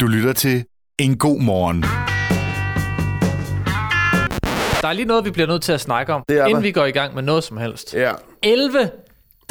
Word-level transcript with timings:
Du 0.00 0.06
lytter 0.06 0.32
til 0.32 0.64
En 0.98 1.18
God 1.18 1.40
Morgen. 1.40 1.82
Der 4.82 4.88
er 4.88 4.92
lige 4.92 5.06
noget, 5.06 5.24
vi 5.24 5.30
bliver 5.30 5.46
nødt 5.46 5.62
til 5.62 5.72
at 5.72 5.80
snakke 5.80 6.12
om, 6.12 6.22
Det 6.28 6.38
er 6.38 6.44
inden 6.44 6.54
der. 6.54 6.60
vi 6.68 6.72
går 6.72 6.84
i 6.84 6.90
gang 6.90 7.14
med 7.14 7.22
noget 7.22 7.44
som 7.44 7.56
helst. 7.56 7.94
Ja, 7.94 8.12
11 8.42 8.90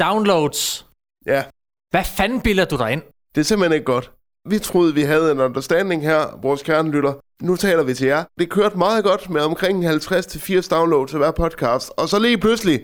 downloads. 0.00 0.86
ja. 1.26 1.44
Hvad 1.90 2.04
fanden 2.04 2.40
bilder 2.40 2.64
du 2.64 2.76
dig 2.76 2.92
ind? 2.92 3.02
Det 3.34 3.40
er 3.40 3.44
simpelthen 3.44 3.72
ikke 3.74 3.84
godt. 3.84 4.10
Vi 4.48 4.58
troede, 4.58 4.94
vi 4.94 5.02
havde 5.02 5.32
en 5.32 5.40
understanding 5.40 6.02
her, 6.02 6.38
vores 6.42 6.62
kernelytter. 6.62 7.12
Nu 7.42 7.56
taler 7.56 7.82
vi 7.82 7.94
til 7.94 8.06
jer. 8.06 8.24
Det 8.38 8.50
kørte 8.50 8.78
meget 8.78 9.04
godt 9.04 9.30
med 9.30 9.40
omkring 9.40 9.86
50-80 9.90 10.68
downloads 10.68 11.12
af 11.12 11.18
hver 11.18 11.30
podcast. 11.30 11.90
Og 11.96 12.08
så 12.08 12.18
lige 12.18 12.38
pludselig, 12.38 12.80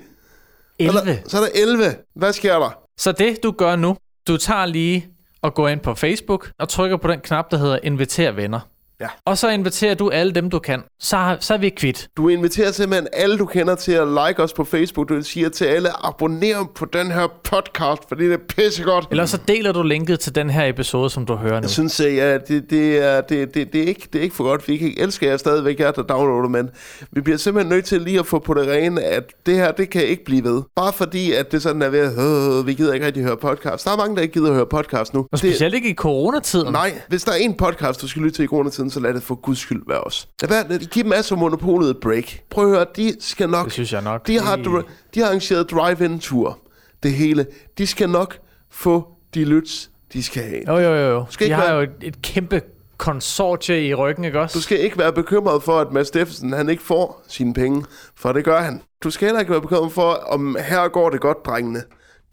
så 0.81 0.87
er, 0.87 1.01
11. 1.01 1.01
der, 1.13 1.17
så 1.29 1.37
er 1.37 1.41
der 1.41 1.49
11. 1.55 1.85
Hvad 2.17 2.33
sker 2.33 2.59
der? 2.59 2.79
Så 2.99 3.13
det, 3.13 3.43
du 3.43 3.51
gør 3.51 3.77
nu, 3.77 3.97
du 4.29 4.37
tager 4.37 4.67
lige 4.67 5.09
og 5.45 5.55
går 5.55 5.69
ind 5.69 5.81
på 5.81 5.95
Facebook 5.95 6.51
og 6.59 6.69
trykker 6.69 6.97
på 6.97 7.09
den 7.09 7.21
knap, 7.21 7.51
der 7.51 7.57
hedder 7.57 7.79
Inviter 7.83 8.33
venner. 8.33 8.61
Ja. 9.01 9.09
Og 9.25 9.39
så 9.39 9.49
inviterer 9.49 9.95
du 9.95 10.11
alle 10.11 10.33
dem, 10.33 10.51
du 10.51 10.59
kan. 10.59 10.83
Så, 11.01 11.37
så 11.41 11.55
er 11.55 11.59
vi 11.59 11.69
kvitt. 11.69 12.09
Du 12.17 12.29
inviterer 12.29 12.73
simpelthen 12.73 13.09
alle, 13.13 13.39
du 13.39 13.47
kender 13.47 13.75
til 13.75 13.93
at 13.93 14.09
like 14.09 14.43
os 14.43 14.53
på 14.53 14.65
Facebook. 14.65 15.09
Du 15.09 15.23
siger 15.23 15.49
til 15.49 15.65
alle, 15.65 16.07
abonner 16.07 16.65
på 16.75 16.85
den 16.85 17.11
her 17.11 17.27
podcast, 17.45 18.03
fordi 18.09 18.25
det 18.25 18.33
er 18.33 18.39
pissegodt. 18.57 19.07
Eller 19.11 19.27
så 19.27 19.39
deler 19.49 19.73
du 19.73 19.83
linket 19.83 20.21
til 20.21 20.35
den 20.35 20.51
her 20.51 20.67
episode, 20.67 21.11
som 21.11 21.27
du 21.27 21.35
hører 21.35 21.53
nu. 21.61 21.61
Jeg 21.61 21.71
synes, 21.71 22.01
at 22.01 22.17
ja, 22.17 22.39
det, 22.39 22.71
det, 22.71 23.05
er, 23.05 23.21
det, 23.21 23.55
det, 23.55 23.73
det, 23.73 23.83
er 23.83 23.87
ikke, 23.87 24.09
det 24.13 24.19
er 24.19 24.23
ikke 24.23 24.35
for 24.35 24.45
godt. 24.45 24.69
Vi 24.69 24.77
kan 24.77 24.95
elsker 24.97 25.29
jer 25.31 25.37
stadigvæk, 25.37 25.81
jer 25.81 25.91
der 25.91 26.03
downloader, 26.03 26.49
men 26.49 26.71
vi 27.13 27.21
bliver 27.21 27.37
simpelthen 27.37 27.73
nødt 27.77 27.85
til 27.85 28.01
lige 28.03 28.19
at 28.19 28.27
få 28.27 28.39
på 28.39 28.55
det 28.55 28.69
rene, 28.69 29.03
at 29.03 29.25
det 29.47 29.55
her, 29.55 29.73
det 29.73 29.91
kan 29.91 30.07
ikke 30.07 30.25
blive 30.25 30.45
ved. 30.45 30.63
Bare 30.77 30.93
fordi, 30.93 31.33
at 31.33 31.53
det 31.53 31.63
sådan 31.63 31.83
er 31.83 31.89
ved, 31.89 32.59
øh, 32.59 32.67
vi 32.67 32.75
gider 32.75 32.93
ikke 32.93 33.07
rigtig 33.07 33.23
høre 33.23 33.37
podcast. 33.37 33.85
Der 33.85 33.93
er 33.93 33.97
mange, 33.97 34.17
der 34.17 34.23
ikke 34.23 34.35
gider 34.35 34.49
at 34.49 34.55
høre 34.55 34.67
podcast 34.67 35.15
nu. 35.15 35.27
Og 35.33 35.39
specielt 35.39 35.75
ikke 35.75 35.91
i 35.91 35.95
coronatiden. 35.95 36.73
Nej, 36.73 37.01
hvis 37.09 37.25
der 37.25 37.33
er 37.33 37.37
en 37.37 37.55
podcast, 37.55 38.03
du 38.03 38.09
skal 38.09 38.23
lytte 38.23 38.37
til 38.39 38.45
i 38.45 38.47
coronatiden, 38.47 38.84
så 38.91 39.01
lad 39.01 39.15
det 39.15 39.23
for 39.23 39.35
guds 39.35 39.59
skyld 39.59 39.83
være 39.89 40.01
os. 40.01 40.29
Lad 40.43 40.65
være, 40.69 40.79
giv 40.79 41.05
dem 41.05 41.13
altså 41.13 41.37
monopolet 41.37 41.91
et 41.91 41.97
break. 42.03 42.39
Prøv 42.51 42.65
at 42.65 42.71
høre, 42.77 42.87
de 42.97 43.17
skal 43.21 43.49
nok... 43.49 43.65
Det 43.65 43.73
synes 43.73 43.93
jeg 43.93 44.03
nok. 44.03 44.27
De 44.27 44.41
har, 44.41 44.57
dr- 44.57 44.89
de 45.15 45.21
har 45.21 45.27
arrangeret 45.27 45.71
drive-in-tur. 45.71 46.59
Det 47.03 47.13
hele. 47.13 47.47
De 47.79 47.87
skal 47.87 48.09
nok 48.11 48.39
få 48.71 49.09
de 49.35 49.45
lyts, 49.45 49.91
de 50.13 50.23
skal 50.23 50.43
have. 50.43 50.63
Jo, 50.69 50.79
jo, 50.79 50.95
jo. 50.95 51.09
jo. 51.11 51.25
Skal 51.31 51.47
De 51.49 51.53
har 51.53 51.65
være- 51.65 51.75
jo 51.75 51.81
et, 51.81 51.91
et 52.03 52.23
kæmpe 52.23 52.61
konsortie 52.97 53.87
i 53.87 53.95
ryggen, 53.95 54.25
ikke 54.25 54.41
også? 54.41 54.59
Du 54.59 54.63
skal 54.63 54.81
ikke 54.81 54.99
være 54.99 55.13
bekymret 55.13 55.63
for, 55.63 55.81
at 55.81 55.93
Mads 55.93 56.09
Steffensen 56.09 56.53
han 56.53 56.69
ikke 56.69 56.83
får 56.83 57.25
sine 57.29 57.55
penge, 57.55 57.85
for 58.17 58.33
det 58.33 58.45
gør 58.45 58.61
han. 58.61 58.83
Du 59.05 59.11
skal 59.11 59.27
heller 59.27 59.41
ikke 59.41 59.53
være 59.53 59.61
bekymret 59.61 59.93
for, 59.93 60.11
om 60.13 60.57
her 60.69 60.89
går 60.89 61.11
det 61.11 61.21
godt, 61.21 61.47
drengene. 61.47 61.83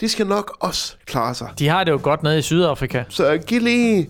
De 0.01 0.09
skal 0.09 0.27
nok 0.27 0.57
også 0.59 0.95
klare 1.05 1.33
sig. 1.35 1.49
De 1.59 1.67
har 1.67 1.83
det 1.83 1.91
jo 1.91 1.99
godt 2.03 2.23
nede 2.23 2.39
i 2.39 2.41
Sydafrika. 2.41 3.03
Så 3.09 3.37
giv 3.47 3.61
lige 3.61 4.09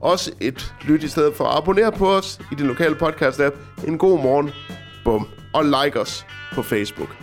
os 0.00 0.30
et 0.40 0.74
lyt 0.82 1.02
i 1.02 1.08
stedet 1.08 1.36
for. 1.36 1.44
Abonner 1.44 1.90
på 1.90 2.10
os 2.16 2.40
i 2.52 2.54
din 2.54 2.66
lokale 2.66 2.94
podcast-app. 2.94 3.54
En 3.86 3.98
god 3.98 4.22
morgen. 4.22 4.50
Bum. 5.04 5.28
Og 5.54 5.64
like 5.64 6.00
os 6.00 6.26
på 6.54 6.62
Facebook. 6.62 7.16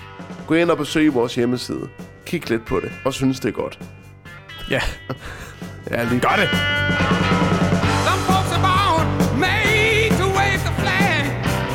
Gå 0.48 0.54
ind 0.54 0.72
og 0.72 0.78
besøg 0.78 1.14
vores 1.14 1.36
hjemmeside. 1.36 1.90
Kig 2.26 2.50
lidt 2.50 2.66
på 2.66 2.80
det, 2.80 2.92
og 3.06 3.14
synes 3.14 3.40
det 3.40 3.50
er 3.50 3.54
godt. 3.54 3.80
Ja. 4.70 4.82
Ja, 5.92 6.04
lige 6.04 6.20
Gør 6.20 6.36
det! 6.36 6.50
Some 8.06 8.22
folks 8.30 8.52
are 8.58 8.62
born 8.68 9.06
made 9.40 10.10
to 10.20 10.26
wave 10.40 10.62
the 10.68 10.74
flag. 10.82 11.20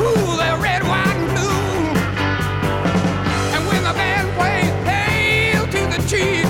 Ooh, 0.05 0.31
they're 0.41 0.61
red, 0.69 0.83
white, 0.93 1.19
and 1.23 1.29
blue. 1.37 1.89
And 3.55 3.63
when 3.71 3.83
the 3.89 3.95
band 4.01 4.27
plays 4.39 4.73
hail 4.91 5.63
to 5.75 5.81
the 5.95 6.01
chief, 6.09 6.48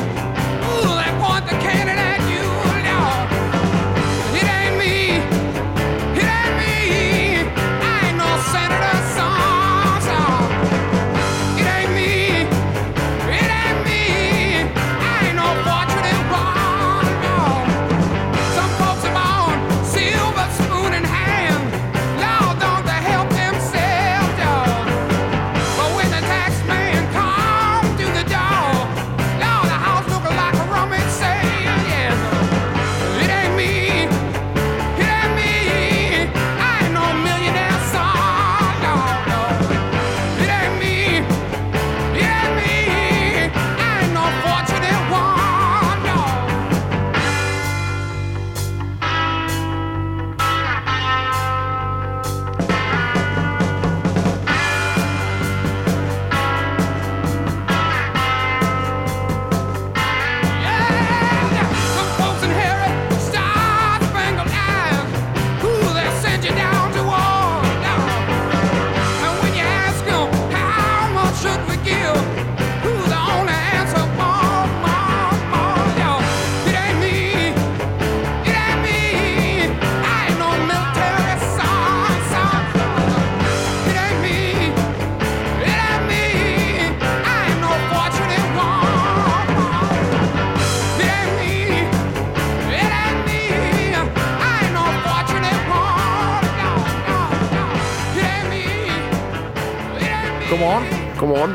Godmorgen. 101.29 101.55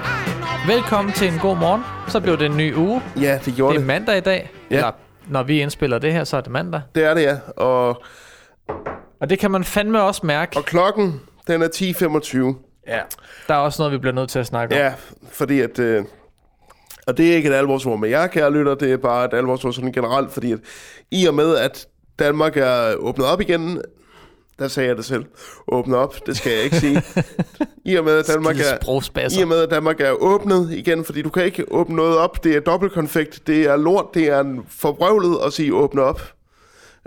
Velkommen 0.68 1.14
til 1.14 1.28
en 1.34 1.40
god 1.40 1.58
morgen. 1.58 1.82
Så 2.08 2.20
blev 2.20 2.38
det 2.38 2.46
en 2.46 2.58
ny 2.58 2.76
uge. 2.76 3.02
Ja, 3.22 3.40
det 3.46 3.54
gjorde 3.56 3.72
Det 3.74 3.76
er 3.76 3.80
det. 3.80 3.88
mandag 3.88 4.18
i 4.18 4.22
dag. 4.22 4.52
Ja. 4.72 4.76
Eller, 4.76 4.92
når 5.28 5.44
vi 5.44 5.62
indspiller 5.62 6.00
det 6.00 6.14
her, 6.14 6.24
så 6.24 6.38
er 6.38 6.42
det 6.42 6.52
mandag. 6.52 6.82
Det 6.96 7.04
er 7.04 7.14
det, 7.14 7.22
ja. 7.22 7.38
Og, 7.58 8.04
Og 9.22 9.30
det 9.30 9.40
kan 9.40 9.52
man 9.52 9.64
fandme 9.64 10.02
også 10.02 10.26
mærke. 10.26 10.58
og 10.58 10.66
klokken, 10.66 11.22
den 11.48 11.62
er 11.62 11.68
10.25. 11.68 12.56
Ja. 12.88 13.00
Der 13.48 13.54
er 13.54 13.58
også 13.58 13.82
noget, 13.82 13.92
vi 13.94 13.98
bliver 13.98 14.14
nødt 14.14 14.30
til 14.30 14.40
at 14.40 14.46
snakke 14.48 14.76
om. 14.76 14.80
Ja, 14.82 14.94
fordi 15.32 15.60
at... 15.60 15.80
Øh, 15.80 16.04
og 17.08 17.18
det 17.18 17.32
er 17.32 17.36
ikke 17.36 17.50
et 17.50 17.54
alvorsord 17.54 18.00
med 18.00 18.10
jer, 18.10 18.28
kære 18.28 18.52
lytter, 18.54 18.76
det 18.76 18.92
er 18.94 18.98
bare 18.98 19.26
et 19.26 19.34
alvorsord 19.34 19.74
sådan 19.74 19.92
generelt, 19.92 20.32
fordi 20.32 20.52
at 20.52 20.60
i 21.12 21.26
og 21.26 21.34
med, 21.34 21.58
at 21.58 21.88
Danmark 22.20 22.58
er 22.58 22.96
åbnet 22.96 23.28
op 23.28 23.42
igen, 23.42 23.82
der 24.60 24.68
sagde 24.68 24.90
jeg 24.90 24.98
det 24.98 25.06
selv, 25.06 25.26
åbnet 25.68 25.98
op, 25.98 26.26
det 26.26 26.38
skal 26.38 26.52
jeg 26.52 26.64
ikke 26.64 26.80
sige. 26.80 27.04
I 27.92 27.96
og 27.96 28.04
med, 28.04 28.14
at 28.14 28.28
Danmark 28.28 28.60
er, 28.60 29.40
i 29.40 29.42
og 29.42 29.48
med, 29.48 29.58
at 29.58 29.70
Danmark 29.70 30.02
er 30.02 30.12
åbnet 30.12 30.72
igen, 30.72 31.06
fordi 31.06 31.22
du 31.22 31.30
kan 31.30 31.46
ikke 31.46 31.72
åbne 31.72 31.96
noget 31.96 32.18
op, 32.18 32.44
det 32.44 32.56
er 32.56 32.60
dobbeltkonfekt, 32.60 33.48
det 33.48 33.64
er 33.64 33.76
lort, 33.76 34.06
det 34.14 34.28
er 34.28 34.40
en 34.40 34.66
forvrøvlet 34.70 35.38
at 35.46 35.54
sige 35.54 35.76
åbne 35.76 36.02
op. 36.02 36.22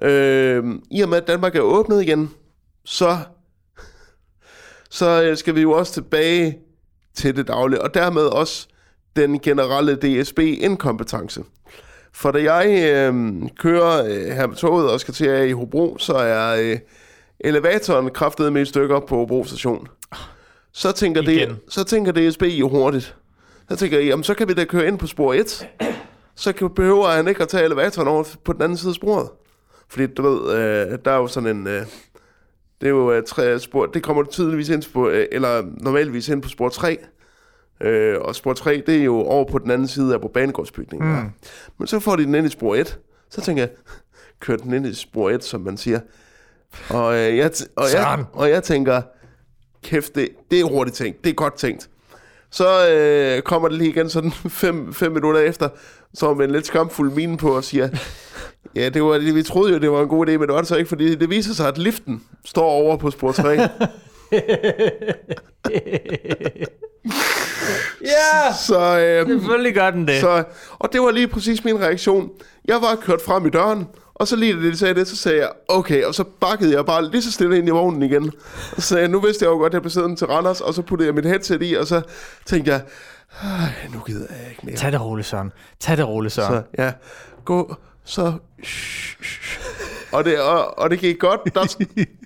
Øh, 0.03 0.65
I 0.91 1.01
og 1.01 1.09
med, 1.09 1.17
at 1.17 1.27
Danmark 1.27 1.57
er 1.57 1.61
åbnet 1.61 2.03
igen, 2.03 2.31
så, 2.85 3.19
så 4.91 5.23
øh, 5.23 5.37
skal 5.37 5.55
vi 5.55 5.61
jo 5.61 5.73
også 5.73 5.93
tilbage 5.93 6.59
til 7.15 7.37
det 7.37 7.49
daglige, 7.49 7.83
og 7.83 7.95
dermed 7.95 8.23
også 8.23 8.69
den 9.17 9.41
generelle 9.41 9.95
DSB-inkompetence. 9.97 11.43
For 12.13 12.31
da 12.31 12.55
jeg 12.55 12.93
øh, 12.93 13.35
kører 13.59 14.05
øh, 14.05 14.35
her 14.35 14.47
med 14.47 14.57
toget 14.57 14.91
og 14.91 15.01
skal 15.01 15.15
til 15.15 15.27
at 15.27 15.49
i 15.49 15.53
Hobro, 15.53 15.99
så 15.99 16.15
er 16.15 16.61
øh, 16.61 16.79
elevatoren 17.47 18.11
kraftet 18.11 18.53
med 18.53 18.63
i 18.63 18.65
stykker 18.65 19.01
på 19.01 19.17
Hobro 19.17 19.45
station. 19.45 19.89
Så 20.73 20.93
tænker, 20.93 21.23
Igen. 21.23 21.49
det, 21.49 21.59
så 21.69 21.85
tænker 21.85 22.13
DSB 22.13 22.43
jo 22.43 22.69
hurtigt. 22.69 23.17
Så 23.71 23.77
tænker 23.77 23.99
jeg, 23.99 24.07
jamen 24.07 24.25
så 24.25 24.35
kan 24.35 24.49
vi 24.49 24.55
da 24.55 24.65
køre 24.65 24.87
ind 24.87 24.99
på 24.99 25.07
spor 25.07 25.35
1. 25.35 25.69
Så 26.35 26.53
kan, 26.53 26.71
behøver 26.71 27.09
han 27.09 27.29
ikke 27.29 27.43
at 27.43 27.49
tage 27.49 27.65
elevatoren 27.65 28.09
over 28.09 28.25
på 28.45 28.53
den 28.53 28.63
anden 28.63 28.79
side 28.79 28.91
af 28.91 28.95
sporet. 28.95 29.29
Fordi 29.89 30.07
du 30.07 30.23
ved, 30.23 30.55
øh, 30.55 30.99
der 31.05 31.11
er 31.11 31.17
jo 31.17 31.27
sådan 31.27 31.57
en... 31.57 31.67
Øh, 31.67 31.87
det 32.81 32.87
er 32.87 32.91
jo 32.91 33.13
øh, 33.13 33.23
tre 33.27 33.59
spor, 33.59 33.87
det 33.87 34.03
kommer 34.03 34.25
tydeligvis 34.25 34.69
ind 34.69 34.93
på, 34.93 35.09
øh, 35.09 35.27
eller 35.33 35.63
normalvis 35.83 36.29
ind 36.29 36.43
på 36.43 36.49
spor 36.49 36.69
3. 36.69 36.99
Øh, 37.81 38.21
og 38.21 38.35
spor 38.35 38.53
3, 38.53 38.83
det 38.87 38.97
er 38.97 39.05
jo 39.05 39.17
over 39.21 39.45
på 39.45 39.59
den 39.59 39.71
anden 39.71 39.89
side 39.89 40.15
af 40.15 40.21
på 40.21 40.29
banegårdsbygningen. 40.29 41.13
Mm. 41.17 41.31
Men 41.79 41.87
så 41.87 42.01
får 42.01 42.17
de 42.17 42.25
den 42.25 42.35
ind 42.35 42.47
i 42.47 42.51
spor 42.51 42.75
1. 42.75 42.99
Så 43.31 43.41
tænker 43.41 43.63
jeg, 43.63 43.71
kør 44.41 44.57
den 44.57 44.73
ind 44.73 44.87
i 44.87 44.95
spor 44.95 45.31
1, 45.31 45.45
som 45.45 45.61
man 45.61 45.77
siger. 45.77 46.01
Og, 46.89 47.15
øh, 47.17 47.37
jeg, 47.37 47.51
t- 47.55 47.73
og, 47.77 47.85
jeg, 47.93 48.25
og 48.33 48.51
jeg 48.51 48.63
tænker, 48.63 49.03
kæft, 49.85 50.15
det, 50.15 50.29
det 50.51 50.61
er 50.61 50.65
hurtigt 50.65 50.97
tænkt. 50.97 51.25
Det 51.25 51.31
er 51.31 51.35
godt 51.35 51.55
tænkt. 51.55 51.89
Så 52.51 52.89
øh, 52.89 53.43
kommer 53.43 53.69
det 53.69 53.79
lige 53.79 53.91
igen 53.91 54.11
sådan 54.11 54.33
fem, 54.63 54.95
fem 54.95 55.13
minutter 55.13 55.41
efter, 55.41 55.69
så 56.15 56.35
med 56.35 56.45
en 56.45 56.51
lidt 56.51 56.67
skamfuld 56.67 57.13
mine 57.13 57.37
på 57.37 57.57
og 57.57 57.65
siger, 57.65 57.89
ja, 58.77 58.89
det 58.89 59.03
var, 59.03 59.19
vi 59.35 59.43
troede 59.43 59.73
jo, 59.73 59.79
det 59.79 59.91
var 59.91 60.03
en 60.03 60.09
god 60.09 60.27
idé, 60.29 60.31
men 60.31 60.41
det 60.41 60.53
var 60.53 60.59
det 60.59 60.69
så 60.69 60.77
ikke, 60.77 60.89
fordi 60.89 61.15
det 61.15 61.31
viser 61.31 61.55
sig, 61.55 61.69
at 61.69 61.79
liften 61.79 62.23
står 62.45 62.71
over 62.71 62.97
på 62.97 63.11
spor 63.11 63.33
3. 63.33 63.59
Ja, 68.05 68.53
så, 68.67 68.99
øh, 68.99 69.29
selvfølgelig 69.29 69.75
gør 69.75 69.91
den 69.91 70.09
det. 70.09 70.21
så, 70.21 70.45
og 70.79 70.93
det 70.93 71.01
var 71.01 71.11
lige 71.11 71.29
præcis 71.29 71.65
min 71.65 71.81
reaktion. 71.81 72.31
Jeg 72.65 72.77
var 72.83 72.95
kørt 73.03 73.23
frem 73.23 73.47
i 73.47 73.51
døren, 73.51 73.87
og 74.19 74.29
så 74.29 74.37
lige 74.37 74.53
da 74.53 74.59
de 74.61 74.77
sagde 74.77 74.95
det, 74.95 75.09
så 75.09 75.17
sagde 75.17 75.39
jeg, 75.39 75.51
okay, 75.69 76.05
og 76.05 76.15
så 76.15 76.25
bakkede 76.41 76.73
jeg 76.77 76.87
bare 76.87 77.11
lige 77.11 77.23
så 77.23 77.33
stille 77.33 77.59
ind 77.59 77.69
i 77.69 77.71
vognen 77.71 78.03
igen. 78.03 78.25
Og 78.77 78.83
så 78.83 78.89
sagde 78.89 79.01
jeg, 79.03 79.11
nu 79.11 79.21
vidste 79.21 79.45
jeg 79.45 79.51
jo 79.51 79.57
godt, 79.57 79.71
at 79.71 79.75
jeg 79.75 79.83
blev 79.83 79.91
siddende 79.91 80.17
til 80.17 80.27
Randers, 80.27 80.61
og 80.61 80.75
så 80.75 80.83
puttede 80.83 81.07
jeg 81.07 81.15
mit 81.15 81.25
headset 81.27 81.63
i, 81.63 81.75
og 81.75 81.87
så 81.87 82.03
tænkte 82.47 82.71
jeg, 82.73 82.83
"Ej, 83.43 83.89
nu 83.95 84.01
gider 84.07 84.27
jeg 84.31 84.51
ikke 84.51 84.67
mere. 84.67 84.77
Tag 84.77 84.93
det 84.93 85.01
roligt, 85.01 85.29
Søren. 85.29 85.53
Tag 85.81 85.97
det 85.97 86.09
roligt, 86.09 86.35
Søren. 86.35 86.55
Så 86.55 86.83
ja, 86.83 86.93
gå, 87.45 87.75
så... 88.05 88.33
Og 90.13 90.25
det, 90.25 90.41
og, 90.41 90.79
og 90.79 90.91
det 90.91 90.99
gik 90.99 91.19
godt. 91.19 91.41
Der, 91.55 91.77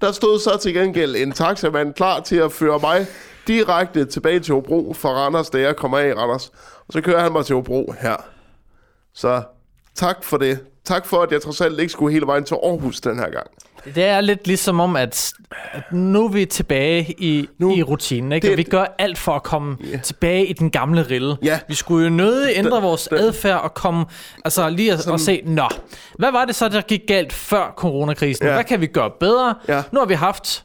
der 0.00 0.12
stod 0.12 0.38
så 0.38 0.58
til 0.62 0.74
gengæld 0.74 1.16
en 1.16 1.32
taxamand 1.32 1.94
klar 1.94 2.20
til 2.20 2.36
at 2.36 2.52
føre 2.52 2.78
mig 2.82 3.06
direkte 3.46 4.04
tilbage 4.04 4.40
til 4.40 4.54
Hobro 4.54 4.94
fra 4.94 5.08
Randers, 5.08 5.50
da 5.50 5.60
jeg 5.60 5.76
kommer 5.76 5.98
af 5.98 6.08
i 6.08 6.12
Randers. 6.12 6.48
Og 6.86 6.92
så 6.92 7.00
kører 7.00 7.20
han 7.22 7.32
mig 7.32 7.46
til 7.46 7.54
Hobro 7.54 7.94
her. 8.00 8.16
Så 9.14 9.42
tak 9.94 10.24
for 10.24 10.36
det. 10.36 10.58
Tak 10.84 11.06
for, 11.06 11.22
at 11.22 11.32
jeg 11.32 11.42
trods 11.42 11.60
alt 11.60 11.80
ikke 11.80 11.92
skulle 11.92 12.12
hele 12.12 12.26
vejen 12.26 12.44
til 12.44 12.54
Aarhus 12.54 13.00
den 13.00 13.18
her 13.18 13.30
gang. 13.30 13.46
Det 13.94 14.04
er 14.04 14.20
lidt 14.20 14.46
ligesom 14.46 14.80
om, 14.80 14.96
at, 14.96 15.32
at 15.72 15.82
nu 15.92 16.24
er 16.24 16.28
vi 16.28 16.44
tilbage 16.44 17.14
i, 17.18 17.48
Nu- 17.58 17.76
i 17.76 17.82
rutinen. 17.82 18.32
Ikke? 18.32 18.44
det- 18.46 18.52
Og 18.52 18.58
vi 18.58 18.62
gør 18.62 18.94
alt 18.98 19.18
for 19.18 19.32
at 19.32 19.42
komme 19.42 19.76
yeah. 19.84 20.02
tilbage 20.02 20.46
i 20.46 20.52
den 20.52 20.70
gamle 20.70 21.02
rille. 21.02 21.36
Ja. 21.42 21.60
Vi 21.68 21.74
skulle 21.74 22.04
jo 22.04 22.10
nødig 22.10 22.52
ændre 22.56 22.76
Den- 22.76 22.82
vores 22.82 23.08
den- 23.08 23.18
adfærd 23.18 23.60
og 23.60 23.74
komme, 23.74 24.04
altså 24.44 24.68
lige 24.68 24.92
at, 24.92 25.06
og 25.06 25.20
se, 25.20 25.42
nå, 25.46 25.68
hvad 26.18 26.32
var 26.32 26.44
det 26.44 26.54
så, 26.54 26.68
der 26.68 26.80
gik 26.80 27.00
galt 27.08 27.32
før 27.32 27.74
coronakrisen? 27.76 28.46
Ja. 28.46 28.52
Hvad 28.52 28.64
kan 28.64 28.80
vi 28.80 28.86
gøre 28.86 29.10
bedre? 29.20 29.54
Ja. 29.68 29.82
Nu 29.92 29.98
har 30.00 30.06
vi 30.06 30.14
haft 30.14 30.64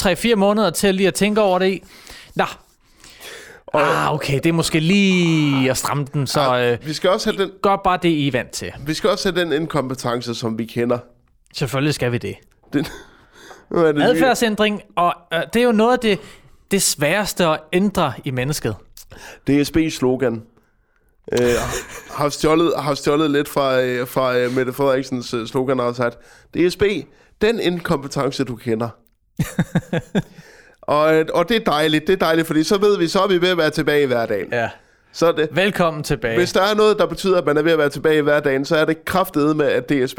3-4 0.00 0.34
måneder 0.34 0.70
til 0.70 0.94
lige 0.94 1.06
at 1.06 1.14
tænke 1.14 1.40
over 1.40 1.58
det 1.58 1.66
i. 1.68 1.82
Nå, 2.34 2.44
ah, 3.74 4.14
okay, 4.14 4.34
det 4.34 4.46
er 4.46 4.52
måske 4.52 4.80
lige 4.80 5.70
at 5.70 5.76
stramme 5.76 6.06
den, 6.14 6.26
så 6.26 6.58
øh, 6.58 6.86
Vi 6.86 6.92
skal 6.92 7.10
også 7.10 7.32
have 7.32 7.42
den, 7.42 7.50
gør 7.62 7.76
bare 7.76 7.98
det, 8.02 8.08
I 8.08 8.26
er 8.28 8.32
vant 8.32 8.50
til. 8.50 8.72
vi 8.86 8.94
skal 8.94 9.10
også 9.10 9.32
have 9.32 9.40
den 9.40 9.52
inkompetence, 9.52 10.34
som 10.34 10.58
vi 10.58 10.64
kender. 10.64 10.98
Selvfølgelig 11.54 11.94
skal 11.94 12.12
vi 12.12 12.18
det. 12.18 12.34
Den, 12.72 12.86
nu 13.70 13.78
er 13.78 13.92
det 13.92 14.02
Adfærdsændring, 14.02 14.82
og 14.96 15.14
øh, 15.32 15.40
det 15.52 15.60
er 15.60 15.64
jo 15.64 15.72
noget 15.72 15.92
af 15.92 15.98
det, 15.98 16.18
det 16.70 16.82
sværeste 16.82 17.46
at 17.46 17.60
ændre 17.72 18.12
i 18.24 18.30
mennesket. 18.30 18.76
DSB's 19.50 19.90
slogan. 19.90 20.42
Øh, 21.32 21.48
har, 22.10 22.28
stjålet, 22.28 22.72
har 22.78 22.94
stjålet 22.94 23.30
lidt 23.30 23.48
fra, 23.48 23.80
øh, 23.80 24.08
fra 24.08 24.36
øh, 24.36 24.52
Mette 24.52 24.72
Frederiksens 24.72 25.34
øh, 25.34 25.46
slogan 25.46 25.80
og 25.80 25.96
sagt, 25.96 26.18
DSB, 26.56 26.82
den 27.40 27.60
inkompetence, 27.60 28.44
du 28.44 28.56
kender. 28.56 28.88
og, 30.86 31.14
øh, 31.14 31.26
og 31.34 31.48
det 31.48 31.56
er 31.56 31.60
dejligt, 31.72 32.06
det 32.06 32.12
er 32.12 32.16
dejligt, 32.26 32.46
fordi 32.46 32.64
så 32.64 32.78
ved 32.78 32.98
vi, 32.98 33.08
så 33.08 33.20
er 33.20 33.26
vi 33.28 33.40
ved 33.40 33.48
at 33.48 33.58
være 33.58 33.70
tilbage 33.70 34.02
i 34.02 34.06
hverdagen. 34.06 34.46
Ja. 34.52 34.68
Så 35.12 35.26
er 35.26 35.32
det, 35.32 35.48
Velkommen 35.52 36.02
tilbage. 36.02 36.36
hvis 36.36 36.52
der 36.52 36.62
er 36.62 36.74
noget, 36.74 36.98
der 36.98 37.06
betyder, 37.06 37.38
at 37.38 37.46
man 37.46 37.56
er 37.56 37.62
ved 37.62 37.72
at 37.72 37.78
være 37.78 37.88
tilbage 37.88 38.18
i 38.18 38.20
hverdagen, 38.20 38.64
så 38.64 38.76
er 38.76 38.84
det 38.84 39.04
kraftedet 39.04 39.56
med, 39.56 39.66
at 39.66 39.88
DSB 39.88 40.18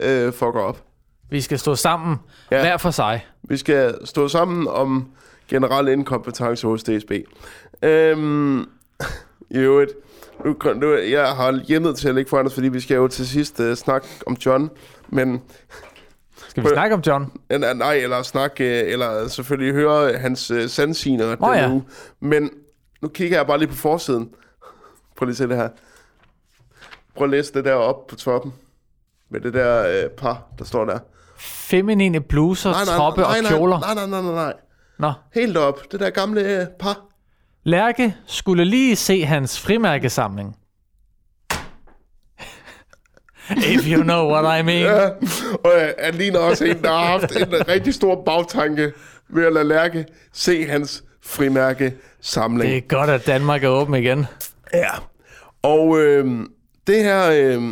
øh, 0.00 0.32
fucker 0.32 0.60
op. 0.60 0.82
Vi 1.30 1.40
skal 1.40 1.58
stå 1.58 1.74
sammen, 1.74 2.16
Ja. 2.50 2.60
hver 2.60 2.76
for 2.76 2.90
sig. 2.90 3.26
Vi 3.42 3.56
skal 3.56 3.94
stå 4.04 4.28
sammen 4.28 4.68
om 4.68 5.08
generel 5.48 5.88
inkompetence 5.88 6.66
hos 6.66 6.82
DSB. 6.82 7.12
Øhm, 7.82 8.60
I 9.50 9.58
øvrigt, 9.58 9.90
nu, 10.44 10.56
nu, 10.74 10.94
jeg 10.96 11.26
har 11.28 11.60
hjemmet 11.68 11.96
til 11.96 12.08
at 12.08 12.14
lægge 12.14 12.28
foran 12.30 12.46
os, 12.46 12.54
fordi 12.54 12.68
vi 12.68 12.80
skal 12.80 12.94
jo 12.94 13.08
til 13.08 13.28
sidst 13.28 13.60
uh, 13.60 13.74
snakke 13.74 14.06
om 14.26 14.36
John, 14.46 14.70
men 15.08 15.42
Skal 16.50 16.62
vi 16.62 16.66
Prøv- 16.66 16.74
snakke 16.74 16.94
om 16.94 17.02
John? 17.06 17.32
nej, 17.78 17.94
eller 17.94 18.22
snakke, 18.22 18.64
uh, 18.64 18.92
eller 18.92 19.28
selvfølgelig 19.28 19.74
høre 19.74 20.18
hans 20.18 20.50
uh, 20.50 20.66
sandsiner 20.66 21.36
Åh, 21.40 21.48
oh, 21.48 21.56
ja. 21.56 21.70
uge. 21.70 21.84
Men 22.20 22.50
nu 23.02 23.08
kigger 23.08 23.38
jeg 23.38 23.46
bare 23.46 23.58
lige 23.58 23.68
på 23.68 23.74
forsiden. 23.74 24.28
Prøv 25.16 25.26
lige 25.26 25.32
at 25.32 25.36
se 25.36 25.48
det 25.48 25.56
her. 25.56 25.68
Prøv 27.16 27.24
at 27.24 27.30
læse 27.30 27.52
det 27.52 27.64
der 27.64 27.74
op 27.74 28.06
på 28.06 28.16
toppen. 28.16 28.52
Med 29.30 29.40
det 29.40 29.54
der 29.54 30.04
uh, 30.04 30.10
par, 30.10 30.42
der 30.58 30.64
står 30.64 30.84
der. 30.84 30.98
Feminine 31.38 32.20
bluser, 32.20 32.72
toppe 32.96 33.26
og 33.26 33.34
kjoler. 33.48 33.80
Nej, 33.80 33.94
nej, 33.94 34.06
nej, 34.06 34.22
nej, 34.22 34.32
nej. 34.44 34.54
Nå. 34.98 35.12
Helt 35.34 35.56
op. 35.56 35.92
Det 35.92 36.00
der 36.00 36.10
gamle 36.10 36.60
uh, 36.60 36.66
par. 36.78 37.00
Lærke 37.64 38.16
skulle 38.26 38.64
lige 38.64 38.96
se 38.96 39.24
hans 39.24 39.60
frimærkesamling. 39.60 40.56
If 43.56 43.86
you 43.86 44.02
know 44.02 44.32
what 44.32 44.60
I 44.60 44.62
mean. 44.62 44.82
Ja, 44.82 45.08
og 45.64 45.72
øh, 45.76 45.88
han 45.98 46.14
ligner 46.14 46.38
også 46.38 46.64
en, 46.64 46.82
der 46.82 46.88
har 46.88 47.04
haft 47.04 47.36
en 47.36 47.68
rigtig 47.68 47.94
stor 47.94 48.22
bagtanke 48.26 48.92
ved 49.28 49.44
at 49.46 49.52
lade 49.52 49.64
Lærke 49.68 50.06
se 50.32 50.66
hans 50.66 51.04
frimærke 51.22 51.94
samling. 52.20 52.70
Det 52.70 52.76
er 52.76 52.96
godt, 52.96 53.10
at 53.10 53.26
Danmark 53.26 53.64
er 53.64 53.68
åben 53.68 53.94
igen. 53.94 54.26
Ja. 54.74 54.88
Og 55.62 55.98
øh, 56.00 56.26
det 56.86 57.02
her, 57.04 57.30
øh, 57.30 57.62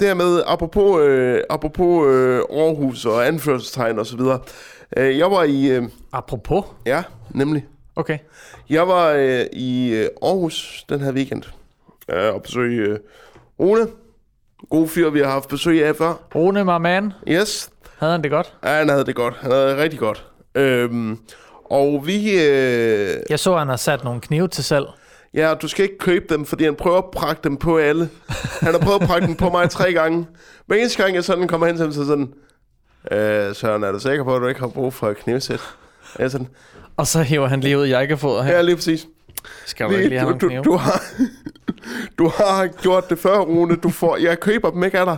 det 0.00 0.08
her 0.08 0.14
med, 0.14 0.42
apropos, 0.46 1.00
øh, 1.02 1.40
apropos 1.50 2.06
øh, 2.08 2.36
Aarhus 2.50 3.04
og 3.04 3.26
anførselstegn 3.26 3.98
og 3.98 4.06
så 4.06 4.16
videre. 4.16 4.40
Øh, 4.96 5.18
jeg 5.18 5.30
var 5.30 5.42
i, 5.42 5.66
øh, 5.70 5.82
Apropos. 6.12 6.64
ja, 6.86 7.02
nemlig. 7.30 7.66
Okay. 7.96 8.18
Jeg 8.70 8.88
var 8.88 9.08
øh, 9.10 9.44
i 9.52 9.90
øh, 9.94 10.08
Aarhus 10.22 10.84
den 10.88 11.00
her 11.00 11.12
weekend 11.12 11.42
øh, 12.08 12.34
og 12.34 12.42
besøge 12.42 12.88
øh, 12.88 12.98
Rune. 13.60 13.86
God 14.70 14.88
fyr, 14.88 15.10
vi 15.10 15.18
har 15.20 15.30
haft 15.30 15.48
besøg 15.48 15.84
af 15.86 15.96
før. 15.96 16.14
Rune, 16.34 16.64
my 16.64 16.70
man. 16.80 17.12
Yes, 17.28 17.70
Havde 17.98 18.12
han 18.12 18.22
det 18.22 18.30
godt? 18.30 18.54
Ja, 18.64 18.68
han 18.68 18.88
havde 18.88 19.04
det 19.04 19.14
godt. 19.14 19.34
Han 19.40 19.50
havde 19.52 19.68
det 19.70 19.76
rigtig 19.78 19.98
godt. 19.98 20.26
Øhm, 20.54 21.18
og 21.64 22.06
vi... 22.06 22.30
Øh, 22.30 23.16
Jeg 23.30 23.38
så, 23.38 23.52
at 23.52 23.58
han 23.58 23.68
har 23.68 23.76
sat 23.76 24.04
nogle 24.04 24.20
knive 24.20 24.48
til 24.48 24.64
salg. 24.64 24.84
ja, 25.34 25.54
du 25.62 25.68
skal 25.68 25.82
ikke 25.82 25.98
købe 25.98 26.24
dem, 26.34 26.44
fordi 26.46 26.64
han 26.64 26.74
prøver 26.74 26.98
at 26.98 27.04
prakke 27.12 27.40
dem 27.44 27.56
på 27.56 27.78
alle. 27.78 28.08
Han 28.60 28.72
har 28.72 28.78
prøvet 28.80 29.00
at 29.02 29.06
prakke 29.08 29.26
dem 29.26 29.36
på 29.36 29.50
mig 29.50 29.70
tre 29.70 29.92
gange. 29.92 30.26
Hver 30.66 30.76
eneste 30.76 31.02
gang, 31.02 31.14
jeg 31.14 31.24
sådan 31.24 31.48
kommer 31.48 31.66
hen 31.66 31.76
til 31.76 31.84
ham, 31.84 31.92
så 31.92 32.04
sådan... 32.06 32.32
Øh, 33.12 33.54
Søren, 33.54 33.84
er 33.84 33.92
du 33.92 33.98
sikker 34.00 34.24
på, 34.24 34.34
at 34.36 34.42
du 34.42 34.46
ikke 34.46 34.60
har 34.60 34.68
brug 34.68 34.94
for 34.94 35.08
et 35.10 35.16
knivsæt? 35.16 35.60
Jeg 36.18 36.30
sådan, 36.30 36.48
Og 36.96 37.06
så 37.06 37.22
hiver 37.22 37.48
han 37.48 37.60
lige 37.60 37.78
ud 37.78 37.86
i 37.86 37.88
jakkefoder 37.88 38.42
her. 38.42 38.54
ja, 38.56 38.62
lige 38.62 38.76
præcis. 38.76 39.06
Skal 39.66 39.86
du 39.86 39.92
ikke 39.92 40.08
lige 40.08 40.18
have 40.20 40.32
du, 40.38 40.46
nogle 40.48 40.62
du, 40.62 40.70
du, 40.70 40.76
har, 40.76 41.02
du 42.18 42.28
har 42.28 42.66
gjort 42.66 43.10
det 43.10 43.18
før, 43.18 43.38
Rune. 43.38 43.76
Du 43.76 43.90
får, 43.90 44.16
jeg 44.16 44.40
køber 44.40 44.70
dem 44.70 44.84
ikke 44.84 44.98
af 44.98 45.06
dig. 45.06 45.16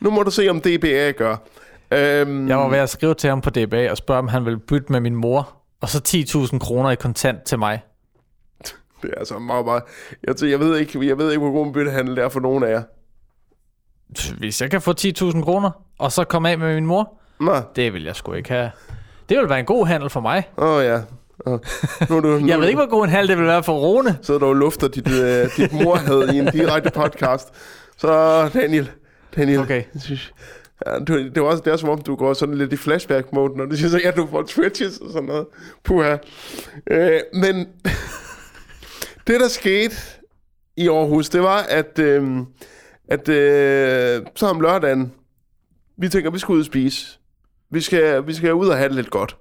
Nu 0.00 0.10
må 0.10 0.22
du 0.22 0.30
se, 0.30 0.48
om 0.48 0.60
DBA 0.60 1.10
gør. 1.10 1.36
Øhm, 1.90 2.48
Jeg 2.48 2.58
var 2.58 2.68
ved 2.68 2.78
at 2.78 2.88
skrive 2.90 3.14
til 3.14 3.30
ham 3.30 3.40
på 3.40 3.50
DBA 3.50 3.90
og 3.90 3.96
spørge, 3.96 4.18
om 4.18 4.28
han 4.28 4.44
ville 4.44 4.58
bytte 4.58 4.92
med 4.92 5.00
min 5.00 5.14
mor. 5.14 5.52
Og 5.80 5.88
så 5.88 6.02
10.000 6.52 6.58
kroner 6.58 6.90
i 6.90 6.94
kontant 6.94 7.42
til 7.42 7.58
mig. 7.58 7.82
Det 9.02 9.10
er 9.14 9.18
altså 9.18 9.38
meget, 9.38 9.64
meget... 9.64 9.82
Jeg, 10.26 10.50
jeg, 10.50 10.60
ved 10.60 10.76
ikke, 10.78 11.06
jeg 11.08 11.18
ved 11.18 11.30
ikke, 11.30 11.40
hvor 11.40 11.52
god 11.52 11.66
en 11.66 11.72
byttehandel 11.72 12.16
det 12.16 12.24
er 12.24 12.28
for 12.28 12.40
nogen 12.40 12.64
af 12.64 12.70
jer. 12.70 12.82
Hvis 14.38 14.60
jeg 14.60 14.70
kan 14.70 14.80
få 14.82 14.92
10.000 15.00 15.44
kroner, 15.44 15.70
og 15.98 16.12
så 16.12 16.24
komme 16.24 16.50
af 16.50 16.58
med 16.58 16.74
min 16.74 16.86
mor, 16.86 17.18
Nå, 17.40 17.60
det 17.76 17.92
vil 17.92 18.04
jeg 18.04 18.16
sgu 18.16 18.32
ikke 18.32 18.48
have. 18.48 18.70
Det 19.28 19.38
vil 19.38 19.48
være 19.48 19.58
en 19.60 19.64
god 19.66 19.86
handel 19.86 20.10
for 20.10 20.20
mig. 20.20 20.48
åh 20.56 20.68
oh, 20.68 20.84
ja. 20.84 21.00
Oh. 21.46 21.58
Nu, 22.10 22.20
du, 22.20 22.38
nu 22.38 22.46
Jeg 22.48 22.60
ved 22.60 22.68
ikke, 22.68 22.78
hvor 22.78 22.88
god 22.88 23.04
en 23.04 23.10
handel 23.10 23.28
det 23.28 23.38
vil 23.38 23.46
være 23.46 23.62
for 23.62 23.78
Rune. 23.78 24.18
Så 24.22 24.38
du 24.38 24.46
og 24.46 24.54
lufter 24.54 24.88
dit, 24.88 25.08
øh, 25.08 25.48
dit 25.56 25.72
morhed 25.72 26.28
i 26.34 26.38
en 26.38 26.46
direkte 26.46 26.90
podcast. 26.90 27.48
Så 27.96 28.48
Daniel, 28.54 28.90
Daniel. 29.36 29.60
Okay. 29.60 29.82
Ja, 30.86 30.98
du, 30.98 31.18
det, 31.18 31.42
var 31.42 31.48
også, 31.48 31.62
det 31.64 31.72
er 31.72 31.76
som 31.76 31.88
om, 31.88 32.02
du 32.02 32.16
går 32.16 32.34
sådan 32.34 32.54
lidt 32.54 32.72
i 32.72 32.76
flashback-mode, 32.76 33.56
når 33.56 33.64
du 33.64 33.76
siger 33.76 33.88
så, 33.88 34.00
ja, 34.04 34.10
du 34.10 34.26
får 34.30 34.42
twitches 34.42 34.98
og 34.98 35.12
sådan 35.12 35.28
noget. 35.28 35.46
Puha. 35.84 36.16
Øh, 36.90 37.20
men 37.32 37.56
det, 39.26 39.40
der 39.40 39.48
skete 39.48 39.96
i 40.76 40.88
Aarhus, 40.88 41.28
det 41.28 41.42
var, 41.42 41.58
at, 41.58 41.98
øh, 41.98 42.38
at 43.08 43.28
øh, 43.28 44.22
så 44.34 44.46
om 44.46 44.60
lørdagen, 44.60 45.12
vi 45.98 46.08
tænker, 46.08 46.30
vi 46.30 46.38
skal 46.38 46.52
ud 46.52 46.60
og 46.60 46.66
spise. 46.66 47.18
Vi 47.70 47.80
skal, 47.80 48.26
vi 48.26 48.34
skal 48.34 48.54
ud 48.54 48.68
og 48.68 48.76
have 48.76 48.88
det 48.88 48.96
lidt 48.96 49.10
godt. 49.10 49.36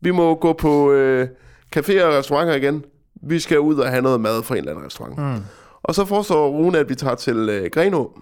Vi 0.00 0.10
må 0.10 0.34
gå 0.34 0.52
på 0.52 0.92
øh, 0.92 1.28
caféer 1.76 2.02
og 2.02 2.12
restauranter 2.14 2.54
igen. 2.54 2.84
Vi 3.22 3.38
skal 3.38 3.60
ud 3.60 3.78
og 3.78 3.88
have 3.88 4.02
noget 4.02 4.20
mad 4.20 4.42
fra 4.42 4.54
en 4.54 4.58
eller 4.58 4.70
anden 4.70 4.86
restaurant. 4.86 5.18
Mm. 5.18 5.44
Og 5.82 5.94
så 5.94 6.04
foreslår 6.04 6.48
Rune, 6.48 6.78
at 6.78 6.88
vi 6.88 6.94
tager 6.94 7.14
til 7.14 7.36
øh, 7.36 7.70
Grenå 7.70 8.20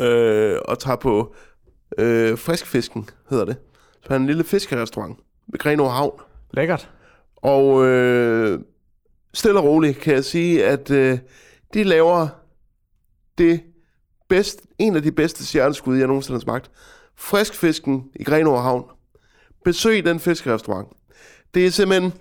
øh, 0.00 0.58
og 0.64 0.78
tager 0.78 0.96
på 0.96 1.34
øh, 1.98 2.38
Friskfisken, 2.38 3.08
hedder 3.30 3.44
det. 3.44 3.56
Så 4.06 4.12
er 4.12 4.16
en 4.16 4.26
lille 4.26 4.44
fiskerestaurant 4.44 5.18
ved 5.46 5.58
Grenå 5.58 5.88
Havn. 5.88 6.20
Lækkert. 6.50 6.90
Og 7.36 7.86
øh, 7.86 8.60
stille 9.34 9.58
og 9.60 9.64
roligt 9.64 9.98
kan 9.98 10.14
jeg 10.14 10.24
sige, 10.24 10.66
at 10.66 10.90
øh, 10.90 11.18
de 11.74 11.84
laver 11.84 12.28
det 13.38 13.60
bedst, 14.28 14.60
en 14.78 14.96
af 14.96 15.02
de 15.02 15.12
bedste 15.12 15.46
stjerneskud, 15.46 15.98
jeg 15.98 16.06
nogensinde 16.06 16.36
har 16.36 16.40
smagt. 16.40 16.70
friskfisken 17.16 18.04
i 18.14 18.24
Grenaa 18.24 18.56
Havn. 18.56 18.84
Besøg 19.64 20.04
den 20.04 20.20
fiskerestaurant. 20.20 20.88
Det 21.54 21.66
er 21.66 21.70
simpelthen, 21.70 22.12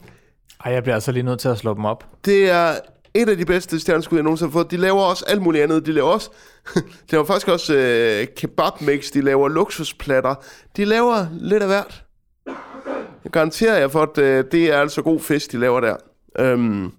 Ej, 0.65 0.73
jeg 0.73 0.83
bliver 0.83 0.95
altså 0.95 1.11
lige 1.11 1.23
nødt 1.23 1.39
til 1.39 1.49
at 1.49 1.57
slå 1.57 1.73
dem 1.73 1.85
op. 1.85 2.05
det 2.25 2.49
er 2.49 2.75
et 3.13 3.29
af 3.29 3.37
de 3.37 3.45
bedste 3.45 3.79
stjerneskud, 3.79 4.17
jeg 4.17 4.23
nogensinde 4.23 4.51
har 4.51 4.59
fået. 4.59 4.71
De 4.71 4.77
laver 4.77 5.01
også 5.01 5.25
alt 5.27 5.41
muligt 5.41 5.63
andet. 5.63 5.85
De 5.85 5.91
laver 5.91 6.09
også, 6.09 6.29
de 6.75 7.11
laver 7.11 7.25
faktisk 7.25 7.47
også 7.47 7.75
øh, 7.75 8.27
kebabmix, 8.37 9.11
de 9.11 9.21
laver 9.21 9.47
luksusplatter. 9.49 10.35
De 10.77 10.85
laver 10.85 11.27
lidt 11.31 11.63
af 11.63 11.69
hvert. 11.69 12.03
Jeg 13.23 13.31
garanterer 13.31 13.77
jer 13.79 13.87
for, 13.87 14.01
at 14.01 14.17
øh, 14.17 14.43
det 14.51 14.73
er 14.73 14.77
altså 14.77 15.01
god 15.01 15.19
fisk, 15.19 15.51
de 15.51 15.57
laver 15.57 15.79
der. 15.79 15.95
Øhm, 16.39 16.91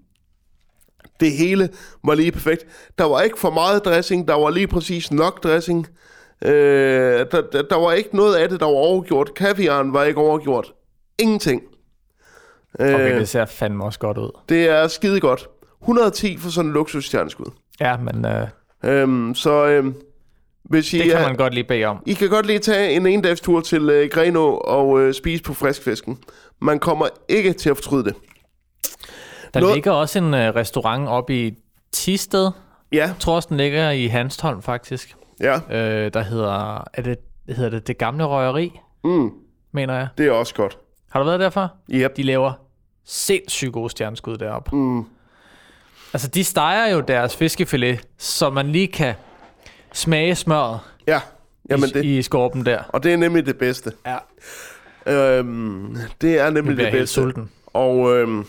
det 1.20 1.32
hele 1.32 1.68
var 2.04 2.14
lige 2.14 2.32
perfekt. 2.32 2.66
Der 2.98 3.04
var 3.04 3.20
ikke 3.20 3.38
for 3.38 3.50
meget 3.50 3.84
dressing, 3.84 4.28
der 4.28 4.34
var 4.34 4.50
lige 4.50 4.66
præcis 4.66 5.12
nok 5.12 5.42
dressing. 5.42 5.86
Øh, 6.44 7.26
der, 7.32 7.42
der, 7.52 7.62
der 7.62 7.76
var 7.76 7.92
ikke 7.92 8.16
noget 8.16 8.36
af 8.36 8.48
det, 8.48 8.60
der 8.60 8.66
var 8.66 8.72
overgjort. 8.72 9.34
Kaviaren 9.34 9.92
var 9.92 10.04
ikke 10.04 10.20
overgjort. 10.20 10.72
Ingenting. 11.18 11.62
Okay, 12.74 13.12
Øh, 13.14 13.20
det 13.20 13.28
ser 13.28 13.44
fandme 13.44 13.84
også 13.84 13.98
godt 13.98 14.18
ud. 14.18 14.30
det 14.48 14.68
er 14.68 14.88
skide 14.88 15.20
godt. 15.20 15.48
110 15.82 16.36
for 16.38 16.50
sådan 16.50 16.68
en 16.68 16.74
luksusstjerneskud. 16.74 17.46
Ja, 17.80 17.96
men 17.96 18.24
øh, 18.26 18.46
Øhm, 18.84 19.34
så 19.34 19.66
øhm, 19.66 19.94
hvis 20.64 20.94
I, 20.94 20.98
det 20.98 21.06
kan 21.06 21.16
er- 21.16 21.26
man 21.28 21.36
godt 21.36 21.54
lige 21.54 21.64
bede 21.64 21.84
om. 21.84 22.02
I 22.06 22.12
kan 22.12 22.28
godt 22.28 22.46
lige 22.46 22.58
tage 22.58 22.92
en 22.92 23.06
endagstur 23.06 23.60
til 23.60 23.90
øh, 23.90 24.08
Grenå 24.10 24.50
og 24.54 25.00
øh, 25.00 25.14
spise 25.14 25.42
på 25.42 25.54
friskfisken. 25.54 26.18
Man 26.60 26.78
kommer 26.78 27.06
ikke 27.28 27.52
til 27.52 27.70
at 27.70 27.76
fortryde 27.76 28.04
det. 28.04 28.14
Der 29.54 29.60
Noget- 29.60 29.74
ligger 29.74 29.92
også 29.92 30.18
en 30.18 30.34
øh, 30.34 30.54
restaurant 30.54 31.08
oppe 31.08 31.46
i 31.46 31.54
Tisted. 31.92 32.50
Ja, 32.92 32.96
Jeg 32.98 33.14
tror 33.20 33.34
også, 33.34 33.46
den 33.48 33.56
ligger 33.56 33.90
i 33.90 34.06
Hanstholm, 34.06 34.62
faktisk. 34.62 35.16
Ja, 35.40 35.60
Øh, 35.70 36.10
der 36.14 36.22
hedder, 36.22 36.84
er 36.94 37.02
det, 37.02 37.16
hedder 37.48 37.70
det 37.70 37.86
Det 37.86 37.98
Gamle 37.98 38.24
Røgeri, 38.24 38.80
mm, 39.04 39.30
mener 39.72 39.94
jeg. 39.94 40.08
det 40.18 40.26
er 40.26 40.30
også 40.32 40.54
godt. 40.54 40.78
Har 41.10 41.20
du 41.20 41.26
været 41.26 41.40
derfor? 41.40 41.72
Yep. 41.90 42.16
De 42.16 42.22
laver 42.22 42.52
sindssygt 43.04 43.72
gode 43.72 43.90
stjerneskud 43.90 44.36
deroppe. 44.38 44.76
Mm, 44.76 45.04
Altså, 46.12 46.28
de 46.28 46.44
steger 46.44 46.86
jo 46.86 47.00
deres 47.00 47.36
fiskefilet, 47.36 48.08
så 48.18 48.50
man 48.50 48.72
lige 48.72 48.88
kan 48.88 49.14
smage 49.92 50.34
smøret 50.34 50.80
ja, 51.06 51.20
jamen 51.70 51.88
i, 51.88 51.92
det, 51.92 52.04
i 52.04 52.22
skorpen 52.22 52.66
der. 52.66 52.82
og 52.88 53.02
det 53.02 53.12
er 53.12 53.16
nemlig 53.16 53.46
det 53.46 53.58
bedste. 53.58 53.92
Ja. 54.06 54.16
Øhm, 55.06 55.96
det 56.20 56.38
er 56.40 56.50
nemlig 56.50 56.76
det 56.76 56.92
bedste. 56.92 57.14
sulten. 57.14 57.50
Og, 57.66 58.16
øhm, 58.16 58.44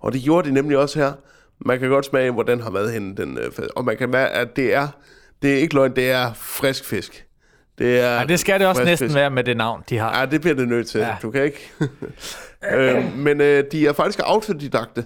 og 0.00 0.12
det 0.12 0.22
gjorde 0.22 0.48
de 0.48 0.54
nemlig 0.54 0.78
også 0.78 0.98
her. 0.98 1.12
Man 1.66 1.78
kan 1.80 1.88
godt 1.88 2.04
smage, 2.06 2.30
hvor 2.30 2.42
den 2.42 2.60
har 2.60 2.70
været 2.70 2.92
henne. 2.92 3.16
Den, 3.16 3.38
øh, 3.38 3.50
og 3.76 3.84
man 3.84 3.96
kan 3.96 4.10
mærke, 4.10 4.30
at 4.34 4.56
det 4.56 4.74
er, 4.74 4.88
det 5.42 5.52
er 5.52 5.56
ikke 5.58 5.74
løgn, 5.74 5.96
det 5.96 6.10
er 6.10 6.32
frisk 6.34 6.84
fisk. 6.84 7.26
Det 7.78 8.00
er 8.00 8.18
Ja, 8.20 8.24
det 8.24 8.40
skal 8.40 8.60
det 8.60 8.68
også 8.68 8.84
næsten 8.84 9.08
fisk. 9.08 9.16
være 9.16 9.30
med 9.30 9.44
det 9.44 9.56
navn, 9.56 9.82
de 9.88 9.98
har. 9.98 10.20
Ja, 10.20 10.26
det 10.26 10.40
bliver 10.40 10.54
det 10.54 10.68
nødt 10.68 10.86
til. 10.88 11.00
Ja. 11.00 11.16
Du 11.22 11.30
kan 11.30 11.44
ikke. 11.44 11.72
øh, 12.74 13.16
men 13.18 13.40
øh, 13.40 13.64
de 13.72 13.86
er 13.86 13.92
faktisk 13.92 14.20
autodidakte. 14.24 15.04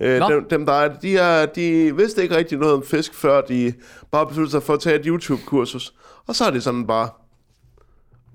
Øh, 0.00 0.28
dem, 0.28 0.48
dem, 0.50 0.66
der 0.66 0.72
er, 0.72 0.88
de, 1.02 1.18
er, 1.18 1.46
de 1.46 1.96
vidste 1.96 2.22
ikke 2.22 2.36
rigtig 2.36 2.58
noget 2.58 2.74
om 2.74 2.84
fisk, 2.86 3.14
før 3.14 3.40
de 3.40 3.72
bare 4.12 4.26
besluttede 4.26 4.50
sig 4.50 4.62
for 4.62 4.74
at 4.74 4.80
tage 4.80 4.96
et 4.98 5.06
YouTube-kursus. 5.06 5.94
Og 6.26 6.34
så 6.34 6.44
er 6.44 6.50
det 6.50 6.62
sådan 6.62 6.86
bare 6.86 7.08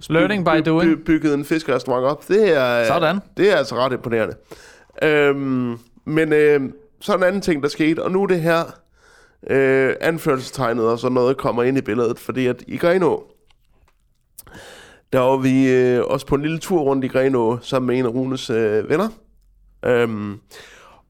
Learning 0.10 0.46
by 0.46 0.50
by, 0.50 0.62
doing. 0.66 0.98
by, 0.98 1.02
bygget 1.06 1.34
en 1.34 1.46
fiskerestaurant 1.46 2.06
op. 2.06 2.28
Det 2.28 2.58
er, 2.58 2.86
Sådan. 2.86 3.20
Det 3.38 3.52
er 3.52 3.56
altså 3.56 3.76
ret 3.76 3.94
imponerende. 3.94 4.36
Øhm, 5.04 5.78
men 6.06 6.34
øh, 6.34 6.62
så 7.06 7.14
er 7.14 7.18
en 7.18 7.24
anden 7.24 7.42
ting, 7.42 7.64
der 7.64 7.70
skete, 7.70 8.04
og 8.04 8.12
nu 8.12 8.24
er 8.24 8.28
det 8.28 8.42
her 8.42 8.64
øh, 9.50 9.96
anførselstegnet 10.02 10.86
og 10.88 11.00
sådan 11.00 11.14
noget 11.14 11.38
kommer 11.38 11.64
ind 11.64 11.78
i 11.78 11.82
billedet, 11.82 12.20
fordi 12.20 12.48
at 12.48 12.64
i 12.68 12.78
Grenå, 12.78 13.24
der 15.14 15.20
var 15.20 15.38
vi 15.38 15.72
øh, 15.72 16.04
også 16.04 16.26
på 16.26 16.36
en 16.36 16.42
lille 16.42 16.60
tur 16.60 16.82
rundt 16.82 17.06
i 17.06 17.08
Grenå 17.08 17.58
sammen 17.62 17.88
med 17.88 17.98
en 18.00 18.06
af 18.06 18.10
Runes 18.10 18.50
øh, 18.50 18.90
venner. 18.90 19.10
Øhm, 19.86 20.40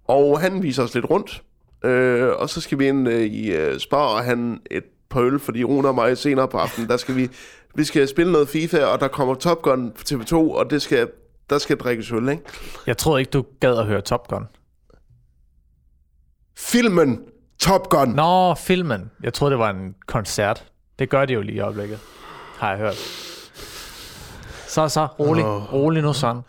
og 0.07 0.39
han 0.39 0.63
viser 0.63 0.83
os 0.83 0.93
lidt 0.93 1.09
rundt, 1.09 1.43
øh, 1.85 2.29
og 2.29 2.49
så 2.49 2.61
skal 2.61 2.79
vi 2.79 2.87
ind 2.87 3.07
øh, 3.09 3.21
i 3.21 3.51
øh, 3.51 3.79
Spar 3.79 4.07
og 4.07 4.23
han 4.23 4.59
et 4.71 4.83
par 5.09 5.21
øl, 5.21 5.39
fordi 5.39 5.63
Rune 5.63 5.87
og 5.87 5.95
mig 5.95 6.17
senere 6.17 6.47
på 6.47 6.57
aftenen, 6.57 6.89
der 6.89 6.97
skal 6.97 7.15
vi, 7.15 7.29
vi 7.75 7.83
skal 7.83 8.07
spille 8.07 8.31
noget 8.31 8.49
FIFA, 8.49 8.85
og 8.85 8.99
der 8.99 9.07
kommer 9.07 9.35
Top 9.35 9.61
Gun 9.61 9.91
på 9.91 10.01
TV2, 10.09 10.35
og 10.35 10.69
det 10.69 10.81
skal, 10.81 11.09
der 11.49 11.57
skal 11.57 11.77
drikkes 11.77 12.11
øl, 12.11 12.29
ikke? 12.29 12.43
Jeg 12.87 12.97
tror 12.97 13.17
ikke, 13.17 13.29
du 13.29 13.45
gad 13.59 13.77
at 13.77 13.85
høre 13.85 14.01
Top 14.01 14.27
Gun. 14.27 14.47
Filmen 16.57 17.21
Top 17.59 17.89
Gun. 17.89 18.09
Nå, 18.09 18.55
filmen. 18.55 19.11
Jeg 19.23 19.33
troede, 19.33 19.51
det 19.51 19.59
var 19.59 19.69
en 19.69 19.95
koncert. 20.07 20.65
Det 20.99 21.09
gør 21.09 21.25
de 21.25 21.33
jo 21.33 21.41
lige 21.41 21.55
i 21.55 21.59
øjeblikket. 21.59 21.99
Har 22.57 22.69
jeg 22.69 22.77
hørt. 22.77 22.95
Så, 24.67 24.87
så. 24.87 25.07
Rolig. 25.19 25.45
Åh. 25.45 25.73
Rolig 25.73 26.03
nu 26.03 26.13
sådan. 26.13 26.41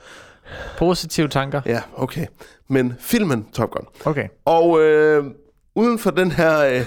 Positive 0.79 1.29
tanker. 1.29 1.61
Ja, 1.67 1.83
okay. 1.95 2.27
Men 2.69 2.95
filmen 3.01 3.47
Top 3.53 3.71
Gun. 3.71 3.87
Okay. 4.05 4.29
Og 4.45 4.81
øh, 4.83 5.25
uden 5.75 5.99
for 5.99 6.11
den 6.11 6.31
her... 6.31 6.59
Øh, 6.59 6.85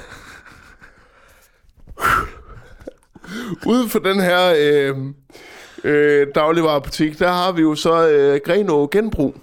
uden 3.65 3.89
for 3.89 3.99
den 3.99 4.19
her 4.19 4.53
øh, 4.57 4.97
øh, 5.83 6.27
dagligvarerbutik, 6.35 7.19
der 7.19 7.31
har 7.31 7.51
vi 7.51 7.61
jo 7.61 7.75
så 7.75 8.07
øh, 8.09 8.41
Grenå 8.45 8.87
Genbrug, 8.91 9.35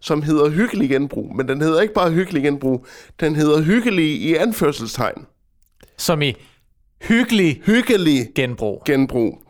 som 0.00 0.22
hedder 0.22 0.50
Hyggelig 0.50 0.88
Genbrug. 0.88 1.36
Men 1.36 1.48
den 1.48 1.62
hedder 1.62 1.80
ikke 1.80 1.94
bare 1.94 2.10
Hyggelig 2.10 2.42
Genbrug, 2.42 2.86
den 3.20 3.36
hedder 3.36 3.62
Hyggelig 3.62 4.22
i 4.22 4.34
anførselstegn. 4.34 5.26
Som 5.96 6.22
i 6.22 6.34
hyggelig 7.02 7.62
Hyggelig 7.66 8.28
genbrug. 8.34 8.82
Genbrug. 8.84 9.42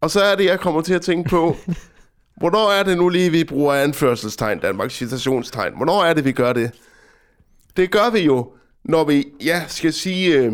Og 0.00 0.10
så 0.10 0.20
er 0.20 0.34
det, 0.34 0.44
jeg 0.44 0.60
kommer 0.60 0.80
til 0.80 0.94
at 0.94 1.02
tænke 1.02 1.30
på, 1.30 1.56
hvornår 2.40 2.70
er 2.70 2.82
det 2.82 2.98
nu 2.98 3.08
lige, 3.08 3.30
vi 3.30 3.44
bruger 3.44 3.74
anførselstegn, 3.74 4.58
Danmarks 4.58 4.94
citationstegn? 4.94 5.76
Hvornår 5.76 6.04
er 6.04 6.14
det, 6.14 6.24
vi 6.24 6.32
gør 6.32 6.52
det? 6.52 6.70
Det 7.76 7.90
gør 7.90 8.10
vi 8.10 8.18
jo, 8.18 8.52
når 8.84 9.04
vi 9.04 9.24
ja, 9.44 9.62
skal 9.66 9.92
sige, 9.92 10.38
øh, 10.38 10.52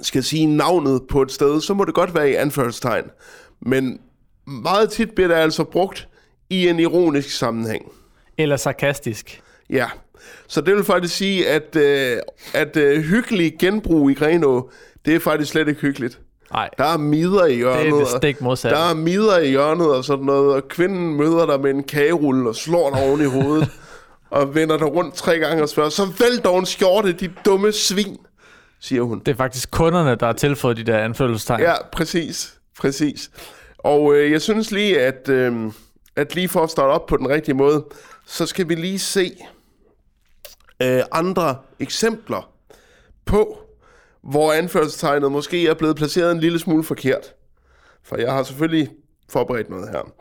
skal 0.00 0.24
sige 0.24 0.46
navnet 0.46 1.02
på 1.08 1.22
et 1.22 1.32
sted, 1.32 1.60
så 1.60 1.74
må 1.74 1.84
det 1.84 1.94
godt 1.94 2.14
være 2.14 2.30
i 2.30 2.34
anførselstegn. 2.34 3.04
Men 3.60 4.00
meget 4.46 4.90
tit 4.90 5.10
bliver 5.10 5.28
det 5.28 5.34
altså 5.34 5.64
brugt 5.64 6.08
i 6.50 6.68
en 6.68 6.80
ironisk 6.80 7.30
sammenhæng. 7.30 7.92
Eller 8.38 8.56
sarkastisk. 8.56 9.40
Ja, 9.70 9.86
så 10.46 10.60
det 10.60 10.74
vil 10.76 10.84
faktisk 10.84 11.16
sige, 11.16 11.48
at, 11.48 11.76
øh, 11.76 12.18
at 12.54 12.76
øh, 12.76 13.02
hyggelig 13.02 13.52
genbrug 13.58 14.10
i 14.10 14.14
Grenå, 14.14 14.70
det 15.06 15.14
er 15.14 15.20
faktisk 15.20 15.50
slet 15.50 15.68
ikke 15.68 15.80
hyggeligt. 15.80 16.18
Nej, 16.52 16.70
Der 16.78 16.84
er 16.84 16.96
midler 16.96 17.44
i 17.44 17.54
hjørnet. 17.54 17.84
det 17.86 17.92
er 17.92 17.98
det 17.98 18.08
stik 18.08 18.40
modsatte. 18.40 18.76
Der 18.78 18.90
er 18.90 18.94
midler 18.94 19.38
i 19.38 19.48
hjørnet 19.50 19.94
og 19.94 20.04
sådan 20.04 20.24
noget, 20.24 20.54
og 20.54 20.68
kvinden 20.68 21.14
møder 21.16 21.46
dig 21.46 21.60
med 21.60 21.70
en 21.70 21.82
kagerulle 21.82 22.48
og 22.48 22.54
slår 22.56 22.90
dig 22.90 23.02
oven 23.08 23.20
i 23.20 23.24
hovedet, 23.24 23.70
og 24.30 24.54
vender 24.54 24.76
dig 24.78 24.86
rundt 24.94 25.14
tre 25.14 25.38
gange 25.38 25.62
og 25.62 25.68
spørger, 25.68 25.90
så 25.90 26.02
vælg 26.18 26.44
dog 26.44 26.58
en 26.58 26.66
skjorte, 26.66 27.12
dit 27.12 27.30
dumme 27.44 27.72
svin, 27.72 28.16
siger 28.80 29.02
hun. 29.02 29.18
Det 29.18 29.28
er 29.32 29.36
faktisk 29.36 29.70
kunderne, 29.70 30.14
der 30.14 30.26
har 30.26 30.32
tilføjet 30.32 30.76
de 30.76 30.84
der 30.84 30.98
anfølgelsestegn. 30.98 31.60
Ja, 31.60 31.74
præcis, 31.92 32.54
præcis. 32.80 33.30
Og 33.78 34.14
øh, 34.14 34.32
jeg 34.32 34.42
synes 34.42 34.70
lige, 34.70 35.00
at, 35.00 35.28
øh, 35.28 35.52
at 36.18 36.34
lige 36.34 36.48
for 36.48 36.60
at 36.60 36.70
starte 36.70 36.90
op 36.90 37.06
på 37.06 37.16
den 37.16 37.28
rigtige 37.28 37.54
måde, 37.54 37.84
så 38.26 38.46
skal 38.46 38.68
vi 38.68 38.74
lige 38.74 38.98
se 38.98 39.36
øh, 40.82 41.02
andre 41.12 41.56
eksempler 41.80 42.50
på, 43.24 43.58
hvor 44.22 44.52
anførselstegnet 44.52 45.32
måske 45.32 45.66
er 45.68 45.74
blevet 45.74 45.96
placeret 45.96 46.32
en 46.32 46.40
lille 46.40 46.58
smule 46.58 46.84
forkert. 46.84 47.34
For 48.04 48.16
jeg 48.16 48.32
har 48.32 48.42
selvfølgelig 48.42 48.88
forberedt 49.30 49.70
noget 49.70 49.88
her. 49.90 50.12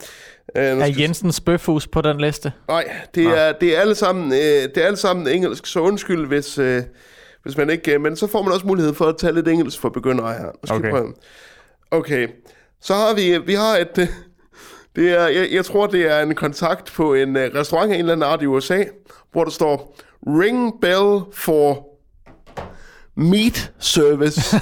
Øh, 0.56 0.64
Er 0.80 0.96
Jensens 1.00 1.42
bøfhus 1.42 1.88
på 1.88 2.02
den 2.02 2.22
liste? 2.22 2.52
Nej, 2.68 2.96
det 3.16 3.26
er, 3.26 3.52
det 3.52 3.76
er 3.78 3.82
alle 3.82 3.96
sammen, 3.96 4.32
øh, 4.32 4.38
det 4.40 4.78
er 4.78 4.86
alle 4.86 4.98
sammen 4.98 5.28
engelsk, 5.28 5.66
så 5.66 5.80
undskyld, 5.80 6.28
hvis, 6.28 6.58
øh, 6.58 6.84
hvis 7.44 7.58
man 7.58 7.70
ikke... 7.70 7.94
Øh, 7.94 8.02
men 8.02 8.16
så 8.16 8.28
får 8.28 8.42
man 8.44 8.54
også 8.54 8.68
mulighed 8.68 8.94
for 8.94 9.06
at 9.06 9.18
tage 9.18 9.34
lidt 9.34 9.48
engelsk 9.48 9.80
for 9.80 9.90
begyndere 9.90 10.34
her. 10.34 10.46
Nu 10.46 10.52
skal 10.66 10.78
Okay. 10.78 10.90
prøve. 10.90 11.14
Okay, 11.92 12.28
så 12.82 12.94
har 12.94 13.14
vi, 13.16 13.38
vi 13.38 13.54
har 13.54 13.78
et... 13.78 14.10
Det 14.98 15.12
er, 15.12 15.28
jeg, 15.28 15.48
jeg 15.52 15.66
tror, 15.66 15.88
det 15.88 16.12
er 16.12 16.20
en 16.22 16.36
kontakt 16.36 16.94
på 16.94 17.14
en 17.14 17.38
øh, 17.38 17.52
restaurant 17.56 17.92
af 17.92 17.96
en 17.96 18.00
eller 18.00 18.14
anden 18.14 18.30
art 18.30 18.42
i 18.42 18.46
USA, 18.46 18.84
hvor 19.32 19.44
der 19.44 19.52
står, 19.52 19.98
Ring 20.28 20.82
bell 20.82 21.22
for 21.34 21.88
meat 23.16 23.72
service. 23.80 24.42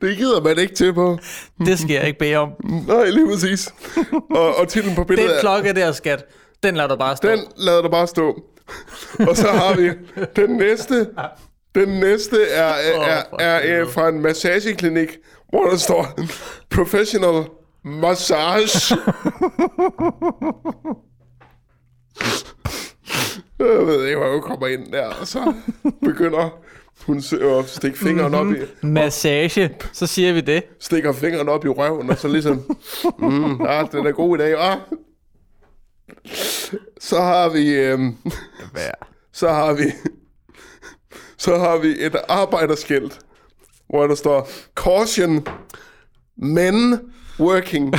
det 0.00 0.16
gider 0.16 0.40
man 0.40 0.58
ikke 0.58 0.74
til 0.74 0.94
på. 0.94 1.18
Det 1.58 1.78
skal 1.78 1.94
jeg 1.94 2.06
ikke 2.06 2.18
bede 2.18 2.36
om. 2.36 2.50
Nej, 2.88 3.10
lige 3.10 3.26
præcis. 3.32 3.74
Og, 4.30 4.56
og 4.56 4.68
titlen 4.68 4.94
på 4.94 5.00
Den 5.00 5.06
billedet 5.06 5.36
er, 5.36 5.40
klokke 5.40 5.72
der, 5.72 5.92
skat, 5.92 6.24
den 6.62 6.76
lader 6.76 6.88
du 6.88 6.96
bare 6.96 7.16
stå. 7.16 7.28
den 7.28 7.40
lader 7.56 7.82
du 7.82 7.88
bare 7.88 8.06
stå. 8.06 8.42
Og 9.28 9.36
så 9.36 9.48
har 9.48 9.76
vi 9.76 9.90
den 10.36 10.50
næste. 10.56 11.06
Den 11.76 11.88
næste 11.88 12.42
er, 12.42 12.62
er, 12.64 13.00
er, 13.00 13.22
for 13.30 13.36
er, 13.40 13.58
er 13.58 13.88
fra 13.88 14.08
en 14.08 14.20
massageklinik, 14.20 15.18
hvor 15.48 15.64
der 15.64 15.76
står 15.76 16.18
professional 16.70 17.44
massage. 17.84 18.96
Jeg 23.58 23.86
ved 23.86 24.04
ikke, 24.06 24.16
hvor 24.16 24.32
hun 24.32 24.42
kommer 24.42 24.66
ind 24.66 24.92
der, 24.92 25.06
og 25.20 25.26
så 25.26 25.54
begynder 26.04 26.58
hun 27.06 27.16
at 27.58 27.68
stikke 27.68 27.98
fingeren 27.98 28.34
op 28.34 28.46
i, 28.46 28.86
Massage, 28.86 29.76
så 29.92 30.06
siger 30.06 30.32
vi 30.32 30.40
det. 30.40 30.62
stikker 30.80 31.12
fingeren 31.12 31.48
op 31.48 31.64
i 31.64 31.68
røven, 31.68 32.10
og 32.10 32.18
så 32.18 32.28
ligesom, 32.28 32.76
mm, 33.18 33.60
ah, 33.60 33.92
den 33.92 34.06
er 34.06 34.12
god 34.12 34.38
i 34.38 34.42
dag, 34.42 34.54
ah. 34.58 34.78
Så 37.00 37.16
har 37.20 37.48
vi, 37.48 37.74
øhm, 37.74 38.16
så 39.32 39.48
har 39.48 39.72
vi, 39.72 39.84
så 41.38 41.58
har 41.58 41.76
vi 41.78 41.88
et 41.98 42.16
arbejderskilt, 42.28 43.18
hvor 43.88 44.06
der 44.06 44.14
står, 44.14 44.48
caution, 44.76 45.46
men 46.36 47.00
working. 47.40 47.94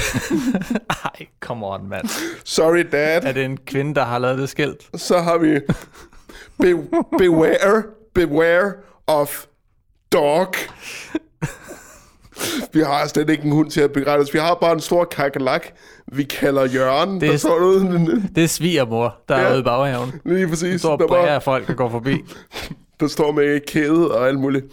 Ej, 1.06 1.28
come 1.40 1.66
on, 1.66 1.88
mand. 1.90 2.10
Sorry, 2.46 2.86
dad. 2.92 3.24
Er 3.24 3.32
det 3.32 3.46
en 3.46 3.58
kvinde, 3.58 3.96
der 3.96 4.04
har 4.06 4.20
lavet 4.20 4.38
det 4.38 4.50
skilt? 4.50 4.90
Så 4.96 5.20
har 5.20 5.38
vi 5.38 5.60
be, 6.60 6.88
beware, 7.18 7.84
beware 8.16 8.74
of 9.08 9.46
dog. 10.12 10.54
Vi 12.74 12.80
har 12.82 13.08
slet 13.08 13.30
ikke 13.30 13.44
en 13.44 13.52
hund 13.52 13.72
til 13.72 13.82
at 13.82 13.92
begrænse 13.92 14.22
os. 14.30 14.34
Vi 14.34 14.40
har 14.40 14.56
bare 14.62 14.72
en 14.74 14.80
stor 14.80 15.04
kakelak, 15.06 15.68
vi 16.08 16.24
kalder 16.24 16.66
Jørgen. 16.66 17.22
Det 17.22 17.28
er- 17.28 17.32
der 17.32 17.38
står 17.38 17.60
ude, 17.60 18.22
Det 18.36 18.44
er 18.44 18.48
svigermor, 18.48 19.16
der 19.30 19.38
ja. 19.38 19.44
Er 19.44 19.52
ude 19.52 19.60
i 19.60 19.64
baghaven. 19.64 20.22
lige 20.26 20.48
præcis. 20.48 20.82
Står 20.82 20.98
Der, 20.98 21.08
bare, 21.08 21.30
af 21.30 21.44
folk, 21.44 21.68
der 21.68 21.74
går 21.74 21.90
forbi. 21.90 22.18
der 23.00 23.08
står 23.08 23.32
med 23.32 23.60
kæde 23.60 24.12
og 24.12 24.28
alt 24.28 24.40
muligt. 24.40 24.66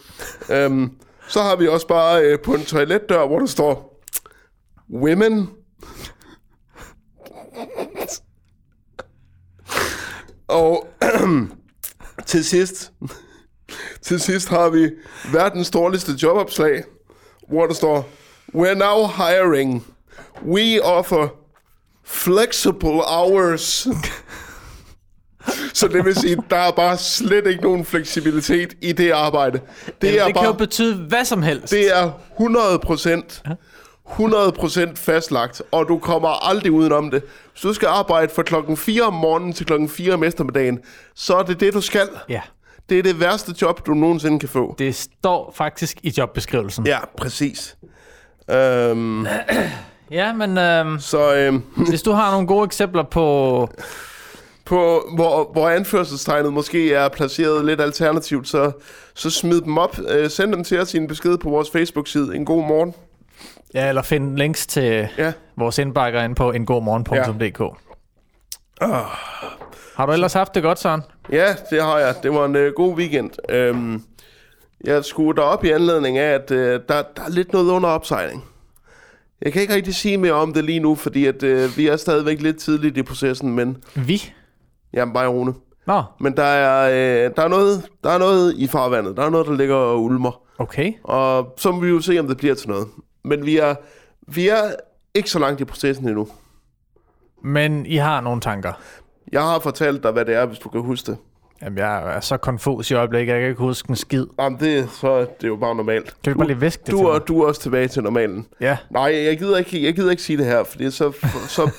Um, 0.67 0.97
så 1.27 1.41
har 1.41 1.55
vi 1.55 1.67
også 1.67 1.87
bare 1.87 2.21
øh, 2.21 2.39
på 2.39 2.53
en 2.53 2.65
toiletdør, 2.65 3.27
hvor 3.27 3.39
der 3.39 3.45
står 3.45 4.01
Women. 4.93 5.49
Og 10.47 10.87
til 12.25 12.45
sidst, 12.45 12.91
til 14.01 14.19
sidst 14.19 14.49
har 14.49 14.69
vi 14.69 14.91
verdens 15.31 15.71
dårligste 15.71 16.11
jobopslag, 16.23 16.83
hvor 17.47 17.65
der 17.65 17.73
står, 17.73 18.09
We're 18.55 18.73
now 18.73 19.07
hiring. 19.07 19.85
We 20.45 20.83
offer 20.83 21.27
flexible 22.03 23.01
hours. 23.07 23.87
Så 25.75 25.87
det 25.87 26.05
vil 26.05 26.15
sige, 26.15 26.37
der 26.49 26.55
er 26.57 26.71
bare 26.71 26.97
slet 26.97 27.47
ikke 27.47 27.63
nogen 27.63 27.85
fleksibilitet 27.85 28.73
i 28.81 28.91
det 28.91 29.11
arbejde. 29.11 29.59
Det, 29.85 30.01
Det, 30.01 30.21
er 30.21 30.25
det 30.25 30.35
kan 30.35 30.43
jo 30.43 30.51
bare, 30.51 30.57
betyde 30.57 30.95
hvad 30.95 31.25
som 31.25 31.41
helst. 31.43 31.71
det 31.73 31.97
er 31.97 32.11
100% 32.39 33.55
100% 34.09 34.95
fastlagt, 34.95 35.61
og 35.71 35.87
du 35.87 35.97
kommer 35.99 36.49
aldrig 36.49 36.71
udenom 36.71 37.11
det. 37.11 37.23
Hvis 37.51 37.61
du 37.61 37.73
skal 37.73 37.87
arbejde 37.87 38.31
fra 38.35 38.43
klokken 38.43 38.77
4 38.77 39.03
om 39.03 39.13
morgenen 39.13 39.53
til 39.53 39.65
klokken 39.65 39.89
4 39.89 40.13
om 40.13 40.23
eftermiddagen, 40.23 40.79
så 41.15 41.35
er 41.35 41.43
det 41.43 41.59
det, 41.59 41.73
du 41.73 41.81
skal. 41.81 42.09
Ja, 42.29 42.41
Det 42.89 42.99
er 42.99 43.03
det 43.03 43.19
værste 43.19 43.53
job, 43.61 43.85
du 43.87 43.93
nogensinde 43.93 44.39
kan 44.39 44.49
få. 44.49 44.75
det 44.79 44.95
står 44.95 45.53
faktisk 45.57 45.97
i 46.03 46.13
jobbeskrivelsen. 46.17 46.87
Ja, 46.87 46.99
præcis. 47.17 47.77
Øhm, 48.51 49.27
Ja, 50.11 50.33
men 50.33 50.57
øhm, 50.57 50.99
så 50.99 51.35
øhm, 51.35 51.63
hvis 51.89 52.01
du 52.01 52.11
har 52.11 52.31
nogle 52.31 52.47
gode 52.47 52.65
eksempler 52.65 53.03
på... 53.03 53.69
på, 54.65 55.09
hvor, 55.15 55.49
hvor 55.51 55.69
anførselstegnet 55.69 56.53
måske 56.53 56.93
er 56.93 57.09
placeret 57.09 57.65
lidt 57.65 57.81
alternativt, 57.81 58.47
så, 58.47 58.71
så 59.13 59.29
smid 59.29 59.61
dem 59.61 59.77
op. 59.77 59.99
Øh, 60.09 60.29
send 60.29 60.51
dem 60.51 60.63
til 60.63 60.79
os 60.79 60.93
i 60.93 60.97
en 60.97 61.07
besked 61.07 61.37
på 61.37 61.49
vores 61.49 61.71
Facebook-side. 61.71 62.35
En 62.35 62.45
god 62.45 62.67
morgen. 62.67 62.93
Ja, 63.73 63.89
eller 63.89 64.01
finde 64.01 64.37
links 64.37 64.67
til 64.67 65.07
Ja. 65.17 65.33
vores 65.57 65.77
indbakker 65.77 66.21
ind 66.23 66.35
på 66.35 66.51
engårdmorgen.dk. 66.51 67.77
Ja. 68.81 69.01
Har 69.95 70.05
du 70.05 70.11
ellers 70.11 70.33
haft 70.33 70.55
det 70.55 70.63
godt, 70.63 70.79
Søren? 70.79 71.01
Ja, 71.31 71.55
det 71.69 71.81
har 71.83 71.97
jeg. 71.99 72.15
Det 72.23 72.33
var 72.33 72.45
en 72.45 72.55
øh, 72.55 72.73
god 72.75 72.95
weekend. 72.95 73.31
Øhm, 73.49 74.03
jeg 74.83 75.05
skulle 75.05 75.41
derop 75.41 75.63
i 75.65 75.69
anledning 75.69 76.17
af, 76.17 76.33
at 76.33 76.51
øh, 76.51 76.79
der, 76.89 77.01
der 77.17 77.23
er 77.23 77.29
lidt 77.29 77.53
noget 77.53 77.71
under 77.71 77.89
opsejling. 77.89 78.43
Jeg 79.41 79.53
kan 79.53 79.61
ikke 79.61 79.73
rigtig 79.73 79.95
sige 79.95 80.17
mere 80.17 80.33
om 80.33 80.53
det 80.53 80.63
lige 80.63 80.79
nu, 80.79 80.95
fordi 80.95 81.25
at, 81.25 81.43
øh, 81.43 81.77
vi 81.77 81.87
er 81.87 81.95
stadigvæk 81.97 82.41
lidt 82.41 82.57
tidligt 82.57 82.97
i 82.97 83.03
processen, 83.03 83.55
men 83.55 83.77
Vi? 83.95 84.33
Jamen 84.95 85.13
bare 85.13 85.27
Rune. 85.27 85.53
Nå, 85.87 86.03
Men 86.19 86.37
der 86.37 86.43
er, 86.43 86.89
øh, 87.25 87.31
der, 87.35 87.43
er 87.43 87.47
noget, 87.47 87.89
der 88.03 88.09
er 88.09 88.17
noget 88.17 88.53
i 88.57 88.67
farvandet. 88.67 89.17
Der 89.17 89.23
er 89.23 89.29
noget, 89.29 89.47
der 89.47 89.53
ligger 89.53 89.75
og 89.75 90.03
ulmer. 90.03 90.41
okay. 90.57 90.93
Og 91.03 91.53
så 91.57 91.71
må 91.71 91.79
vi 91.79 91.87
jo 91.89 92.01
se, 92.01 92.19
om 92.19 92.27
det 92.27 92.37
bliver 92.37 92.55
til 92.55 92.69
noget. 92.69 92.87
Men 93.23 93.45
vi 93.45 93.57
er, 93.57 93.75
vi 94.27 94.47
er 94.47 94.61
ikke 95.15 95.29
så 95.29 95.39
langt 95.39 95.61
i 95.61 95.65
processen 95.65 96.07
endnu. 96.07 96.27
Men 97.43 97.85
I 97.85 97.95
har 97.95 98.21
nogle 98.21 98.41
tanker. 98.41 98.73
Jeg 99.31 99.41
har 99.41 99.59
fortalt 99.59 100.03
dig, 100.03 100.11
hvad 100.11 100.25
det 100.25 100.35
er, 100.35 100.45
hvis 100.45 100.59
du 100.59 100.69
kan 100.69 100.81
huske 100.81 101.11
det. 101.11 101.17
Jamen, 101.61 101.77
jeg 101.77 102.15
er 102.15 102.19
så 102.19 102.37
konfus 102.37 102.91
i 102.91 102.93
øjeblikket, 102.93 103.33
jeg 103.33 103.41
kan 103.41 103.49
ikke 103.49 103.59
huske 103.61 103.89
en 103.89 103.95
skid. 103.95 104.25
Jamen, 104.39 104.59
det, 104.59 104.89
så 105.01 105.07
er 105.09 105.25
det 105.41 105.47
jo 105.47 105.55
bare 105.55 105.75
normalt. 105.75 106.15
Kan 106.23 106.33
vi 106.33 106.37
bare 106.37 106.47
lige 106.47 106.59
viske 106.59 106.81
det 106.85 106.91
Du, 106.91 107.05
er, 107.05 107.19
du 107.19 107.41
er 107.41 107.47
også 107.47 107.61
tilbage 107.61 107.87
til 107.87 108.03
normalen. 108.03 108.47
Ja, 108.61 108.77
Nej, 108.89 109.15
jeg 109.25 109.37
gider 109.37 109.57
ikke, 109.57 109.83
jeg 109.85 109.95
gider 109.95 110.11
ikke 110.11 110.23
sige 110.23 110.37
det 110.37 110.45
her, 110.45 110.63
fordi 110.63 110.91
så, 110.91 111.11
så, 111.47 111.71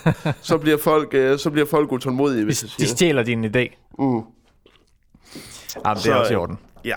så, 0.42 0.58
bliver, 0.58 0.78
folk, 0.78 1.14
øh, 1.14 1.38
så 1.38 1.50
bliver 1.50 1.66
folk 1.66 1.92
utålmodige, 1.92 2.40
de, 2.40 2.44
hvis 2.44 2.62
jeg 2.62 2.68
de 2.68 2.72
siger 2.74 2.86
det. 2.86 2.96
stjæler 2.96 3.22
din 3.22 3.44
idé. 3.44 3.92
Mm. 3.98 4.04
Jamen, 4.06 4.22
det 5.94 5.98
Så, 6.02 6.12
er 6.12 6.16
også 6.16 6.32
i 6.32 6.36
orden. 6.36 6.58
Ja. 6.84 6.94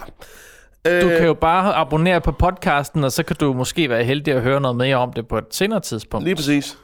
Du 0.85 0.89
Øh, 0.89 1.01
kan 1.17 1.25
jo 1.25 1.33
bare 1.33 1.73
abonnere 1.73 2.21
på 2.21 2.31
podcasten, 2.31 3.03
og 3.03 3.11
så 3.11 3.23
kan 3.23 3.35
du 3.39 3.53
måske 3.53 3.89
være 3.89 4.03
heldig 4.03 4.33
at 4.33 4.41
høre 4.41 4.61
noget 4.61 4.77
mere 4.77 4.95
om 4.95 5.13
det 5.13 5.27
på 5.27 5.37
et 5.37 5.45
senere 5.51 5.79
tidspunkt. 5.79 6.23
Lige 6.25 6.35
præcis. 6.35 6.77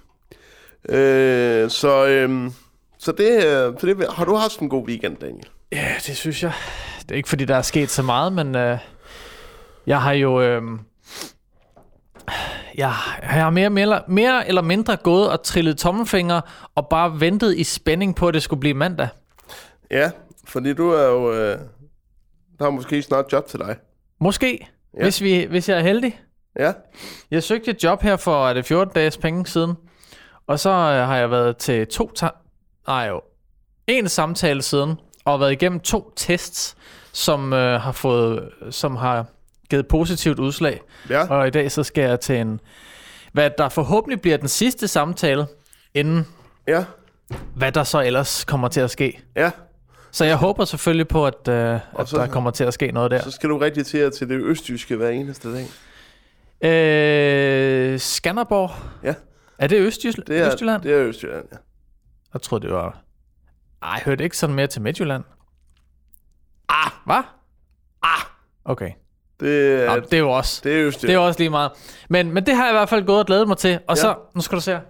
Øh, 0.90 1.70
så, 1.70 2.06
øh, 2.08 2.52
så, 2.98 3.12
det, 3.12 3.42
så 3.80 3.88
det, 3.88 4.06
har 4.16 4.26
du 4.26 4.36
haft 4.36 4.60
en 4.60 4.70
god 4.70 4.88
weekend, 4.88 5.18
Daniel? 5.18 5.46
Ja, 5.72 5.94
det 6.06 6.18
synes 6.18 6.44
jeg. 6.44 6.54
Det 7.02 7.12
er 7.12 7.16
ikke, 7.16 7.30
fordi 7.30 7.46
der 7.46 7.56
er 7.56 7.62
sket 7.62 7.90
så 7.90 8.04
meget, 8.04 8.34
men 8.34 8.56
øh, 8.56 8.78
jeg 9.88 10.02
har 10.02 10.12
jo... 10.12 10.42
Øh, 10.42 10.62
jeg, 12.76 12.94
jeg 13.22 13.30
har 13.30 13.50
mere, 13.50 13.70
mere, 13.70 14.02
mere 14.08 14.48
eller 14.48 14.62
mindre 14.62 14.96
gået 14.96 15.30
og 15.30 15.44
trillet 15.44 15.78
tommelfingre 15.78 16.42
og 16.76 16.88
bare 16.90 17.20
ventet 17.20 17.58
i 17.58 17.64
spænding 17.64 18.16
på, 18.16 18.28
at 18.28 18.34
det 18.34 18.44
skulle 18.44 18.60
blive 18.60 18.74
mandag. 18.74 19.08
Ja, 19.92 20.12
fordi 20.48 20.74
du 20.74 20.90
er 20.90 21.04
jo... 21.06 21.34
Øh, 21.34 21.60
der 22.60 22.66
er 22.66 22.70
måske 22.70 23.02
snart 23.02 23.26
job 23.34 23.48
til 23.48 23.60
dig. 23.60 23.76
Måske, 24.20 24.68
Ja. 24.94 25.00
ja. 25.00 25.04
hvis, 25.06 25.22
vi, 25.22 25.44
hvis 25.50 25.70
jeg 25.70 25.78
er 25.78 25.82
heldig. 25.82 26.20
Ja, 26.60 26.74
Jeg 27.32 27.44
søgte 27.44 27.72
et 27.72 27.84
job 27.84 28.02
her 28.02 28.16
for 28.18 28.48
er 28.48 28.54
det 28.54 28.66
14 28.66 28.94
dages 28.94 29.18
penge 29.18 29.48
siden, 29.48 29.74
og 30.48 30.60
så 30.60 30.70
øh, 30.70 31.08
har 31.08 31.18
jeg 31.18 31.32
været 31.32 31.58
til 31.58 31.88
to... 31.88 32.12
Ta- 32.16 32.30
nej 32.88 33.08
jo, 33.08 33.22
en 33.88 34.10
samtale 34.10 34.62
siden, 34.62 34.96
og 35.26 35.40
været 35.40 35.52
igennem 35.52 35.80
to 35.80 36.14
tests, 36.16 36.76
som 37.12 37.54
øh, 37.54 37.82
har 37.82 37.92
fået, 37.92 38.50
som 38.70 38.96
har 38.96 39.26
givet 39.70 39.88
positivt 39.88 40.40
udslag. 40.40 40.82
ja, 41.10 41.28
Og 41.28 41.48
i 41.48 41.50
dag 41.50 41.72
så 41.72 41.84
skal 41.84 42.04
jeg 42.10 42.20
til 42.20 42.36
en, 42.36 42.60
hvad 43.34 43.50
der 43.58 43.70
forhåbentlig 43.70 44.22
bliver 44.22 44.38
den 44.38 44.48
sidste 44.48 44.88
samtale, 44.88 45.48
inden 45.94 46.28
ja, 46.68 46.86
hvad 47.56 47.72
der 47.72 47.84
så 47.84 48.02
ellers 48.02 48.44
kommer 48.46 48.68
til 48.68 48.82
at 48.82 48.92
ske. 48.92 49.20
ja. 49.36 49.52
Så 50.12 50.26
jeg 50.26 50.36
håber 50.36 50.66
selvfølgelig 50.66 51.08
på, 51.08 51.26
at, 51.28 51.48
øh, 51.48 51.80
at 52.00 52.10
så- 52.10 52.18
der 52.18 52.28
kommer 52.28 52.52
til 52.52 52.64
at 52.64 52.74
ske 52.74 52.92
noget 52.92 53.12
der. 53.12 53.22
Så 53.22 53.32
skal 53.32 53.50
du 53.50 53.58
rigtig 53.58 53.86
til 53.86 54.12
til 54.12 54.30
det 54.30 54.36
østjyske 54.42 54.96
hver 54.96 55.10
eneste 55.10 55.54
dag. 55.54 55.66
Øh, 57.94 58.00
Skanderborg. 58.00 58.72
Ja. 59.04 59.14
Er 59.58 59.68
det 59.68 59.80
Østjylland? 59.80 60.26
Det 60.28 60.38
er, 60.42 60.48
Østjylland? 60.48 60.82
Det 60.82 60.94
er 60.94 61.00
Østjylland, 61.02 61.46
ja. 61.52 61.58
Jeg 62.34 62.42
troede, 62.42 62.66
det 62.66 62.74
var... 62.74 63.02
Ej, 63.86 63.92
jeg 63.92 64.02
hørte 64.06 64.24
ikke 64.24 64.38
sådan 64.38 64.56
mere 64.56 64.68
til 64.68 64.82
Midtjylland. 64.82 65.24
Ah, 66.70 66.92
hvad? 67.06 67.24
Ah, 68.04 68.22
okay. 68.66 68.92
Det 69.40 69.74
er, 69.84 69.96
Nå, 69.96 70.00
det 70.00 70.14
er 70.14 70.18
jo 70.18 70.32
også... 70.32 70.62
det 70.64 70.72
er 70.72 70.76
Det 70.76 70.82
er 70.84 70.88
Østjylland. 70.88 71.14
jo 71.20 71.26
også 71.26 71.40
lige 71.40 71.50
meget. 71.50 71.72
Men, 72.10 72.32
men 72.32 72.46
det 72.46 72.56
har 72.56 72.64
jeg 72.66 72.72
i 72.74 72.78
hvert 72.78 72.90
fald 72.90 73.06
gået 73.06 73.20
og 73.20 73.26
glædet 73.26 73.48
mig 73.48 73.58
til. 73.58 73.80
Og 73.88 73.96
Ja. 73.96 74.02
så, 74.02 74.16
nu 74.36 74.42
skal 74.42 74.56
du 74.56 74.62
se 74.62 74.72
her. 74.72 74.82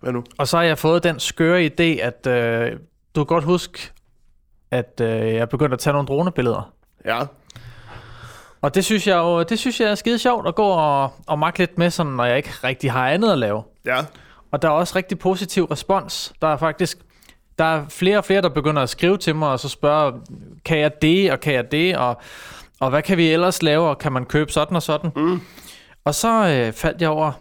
Hvad 0.00 0.12
nu? 0.12 0.24
Og 0.38 0.48
så 0.48 0.56
har 0.56 0.64
jeg 0.64 0.78
fået 0.78 1.02
den 1.04 1.20
skøre 1.20 1.66
idé, 1.66 1.82
at 2.02 2.26
øh, 2.26 2.72
du 3.14 3.24
kan 3.24 3.26
godt 3.26 3.44
huske, 3.44 3.92
at 4.70 5.00
øh, 5.00 5.08
jeg 5.08 5.36
er 5.36 5.46
begyndt 5.46 5.72
at 5.74 5.78
tage 5.80 5.92
nogle 5.92 6.06
dronebilleder. 6.08 6.72
Ja, 7.04 7.20
Og 8.60 8.74
det 8.74 8.84
synes 8.84 9.06
jeg 9.06 9.16
jo, 9.16 9.42
det 9.42 9.58
synes 9.58 9.80
jeg 9.80 9.90
er 9.90 9.94
skide 9.94 10.18
sjovt 10.18 10.48
at 10.48 10.54
gå 10.54 10.66
og, 10.68 11.12
og 11.26 11.38
makke 11.38 11.58
lidt 11.58 11.78
med, 11.78 11.90
sådan, 11.90 12.12
når 12.12 12.24
jeg 12.24 12.36
ikke 12.36 12.50
rigtig 12.64 12.92
har 12.92 13.08
andet 13.10 13.32
at 13.32 13.38
lave. 13.38 13.62
ja, 13.84 14.04
Og 14.52 14.62
der 14.62 14.68
er 14.68 14.72
også 14.72 14.96
rigtig 14.96 15.18
positiv 15.18 15.64
respons. 15.64 16.32
Der 16.42 16.48
er 16.48 16.56
faktisk 16.56 16.98
der 17.58 17.64
er 17.64 17.84
flere 17.88 18.18
og 18.18 18.24
flere, 18.24 18.42
der 18.42 18.48
begynder 18.48 18.82
at 18.82 18.88
skrive 18.88 19.18
til 19.18 19.34
mig 19.34 19.48
og 19.48 19.60
så 19.60 19.68
spørge, 19.68 20.12
kan 20.64 20.78
jeg 20.78 21.02
det, 21.02 21.32
og 21.32 21.40
kan 21.40 21.54
jeg 21.54 21.72
det, 21.72 21.96
og, 21.96 22.20
og 22.80 22.90
hvad 22.90 23.02
kan 23.02 23.16
vi 23.16 23.32
ellers 23.32 23.62
lave, 23.62 23.88
og 23.88 23.98
kan 23.98 24.12
man 24.12 24.24
købe 24.24 24.52
sådan 24.52 24.76
og 24.76 24.82
sådan. 24.82 25.10
Mm. 25.16 25.40
Og 26.04 26.14
så 26.14 26.28
øh, 26.48 26.72
faldt 26.72 27.02
jeg 27.02 27.08
over 27.08 27.32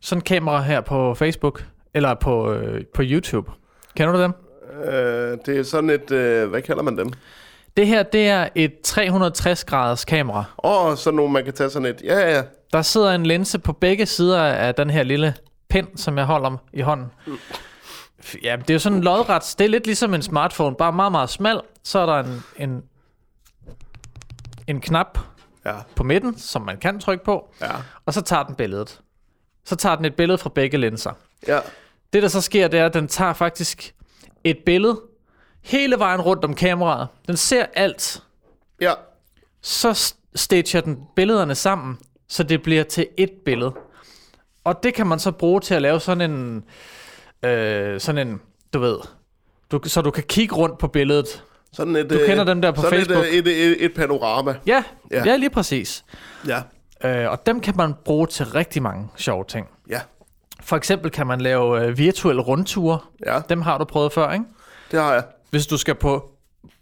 sådan 0.00 0.18
en 0.18 0.24
kamera 0.24 0.62
her 0.62 0.80
på 0.80 1.14
Facebook, 1.14 1.64
eller 1.94 2.14
på, 2.14 2.52
øh, 2.52 2.84
på 2.94 3.02
YouTube. 3.04 3.50
Kender 3.96 4.12
du 4.12 4.22
dem? 4.22 4.32
øh, 4.84 5.38
det 5.46 5.58
er 5.58 5.62
sådan 5.62 5.90
et, 5.90 6.10
øh, 6.10 6.50
hvad 6.50 6.62
kalder 6.62 6.82
man 6.82 6.98
dem? 6.98 7.12
Det 7.76 7.86
her, 7.86 8.02
det 8.02 8.28
er 8.28 8.48
et 8.54 8.72
360-graders 8.86 10.04
kamera. 10.04 10.44
Åh, 10.64 10.86
oh, 10.86 10.96
sådan 10.96 11.16
nogle, 11.16 11.32
man 11.32 11.44
kan 11.44 11.52
tage 11.52 11.70
sådan 11.70 11.86
et, 11.86 12.02
ja, 12.04 12.34
ja, 12.34 12.42
Der 12.72 12.82
sidder 12.82 13.12
en 13.12 13.26
linse 13.26 13.58
på 13.58 13.72
begge 13.72 14.06
sider 14.06 14.42
af 14.42 14.74
den 14.74 14.90
her 14.90 15.02
lille 15.02 15.34
pind, 15.72 15.96
som 15.96 16.18
jeg 16.18 16.26
holder 16.26 16.56
i 16.72 16.80
hånden. 16.80 17.06
Ja, 18.42 18.56
det 18.56 18.70
er 18.70 18.74
jo 18.74 18.78
sådan 18.78 18.98
en 18.98 19.04
lodret. 19.04 19.54
Det 19.58 19.64
er 19.64 19.68
lidt 19.68 19.86
ligesom 19.86 20.14
en 20.14 20.22
smartphone, 20.22 20.76
bare 20.76 20.92
meget, 20.92 21.12
meget 21.12 21.30
smal. 21.30 21.60
Så 21.82 21.98
er 21.98 22.06
der 22.06 22.14
en, 22.18 22.42
en, 22.58 22.82
en 24.66 24.80
knap 24.80 25.18
Ja, 25.66 25.74
på 25.96 26.02
midten, 26.04 26.38
som 26.38 26.62
man 26.62 26.78
kan 26.78 27.00
trykke 27.00 27.24
på, 27.24 27.54
ja, 27.60 27.70
og 28.06 28.14
så 28.14 28.20
tager 28.20 28.42
den 28.42 28.54
billedet. 28.54 29.00
Så 29.64 29.76
tager 29.76 29.96
den 29.96 30.04
et 30.04 30.14
billede 30.14 30.38
fra 30.38 30.50
begge 30.54 30.78
linser. 30.78 31.12
ja. 31.48 31.60
Det, 32.12 32.22
der 32.22 32.28
så 32.28 32.40
sker, 32.40 32.68
det 32.68 32.80
er, 32.80 32.86
at 32.86 32.94
den 32.94 33.08
tager 33.08 33.32
faktisk 33.32 33.94
et 34.44 34.58
billede 34.66 35.00
hele 35.62 35.98
vejen 35.98 36.20
rundt 36.20 36.44
om 36.44 36.54
kameraet. 36.54 37.08
Den 37.26 37.36
ser 37.36 37.66
alt. 37.74 38.22
Ja, 38.80 38.92
Så 39.62 40.14
stager 40.34 40.80
den 40.80 40.98
billederne 41.16 41.54
sammen, 41.54 41.98
så 42.28 42.42
det 42.42 42.62
bliver 42.62 42.82
til 42.84 43.08
et 43.16 43.30
billede. 43.44 43.72
Og 44.64 44.82
det 44.82 44.94
kan 44.94 45.06
man 45.06 45.18
så 45.18 45.30
bruge 45.30 45.60
til 45.60 45.74
at 45.74 45.82
lave 45.82 46.00
sådan 46.00 46.30
en, 46.30 46.64
øh, 47.42 48.00
sådan 48.00 48.28
en, 48.28 48.40
du 48.74 48.78
ved, 48.78 48.98
du, 49.70 49.80
så 49.84 50.02
du 50.02 50.10
kan 50.10 50.24
kigge 50.28 50.54
rundt 50.54 50.78
på 50.78 50.88
billedet. 50.88 51.44
sådan 51.72 51.96
et... 51.96 52.10
Du 52.10 52.18
kender 52.26 52.44
dem 52.44 52.62
der 52.62 52.70
på 52.70 52.80
sådan 52.82 52.98
Facebook. 52.98 53.24
Et, 53.24 53.38
et, 53.38 53.66
et, 53.66 53.84
et 53.84 53.94
panorama. 53.94 54.54
Ja, 54.66 54.84
Ja. 55.10 55.16
ja, 55.18 55.24
ja 55.30 55.36
lige 55.36 55.50
præcis. 55.50 56.04
Ja, 56.48 56.62
Øh, 57.04 57.30
og 57.30 57.46
dem 57.46 57.60
kan 57.60 57.74
man 57.76 57.94
bruge 58.04 58.26
til 58.26 58.46
rigtig 58.46 58.82
mange 58.82 59.08
sjove 59.16 59.44
ting. 59.48 59.66
ja, 59.90 60.00
For 60.60 60.76
eksempel 60.76 61.10
kan 61.10 61.26
man 61.26 61.40
lave 61.40 61.84
øh, 61.86 61.98
virtuelle 61.98 62.42
rundture. 62.42 62.98
ja, 63.26 63.40
Dem 63.48 63.62
har 63.62 63.78
du 63.78 63.84
prøvet 63.84 64.12
før, 64.12 64.32
ikke? 64.32 64.44
det 64.90 65.00
har 65.00 65.12
jeg. 65.12 65.22
Hvis 65.50 65.66
du 65.66 65.76
skal 65.76 65.94
på 65.94 66.31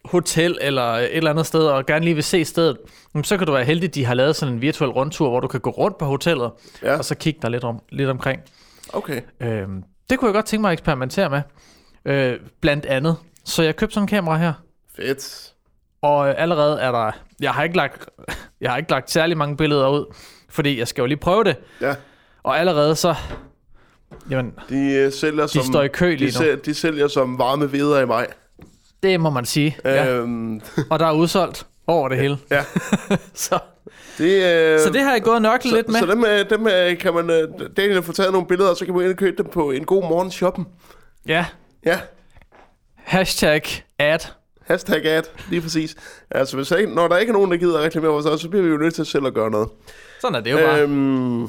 hotel 0.05 0.59
eller 0.61 0.83
et 0.93 1.17
eller 1.17 1.31
andet 1.31 1.47
sted, 1.47 1.61
og 1.67 1.87
gerne 1.87 2.05
lige 2.05 2.15
vil 2.15 2.25
se 2.25 2.45
stedet, 2.45 2.77
så 3.23 3.37
kan 3.37 3.47
du 3.47 3.53
være 3.53 3.65
heldig, 3.65 3.89
at 3.89 3.95
de 3.95 4.05
har 4.05 4.15
lavet 4.15 4.37
sådan 4.37 4.55
en 4.55 4.61
virtuel 4.63 4.91
rundtur, 4.91 5.29
hvor 5.29 5.41
du 5.41 5.49
kan 5.49 5.61
gå 5.61 5.71
rundt 5.71 5.99
på 5.99 6.05
hotellet, 6.05 6.51
Ja. 6.83 6.97
og 6.99 7.05
så 7.05 7.15
kigge 7.15 7.39
dig 7.43 7.51
lidt, 7.51 7.65
om, 7.65 7.83
lidt 7.91 8.09
omkring. 8.11 8.41
Okay. 8.93 9.21
Øhm, 9.41 9.83
det 10.11 10.19
kunne 10.19 10.27
jeg 10.29 10.35
godt 10.35 10.47
tænke 10.47 10.61
mig 10.61 10.69
at 10.69 10.73
eksperimentere 10.73 11.31
med. 11.31 11.43
Øh, 12.05 12.39
blandt 12.61 12.87
andet. 12.87 13.17
Så 13.45 13.63
jeg 13.63 13.77
købte 13.77 13.95
sådan 13.95 14.05
en 14.05 14.09
kamera 14.09 14.37
her, 14.37 14.53
Fedt. 14.97 15.53
og 16.03 16.29
øh, 16.29 16.35
allerede 16.39 16.81
er 16.81 16.93
der... 16.93 17.11
Jeg 17.41 17.51
har, 17.55 17.63
ikke 17.63 17.77
lagt, 17.77 18.09
jeg 18.61 18.71
har 18.71 18.79
ikke 18.79 18.91
lagt 18.91 19.11
særlig 19.11 19.37
mange 19.37 19.57
billeder 19.57 19.89
ud, 19.89 20.15
fordi 20.49 20.79
jeg 20.79 20.89
skal 20.89 21.03
jo 21.03 21.07
lige 21.07 21.19
prøve 21.19 21.45
det. 21.45 21.57
Ja, 21.81 21.95
Og 22.43 22.59
allerede 22.59 22.95
så... 22.97 23.15
Jamen, 24.31 24.53
de 24.69 25.05
uh, 25.07 25.13
sælger 25.13 25.47
som... 25.47 25.63
står 25.63 25.83
i 25.83 25.89
kø 25.89 26.09
lige 26.15 26.19
de, 26.19 26.25
nu. 26.25 26.31
sælger, 26.31 26.57
de 26.57 26.75
sælger 26.75 27.09
som 27.09 27.39
varme 27.39 27.73
veder 27.73 28.01
i 28.01 28.07
maj. 28.07 28.27
Det 29.03 29.21
må 29.21 29.31
man 29.31 29.45
sige. 29.45 29.77
Ja. 29.85 30.11
Øhm, 30.15 30.61
Og 30.91 30.99
der 30.99 31.07
er 31.07 31.13
udsolgt 31.13 31.67
over 31.87 32.09
det 32.09 32.19
hele. 32.19 32.39
ja. 32.51 32.65
Så, 33.35 33.59
Det, 34.19 34.75
uh, 34.75 34.81
så 34.81 34.91
det 34.93 35.01
har 35.01 35.13
jeg 35.13 35.23
gået 35.23 35.43
så, 35.63 35.75
lidt 35.77 35.89
med. 35.89 36.01
Så 36.01 36.07
dem, 36.07 36.25
øh, 36.25 36.51
dem 36.51 36.67
øh, 36.67 36.99
kan 36.99 37.15
man... 37.15 37.31
øh, 37.31 37.49
Daniel 37.77 38.03
får 38.03 38.13
taget 38.13 38.33
nogle 38.33 38.47
billeder, 38.47 38.71
og 38.71 38.77
så 38.77 38.85
kan 38.85 38.95
man 38.95 39.03
ind 39.03 39.11
og 39.13 39.17
købe 39.17 39.37
dem 39.43 39.47
på 39.53 39.71
en 39.71 39.85
god 39.85 40.03
morgen 40.03 40.31
shoppen. 40.31 40.67
Ja. 41.27 41.47
Ja, 41.87 41.99
Hashtag 42.97 43.63
ad. 43.99 44.19
hashtag 44.67 45.07
ad, 45.07 45.23
lige 45.51 45.61
præcis. 45.63 45.97
Altså, 46.31 46.57
hvis 46.57 46.71
ikke, 46.71 46.95
når 46.95 47.09
der 47.09 47.17
ikke 47.17 47.31
er 47.31 47.35
nogen, 47.35 47.51
der 47.51 47.57
gider 47.57 47.79
at 47.79 47.85
reklamere 47.85 48.13
hos 48.13 48.27
os, 48.27 48.41
så 48.41 48.49
bliver 48.49 48.63
vi 48.65 48.71
jo 48.71 48.77
nødt 48.77 48.95
til 48.95 49.07
selv 49.07 49.27
at 49.27 49.35
gøre 49.35 49.51
noget. 49.51 49.69
Sådan 50.21 50.35
er 50.35 50.41
det 50.41 50.51
jo 50.53 50.57
bare. 50.57 50.83
Øhm, 50.83 51.49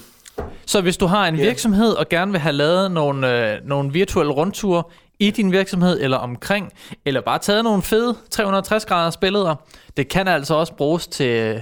Så 0.66 0.82
hvis 0.82 0.98
du 0.98 1.06
har 1.06 1.28
en 1.28 1.36
Ja. 1.36 1.44
virksomhed 1.44 1.92
og 1.94 2.10
gerne 2.10 2.32
vil 2.32 2.40
have 2.42 2.54
lavet 2.54 2.92
nogle, 2.92 3.52
øh, 3.54 3.60
nogle 3.66 3.92
virtuelle 3.94 4.32
rundture 4.34 4.84
i 5.22 5.32
din 5.32 5.52
virksomhed 5.52 6.02
eller 6.02 6.18
omkring, 6.18 6.72
eller 7.06 7.22
bare 7.22 7.40
taget 7.40 7.64
nogle 7.64 7.82
fede 7.82 8.16
360 8.32 8.86
graders 8.86 9.18
billeder, 9.18 9.56
det 9.98 10.08
kan 10.08 10.28
altså 10.28 10.54
også 10.56 10.74
bruges 10.74 11.08
til, 11.08 11.62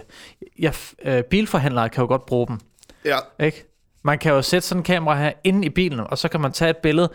ja, 0.62 0.72
øh, 1.06 1.24
bilforhandlere 1.24 1.90
kan 1.90 2.02
jo 2.02 2.08
godt 2.08 2.26
bruge 2.26 2.48
dem, 2.48 2.60
ja, 3.06 3.18
ikke? 3.40 3.66
Man 4.04 4.18
kan 4.20 4.32
jo 4.32 4.42
sætte 4.42 4.68
sådan 4.68 4.80
en 4.80 4.84
kamera 4.84 5.20
her 5.20 5.32
inde 5.44 5.66
i 5.66 5.70
bilen, 5.70 6.00
og 6.00 6.18
så 6.18 6.28
kan 6.30 6.42
man 6.42 6.52
tage 6.52 6.70
et 6.70 6.78
billede 6.78 7.10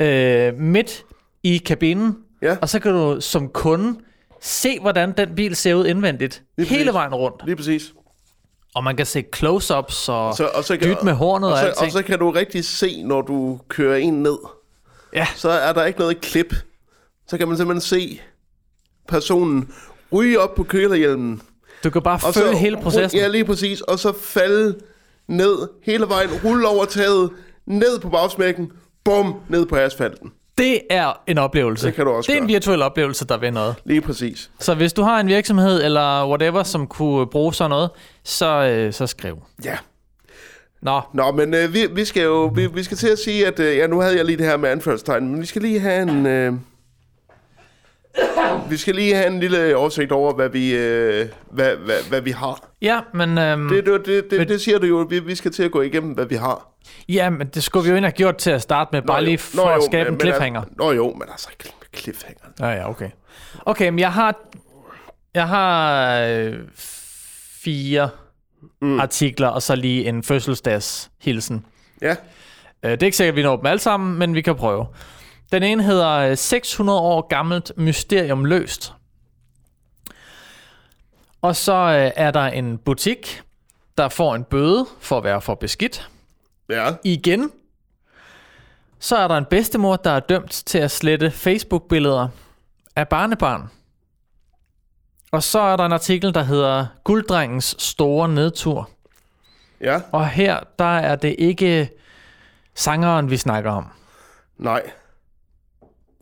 øh, 0.00 0.54
midt 0.54 1.02
i 1.42 1.58
kabinen, 1.58 2.16
Ja. 2.42 2.56
og 2.62 2.68
så 2.68 2.78
kan 2.78 2.92
du 2.92 3.20
som 3.20 3.48
kunde 3.48 3.98
se, 4.40 4.80
hvordan 4.80 5.12
den 5.16 5.34
bil 5.34 5.56
ser 5.56 5.74
ud 5.74 5.86
indvendigt, 5.86 6.42
Lige 6.56 6.68
hele 6.68 6.80
præcis. 6.84 6.94
vejen 6.94 7.14
rundt. 7.14 7.36
lige 7.46 7.56
præcis. 7.56 7.92
Og 8.74 8.84
man 8.84 8.96
kan 8.96 9.06
se 9.06 9.24
close-ups 9.36 10.08
og, 10.08 10.34
Så, 10.36 10.50
og 10.54 10.64
så 10.64 10.76
kan, 10.76 10.88
dyt 10.88 11.02
med 11.02 11.12
hornet 11.12 11.48
og, 11.48 11.52
og, 11.52 11.58
så, 11.58 11.66
alting. 11.66 11.86
og 11.86 11.92
så 11.92 12.02
kan 12.02 12.18
du 12.18 12.30
rigtig 12.30 12.64
se, 12.64 13.02
når 13.02 13.22
du 13.22 13.60
kører 13.68 13.96
en 13.96 14.22
ned. 14.22 14.38
Ja. 15.14 15.26
Så 15.36 15.48
er 15.50 15.72
der 15.72 15.84
ikke 15.84 15.98
noget 15.98 16.20
klip. 16.20 16.54
Så 17.28 17.38
kan 17.38 17.48
man 17.48 17.56
simpelthen 17.56 17.80
se 17.80 18.20
personen 19.08 19.72
ryge 20.12 20.40
op 20.40 20.54
på 20.54 20.62
kølerhjelmen. 20.62 21.42
Du 21.84 21.90
kan 21.90 22.02
bare 22.02 22.20
følge 22.20 22.32
så, 22.52 22.56
hele 22.56 22.76
processen. 22.76 23.20
Ja, 23.20 23.28
lige 23.28 23.44
præcis. 23.44 23.80
Og 23.80 23.98
så 23.98 24.12
falde 24.20 24.78
ned 25.28 25.68
hele 25.82 26.08
vejen, 26.08 26.30
rulle 26.44 26.68
over 26.68 26.84
taget, 26.84 27.30
ned 27.66 27.98
på 27.98 28.08
bagsmækken, 28.08 28.72
bum, 29.04 29.34
ned 29.48 29.66
på 29.66 29.76
asfalten. 29.76 30.32
Det 30.58 30.80
er 30.90 31.12
en 31.26 31.38
oplevelse. 31.38 31.86
Det 31.86 31.94
kan 31.94 32.04
du 32.04 32.10
også 32.10 32.26
Det 32.32 32.36
er 32.38 32.40
en 32.42 32.46
gøre. 32.46 32.52
virtuel 32.54 32.82
oplevelse, 32.82 33.24
der 33.26 33.36
vil 33.36 33.52
noget. 33.52 33.74
Lige 33.84 34.00
præcis. 34.00 34.50
Så 34.60 34.74
hvis 34.74 34.92
du 34.92 35.02
har 35.02 35.20
en 35.20 35.26
virksomhed 35.28 35.84
eller 35.84 36.28
whatever, 36.28 36.62
som 36.62 36.86
kunne 36.86 37.26
bruge 37.26 37.54
sådan 37.54 37.70
noget, 37.70 37.90
så, 38.24 38.46
øh, 38.46 38.92
så 38.92 39.06
skriv. 39.06 39.42
Ja. 39.64 39.78
Nå, 40.82 41.00
Nå, 41.14 41.32
men 41.32 41.54
øh, 41.54 41.74
vi, 41.74 41.86
vi 41.92 42.04
skal 42.04 42.22
jo 42.22 42.44
vi, 42.54 42.66
vi 42.66 42.82
skal 42.82 42.96
til 42.96 43.08
at 43.08 43.18
sige, 43.18 43.46
at 43.46 43.60
øh, 43.60 43.76
ja, 43.76 43.86
nu 43.86 44.00
havde 44.00 44.16
jeg 44.16 44.24
lige 44.24 44.36
det 44.38 44.46
her 44.46 44.56
med 44.56 44.68
anførselstegn, 44.70 45.28
men 45.28 45.40
vi 45.40 45.46
skal 45.46 45.62
lige 45.62 45.80
have 45.80 46.02
en... 46.02 46.26
Øh, 46.26 46.52
vi 48.70 48.76
skal 48.76 48.94
lige 48.94 49.14
have 49.14 49.26
en 49.26 49.40
lille 49.40 49.76
oversigt 49.76 50.12
over, 50.12 50.32
hvad 50.34 50.48
vi, 50.48 50.74
øh, 50.76 51.26
hvad, 51.50 51.76
hvad, 51.76 52.08
hvad 52.08 52.20
vi 52.20 52.30
har. 52.30 52.68
ja, 52.82 53.00
men, 53.14 53.38
øhm, 53.38 53.68
Det, 53.68 53.86
det, 53.86 54.06
det, 54.06 54.30
det, 54.30 54.38
Men- 54.38 54.48
det 54.48 54.60
siger 54.60 54.78
du 54.78 54.86
jo, 54.86 55.06
vi, 55.10 55.18
vi 55.18 55.34
skal 55.34 55.50
til 55.52 55.62
at 55.62 55.70
gå 55.70 55.80
igennem, 55.82 56.12
hvad 56.12 56.26
vi 56.26 56.34
har. 56.34 56.68
ja, 57.08 57.30
men 57.30 57.46
det 57.46 57.62
skulle 57.62 57.84
vi 57.84 57.90
jo 57.90 57.96
ikke 57.96 58.06
have 58.06 58.12
gjort 58.12 58.36
til 58.36 58.50
at 58.50 58.62
starte 58.62 58.88
med, 58.92 59.02
bare 59.02 59.20
Nå, 59.20 59.24
lige 59.24 59.32
jo. 59.32 59.38
for 59.38 59.62
Nå, 59.64 59.70
at 59.70 59.76
jo, 59.76 59.80
skabe 59.80 59.98
men- 60.04 60.06
en 60.06 60.12
men 60.12 60.20
cliffhanger. 60.20 60.60
altså- 60.60 60.74
Nå 60.78 60.92
jo, 60.92 61.12
men 61.12 61.22
altså 61.30 61.48
cliffhanger. 61.96 62.44
Ja, 62.60 62.68
ja, 62.68 62.90
okay. 62.90 63.10
Okay, 63.66 63.88
men 63.88 63.98
jeg 63.98 64.12
har, 64.12 64.34
jeg 65.34 65.48
har 65.48 66.18
øh, 66.20 66.54
fire 67.62 68.08
mm. 68.82 69.00
artikler, 69.00 69.48
og 69.48 69.62
så 69.62 69.74
lige 69.76 70.08
en 70.08 70.22
fødselsdagshilsen. 70.22 71.64
Ja, 72.02 72.16
Øh, 72.82 72.90
Det 72.90 73.02
er 73.02 73.06
ikke 73.06 73.16
sikkert, 73.16 73.32
at 73.32 73.36
vi 73.36 73.42
når 73.42 73.56
dem 73.56 73.66
alle 73.66 73.78
sammen, 73.80 74.18
men 74.18 74.34
vi 74.34 74.40
kan 74.42 74.56
prøve. 74.56 74.86
Den 75.52 75.62
ene 75.62 75.82
hedder 75.82 76.08
øh, 76.10 76.36
600 76.36 77.00
år 77.00 77.26
gammelt 77.28 77.72
mysterium 77.76 78.44
løst. 78.44 78.92
Og 81.42 81.56
så 81.56 81.72
øh, 81.72 82.10
er 82.16 82.30
der 82.30 82.44
en 82.46 82.78
butik, 82.78 83.42
der 83.98 84.08
får 84.08 84.34
en 84.34 84.44
bøde 84.44 84.86
for 85.00 85.18
at 85.18 85.24
være 85.24 85.40
for 85.40 85.54
beskidt. 85.54 86.08
ja, 86.70 86.90
Igen. 87.04 87.50
Så 89.00 89.16
er 89.16 89.28
der 89.28 89.36
en 89.36 89.44
bedstemor, 89.44 89.96
der 89.96 90.10
er 90.10 90.20
dømt 90.20 90.50
til 90.66 90.78
at 90.78 90.90
slette 90.90 91.30
Facebook-billeder 91.30 92.28
af 92.96 93.08
barnebarn. 93.08 93.70
Og 95.32 95.42
så 95.42 95.58
er 95.60 95.76
der 95.76 95.84
en 95.86 95.92
artikel, 95.92 96.34
der 96.34 96.42
hedder 96.42 96.86
Gulddrengens 97.04 97.76
store 97.78 98.28
nedtur. 98.28 98.88
ja, 99.80 100.00
Og 100.12 100.28
her, 100.28 100.60
der 100.78 100.98
er 100.98 101.16
det 101.16 101.36
ikke 101.38 101.90
sangeren, 102.74 103.30
vi 103.30 103.36
snakker 103.36 103.70
om. 103.70 103.86
nej. 104.58 104.82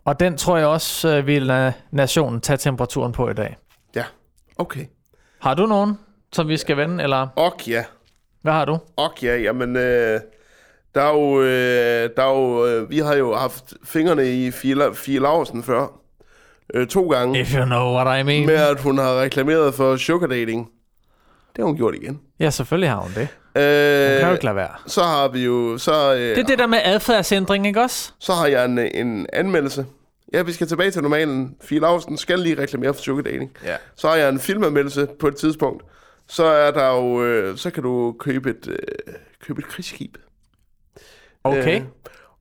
Og 0.05 0.21
den 0.21 0.37
tror 0.37 0.57
jeg 0.57 0.67
også 0.67 1.17
øh, 1.17 1.27
vil 1.27 1.43
lade 1.43 1.73
nationen 1.91 2.41
tage 2.41 2.57
temperaturen 2.57 3.13
på 3.13 3.29
i 3.31 3.35
dag. 3.35 3.57
Ja, 3.95 4.05
okay. 4.59 4.87
Har 5.41 5.55
du 5.55 5.67
nogen, 5.67 5.99
som 6.33 6.49
vi 6.49 6.57
skal 6.57 6.77
vende, 6.77 7.03
eller 7.03 7.29
Og 7.37 7.55
ja, 7.67 7.85
hvad 8.43 8.53
har 8.53 8.65
du? 8.65 8.79
og 8.97 9.13
ja, 9.23 9.37
jamen... 9.37 9.77
Øh, 9.77 10.21
der 10.95 11.03
er 11.03 11.13
jo, 11.13 11.41
øh, 11.43 12.11
der 12.17 12.23
er 12.23 12.31
jo, 12.39 12.67
øh, 12.67 12.91
vi 12.91 12.99
har 12.99 13.15
jo 13.15 13.35
haft 13.37 13.75
fingrene 13.85 14.29
i 14.31 14.51
Fie, 14.51 14.95
Fie 14.95 15.19
Laursen 15.19 15.63
før. 15.63 15.87
Øh, 16.75 16.87
to 16.87 17.09
gange. 17.11 17.41
If 17.41 17.55
you 17.55 17.65
know 17.65 17.95
what 17.95 18.21
I 18.21 18.23
mean. 18.23 18.47
Med 18.47 18.55
at 18.55 18.81
hun 18.81 18.99
har 18.99 19.21
reklameret 19.21 19.75
for 19.75 19.97
sugar 19.97 20.27
dating. 20.27 20.69
Det 21.57 21.63
har 21.63 21.65
hun 21.65 21.77
gjort 21.77 21.95
igen. 21.95 22.21
Ja, 22.41 22.51
selvfølgelig 22.51 22.91
har 22.91 22.97
hun 23.01 23.11
det. 23.15 23.29
Øh, 23.57 24.11
Hun 24.13 24.19
kan 24.21 24.27
jo 24.29 24.33
ikke 24.33 24.45
lade 24.45 24.57
være. 24.57 24.71
så 24.87 25.03
har 25.03 25.29
vi 25.29 25.45
jo... 25.45 25.79
Så, 25.79 26.15
øh, 26.15 26.21
Det 26.21 26.39
er 26.39 26.43
det 26.45 26.59
der 26.59 26.67
med 26.67 26.79
adfærdsændring, 26.85 27.67
ikke 27.67 27.81
også? 27.83 28.13
så 28.19 28.33
har 28.33 28.47
jeg 28.47 28.65
en, 28.65 28.79
en 28.79 29.27
anmeldelse. 29.33 29.87
Ja, 30.33 30.43
vi 30.43 30.53
skal 30.53 30.67
tilbage 30.67 30.91
til 30.91 31.03
normalen. 31.03 31.55
Fie 31.65 31.79
Laursen 31.81 32.17
skal 32.17 32.39
lige 32.39 32.63
reklamere 32.63 32.95
for 32.95 33.03
sugar 33.03 33.23
dating. 33.23 33.51
Ja. 33.65 33.77
Så 33.97 34.09
har 34.09 34.17
jeg 34.17 34.29
en 34.29 34.41
filmanmeldelse 34.41 35.09
på 35.21 35.29
et 35.29 35.37
tidspunkt. 35.37 35.83
Så 36.29 36.45
er 36.45 36.71
der 36.71 36.89
jo... 36.95 37.23
Øh, 37.25 37.57
så 37.57 37.71
kan 37.71 37.83
du 37.83 38.15
købe 38.19 38.51
et, 38.51 38.69
øh, 38.69 39.15
købe 39.47 39.59
et 39.61 39.69
krigsskib. 39.69 40.17
Okay. 41.45 41.81
Øh, 41.81 41.87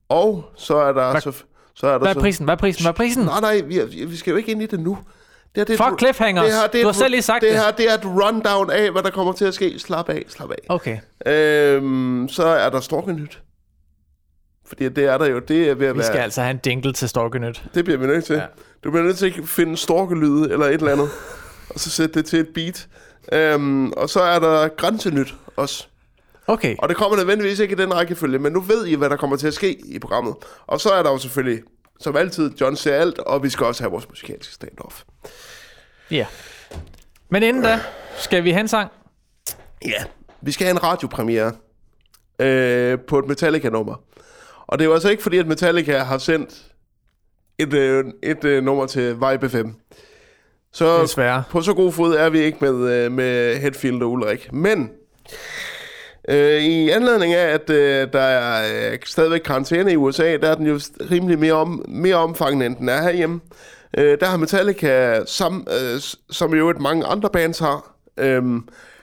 og 0.08 0.44
så 0.56 0.76
er 0.76 0.92
der... 0.92 1.10
Hvad- 1.10 1.20
så, 1.20 1.42
så 1.76 1.86
er 1.86 1.90
der 1.90 1.98
Hvad 1.98 2.08
er 2.08 2.12
så, 2.14 2.20
prisen? 2.20 2.44
Hvad 2.44 2.54
er 2.54 2.58
prisen? 2.58 2.82
Hvad 2.82 2.92
er 2.92 2.96
prisen? 2.96 3.22
Nej, 3.24 3.40
nej, 3.40 3.60
vi, 3.60 4.04
vi 4.04 4.16
skal 4.16 4.30
jo 4.30 4.36
ikke 4.36 4.50
ind 4.52 4.62
i 4.62 4.66
det 4.66 4.80
nu. 4.80 4.98
Det, 5.54 5.60
her, 5.60 5.64
det, 5.64 5.80
er 5.80 5.84
Fuck 5.84 5.92
et- 5.94 5.98
cliffhangers. 6.00 6.44
det, 6.46 6.54
her, 6.54 6.66
det 6.66 6.78
er 6.78 6.82
Du 6.82 6.86
har 6.86 6.90
et- 6.90 6.96
selv 6.96 7.10
lige 7.10 7.22
sagt 7.22 7.42
det. 7.42 7.50
det. 7.52 7.58
her, 7.58 7.70
det 7.70 7.90
er 7.90 7.94
et 7.94 8.04
rundown 8.06 8.70
af, 8.70 8.90
hvad 8.90 9.02
der 9.02 9.10
kommer 9.10 9.32
til 9.32 9.44
at 9.44 9.54
ske. 9.54 9.78
Slap 9.78 10.08
af, 10.08 10.22
slap 10.28 10.50
af. 10.50 10.56
Okay. 10.68 10.98
Øhm, 11.26 12.28
så 12.30 12.44
er 12.46 12.70
der 12.70 12.80
Storkenyt. 12.80 13.42
Fordi 14.66 14.88
det 14.88 15.04
er 15.04 15.18
der 15.18 15.26
jo, 15.26 15.38
det 15.38 15.68
er 15.70 15.74
ved 15.74 15.86
at 15.86 15.94
Vi 15.94 15.98
være... 15.98 16.06
skal 16.06 16.18
altså 16.18 16.40
have 16.42 16.50
en 16.50 16.60
jingle 16.66 16.92
til 16.92 17.08
Storkenyt. 17.08 17.64
Det 17.74 17.84
bliver 17.84 17.98
vi 17.98 18.06
nødt 18.06 18.24
til. 18.24 18.36
Ja. 18.36 18.42
Du 18.84 18.90
bliver 18.90 19.04
nødt 19.04 19.18
til 19.18 19.34
at 19.38 19.48
finde 19.48 19.76
storkelyde 19.76 20.52
eller 20.52 20.66
et 20.66 20.72
eller 20.74 20.92
andet, 20.92 21.08
og 21.70 21.80
så 21.80 21.90
sætte 21.90 22.14
det 22.14 22.24
til 22.26 22.38
et 22.38 22.48
beat. 22.54 22.88
Øhm, 23.32 23.92
og 23.92 24.08
så 24.10 24.20
er 24.20 24.38
der 24.38 24.68
Grænsenyt 24.68 25.34
også. 25.56 25.88
Okay. 26.46 26.76
Og 26.78 26.88
det 26.88 26.96
kommer 26.96 27.16
nødvendigvis 27.16 27.58
ikke 27.58 27.72
i 27.72 27.76
den 27.76 27.94
rækkefølge, 27.94 28.38
men 28.38 28.52
nu 28.52 28.60
ved 28.60 28.86
I, 28.86 28.94
hvad 28.94 29.10
der 29.10 29.16
kommer 29.16 29.36
til 29.36 29.46
at 29.46 29.54
ske 29.54 29.78
i 29.84 29.98
programmet. 29.98 30.34
Og 30.66 30.80
så 30.80 30.90
er 30.90 31.02
der 31.02 31.10
jo 31.10 31.18
selvfølgelig 31.18 31.62
som 32.00 32.16
altid, 32.16 32.50
John 32.60 32.76
ser 32.76 32.94
alt, 32.94 33.18
og 33.18 33.42
vi 33.42 33.48
skal 33.50 33.66
også 33.66 33.82
have 33.82 33.90
vores 33.90 34.08
musikalske 34.08 34.54
stand-off. 34.54 35.04
Ja. 36.10 36.26
Men 37.28 37.42
inden 37.42 37.62
da, 37.62 37.80
skal 38.16 38.44
vi 38.44 38.50
have 38.50 38.60
en 38.60 38.68
sang? 38.68 38.90
Ja, 39.84 40.04
vi 40.40 40.52
skal 40.52 40.66
have 40.66 40.72
en 40.72 40.82
radiopremiere 40.82 41.52
øh, 42.38 42.98
på 43.08 43.18
et 43.18 43.26
Metallica-nummer. 43.26 43.94
Og 44.66 44.78
det 44.78 44.84
er 44.84 44.88
jo 44.88 44.94
altså 44.94 45.10
ikke 45.10 45.22
fordi, 45.22 45.38
at 45.38 45.46
Metallica 45.46 45.98
har 45.98 46.18
sendt 46.18 46.64
et, 47.58 47.74
øh, 47.74 48.04
et 48.22 48.44
øh, 48.44 48.64
nummer 48.64 48.86
til 48.86 49.14
Vibe 49.14 49.48
FM. 49.48 49.68
Så 50.72 51.02
Desværre. 51.02 51.42
på 51.50 51.62
så 51.62 51.74
god 51.74 51.92
fod 51.92 52.14
er 52.14 52.28
vi 52.30 52.38
ikke 52.38 52.58
med, 52.60 52.92
øh, 52.92 53.12
med 53.12 53.56
Hetfield 53.56 54.02
og 54.02 54.10
Ulrik. 54.10 54.52
Men 54.52 54.90
øh, 56.28 56.62
i 56.62 56.90
anledning 56.90 57.34
af, 57.34 57.54
at 57.54 57.70
øh, 57.70 58.12
der 58.12 58.20
er 58.20 58.90
øh, 58.92 58.98
stadigvæk 59.04 59.40
karantæne 59.40 59.92
i 59.92 59.96
USA, 59.96 60.36
der 60.36 60.48
er 60.48 60.54
den 60.54 60.66
jo 60.66 60.80
rimelig 61.10 61.38
mere, 61.38 61.52
om, 61.52 61.84
mere 61.88 62.16
omfangende, 62.16 62.66
end 62.66 62.76
den 62.76 62.88
er 62.88 63.02
herhjemme. 63.02 63.40
Øh, 63.98 64.20
der 64.20 64.26
har 64.26 64.36
Metallica, 64.36 65.18
øh, 65.18 65.26
som, 65.26 65.66
øh, 65.70 66.00
som 66.30 66.54
jo 66.54 66.70
et 66.70 66.80
mange 66.80 67.06
andre 67.06 67.30
bands 67.30 67.58
har, 67.58 67.94
øh, 68.18 68.42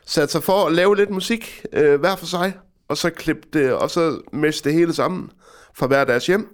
sat 0.06 0.32
sig 0.32 0.44
for 0.44 0.66
at 0.66 0.74
lave 0.74 0.96
lidt 0.96 1.10
musik 1.10 1.66
øh, 1.74 2.00
hver 2.00 2.16
for 2.16 2.26
sig, 2.26 2.54
og 2.88 2.98
så 2.98 3.10
klippe 3.10 3.48
det, 3.54 3.74
og 3.74 3.90
så 3.90 4.20
mesh 4.32 4.64
det 4.64 4.74
hele 4.74 4.94
sammen 4.94 5.30
fra 5.76 5.88
hver 5.88 6.04
deres 6.04 6.28
hjem. 6.28 6.48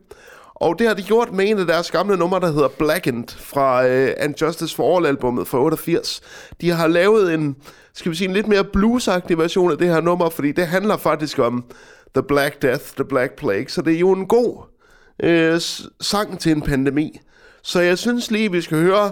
Og 0.56 0.80
det 0.80 0.88
har 0.88 0.94
de 0.94 1.04
gjort 1.04 1.32
med 1.34 1.50
en 1.50 1.60
af 1.60 1.66
deres 1.66 1.92
gamle 1.92 2.18
numre, 2.18 2.40
der 2.40 2.52
hedder 2.52 2.68
Blackened 2.68 3.28
fra 3.38 3.88
øh, 3.88 4.14
And 4.18 4.42
Justice 4.42 4.76
for 4.76 4.98
All-albummet 4.98 5.48
fra 5.48 5.60
88. 5.60 6.22
De 6.62 6.72
har 6.72 6.88
lavet 6.88 7.34
en, 7.34 7.56
skal 8.00 8.12
vi 8.12 8.16
sige, 8.16 8.28
en 8.28 8.34
lidt 8.34 8.48
mere 8.48 8.64
bluesagtig 8.64 9.38
version 9.38 9.72
af 9.72 9.78
det 9.78 9.88
her 9.88 10.02
nummer, 10.02 10.30
fordi 10.30 10.52
det 10.52 10.68
handler 10.68 10.98
faktisk 10.98 11.40
om 11.40 11.64
The 12.16 12.24
Black 12.24 12.62
Death, 12.62 12.84
The 12.96 13.04
Black 13.04 13.36
Plague. 13.36 13.70
Så 13.70 13.82
det 13.82 13.96
er 13.96 14.00
jo 14.00 14.12
en 14.12 14.28
god 14.28 14.64
øh, 15.24 15.62
sang 16.02 16.40
til 16.40 16.52
en 16.52 16.62
pandemi. 16.62 17.20
Så 17.64 17.82
jeg 17.82 17.98
synes 17.98 18.32
lige, 18.32 18.52
vi 18.52 18.62
skal 18.62 18.78
høre, 18.78 19.12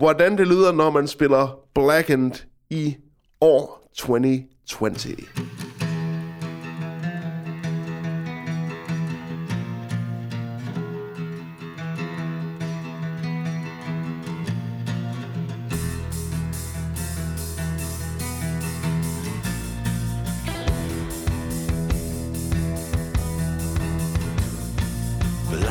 hvordan 0.00 0.38
det 0.38 0.46
lyder, 0.46 0.72
når 0.72 0.90
man 0.90 1.08
spiller 1.08 1.58
Blackened 1.74 2.32
i 2.70 2.96
år 3.40 3.90
2020. 3.96 5.16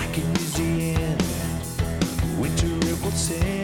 Black 0.10 0.18
in 0.18 0.32
Museum, 0.34 1.18
winter 2.40 2.90
it 2.90 3.04
will 3.04 3.12
send, 3.12 3.59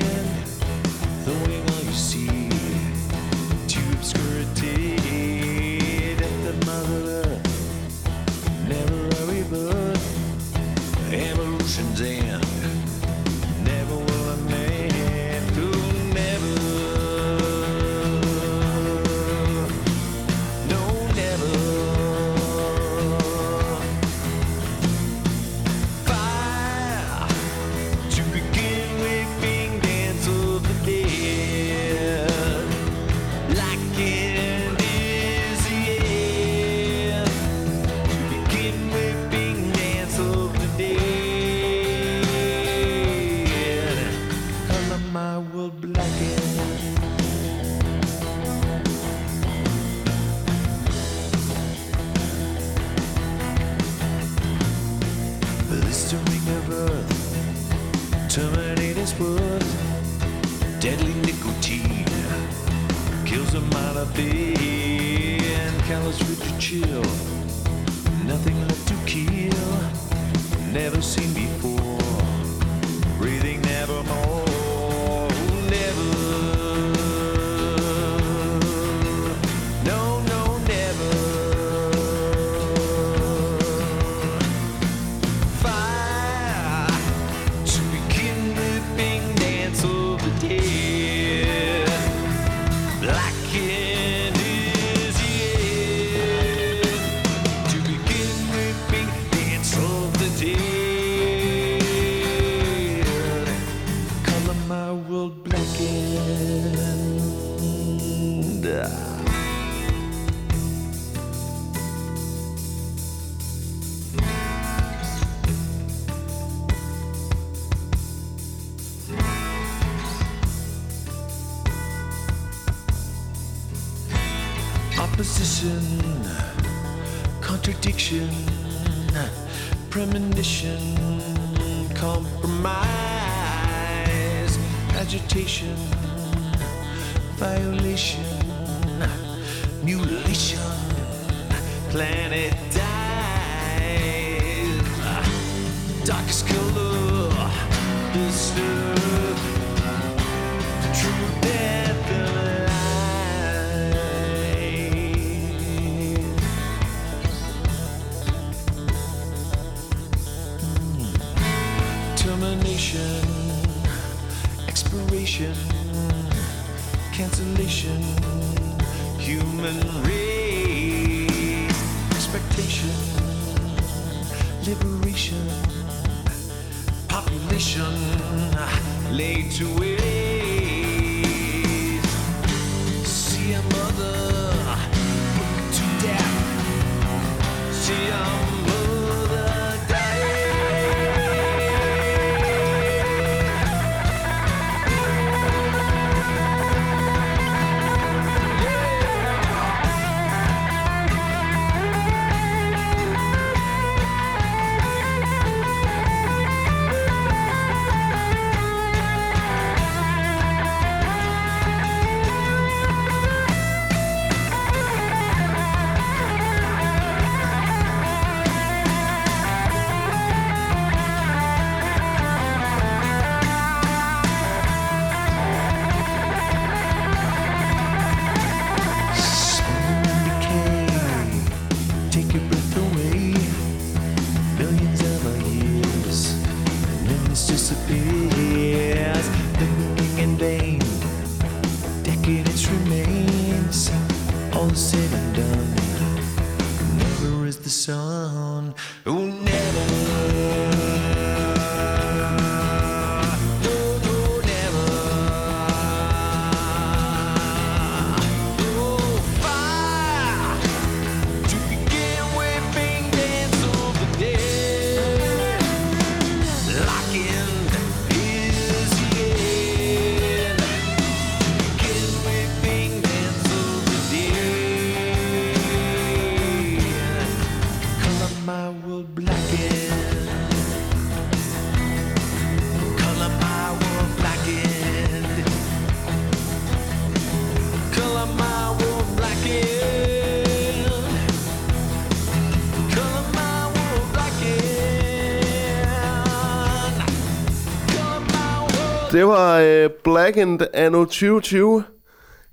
Det 299.16 299.28
var 299.28 299.60
øh, 299.60 299.90
Blackened 300.04 300.60
Anno 300.74 301.06
2020. 301.06 301.84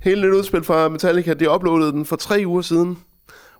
Helt 0.02 0.24
nyt 0.24 0.34
udspil 0.34 0.64
fra 0.64 0.88
Metallica. 0.88 1.34
De 1.34 1.50
uploadede 1.50 1.92
den 1.92 2.06
for 2.06 2.16
tre 2.16 2.42
uger 2.46 2.62
siden. 2.62 2.98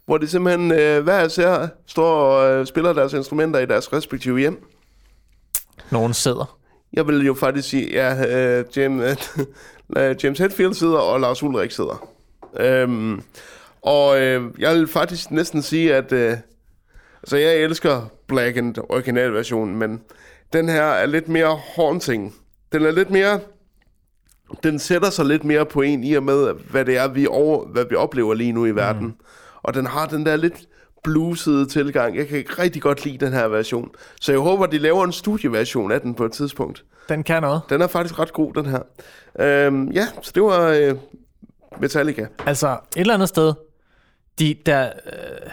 Hvor 0.06 0.18
de 0.18 0.28
simpelthen 0.28 0.72
øh, 0.72 1.02
hver 1.02 1.24
især 1.24 1.68
står 1.86 2.14
og 2.14 2.50
øh, 2.50 2.66
spiller 2.66 2.92
deres 2.92 3.12
instrumenter 3.12 3.60
i 3.60 3.66
deres 3.66 3.92
respektive 3.92 4.38
hjem. 4.38 4.64
Nogen 5.90 6.14
sidder. 6.14 6.58
Jeg 6.92 7.06
vil 7.06 7.26
jo 7.26 7.34
faktisk 7.34 7.68
sige, 7.68 7.90
ja, 7.92 8.36
øh, 8.58 8.64
James, 8.76 9.36
øh, 9.96 10.16
James 10.24 10.38
Hetfield 10.38 10.74
sidder, 10.74 10.98
og 10.98 11.20
Lars 11.20 11.42
Ulrik 11.42 11.70
sidder. 11.70 12.08
Øhm, 12.60 13.22
og 13.82 14.20
øh, 14.20 14.42
jeg 14.58 14.74
vil 14.74 14.88
faktisk 14.88 15.30
næsten 15.30 15.62
sige, 15.62 15.94
at 15.94 16.12
øh, 16.12 16.36
altså, 17.22 17.36
jeg 17.36 17.56
elsker 17.56 18.10
Blackened 18.28 18.74
originalversionen, 18.88 19.76
men 19.76 20.00
den 20.52 20.68
her 20.68 20.84
er 20.84 21.06
lidt 21.06 21.28
mere 21.28 21.58
haunting. 21.76 22.34
Den 22.72 22.84
er 22.84 22.90
lidt 22.90 23.10
mere... 23.10 23.40
Den 24.62 24.78
sætter 24.78 25.10
sig 25.10 25.24
lidt 25.24 25.44
mere 25.44 25.66
på 25.66 25.80
en 25.80 26.04
i 26.04 26.14
og 26.14 26.22
med, 26.22 26.52
hvad 26.70 26.84
det 26.84 26.96
er, 26.96 27.08
vi, 27.08 27.26
over, 27.26 27.66
hvad 27.66 27.84
vi 27.90 27.94
oplever 27.94 28.34
lige 28.34 28.52
nu 28.52 28.66
i 28.66 28.70
verden. 28.70 29.06
Mm. 29.06 29.14
Og 29.62 29.74
den 29.74 29.86
har 29.86 30.06
den 30.06 30.26
der 30.26 30.36
lidt 30.36 30.54
bluesede 31.04 31.66
tilgang. 31.66 32.16
Jeg 32.16 32.28
kan 32.28 32.38
ikke 32.38 32.62
rigtig 32.62 32.82
godt 32.82 33.04
lide 33.04 33.26
den 33.26 33.32
her 33.32 33.48
version. 33.48 33.90
Så 34.20 34.32
jeg 34.32 34.40
håber, 34.40 34.66
de 34.66 34.78
laver 34.78 35.04
en 35.04 35.12
studieversion 35.12 35.92
af 35.92 36.00
den 36.00 36.14
på 36.14 36.24
et 36.24 36.32
tidspunkt. 36.32 36.84
Den 37.08 37.22
kan 37.22 37.42
noget. 37.42 37.60
Den 37.68 37.82
er 37.82 37.86
faktisk 37.86 38.18
ret 38.18 38.32
god, 38.32 38.54
den 38.54 38.66
her. 38.66 38.80
Øhm, 39.38 39.90
ja, 39.90 40.06
så 40.22 40.32
det 40.34 40.42
var 40.42 40.68
øh, 40.68 40.94
Metallica. 41.80 42.26
Altså, 42.46 42.68
et 42.96 43.00
eller 43.00 43.14
andet 43.14 43.28
sted, 43.28 43.54
de 44.38 44.56
der, 44.66 44.90
øh, 45.06 45.50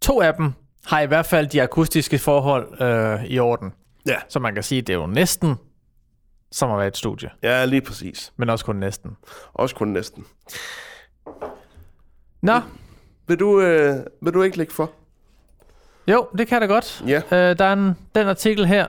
to 0.00 0.20
af 0.20 0.34
dem 0.34 0.52
har 0.84 1.00
i 1.00 1.06
hvert 1.06 1.26
fald 1.26 1.46
de 1.46 1.62
akustiske 1.62 2.18
forhold 2.18 2.82
øh, 2.82 3.24
i 3.24 3.38
orden. 3.38 3.72
Ja. 4.06 4.16
Så 4.28 4.38
man 4.38 4.54
kan 4.54 4.62
sige, 4.62 4.82
det 4.82 4.92
er 4.92 4.98
jo 4.98 5.06
næsten 5.06 5.54
som 6.52 6.70
at 6.72 6.78
være 6.78 6.86
et 6.88 6.96
studie, 6.96 7.30
Ja, 7.42 7.64
lige 7.64 7.80
præcis. 7.80 8.32
men 8.36 8.50
også 8.50 8.64
kun 8.64 8.76
næsten. 8.76 9.16
Også 9.52 9.74
kun 9.74 9.88
næsten. 9.88 10.24
Nå, 12.42 12.60
Vil 13.26 13.40
du, 13.40 13.60
øh, 13.60 13.96
vil 14.22 14.34
du 14.34 14.42
ikke 14.42 14.56
lægge 14.58 14.72
for? 14.72 14.90
jo, 16.08 16.28
det 16.38 16.48
kan 16.48 16.60
jeg 16.62 16.68
da 16.68 16.74
godt. 16.74 17.04
Ja. 17.06 17.16
Øh, 17.50 17.58
der 17.58 17.64
er 17.64 17.72
en, 17.72 17.96
den 18.14 18.28
artikel 18.28 18.66
her. 18.66 18.86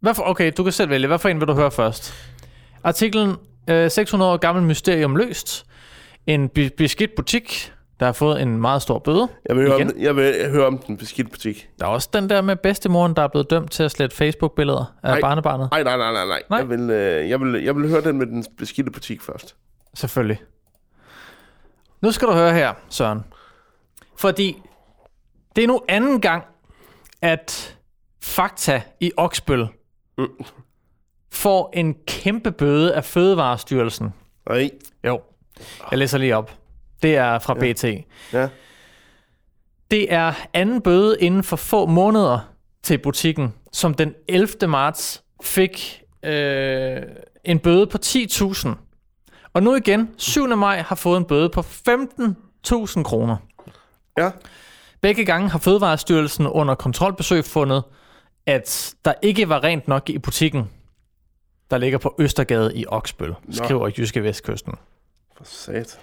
Hvad 0.00 0.14
for, 0.14 0.22
okay, 0.22 0.52
du 0.56 0.62
kan 0.62 0.72
selv 0.72 0.90
vælge. 0.90 1.06
Hvad 1.06 1.18
for 1.18 1.28
en 1.28 1.40
vil 1.40 1.48
du 1.48 1.52
høre 1.54 1.70
først? 1.70 2.14
Artiklen 2.84 3.36
øh, 3.70 3.90
600 3.90 4.32
år 4.32 4.36
gammel 4.36 4.64
mysterium 4.64 5.16
løst. 5.16 5.66
En 6.26 6.48
beskidt 6.76 7.14
butik, 7.16 7.72
der 8.00 8.06
har 8.06 8.12
fået 8.12 8.42
en 8.42 8.60
meget 8.60 8.82
stor 8.82 8.98
bøde. 8.98 9.28
Jeg 9.48 9.56
vil, 9.56 9.66
høre 9.66 9.76
Igen. 9.76 9.92
om, 9.94 10.00
jeg 10.00 10.16
vil 10.16 10.50
høre 10.50 10.66
om 10.66 10.78
den 10.78 10.96
beskidte 10.96 11.30
butik. 11.30 11.68
Der 11.78 11.84
er 11.86 11.90
også 11.90 12.08
den 12.12 12.30
der 12.30 12.40
med 12.42 12.56
bedstemoren, 12.56 13.16
der 13.16 13.22
er 13.22 13.28
blevet 13.28 13.50
dømt 13.50 13.70
til 13.70 13.82
at 13.82 13.90
slette 13.90 14.16
Facebook-billeder 14.16 14.94
af 15.02 15.10
Nej. 15.10 15.20
barnebarnet. 15.20 15.68
Nej, 15.70 15.82
nej, 15.82 15.96
nej, 15.96 16.12
nej, 16.12 16.26
nej. 16.26 16.42
Nej. 16.50 16.58
Jeg, 16.58 16.68
vil, 16.68 16.90
øh, 16.90 17.30
jeg, 17.30 17.40
vil, 17.40 17.62
jeg 17.64 17.76
vil 17.76 17.88
høre 17.88 18.00
den 18.00 18.18
med 18.18 18.26
den 18.26 18.44
beskidte 18.58 18.90
butik 18.90 19.22
først. 19.22 19.56
Selvfølgelig. 19.94 20.40
Nu 22.00 22.12
skal 22.12 22.28
du 22.28 22.32
høre 22.32 22.52
her, 22.54 22.74
Søren. 22.88 23.24
Fordi 24.16 24.62
det 25.56 25.64
er 25.64 25.68
nu 25.68 25.80
anden 25.88 26.20
gang, 26.20 26.44
at 27.22 27.76
Fakta 28.22 28.82
i 29.00 29.12
Oksbøl 29.16 29.66
får 31.32 31.70
en 31.74 31.96
kæmpe 32.06 32.52
bøde 32.52 32.94
af 32.94 33.04
Fødevarestyrelsen. 33.04 34.14
Nej. 34.48 34.70
Jo, 35.06 35.20
jeg 35.90 35.98
læser 35.98 36.18
lige 36.18 36.36
op. 36.36 36.57
Det 37.02 37.16
er 37.16 37.38
fra 37.38 37.56
ja. 37.64 37.72
BT. 37.72 37.84
Ja. 38.32 38.48
Det 39.90 40.12
er 40.12 40.32
anden 40.52 40.82
bøde 40.82 41.16
inden 41.20 41.42
for 41.42 41.56
få 41.56 41.86
måneder 41.86 42.52
til 42.82 42.98
butikken, 42.98 43.54
som 43.72 43.94
den 43.94 44.14
11. 44.28 44.68
marts 44.68 45.22
fik 45.42 46.02
øh, 46.22 47.02
en 47.44 47.58
bøde 47.58 47.86
på 47.86 47.98
10.000. 48.04 48.68
Og 49.52 49.62
nu 49.62 49.74
igen, 49.74 50.10
7. 50.16 50.56
maj 50.56 50.82
har 50.82 50.96
fået 50.96 51.18
en 51.18 51.24
bøde 51.24 51.50
på 51.50 51.60
15.000 51.60 53.02
kroner. 53.02 53.36
Ja. 54.18 54.30
Begge 55.00 55.24
gange 55.24 55.50
har 55.50 55.58
Fødevarestyrelsen 55.58 56.46
under 56.46 56.74
kontrolbesøg 56.74 57.44
fundet, 57.44 57.82
at 58.46 58.94
der 59.04 59.12
ikke 59.22 59.48
var 59.48 59.64
rent 59.64 59.88
nok 59.88 60.10
i 60.10 60.18
butikken, 60.18 60.70
der 61.70 61.78
ligger 61.78 61.98
på 61.98 62.14
Østergade 62.18 62.76
i 62.76 62.84
Oksbøl, 62.86 63.34
skriver 63.50 63.90
Jyske 63.98 64.22
Vestkysten. 64.22 64.74
For 65.36 65.44
sat. 65.44 65.98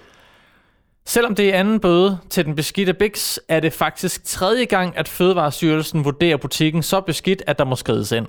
Selvom 1.08 1.36
det 1.36 1.54
er 1.56 1.60
anden 1.60 1.80
bøde 1.80 2.18
til 2.30 2.46
den 2.46 2.56
beskidte 2.56 2.94
Bix, 2.94 3.38
er 3.50 3.60
det 3.60 3.74
faktisk 3.74 4.24
tredje 4.24 4.66
gang, 4.66 4.98
at 4.98 5.08
Fødevarestyrelsen 5.08 6.06
vurderer 6.06 6.38
butikken 6.38 6.84
så 6.84 7.02
beskidt, 7.02 7.44
at 7.48 7.60
der 7.60 7.66
må 7.66 7.76
skrides 7.76 8.12
ind. 8.12 8.28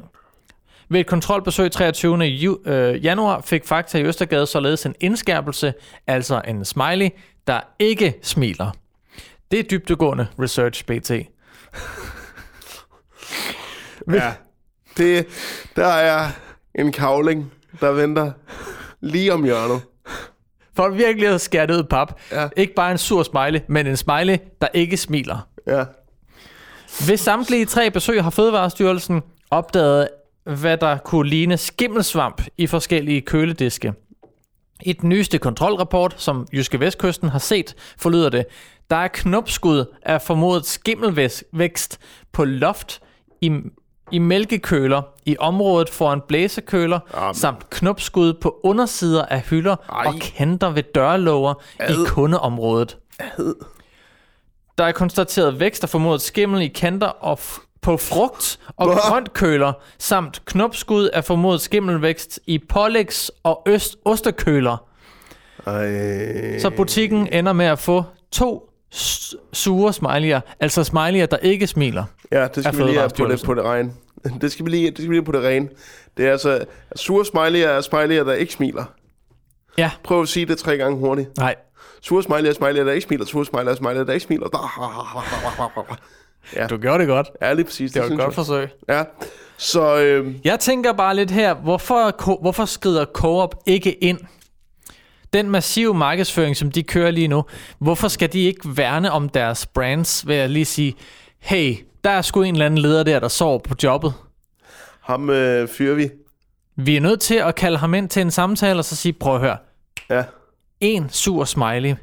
Ved 0.89 1.01
et 1.01 1.07
kontrolbesøg 1.07 1.73
23. 1.73 2.17
Ju- 2.25 2.69
øh, 2.71 3.05
januar 3.05 3.41
fik 3.41 3.65
Fakta 3.65 3.99
i 3.99 4.03
Østergade 4.03 4.47
således 4.47 4.87
en 4.87 4.95
indskærpelse, 5.01 5.75
altså 6.07 6.43
en 6.49 6.65
smiley, 6.65 7.09
der 7.47 7.61
ikke 7.79 8.15
smiler. 8.23 8.71
Det 9.51 9.59
er 9.59 9.63
dybdegående 9.63 10.27
research, 10.39 10.85
BT. 10.85 11.11
Ja. 14.13 14.33
Det, 14.97 15.27
der 15.77 15.87
er 15.87 16.31
en 16.75 16.93
kavling, 16.93 17.53
der 17.81 17.93
venter 17.93 18.33
lige 19.01 19.33
om 19.33 19.45
hjørnet. 19.45 19.83
For 20.77 20.89
virkelig 20.89 21.29
at 21.29 21.41
skære 21.41 21.67
det 21.67 21.75
ud 21.75 21.83
pap. 21.83 22.21
Ja. 22.33 22.49
Ikke 22.57 22.75
bare 22.75 22.93
en 22.93 22.99
sur 22.99 23.23
smiley, 23.23 23.61
men 23.69 23.87
en 23.87 23.97
smiley, 23.97 24.39
der 24.61 24.69
ikke 24.75 24.97
smiler. 24.97 25.49
Ja. 25.67 25.85
Ved 27.09 27.17
samtlige 27.17 27.65
tre 27.65 27.91
besøg 27.91 28.23
har 28.23 28.31
Fødevarestyrelsen 28.31 29.23
opdaget, 29.51 30.09
hvad 30.45 30.77
der 30.77 30.99
kunne 30.99 31.29
ligne 31.29 31.57
skimmelsvamp 31.57 32.43
i 32.59 32.67
forskellige 32.67 33.21
kølediske. 33.21 33.93
I 34.83 34.93
den 34.93 35.09
nyeste 35.09 35.39
kontrolrapport, 35.39 36.15
som 36.17 36.47
Jyske 36.53 36.81
Vestkysten 36.81 37.29
har 37.29 37.39
set, 37.39 37.75
forlyder 37.99 38.29
det, 38.29 38.47
der 38.91 38.97
er 38.97 39.09
knopskud 39.09 39.85
af 40.03 40.23
formodet 40.23 40.67
skimmelvækst 40.67 41.99
på 42.33 42.45
loft 42.45 43.01
i, 43.41 43.51
i 44.13 44.19
mælkekøler 44.19 45.03
i 45.27 45.37
området 45.39 45.89
foran 45.91 46.21
blæsekøler, 46.29 47.01
Jamen. 47.17 47.35
samt 47.35 47.71
knopskud 47.71 48.35
på 48.35 48.57
undersider 48.65 49.25
af 49.25 49.41
hylder 49.41 49.77
Ej. 49.93 50.07
og 50.07 50.15
kanter 50.21 50.71
ved 50.71 50.83
dørlåger 50.83 51.55
i 51.81 51.83
Ad. 51.83 52.07
kundeområdet. 52.07 52.97
Der 54.79 54.85
er 54.85 54.93
konstateret 54.93 55.61
vækst 55.61 55.83
af 55.83 55.89
formodet 55.89 56.23
skimmel 56.23 56.63
i 56.63 56.69
kanter 56.69 57.07
og 57.07 57.39
på 57.83 57.97
frugt 57.97 58.59
og 58.77 58.87
Hva? 58.87 58.95
grøntkøler, 59.09 59.73
samt 59.99 60.43
knopskud 60.45 61.09
af 61.09 61.25
formodet 61.25 61.61
skimmelvækst 61.61 62.41
i 62.47 62.59
pålægs- 62.59 63.31
og 63.43 63.63
øst- 63.69 63.97
ostekøler. 64.05 64.77
Ej. 65.67 66.59
Så 66.59 66.71
butikken 66.77 67.29
ender 67.33 67.53
med 67.53 67.67
at 67.67 67.79
få 67.79 68.05
to 68.33 68.71
sure 69.53 69.91
smiley'er, 69.93 70.41
altså 70.61 70.81
smiley'er, 70.83 71.27
der 71.27 71.37
ikke 71.37 71.67
smiler. 71.67 72.05
Ja, 72.33 72.49
det 72.55 72.65
skal 72.65 72.79
vi 72.79 72.83
lige 72.83 72.99
have 72.99 73.11
på 73.19 73.27
det, 73.27 73.43
på 73.45 73.55
det 73.55 73.65
rene. 73.65 73.93
Det 74.41 74.53
skal 74.53 74.65
vi 74.65 74.71
lige, 74.71 74.91
det 74.91 74.99
skal 74.99 75.09
vi 75.11 75.15
lige 75.15 75.25
på 75.25 75.33
det 75.33 75.43
rene. 75.43 75.69
Det 76.17 76.27
er 76.27 76.33
altså, 76.33 76.65
sure 76.97 77.25
smiley'er 77.25 77.69
er 77.69 77.81
smiley'er, 77.83 78.27
der 78.29 78.33
ikke 78.35 78.53
smiler. 78.53 78.85
Ja, 79.79 79.91
Prøv 80.05 80.23
at 80.23 80.29
sige 80.29 80.47
det 80.47 80.59
tre 80.59 80.77
gange 80.77 80.99
hurtigt. 80.99 81.37
nej. 81.39 81.55
Sure 82.03 82.23
smiley'er 82.25 82.49
er 82.49 82.53
smiley'er, 82.53 82.85
der 82.85 82.93
ikke 82.93 83.05
smiler. 83.07 83.25
Sure 83.25 83.47
smiley'er 83.55 83.69
er 83.71 83.75
smiley'er, 83.75 84.05
der 84.07 84.13
ikke 84.13 84.25
smiler. 84.25 84.49
Du 86.71 86.77
gjorde 86.77 86.99
det 86.99 87.09
godt. 87.09 87.27
Ja, 87.43 87.53
lige 87.53 87.65
præcis. 87.65 87.93
Det 87.93 88.03
var 88.03 88.09
et 88.09 88.13
godt 88.19 88.23
jeg. 88.27 88.35
forsøg. 88.35 88.69
Ja. 88.89 89.05
Så 89.57 89.97
øh, 89.97 90.35
Jeg 90.45 90.61
tænker 90.61 90.93
bare 90.93 91.17
lidt 91.17 91.31
her, 91.31 91.55
hvorfor, 91.55 92.41
hvorfor 92.41 92.65
skrider 92.65 93.05
Coop 93.05 93.55
ikke 93.67 93.93
ind? 94.05 94.19
Den 95.33 95.51
massive 95.51 95.95
markedsføring, 95.95 96.57
som 96.57 96.71
de 96.71 96.83
kører 96.83 97.11
lige 97.11 97.29
nu, 97.29 97.45
hvorfor 97.79 98.09
skal 98.09 98.33
de 98.33 98.41
ikke 98.41 98.77
værne 98.77 99.13
om 99.13 99.29
deres 99.29 99.67
brands 99.67 100.27
ved 100.29 100.37
at 100.37 100.51
lige 100.51 100.65
sige, 100.65 100.95
hey, 101.39 101.77
der 102.07 102.13
er 102.13 102.23
sgu 102.23 102.43
en 102.43 102.55
eller 102.55 102.67
anden 102.67 102.79
leder 102.79 103.03
der, 103.03 103.21
der 103.21 103.29
sover 103.29 103.59
på 103.59 103.75
jobbet. 103.83 104.15
ham 105.01 105.31
øh, 105.31 105.69
fyrer 105.69 105.95
vi. 105.95 106.11
Vi 106.77 106.97
er 106.97 107.01
nødt 107.01 107.21
til 107.21 107.35
at 107.35 107.55
kalde 107.55 107.79
ham 107.79 107.95
ind 107.95 108.09
til 108.09 108.23
en 108.23 108.31
samtale 108.31 108.79
og 108.79 108.85
så 108.85 108.97
sige, 108.97 109.13
prøv 109.13 109.35
at 109.35 109.41
høre, 109.41 109.57
Ja. 110.11 110.25
en 110.81 111.09
sur 111.11 111.45
smiley. 111.45 111.95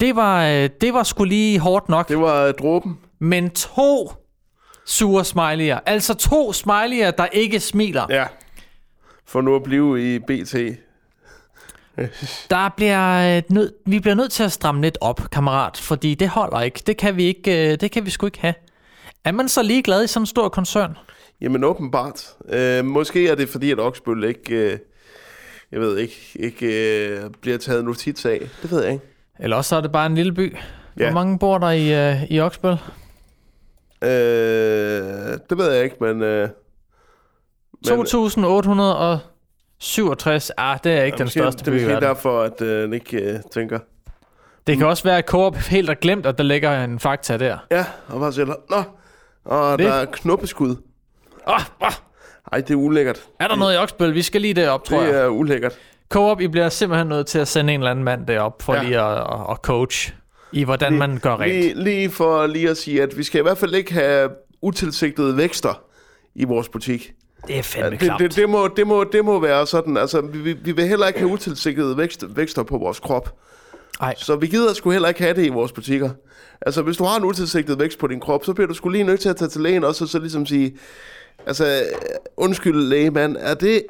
Det 0.00 0.16
var, 0.16 0.44
øh, 0.46 0.70
det 0.80 0.94
var 0.94 1.02
sgu 1.02 1.24
lige 1.24 1.58
hårdt 1.58 1.88
nok. 1.88 2.08
Det 2.08 2.18
var 2.20 2.42
øh, 2.44 2.54
dråben. 2.54 2.98
Men 3.18 3.50
to 3.50 4.12
sure 4.86 5.22
smiley'er, 5.22 5.80
altså 5.86 6.14
to 6.14 6.50
smiley'er, 6.50 7.10
der 7.10 7.26
ikke 7.32 7.60
smiler. 7.60 8.06
Ja. 8.10 8.26
For 9.26 9.40
nu 9.40 9.56
at 9.56 9.62
blive 9.62 10.14
i 10.14 10.18
BT. 10.18 10.54
Der 12.50 12.68
bliver 12.76 13.36
øh, 13.36 13.42
nød, 13.50 13.72
vi 13.86 14.00
bliver 14.00 14.14
nødt 14.14 14.32
til 14.32 14.42
at 14.42 14.52
stramme 14.52 14.82
lidt 14.82 14.98
op, 15.00 15.20
kammerat, 15.32 15.76
fordi 15.76 16.14
det 16.14 16.28
holder 16.28 16.60
ikke. 16.60 16.82
Det 16.86 16.96
kan 16.96 17.16
vi 17.16 17.24
ikke, 17.24 17.72
øh, 17.72 17.80
det 17.80 17.90
kan 17.92 18.04
vi 18.06 18.10
sgu 18.10 18.26
ikke 18.26 18.40
have. 18.40 18.54
Er 19.24 19.32
man 19.32 19.48
så 19.48 19.62
ligeglad 19.62 20.04
i 20.04 20.06
sådan 20.06 20.22
en 20.22 20.26
stor 20.26 20.48
koncern? 20.48 20.96
Jamen 21.40 21.64
åbenbart. 21.64 22.26
Øh, 22.48 22.84
måske 22.84 23.28
er 23.28 23.34
det 23.34 23.48
fordi, 23.48 23.70
at 23.70 23.80
Oksbøl 23.80 24.24
ikke, 24.24 24.54
øh, 24.54 24.78
jeg 25.72 25.80
ved 25.80 25.98
ikke, 25.98 26.14
ikke 26.34 26.66
øh, 27.08 27.30
bliver 27.40 27.58
taget 27.58 27.84
notits 27.84 28.26
af. 28.26 28.40
Det 28.62 28.70
ved 28.70 28.82
jeg 28.84 28.92
ikke. 28.92 29.04
Eller 29.40 29.56
også 29.56 29.76
er 29.76 29.80
det 29.80 29.92
bare 29.92 30.06
en 30.06 30.14
lille 30.14 30.32
by. 30.32 30.56
Hvor 30.94 31.04
Ja. 31.04 31.12
mange 31.12 31.38
bor 31.38 31.58
der 31.58 31.70
i, 31.70 32.10
øh, 32.10 32.22
i 32.30 32.40
Oksbøl? 32.40 32.72
Øh, 34.02 34.08
det 35.50 35.58
ved 35.58 35.72
jeg 35.72 35.84
ikke, 35.84 35.96
men, 36.00 36.22
øh, 36.22 36.48
2.867. 39.84 40.50
Ah, 40.56 40.78
det 40.84 40.92
er 40.92 41.02
ikke 41.04 41.18
den 41.18 41.24
måske, 41.24 41.38
største 41.40 41.64
Det 41.64 41.68
er 41.68 41.86
by 41.86 41.90
måske 41.92 42.06
derfor, 42.06 42.42
at 42.42 42.60
øh, 42.62 42.82
den 42.82 42.92
ikke 42.92 43.16
øh, 43.16 43.38
tænker. 43.52 43.78
Det 44.66 44.78
kan 44.78 44.86
også 44.86 45.04
være, 45.04 45.18
at 45.18 45.24
Coop 45.26 45.56
helt 45.56 45.88
har 45.88 45.94
glemt, 45.94 46.26
at 46.26 46.38
der 46.38 46.44
ligger 46.44 46.84
en 46.84 46.98
fakta 46.98 47.36
der. 47.36 47.58
Ja, 47.70 47.84
og 48.08 48.20
bare 48.20 48.32
siger, 48.32 48.46
nå, 48.70 48.82
og 49.44 49.78
Det- 49.78 49.86
der 49.86 49.92
er 49.92 50.04
knoppeskud. 50.04 50.76
Oh, 51.46 51.60
oh, 51.80 51.90
Ej, 52.52 52.60
det 52.60 52.70
er 52.70 52.74
ulækkert. 52.74 53.22
er 53.40 53.48
der 53.48 53.56
noget 53.56 53.74
i 53.74 53.76
Oksbøl? 53.78 54.14
Vi 54.14 54.22
skal 54.22 54.40
lige 54.40 54.54
derop, 54.54 54.84
tror 54.84 55.00
Det 55.00 55.08
jeg. 55.08 55.20
er 55.20 55.26
ulækkert. 55.28 55.72
Coop, 56.08 56.40
I 56.40 56.48
bliver 56.48 56.68
simpelthen 56.68 57.08
nødt 57.08 57.26
til 57.26 57.38
at 57.38 57.48
sende 57.48 57.74
en 57.74 57.80
eller 57.80 57.90
anden 57.90 58.04
mand 58.04 58.26
derop, 58.26 58.62
for 58.62 58.74
Ja. 58.74 58.80
ja. 58.82 58.86
lige 58.86 59.00
at, 59.00 59.18
at, 59.18 59.46
at 59.50 59.56
coach 59.56 60.12
i, 60.52 60.64
hvordan 60.64 60.92
man 60.92 61.18
gør 61.18 61.36
rent. 61.36 61.52
Lige, 61.52 61.74
lige 61.84 62.10
for 62.10 62.46
lige 62.46 62.70
at 62.70 62.76
sige, 62.76 63.02
at 63.02 63.18
vi 63.18 63.22
skal 63.22 63.38
i 63.38 63.42
hvert 63.42 63.58
fald 63.58 63.74
ikke 63.74 63.92
have 63.92 64.30
utilsigtede 64.62 65.36
vækster 65.36 65.82
i 66.34 66.44
vores 66.44 66.68
butik. 66.68 67.12
Det 67.46 67.50
er 67.50 67.54
Ja, 67.56 67.60
fandme 67.60 67.98
det, 67.98 68.12
det, 68.18 68.36
det, 68.36 68.48
må, 68.50 68.68
det, 68.76 68.86
må, 68.86 69.04
det 69.04 69.24
må 69.24 69.38
være 69.40 69.66
sådan. 69.66 69.96
Altså, 69.96 70.20
vi, 70.20 70.38
vi- 70.38 70.52
vi 70.64 70.72
vil 70.72 70.88
heller 70.88 71.06
ikke 71.06 71.18
have 71.18 71.30
utilsigtede 71.32 71.96
vækst, 71.96 72.24
vækster 72.36 72.62
på 72.62 72.78
vores 72.78 73.00
krop. 73.00 73.34
Ej. 74.00 74.14
Så 74.16 74.36
vi 74.36 74.46
gider 74.46 74.72
sgu 74.74 74.90
heller 74.90 75.08
ikke 75.08 75.22
have 75.22 75.34
det 75.36 75.46
i 75.46 75.48
vores 75.48 75.72
butikker. 75.72 76.10
Altså, 76.66 76.82
hvis 76.82 76.96
du 76.96 77.04
har 77.04 77.16
en 77.16 77.24
utilsigtet 77.24 77.78
vækst 77.78 77.98
på 77.98 78.06
din 78.06 78.20
krop, 78.20 78.44
så 78.44 78.52
bliver 78.52 78.68
du 78.68 78.74
sgu 78.74 78.88
lige 78.88 79.04
nødt 79.04 79.20
til 79.20 79.28
at 79.28 79.36
tage 79.36 79.48
til 79.48 79.60
lægen 79.60 79.84
også, 79.84 80.04
og 80.04 80.08
så 80.08 80.18
ligesom 80.18 80.46
sige, 80.46 80.76
altså, 81.46 81.82
undskyld 82.36 82.82
lægemand, 82.88 83.36
er 83.40 83.54
det, 83.54 83.82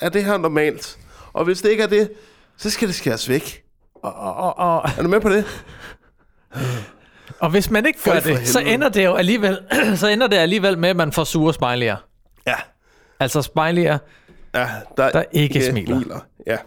er 0.00 0.08
det 0.08 0.24
her 0.24 0.36
normalt? 0.38 0.98
Og 1.32 1.44
hvis 1.44 1.62
det 1.62 1.70
ikke 1.70 1.82
er 1.82 1.86
det, 1.86 2.10
så 2.56 2.70
skal 2.70 2.88
det 2.88 2.94
skæres 2.94 3.28
væk. 3.28 3.62
Og, 4.02 4.14
og, 4.14 4.58
og, 4.58 4.90
Er 4.98 5.02
du 5.02 5.08
med 5.08 5.20
på 5.20 5.28
det? 5.28 5.44
og 7.40 7.50
hvis 7.50 7.70
man 7.70 7.86
ikke 7.86 7.98
gør 8.04 8.20
det, 8.20 8.48
så 8.48 8.60
ender 8.60 8.88
det 8.88 9.04
jo 9.04 9.14
alligevel, 9.14 9.58
så 9.96 10.08
ender 10.08 10.26
det 10.26 10.36
alligevel 10.36 10.78
med, 10.78 10.88
at 10.88 10.96
man 10.96 11.12
får 11.12 11.24
sure 11.24 11.54
smiley'er. 11.62 12.11
Ja. 12.46 12.54
Altså 13.20 13.40
smiley'er, 13.40 13.98
Ja, 14.54 14.68
der, 14.96 15.10
der 15.10 15.24
ikke 15.32 15.64
smiler. 15.70 16.20
Ja. 16.46 16.58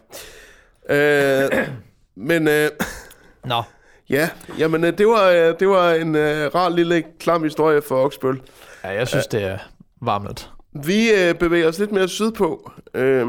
Øh, 0.90 1.68
men 2.30 2.48
øh, 2.48 2.70
Nå, 3.46 3.64
ja, 4.10 4.30
jamen, 4.58 4.84
øh, 4.84 4.98
det, 4.98 5.08
var, 5.08 5.30
øh, 5.30 5.60
det 5.60 5.70
var 5.70 5.92
en 5.92 6.16
øh, 6.16 6.56
rar 6.56 6.70
lille 6.70 7.04
klam 7.20 7.44
historie 7.44 7.82
for 7.82 7.96
Oksbøl. 8.06 8.42
ja, 8.84 8.90
jeg 8.90 9.08
synes, 9.08 9.28
det 9.28 9.44
er 9.44 9.58
varmt. 10.02 10.50
Vi 10.86 11.12
øh, 11.12 11.36
bevæger 11.36 11.68
os 11.68 11.80
lidt 11.80 11.92
mere 11.92 12.08
sydpå 12.08 12.72
øh, 12.94 13.28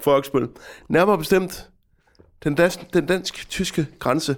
for 0.00 0.16
Oksbøl. 0.16 0.48
Nærmere 0.88 1.18
bestemt 1.18 1.68
den, 2.44 2.54
dans, 2.54 2.76
den 2.92 3.06
dansk-tyske 3.06 3.86
grænse. 3.98 4.36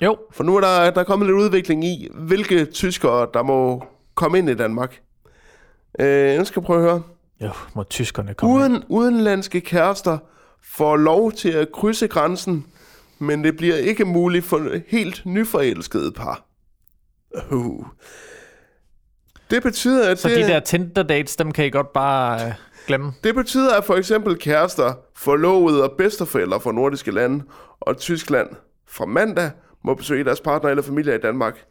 Jo, 0.00 0.18
For 0.32 0.44
nu 0.44 0.56
er 0.56 0.60
der, 0.60 0.90
der 0.90 1.00
er 1.00 1.04
kommet 1.04 1.26
lidt 1.28 1.38
udvikling 1.38 1.84
i, 1.84 2.08
hvilke 2.14 2.64
tyskere, 2.64 3.28
der 3.34 3.42
må 3.42 3.84
komme 4.14 4.38
ind 4.38 4.50
i 4.50 4.54
Danmark. 4.54 5.00
Øh, 6.00 6.38
nu 6.38 6.44
skal 6.44 6.60
jeg 6.60 6.66
prøve 6.66 6.84
at 6.84 6.90
høre. 6.90 7.02
jo 7.40 7.50
må 7.74 7.82
tyskerne 7.82 8.34
komme 8.34 8.64
ind. 8.64 8.72
Uden 8.72 8.84
udenlandske 8.88 9.60
kærester 9.60 10.18
får 10.62 10.96
lov 10.96 11.32
til 11.32 11.50
at 11.50 11.72
krydse 11.72 12.06
grænsen, 12.06 12.66
men 13.18 13.44
det 13.44 13.56
bliver 13.56 13.76
ikke 13.76 14.04
muligt 14.04 14.44
for 14.44 14.78
helt 14.88 15.22
nyforelskede 15.26 16.12
par. 16.12 16.44
Uh. 17.50 17.86
Det 19.50 19.62
betyder, 19.62 20.10
at 20.10 20.18
Så 20.18 20.28
det, 20.28 20.36
de 20.36 20.42
der 20.42 20.60
Tinder-dates, 20.60 21.36
dem 21.36 21.52
kan 21.52 21.66
I 21.66 21.70
godt 21.70 21.92
bare 21.92 22.46
øh, 22.46 22.52
glemme. 22.86 23.12
det 23.24 23.34
betyder, 23.34 23.76
at 23.76 23.84
for 23.84 23.94
eksempel 23.94 24.38
kærester, 24.38 24.94
forlovede 25.16 25.82
og 25.82 25.92
bedsteforældre 25.98 26.60
fra 26.60 26.72
nordiske 26.72 27.10
lande 27.10 27.44
og 27.80 27.96
Tyskland 27.96 28.48
fra 28.88 29.04
mandag 29.06 29.50
må 29.84 29.94
besøge 29.94 30.24
deres 30.24 30.40
partner 30.40 30.70
eller 30.70 30.82
familie 30.82 31.14
i 31.14 31.18
Danmark. 31.18 31.64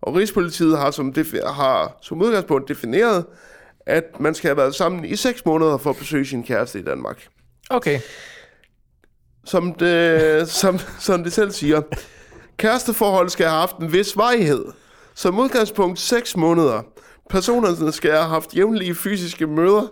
Og 0.00 0.14
Rigspolitiet 0.14 0.78
har 0.78 0.90
som, 0.90 1.14
har 1.46 1.98
som 2.02 2.22
udgangspunkt 2.22 2.68
defineret, 2.68 3.24
at 3.90 4.20
man 4.20 4.34
skal 4.34 4.48
have 4.48 4.56
været 4.56 4.74
sammen 4.74 5.04
i 5.04 5.16
6 5.16 5.46
måneder 5.46 5.78
for 5.78 5.90
at 5.90 5.96
besøge 5.96 6.26
sin 6.26 6.44
kæreste 6.44 6.78
i 6.78 6.82
Danmark. 6.82 7.26
Okay. 7.70 8.00
som 9.44 9.74
det, 9.74 10.48
som, 10.48 10.78
som 10.98 11.24
det 11.24 11.32
selv 11.32 11.50
siger. 11.50 11.82
Kæresteforhold 12.56 13.28
skal 13.28 13.46
have 13.46 13.58
haft 13.58 13.76
en 13.76 13.92
vis 13.92 14.16
varighed. 14.16 14.64
Som 15.14 15.38
udgangspunkt 15.38 15.98
6 15.98 16.36
måneder. 16.36 16.82
Personerne 17.30 17.92
skal 17.92 18.10
have 18.10 18.24
haft 18.24 18.56
jævnlige 18.56 18.94
fysiske 18.94 19.46
møder. 19.46 19.86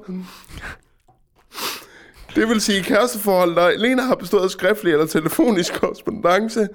Det 2.35 2.49
vil 2.49 2.61
sige 2.61 2.83
kæresteforhold, 2.83 3.55
der 3.55 3.67
alene 3.67 4.03
har 4.03 4.15
bestået 4.15 4.45
af 4.45 4.51
skriftlig 4.51 4.93
eller 4.93 5.07
telefonisk 5.07 5.81
korrespondence, 5.81 6.69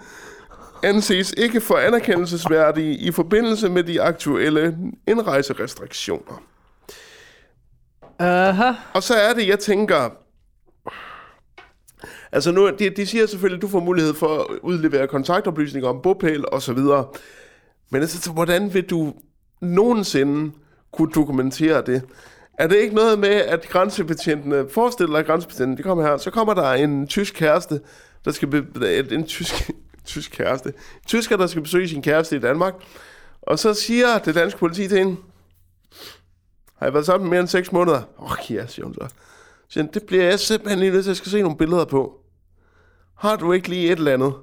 anses 0.84 1.34
ikke 1.38 1.61
for 1.61 1.76
anerkendelsesværdige 1.76 2.97
i 2.97 3.11
forbindelse 3.11 3.69
med 3.69 3.84
de 3.84 4.01
aktuelle 4.01 4.78
indrejserestriktioner. 5.07 6.41
Aha. 8.20 8.72
Og 8.93 9.03
så 9.03 9.14
er 9.14 9.34
det, 9.34 9.47
jeg 9.47 9.59
tænker... 9.59 10.09
Altså 12.32 12.51
nu, 12.51 12.70
de, 12.80 12.89
de 12.89 13.05
siger 13.05 13.26
selvfølgelig, 13.26 13.57
at 13.57 13.61
du 13.61 13.68
får 13.68 13.80
mulighed 13.80 14.14
for 14.14 14.39
at 14.39 14.59
udlevere 14.61 15.07
kontaktoplysninger 15.07 15.89
om 15.89 16.01
bopæl 16.01 16.45
og 16.51 16.61
så 16.61 16.74
videre. 16.74 17.05
Men 17.89 18.01
altså, 18.01 18.22
så 18.22 18.32
hvordan 18.32 18.74
vil 18.74 18.89
du 18.89 19.14
nogensinde 19.61 20.51
kunne 20.91 21.11
dokumentere 21.11 21.82
det? 21.86 22.01
Er 22.57 22.68
det 22.68 22.76
ikke 22.76 22.95
noget 22.95 23.20
med, 23.20 23.30
at 23.30 23.70
grænsebetjentene, 23.70 24.70
forestil 24.70 25.07
dig 25.07 25.20
at 25.20 25.26
grænsebetjentene, 25.26 25.78
de 25.78 25.84
kommer 25.84 26.03
her, 26.03 26.18
så 26.18 26.32
kommer 26.32 26.53
der 26.53 26.72
en 26.72 27.07
tysk 27.07 27.34
kæreste, 27.34 27.80
der 28.26 28.32
skal 28.32 28.47
be, 28.47 29.11
en, 29.11 29.26
tysk, 29.26 29.72
tysk 30.05 30.32
kæreste, 30.32 30.74
tysker, 31.07 31.38
der 31.38 31.47
skal 31.47 31.61
besøge 31.61 31.88
sin 31.88 32.01
kæreste 32.01 32.36
i 32.36 32.39
Danmark, 32.39 32.74
og 33.41 33.59
så 33.59 33.74
siger 33.74 34.18
det 34.18 34.36
danske 34.36 34.59
politi 34.59 34.88
til 34.88 34.97
hende, 34.97 35.16
har 36.84 36.88
jeg 36.88 36.93
været 36.93 37.05
sammen 37.05 37.29
mere 37.29 37.39
end 37.39 37.47
6 37.47 37.71
måneder? 37.71 38.01
Åh, 38.19 38.31
oh, 38.31 38.38
ja, 38.49 38.67
siger 38.67 38.86
hun 38.86 38.93
så. 38.93 39.07
Så 39.07 39.13
siger 39.69 39.88
det 39.93 40.03
bliver 40.03 40.23
jeg 40.23 40.39
simpelthen 40.39 40.79
lige 40.79 40.91
nødt 40.91 41.03
til, 41.03 41.09
at 41.09 41.11
jeg 41.11 41.17
skal 41.17 41.31
se 41.31 41.41
nogle 41.41 41.57
billeder 41.57 41.86
på. 41.86 42.13
Har 43.17 43.36
du 43.36 43.51
ikke 43.51 43.69
lige 43.69 43.91
et 43.91 43.97
eller 43.97 44.13
andet? 44.13 44.34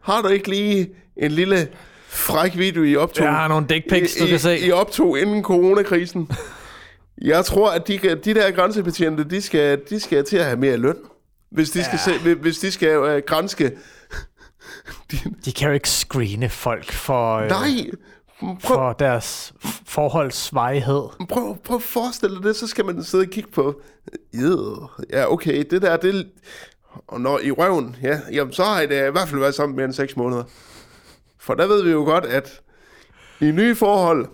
Har 0.00 0.22
du 0.22 0.28
ikke 0.28 0.48
lige 0.48 0.94
en 1.16 1.30
lille 1.30 1.68
fræk 2.08 2.56
video 2.58 2.82
i 2.82 2.96
optog? 2.96 3.24
Jeg 3.24 3.34
har 3.34 3.48
nogle 3.48 3.66
dick 3.68 3.88
pics, 3.88 4.16
du 4.16 4.24
I, 4.24 4.28
kan 4.28 4.38
se. 4.38 4.58
I, 4.58 4.66
I 4.66 4.70
optog 4.70 5.18
inden 5.18 5.42
coronakrisen. 5.42 6.30
Jeg 7.22 7.44
tror, 7.44 7.70
at 7.70 7.88
de, 7.88 7.98
de 7.98 8.34
der 8.34 8.50
grænsebetjente, 8.50 9.24
de 9.24 9.42
skal, 9.42 9.82
de 9.90 10.00
skal 10.00 10.24
til 10.24 10.36
at 10.36 10.44
have 10.44 10.56
mere 10.56 10.76
løn. 10.76 10.96
Hvis 11.50 11.70
de 11.70 11.84
skal, 11.84 11.98
se, 11.98 12.34
hvis 12.34 12.58
de 12.58 12.70
skal 12.70 12.88
øh, 12.88 13.22
grænske... 13.26 13.72
De 15.44 15.52
kan 15.52 15.68
jo 15.68 15.74
ikke 15.74 15.90
screene 15.90 16.48
folk 16.48 16.92
for, 16.92 17.36
øh, 17.36 17.48
Nej! 17.48 17.90
Prøv, 18.40 18.56
for 18.60 18.92
deres 18.92 19.54
forholdsvejhed. 19.86 21.08
prøv, 21.28 21.56
prøv 21.64 21.76
at 21.76 21.82
forestille 21.82 22.36
dig 22.36 22.44
det, 22.44 22.56
så 22.56 22.66
skal 22.66 22.84
man 22.84 23.04
sidde 23.04 23.22
og 23.22 23.30
kigge 23.30 23.50
på, 23.50 23.80
Ed, 24.34 24.88
ja 25.12 25.32
okay, 25.32 25.64
det 25.70 25.82
der, 25.82 25.96
det, 25.96 26.28
og 27.06 27.20
når 27.20 27.38
i 27.38 27.50
røven, 27.50 27.96
ja, 28.02 28.20
jamen 28.32 28.52
så 28.52 28.64
har 28.64 28.80
jeg 28.80 28.90
da 28.90 29.06
i 29.06 29.10
hvert 29.10 29.28
fald 29.28 29.40
været 29.40 29.54
sammen 29.54 29.76
mere 29.76 29.84
end 29.84 29.92
6 29.92 30.16
måneder. 30.16 30.44
For 31.38 31.54
der 31.54 31.66
ved 31.66 31.82
vi 31.82 31.90
jo 31.90 32.04
godt, 32.04 32.24
at 32.24 32.60
i 33.40 33.50
nye 33.50 33.74
forhold, 33.74 34.26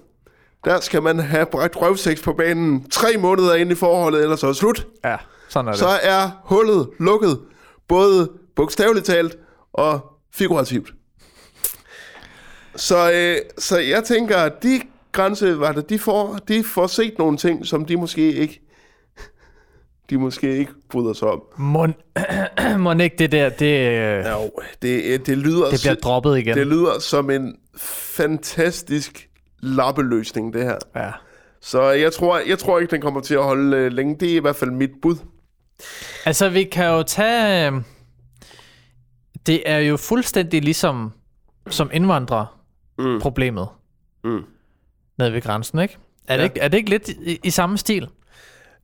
der 0.65 0.81
skal 0.81 1.03
man 1.03 1.19
have 1.19 1.47
bragt 1.47 1.77
røvsex 1.77 2.23
på 2.23 2.33
banen 2.33 2.91
tre 2.91 3.17
måneder 3.19 3.55
ind 3.55 3.73
i 3.73 3.75
forholdet, 3.75 4.23
ellers 4.23 4.41
så 4.41 4.47
er 4.47 4.51
det 4.51 4.57
slut. 4.57 4.87
Ja, 5.05 5.17
sådan 5.49 5.69
er 5.69 5.73
det. 5.73 5.79
Så 5.79 5.89
er 6.03 6.31
hullet 6.45 6.89
lukket, 6.99 7.41
både 7.89 8.31
bogstaveligt 8.57 9.07
talt 9.07 9.37
og 9.73 10.01
figurativt. 10.33 10.95
Så, 12.81 13.12
øh, 13.12 13.37
så 13.59 13.78
jeg 13.78 14.05
tænker, 14.05 14.37
at 14.37 14.62
de 14.62 14.81
grænsevagter, 15.12 15.83
de 15.83 15.99
får, 15.99 16.39
de 16.49 16.64
får 16.64 16.87
set 16.87 17.18
nogle 17.18 17.37
ting, 17.37 17.66
som 17.66 17.85
de 17.85 17.97
måske 17.97 18.33
ikke 18.33 18.61
de 20.11 20.18
måske 20.18 20.57
ikke 20.59 20.72
bryder 20.91 21.12
sig 21.12 21.28
om. 21.28 21.43
Må, 21.59 21.87
må 22.78 22.93
ikke 22.93 23.16
det 23.18 23.33
der, 23.33 23.49
det, 23.49 23.91
øh, 23.91 24.24
Jo, 24.24 24.51
det, 24.83 25.26
det 25.26 25.39
lyder 25.39 25.70
det 25.70 25.81
bliver 25.83 25.95
droppet 25.95 26.39
igen. 26.39 26.57
det 26.57 26.66
lyder 26.66 26.99
som 26.99 27.31
en 27.31 27.57
fantastisk 28.16 29.28
lappeløsning, 29.62 30.53
det 30.53 30.62
her. 30.62 30.76
ja. 30.97 31.11
Så 31.62 31.83
jeg 31.83 32.12
tror, 32.12 32.39
jeg 32.49 32.59
tror 32.59 32.78
ikke, 32.78 32.91
den 32.91 33.01
kommer 33.01 33.20
til 33.20 33.35
at 33.35 33.43
holde 33.45 33.76
øh, 33.76 33.93
længe. 33.93 34.16
Det 34.20 34.33
er 34.33 34.37
i 34.37 34.41
hvert 34.41 34.57
fald 34.57 34.70
mit 34.70 34.91
bud. 35.03 35.16
Altså, 36.24 36.49
vi 36.49 36.64
kan 36.64 36.87
jo 36.87 37.03
tage... 37.03 37.70
øh, 37.72 37.83
Det 39.47 39.62
er 39.66 39.78
jo 39.78 39.97
fuldstændig 39.97 40.62
ligesom 40.62 41.12
som 41.70 41.91
indvandrer 41.93 42.60
Mm. 43.05 43.21
problemet 43.21 43.69
Mm. 44.25 44.45
nede 45.19 45.33
ved 45.33 45.43
grænsen, 45.43 45.79
ikke? 45.79 45.99
Er, 46.29 46.37
det 46.37 46.43
Ja. 46.43 46.45
ikke? 46.45 46.61
er 46.61 46.69
det 46.69 46.79
ikke 46.79 46.91
lidt 46.91 47.09
i, 47.09 47.41
i 47.45 47.51
samme 47.51 47.79
stil? 47.79 48.09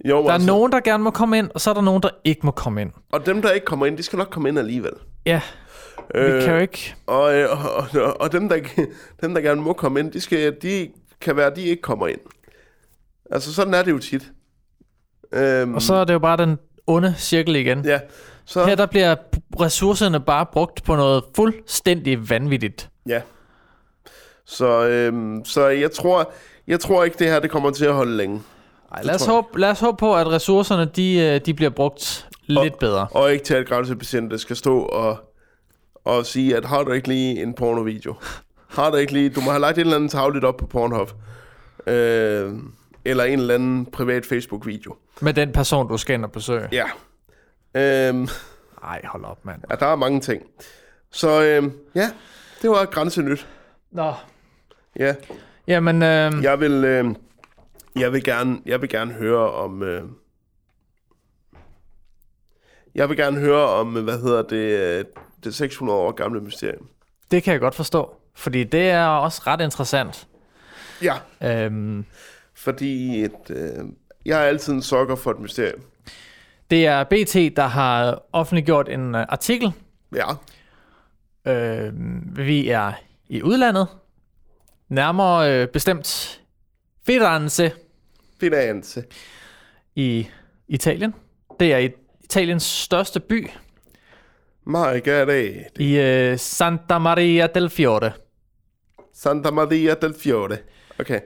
Jo, 0.04 0.26
Der 0.26 0.32
er 0.32 0.38
nogen, 0.38 0.72
der 0.72 0.80
gerne 0.80 1.04
må 1.04 1.10
komme 1.10 1.38
ind, 1.38 1.50
og 1.54 1.60
så 1.60 1.70
er 1.70 1.74
der 1.74 1.80
nogen, 1.80 2.02
der 2.02 2.08
ikke 2.24 2.40
må 2.44 2.50
komme 2.52 2.80
ind. 2.80 2.90
Og 3.12 3.26
dem, 3.26 3.42
der 3.42 3.50
ikke 3.50 3.66
kommer 3.66 3.86
ind, 3.86 3.96
de 3.96 4.02
skal 4.02 4.16
nok 4.16 4.28
komme 4.30 4.48
ind 4.48 4.58
alligevel. 4.58 4.92
Ja, 5.26 5.40
øh, 6.14 6.34
vi 6.36 6.40
kan 6.42 6.54
jo 6.54 6.60
ikke... 6.60 6.94
Og, 7.06 7.34
øh, 7.34 7.64
og, 7.66 7.86
og, 8.02 8.20
og 8.20 8.32
dem, 8.32 8.48
der, 8.48 8.56
dem, 9.22 9.34
der 9.34 9.40
gerne 9.40 9.60
må 9.62 9.72
komme 9.72 10.00
ind, 10.00 10.12
de, 10.12 10.20
skal, 10.20 10.56
de 10.62 10.88
kan 11.20 11.36
være, 11.36 11.54
de 11.54 11.62
ikke 11.62 11.82
kommer 11.82 12.06
ind. 12.06 12.20
Altså, 13.30 13.54
sådan 13.54 13.74
er 13.74 13.82
det 13.82 13.90
jo 13.90 13.98
tit. 13.98 14.32
Øhm, 15.32 15.74
Og 15.74 15.82
så 15.82 15.94
er 15.94 16.04
det 16.04 16.12
jo 16.14 16.18
bare 16.18 16.36
den 16.36 16.58
onde 16.86 17.14
cirkel 17.18 17.56
igen. 17.56 17.84
Ja, 17.84 18.00
så... 18.44 18.64
Her 18.64 18.74
der 18.74 18.86
bliver 18.86 19.16
ressourcerne 19.60 20.20
bare 20.20 20.46
brugt 20.52 20.82
på 20.84 20.96
noget 20.96 21.24
fuldstændig 21.36 22.30
vanvittigt. 22.30 22.90
Ja. 23.08 23.20
Så, 24.46 24.86
øhm, 24.88 25.44
så 25.44 25.66
jeg 25.66 25.90
tror, 25.90 26.32
jeg 26.66 26.80
tror 26.80 27.04
ikke, 27.04 27.18
det 27.18 27.26
her 27.26 27.40
det 27.40 27.50
kommer 27.50 27.70
til 27.70 27.84
at 27.84 27.94
holde 27.94 28.16
længe. 28.16 28.42
Ej, 28.94 29.02
lad, 29.02 29.14
os 29.14 29.26
håbe, 29.26 29.60
lad 29.60 29.70
os 29.70 29.80
håbe 29.80 29.96
på, 29.96 30.16
at 30.16 30.26
ressourcerne 30.26 30.84
de, 30.96 31.18
øh, 31.18 31.40
de 31.46 31.54
bliver 31.54 31.70
brugt 31.70 32.28
lidt 32.42 32.78
bedre. 32.78 33.08
Og 33.10 33.32
ikke 33.32 33.44
til, 33.44 33.54
at 33.54 33.66
grænsebetjente 33.68 34.38
skal 34.38 34.56
stå 34.56 34.78
og, 34.80 35.16
og 36.04 36.26
sige, 36.26 36.56
at 36.56 36.64
har 36.64 36.82
du 36.82 36.92
ikke 36.92 37.08
lige 37.08 37.42
en 37.42 37.54
pornovideo? 37.54 38.14
Har 38.68 38.90
du 38.90 38.96
ikke 38.96 39.12
lige... 39.12 39.30
Du 39.30 39.40
må 39.40 39.50
have 39.50 39.60
lagt 39.60 39.78
et 39.78 39.80
eller 39.80 39.96
andet 39.96 40.10
tavligt 40.10 40.44
op 40.44 40.56
på 40.56 40.66
Pornhub. 40.66 41.10
Øh, 41.86 42.52
eller 43.04 43.24
en 43.24 43.38
eller 43.38 43.54
anden 43.54 43.86
privat 43.86 44.26
Facebook-video. 44.26 44.96
Med 45.20 45.34
den 45.34 45.52
person, 45.52 45.88
du 45.88 45.96
skal 45.96 46.14
ind 46.14 46.24
og 46.24 46.32
besøge. 46.32 46.68
Ja. 46.72 46.84
Øh, 47.74 48.28
Ej, 48.84 49.00
hold 49.04 49.24
op, 49.24 49.44
mand. 49.44 49.62
ja, 49.70 49.74
der 49.74 49.86
er 49.86 49.96
mange 49.96 50.20
ting. 50.20 50.42
Så 51.12 51.42
øh, 51.42 51.70
ja, 51.94 52.10
det 52.62 52.70
var 52.70 52.84
grænsenyt. 52.84 53.46
Nå. 53.92 54.12
Ja, 54.98 55.14
Jamen, 55.66 56.02
øh, 56.02 56.32
jeg 56.42 56.60
vil, 56.60 56.84
øh, 56.84 57.14
jeg 57.96 58.12
vil 58.12 58.24
gerne, 58.24 58.58
jeg 58.66 58.80
vil 58.80 58.88
gerne 58.88 59.12
høre 59.12 59.52
om, 59.52 59.82
øh, 59.82 60.02
jeg 62.94 63.08
vil 63.08 63.16
gerne 63.16 63.40
høre 63.40 63.64
om, 63.68 63.92
hvad 63.92 64.18
hedder 64.20 64.42
det, 64.42 64.98
øh, 64.98 65.04
det 65.44 65.54
600 65.54 65.98
år 65.98 66.12
gamle 66.12 66.40
mysterium. 66.40 66.88
det 67.30 67.42
kan 67.42 67.52
jeg 67.52 67.60
godt 67.60 67.74
forstå. 67.74 68.16
Fordi 68.34 68.64
det 68.64 68.90
er 68.90 69.06
også 69.06 69.42
ret 69.46 69.60
interessant. 69.60 70.26
Ja. 71.02 71.14
Øhm, 71.42 72.04
Fordi 72.54 73.24
et, 73.24 73.50
øh, 73.50 73.84
jeg 74.24 74.38
er 74.42 74.44
altid 74.44 74.72
en 74.72 74.82
sokker 74.82 75.16
for 75.16 75.30
et 75.30 75.38
mysterium. 75.40 75.80
det 76.70 76.86
er 76.86 77.04
BT, 77.04 77.56
der 77.56 77.66
har 77.66 78.22
offentliggjort 78.32 78.88
en 78.88 79.14
øh, 79.14 79.26
artikel. 79.28 79.72
Ja. 80.14 80.26
Øh, 81.52 81.92
vi 82.36 82.68
er 82.68 82.92
i 83.28 83.42
udlandet. 83.42 83.88
Nærmere 84.88 85.52
øh, 85.62 85.68
bestemt 85.68 86.40
Firenze 87.06 87.72
Firenze. 88.40 89.04
i 89.94 90.26
Italien. 90.68 91.14
Det 91.60 91.72
er 91.72 91.88
Italiens 92.24 92.62
største 92.62 93.20
by 93.20 93.50
Margarete. 94.64 95.64
i 95.78 95.96
øh, 95.98 96.38
Santa 96.38 96.98
Maria 96.98 97.46
del 97.46 97.70
Fiore. 97.70 98.12
Santa 99.14 99.50
Maria 99.50 99.94
del 99.94 100.14
Fiore. 100.14 100.58
Okay. 101.00 101.20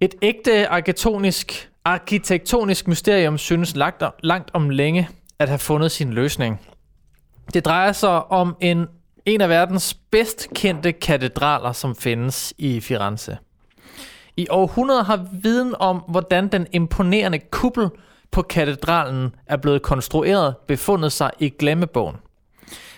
Et 0.00 0.14
ægte 0.22 0.68
arkitektonisk, 0.68 1.70
arkitektonisk 1.84 2.88
mysterium 2.88 3.38
synes 3.38 3.76
langt, 3.76 4.02
langt 4.22 4.50
om 4.52 4.70
længe 4.70 5.08
at 5.38 5.48
have 5.48 5.58
fundet 5.58 5.90
sin 5.90 6.12
løsning. 6.12 6.60
Det 7.54 7.64
drejer 7.64 7.92
sig 7.92 8.24
om 8.24 8.56
en, 8.60 8.86
en 9.26 9.40
af 9.40 9.48
verdens 9.48 9.94
bedst 9.94 10.48
kendte 10.54 10.92
katedraler, 10.92 11.72
som 11.72 11.96
findes 11.96 12.54
i 12.58 12.80
Firenze. 12.80 13.38
I 14.36 14.46
århundreder 14.50 15.04
har 15.04 15.26
viden 15.32 15.74
om, 15.78 15.96
hvordan 16.08 16.48
den 16.48 16.66
imponerende 16.72 17.38
kuppel 17.38 17.88
på 18.30 18.42
katedralen 18.42 19.34
er 19.46 19.56
blevet 19.56 19.82
konstrueret, 19.82 20.56
befundet 20.68 21.12
sig 21.12 21.30
i 21.38 21.48
glemmebogen. 21.58 22.16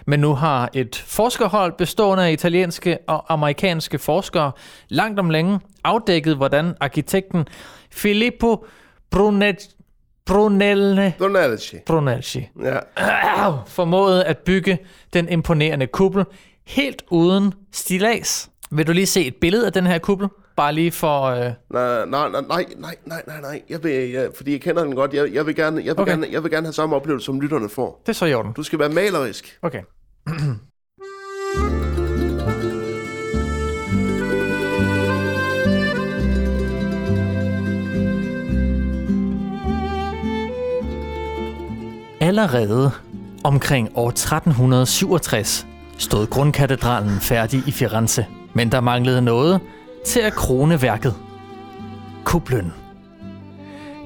Men 0.07 0.21
nu 0.21 0.35
har 0.35 0.71
et 0.75 0.97
forskerhold 1.07 1.73
bestående 1.79 2.27
af 2.27 2.33
italienske 2.33 2.99
og 3.07 3.33
amerikanske 3.33 3.99
forskere 3.99 4.53
langt 4.89 5.21
om 5.21 5.31
længe 5.31 5.61
afdækket, 5.85 6.37
hvordan 6.37 6.75
arkitekten 6.81 7.47
Filippo 7.91 8.65
Brunel- 9.17 9.78
Brunelle 10.29 11.15
Donalci. 11.19 11.77
Brunelleschi 11.87 12.49
Ja. 12.63 12.79
formåede 13.67 14.25
at 14.25 14.39
bygge 14.39 14.79
den 15.13 15.29
imponerende 15.29 15.87
kuppel 15.87 16.25
helt 16.67 17.03
uden 17.11 17.55
stilas. 17.73 18.51
Vil 18.71 18.87
du 18.87 18.93
lige 18.93 19.07
se 19.07 19.27
et 19.27 19.35
billede 19.41 19.67
af 19.67 19.73
den 19.73 19.87
her 19.87 19.99
kuppel? 19.99 20.29
Bare 20.57 20.73
lige 20.73 20.93
for... 20.93 21.23
Øh... 21.23 21.53
Nej, 21.73 22.05
nej, 22.07 22.29
nej, 22.31 22.41
nej, 22.49 22.65
nej, 22.79 22.95
nej, 23.07 23.23
nej, 23.27 23.41
nej. 23.41 23.63
Jeg 23.69 23.85
vil, 23.85 23.93
jeg, 23.93 24.29
fordi 24.37 24.53
jeg 24.53 24.61
kender 24.61 24.85
den 24.85 24.95
godt. 24.95 25.15
Jeg, 25.15 25.35
jeg, 25.35 25.47
vil 25.47 25.55
gerne, 25.57 25.77
jeg, 25.85 25.97
vil 25.97 26.01
Okay. 26.01 26.13
gerne, 26.13 26.27
jeg 26.31 26.43
vil 26.43 26.51
gerne 26.51 26.67
have 26.67 26.73
samme 26.73 26.97
oplevelse, 26.97 27.25
som 27.27 27.41
lytterne 27.41 27.69
får. 27.69 28.03
Det 28.07 28.09
er 28.09 28.15
så 28.15 28.27
i 28.27 28.35
orden. 28.35 28.53
Du 28.53 28.63
skal 28.63 28.79
være 28.79 28.89
malerisk. 28.89 29.59
Okay. 29.63 29.83
Allerede 42.39 42.91
omkring 43.45 43.89
år 43.95 44.09
1367 44.09 45.67
stod 45.99 46.27
grundkatedralen 46.27 47.21
færdig 47.21 47.63
i 47.67 47.71
Firenze, 47.71 48.27
men 48.55 48.73
der 48.73 48.81
manglede 48.81 49.23
noget 49.23 49.61
til 50.07 50.21
at 50.21 50.33
krone 50.33 50.83
værket. 50.83 51.15
Kuplen. 52.25 52.73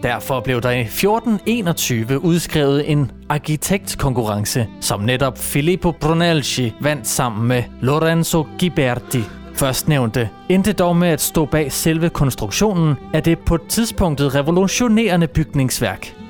Derfor 0.02 0.40
blev 0.40 0.60
der 0.60 0.70
i 0.70 0.80
1421 0.80 2.24
udskrevet 2.24 2.90
en 2.90 3.10
arkitektkonkurrence, 3.28 4.66
som 4.80 5.00
netop 5.00 5.38
Filippo 5.38 5.92
Brunelleschi 6.00 6.74
vandt 6.80 7.08
sammen 7.08 7.48
med 7.48 7.62
Lorenzo 7.80 8.46
Ghiberti. 8.58 9.22
Førstnævnte 9.54 10.28
endte 10.48 10.72
dog 10.72 10.96
med 10.96 11.08
at 11.08 11.20
stå 11.20 11.44
bag 11.44 11.72
selve 11.72 12.08
konstruktionen 12.08 12.94
af 13.14 13.22
det 13.22 13.38
på 13.38 13.58
tidspunktet 13.68 14.34
revolutionerende 14.34 15.26
bygningsværk. 15.26 16.21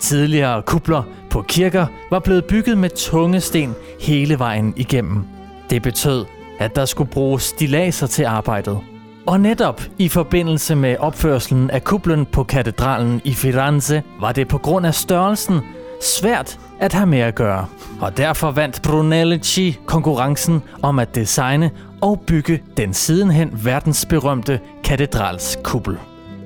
Tidligere 0.00 0.62
kupler 0.62 1.02
på 1.30 1.42
kirker 1.42 1.86
var 2.10 2.18
blevet 2.18 2.44
bygget 2.44 2.78
med 2.78 2.90
tunge 2.90 3.40
sten 3.40 3.74
hele 4.00 4.38
vejen 4.38 4.74
igennem. 4.76 5.24
Det 5.70 5.82
betød, 5.82 6.24
at 6.58 6.76
der 6.76 6.84
skulle 6.84 7.10
bruges 7.10 7.42
stilaser 7.42 8.06
til 8.06 8.24
arbejdet. 8.24 8.78
Og 9.26 9.40
netop 9.40 9.82
i 9.98 10.08
forbindelse 10.08 10.74
med 10.74 10.96
opførselen 10.98 11.70
af 11.70 11.84
kuplen 11.84 12.26
på 12.26 12.44
katedralen 12.44 13.20
i 13.24 13.34
Firenze, 13.34 14.02
var 14.20 14.32
det 14.32 14.48
på 14.48 14.58
grund 14.58 14.86
af 14.86 14.94
størrelsen 14.94 15.60
svært 16.02 16.58
at 16.80 16.92
have 16.92 17.06
med 17.06 17.18
at 17.18 17.34
gøre. 17.34 17.66
Og 18.00 18.16
derfor 18.16 18.50
vandt 18.50 18.82
Brunelleschi 18.82 19.78
konkurrencen 19.86 20.62
om 20.82 20.98
at 20.98 21.14
designe 21.14 21.70
og 22.00 22.22
bygge 22.26 22.62
den 22.76 22.94
sidenhen 22.94 23.50
verdensberømte 23.64 24.60
katedralskuppel. 24.84 25.98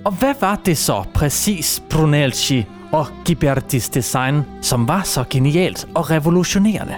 Og 0.05 0.12
hvad 0.12 0.34
var 0.40 0.61
det 0.66 0.78
så 0.78 1.05
præcis 1.14 1.82
Brunelleschi 1.90 2.66
og 2.93 3.07
Ghibertis 3.24 3.89
design, 3.89 4.43
som 4.62 4.89
var 4.89 5.03
så 5.03 5.24
genialt 5.30 5.89
og 5.95 6.11
revolutionerende? 6.11 6.95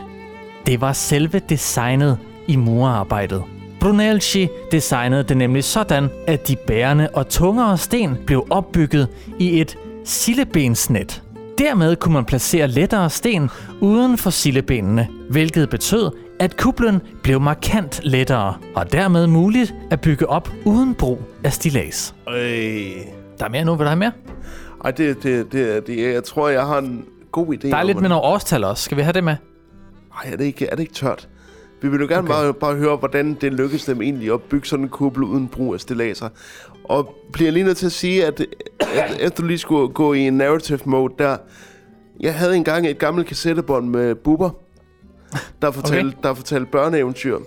Det 0.67 0.81
var 0.81 0.93
selve 0.93 1.39
designet 1.39 2.19
i 2.47 2.57
murarbejdet. 2.57 3.43
Brunelleschi 3.81 4.49
designede 4.73 5.23
det 5.23 5.37
nemlig 5.37 5.65
sådan, 5.65 6.09
at 6.27 6.49
de 6.49 6.57
bærende 6.67 7.09
og 7.15 7.29
tungere 7.29 7.79
sten 7.79 8.17
blev 8.27 8.47
opbygget 8.51 9.09
i 9.39 9.61
et 9.61 9.77
sillebensnet. 10.05 11.23
Dermed 11.59 11.97
kunne 11.97 12.15
man 12.15 12.25
placere 12.25 12.69
lettere 12.69 13.11
sten 13.11 13.51
uden 13.81 14.19
for 14.19 14.31
sillebenene, 14.31 15.09
hvilket 15.31 15.71
betød, 15.71 16.11
at 16.41 16.57
kuplen 16.57 17.01
blev 17.23 17.41
markant 17.41 18.01
lettere, 18.03 18.55
og 18.75 18.93
dermed 18.93 19.27
muligt 19.27 19.75
at 19.91 20.01
bygge 20.01 20.29
op 20.29 20.53
uden 20.65 20.95
brug 20.95 21.21
af 21.45 21.53
stilas. 21.53 22.15
Øh. 22.29 22.35
Der 23.39 23.45
er 23.45 23.49
mere 23.49 23.65
nu, 23.65 23.75
vil 23.75 23.85
der 23.85 23.91
have 23.91 23.99
mere? 23.99 24.13
Ej, 24.85 24.91
det, 24.91 25.23
det, 25.23 25.53
det, 25.53 25.87
det, 25.87 26.13
jeg 26.13 26.25
tror, 26.25 26.49
jeg 26.49 26.67
har 26.67 26.79
en 26.79 27.05
god 27.33 27.55
idé. 27.55 27.69
Der 27.71 27.77
er 27.77 27.83
lidt 27.83 28.01
med 28.01 28.09
nogle 28.09 28.25
årstal 28.25 28.65
også. 28.65 28.83
Skal 28.83 28.97
vi 28.97 29.03
have 29.03 29.13
det 29.13 29.25
med? 29.25 29.37
Ej, 30.25 30.31
er 30.33 30.37
det 30.37 30.45
ikke, 30.45 30.67
er 30.67 30.77
det 30.77 30.83
ikke 30.83 30.95
tørt? 30.95 31.29
Vi 31.83 31.89
vil 31.89 32.01
jo 32.01 32.07
gerne 32.07 32.19
okay. 32.19 32.33
bare, 32.33 32.55
bare 32.55 32.75
høre, 32.75 32.97
hvordan 32.97 33.35
det 33.41 33.53
lykkedes 33.53 33.85
dem 33.85 34.03
egentlig 34.03 34.33
at 34.33 34.43
bygge 34.43 34.67
sådan 34.67 34.85
en 34.85 34.89
kuppel 34.89 35.23
uden 35.25 35.49
brug 35.49 35.75
af 35.75 35.81
stillaser. 35.81 36.29
Og 36.85 37.15
bliver 37.33 37.51
lige 37.51 37.65
nødt 37.65 37.77
til 37.77 37.87
at 37.87 37.93
sige, 37.93 38.27
at, 38.27 38.41
at 38.81 39.17
efter 39.21 39.43
du 39.43 39.47
lige 39.47 39.59
skulle 39.59 39.89
gå 39.89 40.13
i 40.13 40.21
en 40.21 40.35
narrative 40.35 40.79
mode 40.85 41.15
der, 41.19 41.37
jeg 42.21 42.35
havde 42.35 42.57
engang 42.57 42.87
et 42.87 42.99
gammelt 42.99 43.29
kassettebånd 43.29 43.89
med 43.89 44.15
Bubber, 44.15 44.51
der 45.63 45.71
fortalte, 45.71 46.09
okay. 46.09 46.29
der 46.29 46.35
fortalte 46.35 46.67
børneeventyr. 46.73 47.39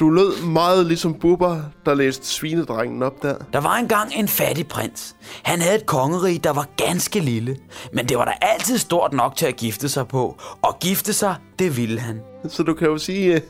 Du 0.00 0.10
lød 0.10 0.46
meget 0.46 0.86
ligesom 0.86 1.14
Bubber, 1.14 1.62
der 1.86 1.94
læste 1.94 2.26
Svinedrengen 2.26 3.02
op 3.02 3.22
der. 3.22 3.34
Der 3.52 3.60
var 3.60 3.76
engang 3.76 4.12
en 4.16 4.28
fattig 4.28 4.66
prins. 4.66 5.16
Han 5.42 5.60
havde 5.60 5.76
et 5.76 5.86
kongerige, 5.86 6.38
der 6.38 6.52
var 6.52 6.66
ganske 6.76 7.20
lille. 7.20 7.56
Men 7.92 8.06
det 8.06 8.18
var 8.18 8.24
da 8.24 8.32
altid 8.40 8.78
stort 8.78 9.12
nok 9.12 9.36
til 9.36 9.46
at 9.46 9.56
gifte 9.56 9.88
sig 9.88 10.08
på. 10.08 10.36
Og 10.62 10.78
gifte 10.80 11.12
sig, 11.12 11.34
det 11.58 11.76
ville 11.76 12.00
han. 12.00 12.20
Så 12.48 12.62
du 12.62 12.74
kan 12.74 12.88
jo 12.88 12.98
sige 12.98 13.34
uh, 13.34 13.40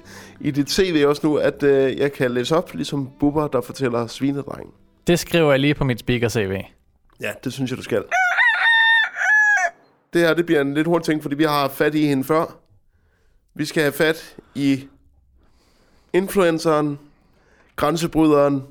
i 0.40 0.51
dit 0.51 0.70
CV 0.70 1.05
også 1.07 1.26
nu, 1.26 1.36
at 1.36 1.62
uh, 1.62 1.68
jeg 1.70 2.12
kan 2.12 2.30
læse 2.30 2.57
op, 2.57 2.74
ligesom 2.74 3.11
Bubber, 3.20 3.49
der 3.49 3.61
fortæller 3.61 4.07
Svinedrengen. 4.07 4.72
Det 5.07 5.18
skriver 5.18 5.51
jeg 5.51 5.61
lige 5.61 5.74
på 5.74 5.84
mit 5.84 6.01
speaker-CV. 6.01 6.61
Ja, 7.20 7.32
det 7.44 7.53
synes 7.53 7.70
jeg, 7.70 7.78
du 7.78 7.82
skal. 7.82 8.05
Det 10.12 10.20
her, 10.20 10.34
det 10.34 10.46
bliver 10.46 10.61
en 10.61 10.74
lidt 10.74 10.86
hurtig 10.86 11.05
ting, 11.05 11.22
fordi 11.22 11.34
vi 11.34 11.44
har 11.44 11.68
fat 11.68 11.94
i 11.94 12.07
hende 12.07 12.24
før. 12.24 12.59
Vi 13.55 13.64
skal 13.64 13.82
have 13.82 13.92
fat 13.92 14.36
i 14.55 14.88
influenceren, 16.12 16.98
grænsebryderen, 17.76 18.62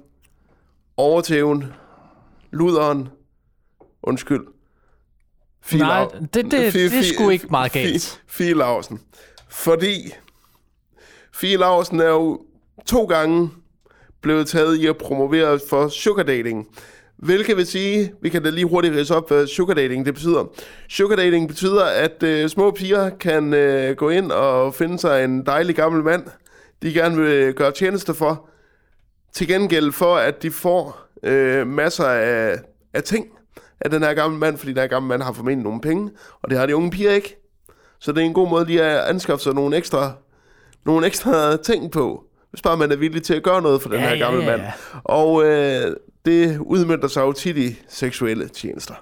overtæven, 0.98 1.66
luderen, 2.52 3.10
undskyld. 4.04 4.46
Fie 5.64 5.80
Nej, 5.80 6.04
Lau- 6.06 6.20
det- 6.20 6.34
det- 6.34 6.74
det 6.74 6.94
er 6.94 7.04
sgu 7.14 7.30
ikke 7.30 7.48
meget 7.50 7.72
galt. 7.72 8.22
Fie 8.28 8.54
Lausen. 8.54 9.02
Fordi 9.50 10.14
Fie 11.34 11.58
Lausen 11.58 12.00
er 12.00 12.10
jo 12.10 12.42
to 12.86 13.06
gange 13.06 13.50
blevet 14.22 14.48
taget 14.48 14.76
i 14.78 14.86
at 14.88 14.98
promovere 14.98 15.60
for 15.70 15.88
sugar 15.88 16.24
dating 16.24 16.68
Hvilket 17.18 17.58
vil 17.58 17.68
sige, 17.68 18.14
vi 18.22 18.30
kan 18.30 18.44
da 18.44 18.50
lige 18.50 18.66
hurtigt 18.66 18.96
rise 18.96 19.16
op, 19.16 19.28
hvad 19.30 19.48
sugar 19.48 19.74
dating 19.74 20.06
det 20.06 20.14
betyder. 20.14 20.46
Sugar 20.90 21.16
dating 21.16 21.48
betyder, 21.48 21.86
at 21.86 22.24
øh, 22.24 22.50
små 22.50 22.72
piger 22.72 23.10
kan 23.10 23.54
øh, 23.54 23.96
gå 23.96 24.10
ind 24.10 24.32
og 24.32 24.74
finde 24.76 25.00
sig 25.00 25.24
en 25.24 25.46
dejlig 25.46 25.76
gammel 25.76 26.04
mand, 26.04 26.24
de 26.82 26.94
gerne 26.94 27.18
vil 27.18 27.54
gøre 27.54 27.72
tjeneste 27.72 28.14
for, 28.14 28.50
til 29.34 29.48
gengæld 29.48 29.92
for, 29.92 30.16
at 30.16 30.44
de 30.44 30.52
får 30.52 31.00
øh, 31.24 31.68
masser 31.68 32.06
af, 32.06 32.58
af 32.94 33.04
ting 33.04 33.26
af 33.80 33.90
den 33.90 34.04
her 34.04 34.14
gamle 34.14 34.38
mand, 34.38 34.58
fordi 34.58 34.72
den 34.72 34.80
her 34.82 34.88
gamle 34.88 35.08
mand 35.08 35.22
har 35.22 35.34
formentlig 35.34 35.64
nogle 35.64 35.82
penge, 35.82 36.12
og 36.42 36.50
det 36.50 36.58
har 36.58 36.66
de 36.66 36.76
unge 36.76 36.92
piger 36.92 37.12
ikke. 37.12 37.36
Så 38.00 38.12
det 38.12 38.22
er 38.22 38.26
en 38.26 38.34
god 38.34 38.50
måde 38.50 38.66
lige 38.66 38.84
at 38.84 39.10
anskaffe 39.10 39.44
sig 39.44 39.54
nogle 39.54 39.78
ekstra, 39.78 40.14
nogle 40.86 41.08
ekstra 41.08 41.58
ting 41.58 41.92
på, 41.92 42.24
hvis 42.50 42.62
bare 42.62 42.78
man 42.78 42.92
er 42.92 42.96
villig 42.96 43.24
til 43.24 43.34
at 43.34 43.44
gøre 43.44 43.62
noget 43.62 43.82
for 43.82 43.90
den 43.90 44.00
Ja, 44.00 44.10
her 44.10 44.18
gamle 44.18 44.40
ja, 44.44 44.46
mand. 44.46 44.62
ja. 44.62 44.72
Og 45.04 45.46
øh, 45.46 45.96
det 46.26 46.58
udmyndter 46.58 47.08
sig 47.08 47.22
jo 47.22 47.32
tit 47.34 47.58
i 47.58 47.80
seksuelle 47.90 48.48
tjenester. 48.48 48.94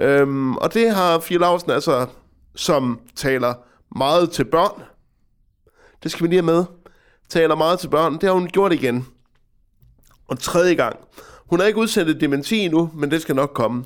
Øhm, 0.00 0.56
og 0.56 0.74
det 0.74 0.90
har 0.94 1.18
Fie 1.18 1.38
Lausen 1.38 1.70
altså, 1.70 2.06
som 2.54 3.00
taler 3.16 3.54
meget 3.96 4.30
til 4.30 4.44
børn. 4.44 4.82
Det 6.02 6.10
skal 6.10 6.22
vi 6.24 6.28
lige 6.28 6.42
have 6.42 6.54
med. 6.54 6.64
Taler 7.32 7.54
meget 7.54 7.78
til 7.78 7.88
børn. 7.88 8.12
Det 8.12 8.22
har 8.22 8.32
hun 8.32 8.48
gjort 8.48 8.72
igen. 8.72 9.06
Og 10.28 10.38
tredje 10.38 10.74
gang. 10.74 10.96
Hun 11.50 11.60
har 11.60 11.66
ikke 11.66 11.78
udsendt 11.78 12.10
et 12.10 12.20
dementi 12.20 12.58
endnu, 12.58 12.90
men 12.94 13.10
det 13.10 13.22
skal 13.22 13.34
nok 13.34 13.50
komme. 13.54 13.84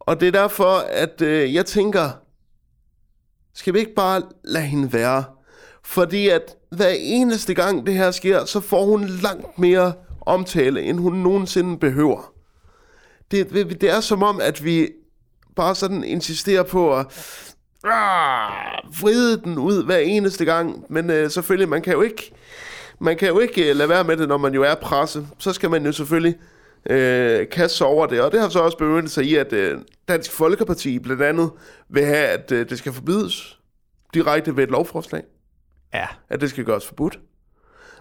Og 0.00 0.20
det 0.20 0.28
er 0.28 0.32
derfor, 0.32 0.84
at 0.90 1.22
øh, 1.22 1.54
jeg 1.54 1.66
tænker, 1.66 2.10
skal 3.54 3.74
vi 3.74 3.78
ikke 3.78 3.94
bare 3.94 4.22
lade 4.44 4.64
hende 4.64 4.92
være? 4.92 5.24
Fordi 5.84 6.28
at 6.28 6.56
hver 6.70 6.94
eneste 6.98 7.54
gang 7.54 7.86
det 7.86 7.94
her 7.94 8.10
sker, 8.10 8.44
så 8.44 8.60
får 8.60 8.84
hun 8.84 9.06
langt 9.06 9.58
mere 9.58 9.92
omtale, 10.20 10.82
end 10.82 10.98
hun 10.98 11.12
nogensinde 11.12 11.78
behøver. 11.78 12.32
Det, 13.30 13.50
det 13.50 13.80
det 13.80 13.90
er 13.90 14.00
som 14.00 14.22
om, 14.22 14.40
at 14.40 14.64
vi 14.64 14.88
bare 15.56 15.74
sådan 15.74 16.04
insisterer 16.04 16.62
på 16.62 16.96
at 16.96 17.06
ah, 17.84 19.02
vride 19.02 19.40
den 19.40 19.58
ud 19.58 19.84
hver 19.84 19.98
eneste 19.98 20.44
gang. 20.44 20.84
Men 20.88 21.10
øh, 21.10 21.30
selvfølgelig, 21.30 21.68
man 21.68 21.82
kan 21.82 21.92
jo 21.92 22.02
ikke, 22.02 22.32
man 22.98 23.16
kan 23.16 23.28
jo 23.28 23.38
ikke 23.38 23.70
øh, 23.70 23.76
lade 23.76 23.88
være 23.88 24.04
med 24.04 24.16
det, 24.16 24.28
når 24.28 24.36
man 24.36 24.54
jo 24.54 24.62
er 24.62 24.74
presse. 24.74 25.26
Så 25.38 25.52
skal 25.52 25.70
man 25.70 25.86
jo 25.86 25.92
selvfølgelig 25.92 26.34
øh, 26.90 27.48
kaste 27.48 27.76
sig 27.76 27.86
over 27.86 28.06
det. 28.06 28.20
Og 28.20 28.32
det 28.32 28.40
har 28.40 28.48
så 28.48 28.60
også 28.60 28.78
begyndt 28.78 29.10
sig 29.10 29.24
i, 29.24 29.34
at 29.34 29.52
øh, 29.52 29.78
Dansk 30.08 30.32
Folkeparti 30.32 30.98
blandt 30.98 31.22
andet 31.22 31.50
vil 31.88 32.04
have, 32.04 32.28
at 32.28 32.52
øh, 32.52 32.68
det 32.70 32.78
skal 32.78 32.92
forbydes 32.92 33.58
direkte 34.14 34.56
ved 34.56 34.64
et 34.64 34.70
lovforslag. 34.70 35.22
Ja, 35.94 36.06
At 36.28 36.40
det 36.40 36.50
skal 36.50 36.64
gøres 36.64 36.86
forbudt. 36.86 37.18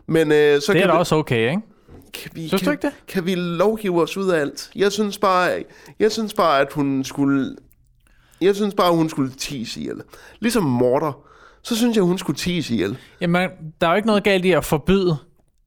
Men 0.08 0.32
øh, 0.32 0.62
så 0.62 0.74
det 0.74 0.82
er 0.82 0.88
da 0.88 0.94
vi, 0.94 1.00
også 1.00 1.16
okay, 1.16 1.50
ikke? 1.50 1.62
kan 2.14 2.32
vi, 2.34 2.48
Synes 2.48 2.62
kan, 2.62 2.72
ikke 2.72 2.88
det? 2.88 2.94
Kan 3.08 3.26
vi 3.26 3.36
lovgive 3.36 4.02
os 4.02 4.18
ud 4.18 4.30
af 4.30 4.39
alt? 4.39 4.72
Jeg 4.76 4.92
synes 4.92 5.18
bare, 5.18 5.64
jeg 6.00 6.12
synes 6.12 6.34
bare 6.34 6.62
at 6.62 6.74
hun 6.74 7.04
skulle... 7.04 7.56
Jeg 8.42 8.56
synes 8.56 8.74
bare, 8.74 8.88
at 8.88 8.96
hun 8.96 9.10
skulle 9.10 9.32
tise 9.32 9.80
ihjel. 9.80 10.02
Ligesom 10.39 10.64
morder, 10.64 11.28
så 11.64 11.76
synes 11.76 11.95
jeg, 11.95 12.03
hun 12.03 12.18
skulle 12.18 12.38
tise 12.38 12.74
ihjel. 12.74 12.97
Jamen, 13.22 13.49
der 13.82 13.88
er 13.88 13.91
jo 13.91 13.95
ikke 13.95 14.07
noget 14.07 14.24
galt 14.24 14.45
i 14.45 14.51
at 14.51 14.66
forbyde 14.66 15.18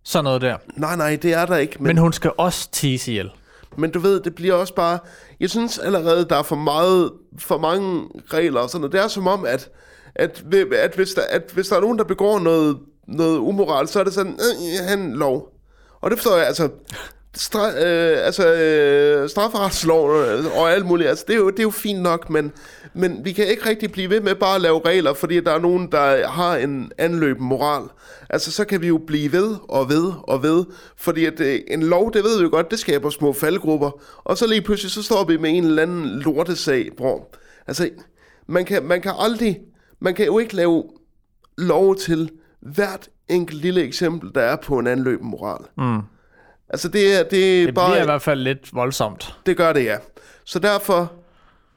sådan 0.04 0.24
noget 0.24 0.42
der. 0.42 0.56
Nej, 0.76 0.96
nej, 0.96 1.16
det 1.22 1.32
er 1.32 1.46
der 1.46 1.56
ikke. 1.56 1.76
Men, 1.78 1.86
Men 1.86 1.98
hun 1.98 2.12
skal 2.12 2.30
også 2.38 2.68
tease 2.72 3.10
ihjel. 3.10 3.30
men 3.78 3.90
du 3.90 3.98
ved, 3.98 4.20
det 4.20 4.34
bliver 4.34 4.54
også 4.54 4.74
bare... 4.74 4.98
Jeg 5.40 5.50
synes 5.50 5.78
allerede, 5.78 6.26
der 6.30 6.36
er 6.36 6.42
for 6.42 6.56
meget, 6.56 7.10
for 7.38 7.58
mange 7.58 8.08
regler 8.32 8.60
og 8.60 8.70
sådan 8.70 8.80
noget. 8.80 8.92
Det 8.92 9.00
er 9.00 9.08
som 9.08 9.26
om, 9.26 9.44
at, 9.44 9.68
at, 10.14 10.44
at, 10.78 10.94
hvis, 10.94 11.14
der, 11.14 11.22
at 11.30 11.42
hvis 11.54 11.68
der 11.68 11.76
er 11.76 11.80
nogen, 11.80 11.98
der 11.98 12.04
begår 12.04 12.38
noget, 12.38 12.78
noget 13.08 13.38
umoral, 13.38 13.88
så 13.88 14.00
er 14.00 14.04
det 14.04 14.12
sådan, 14.12 14.32
øh, 14.32 14.88
han 14.88 15.12
lov. 15.12 15.48
Og 16.00 16.10
det 16.10 16.18
forstår 16.18 16.36
jeg, 16.36 16.46
altså... 16.46 16.68
Stra, 17.36 17.68
øh, 17.68 18.26
altså 18.26 18.54
øh, 18.54 19.28
strafferetslov 19.28 20.10
og 20.56 20.72
alt 20.72 20.86
muligt, 20.86 21.08
altså, 21.08 21.24
det, 21.28 21.34
er 21.34 21.38
jo, 21.38 21.50
det 21.50 21.58
er 21.58 21.62
jo 21.62 21.70
fint 21.70 22.02
nok, 22.02 22.30
men, 22.30 22.52
men 22.94 23.24
vi 23.24 23.32
kan 23.32 23.46
ikke 23.46 23.68
rigtig 23.68 23.92
blive 23.92 24.10
ved 24.10 24.20
med 24.20 24.34
bare 24.34 24.54
at 24.54 24.60
lave 24.60 24.80
regler, 24.86 25.14
fordi 25.14 25.40
der 25.40 25.52
er 25.52 25.58
nogen, 25.58 25.92
der 25.92 26.28
har 26.28 26.56
en 26.56 26.92
anløb 26.98 27.40
moral. 27.40 27.88
Altså, 28.30 28.50
så 28.52 28.64
kan 28.64 28.80
vi 28.82 28.86
jo 28.88 29.00
blive 29.06 29.32
ved 29.32 29.56
og 29.68 29.88
ved 29.88 30.12
og 30.22 30.42
ved, 30.42 30.64
fordi 30.96 31.24
at, 31.24 31.40
øh, 31.40 31.60
en 31.68 31.82
lov, 31.82 32.12
det 32.12 32.24
ved 32.24 32.38
vi 32.38 32.42
jo 32.44 32.50
godt, 32.50 32.70
det 32.70 32.78
skaber 32.78 33.10
små 33.10 33.32
faldgrupper, 33.32 33.90
og 34.24 34.38
så 34.38 34.46
lige 34.46 34.62
pludselig, 34.62 34.90
så 34.90 35.02
står 35.02 35.24
vi 35.24 35.36
med 35.36 35.50
en 35.50 35.64
eller 35.64 35.82
anden 35.82 36.04
lortesag, 36.06 36.90
bror. 36.96 37.28
Altså, 37.66 37.90
man 38.46 38.64
kan, 38.64 38.82
man 38.84 39.00
kan 39.00 39.12
aldrig, 39.18 39.60
man 40.00 40.14
kan 40.14 40.26
jo 40.26 40.38
ikke 40.38 40.56
lave 40.56 40.84
lov 41.58 41.96
til 41.96 42.30
hvert 42.60 43.08
enkelt 43.28 43.60
lille 43.60 43.82
eksempel, 43.82 44.30
der 44.34 44.40
er 44.40 44.56
på 44.56 44.78
en 44.78 44.86
anløb 44.86 45.20
moral. 45.22 45.64
Mm. 45.78 46.00
Altså, 46.68 46.88
det 46.88 47.18
er, 47.20 47.22
det 47.22 47.60
er 47.62 47.66
Det 47.66 47.74
bare... 47.74 47.90
bliver 47.90 48.02
i 48.02 48.06
hvert 48.06 48.22
fald 48.22 48.40
lidt 48.40 48.74
voldsomt. 48.74 49.34
Det 49.46 49.56
gør 49.56 49.72
det, 49.72 49.84
ja. 49.84 49.96
Så 50.44 50.58
derfor, 50.58 51.12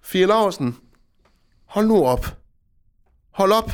Fie 0.03 0.25
Larsen, 0.25 0.77
hold 1.67 1.87
nu 1.87 2.05
op. 2.05 2.25
Hold 3.31 3.51
op. 3.51 3.71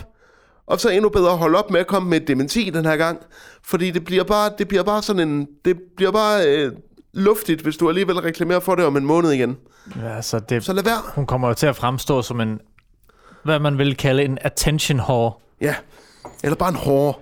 Og 0.68 0.80
så 0.80 0.90
endnu 0.90 1.10
bedre, 1.10 1.38
hold 1.38 1.56
op 1.56 1.70
med 1.72 1.80
at 1.80 1.88
komme 1.88 2.10
med 2.10 2.22
et 2.22 2.28
dementi 2.28 2.70
den 2.70 2.86
her 2.86 2.96
gang. 2.98 3.20
Fordi 3.64 3.92
det 3.92 4.06
bliver 4.06 4.24
bare, 4.24 4.52
det 4.58 4.68
bliver 4.68 4.84
bare 4.84 5.02
sådan 5.02 5.30
en... 5.30 5.48
Det 5.66 5.78
bliver 5.96 6.12
bare 6.12 6.48
øh, 6.48 6.72
luftigt, 7.14 7.62
hvis 7.62 7.78
du 7.78 7.90
alligevel 7.90 8.20
reklamerer 8.20 8.60
for 8.60 8.76
det 8.76 8.86
om 8.86 8.98
en 8.98 9.06
måned 9.06 9.32
igen. 9.32 9.58
Ja, 10.02 10.22
så 10.22 10.40
det, 10.40 10.64
Så 10.66 10.74
lad 10.74 10.84
være. 10.84 10.98
hun 11.16 11.26
kommer 11.26 11.48
jo 11.48 11.54
til 11.54 11.68
at 11.68 11.76
fremstå 11.76 12.22
som 12.22 12.42
en, 12.42 12.60
hvad 13.44 13.60
man 13.60 13.78
vil 13.78 13.98
kalde 13.98 14.24
en 14.24 14.38
attention 14.42 15.00
whore. 15.00 15.32
Ja. 15.62 15.76
Eller 16.44 16.56
bare 16.56 16.70
en 16.70 16.76
hård. 16.76 17.22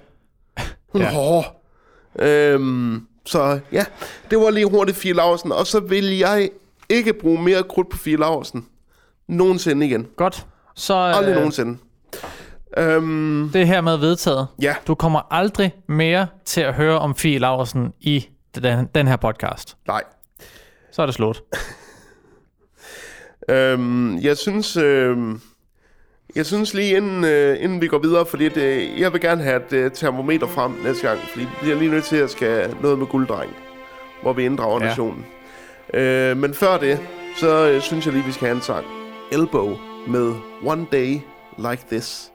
Hun 0.91 1.01
Ja. 1.01 1.11
hård. 1.13 1.61
Øhm, 2.19 3.07
så 3.25 3.59
ja, 3.71 3.85
det 4.29 4.37
var 4.39 4.49
lige 4.49 4.69
hurtigt 4.69 4.97
Fie 4.97 5.13
Larsen. 5.13 5.51
Og 5.51 5.67
så 5.67 5.79
vil 5.79 6.17
jeg 6.17 6.49
ikke 6.89 7.13
bruge 7.13 7.41
mere 7.43 7.63
krudt 7.63 7.89
på 7.89 7.97
Fie 7.97 8.17
Larsen. 8.17 8.65
Nogensinde 9.27 9.85
igen. 9.85 10.07
Godt. 10.17 10.47
Så 10.75 10.93
Aldrig 10.93 11.29
øh, 11.29 11.35
nogensinde. 11.35 11.77
Øhm, 12.77 13.49
det 13.53 13.67
her 13.67 13.81
med 13.81 13.97
vedtaget. 13.97 14.47
ja. 14.61 14.75
Du 14.87 14.95
kommer 14.95 15.33
aldrig 15.33 15.73
mere 15.87 16.27
til 16.45 16.61
at 16.61 16.73
høre 16.73 16.99
om 16.99 17.15
Fie 17.15 17.39
Laversen 17.39 17.93
i 17.99 18.27
den, 18.55 18.87
den 18.95 19.07
her 19.07 19.15
podcast. 19.15 19.77
Nej. 19.87 20.03
Så 20.91 21.01
er 21.01 21.05
det 21.05 21.15
slut. 21.15 21.41
Øhm, 23.49 24.17
jeg 24.17 24.37
synes... 24.37 24.77
Øhm, 24.77 25.41
jeg 26.35 26.45
synes 26.45 26.73
lige 26.73 26.97
inden, 26.97 27.23
øh, 27.23 27.63
inden 27.63 27.81
vi 27.81 27.87
går 27.87 27.97
videre, 27.99 28.25
fordi 28.25 28.49
det, 28.49 28.99
jeg 28.99 29.13
vil 29.13 29.21
gerne 29.21 29.43
have 29.43 29.65
et 29.65 29.73
øh, 29.73 29.91
termometer 29.91 30.47
frem 30.47 30.71
næste 30.83 31.07
gang, 31.07 31.19
fordi 31.19 31.43
vi 31.45 31.49
bliver 31.61 31.75
lige 31.75 31.91
nødt 31.91 32.03
til 32.03 32.15
at 32.15 32.29
skal 32.29 32.75
noget 32.81 32.99
med 32.99 33.07
gulddreng, 33.07 33.51
hvor 34.21 34.33
vi 34.33 34.45
inddrager 34.45 34.79
ja. 34.81 34.87
nationen. 34.87 35.25
Øh, 35.93 36.37
men 36.37 36.53
før 36.53 36.77
det, 36.77 36.99
så 37.37 37.69
øh, 37.69 37.81
synes 37.81 38.05
jeg 38.05 38.13
lige, 38.13 38.25
vi 38.25 38.31
skal 38.31 38.47
have 38.47 38.55
en 38.55 38.61
sang. 38.61 38.85
Elbow 39.31 39.77
med 40.07 40.35
One 40.65 40.87
Day 40.91 41.21
Like 41.57 41.83
This. 41.89 42.31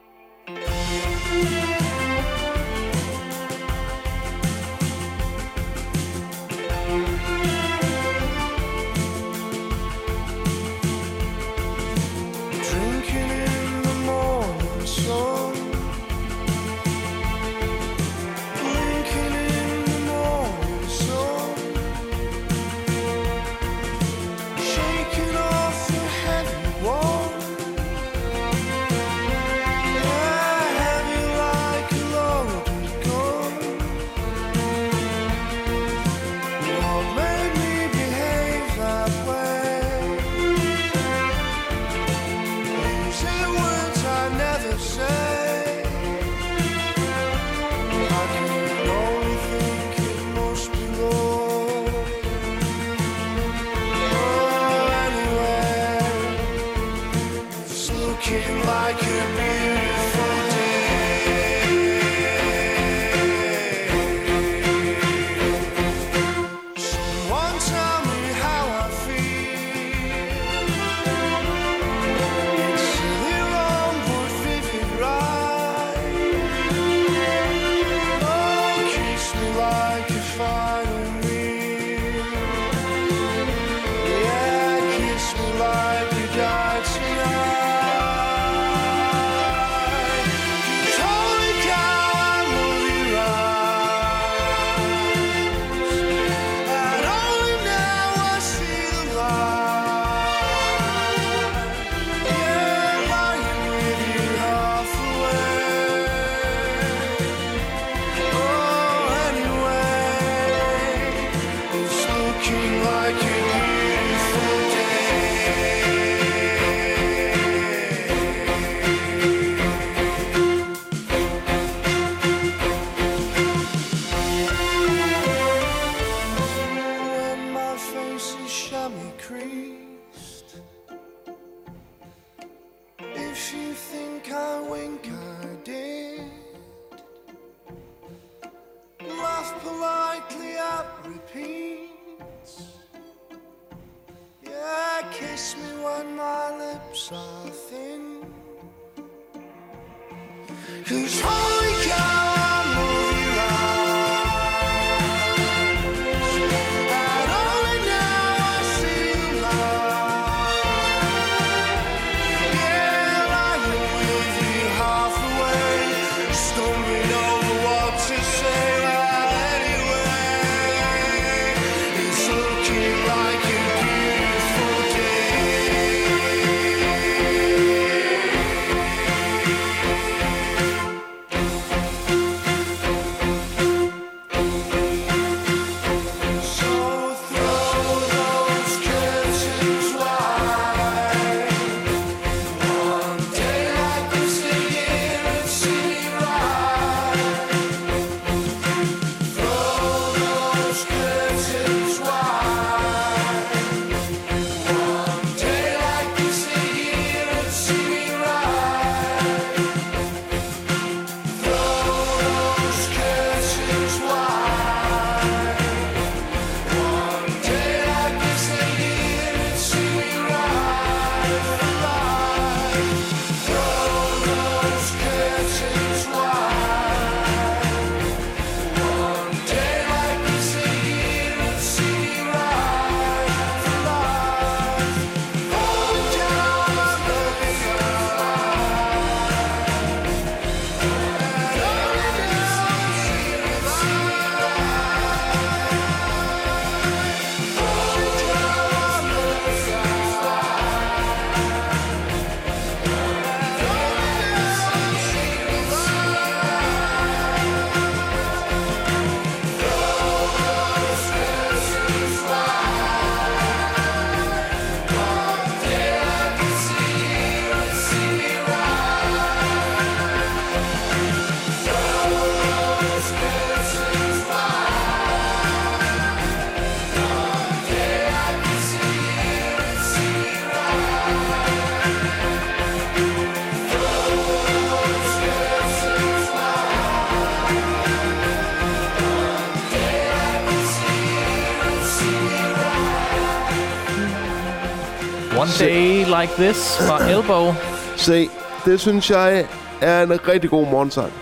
Like 296.21 296.33
this 296.33 296.77
fra 296.87 297.09
Elbow. 297.09 297.53
Se, 297.95 298.29
det 298.65 298.79
synes 298.79 299.09
jeg 299.11 299.45
er 299.81 300.03
en 300.03 300.27
rigtig 300.27 300.49
god 300.49 300.67
morgensang. 300.71 301.13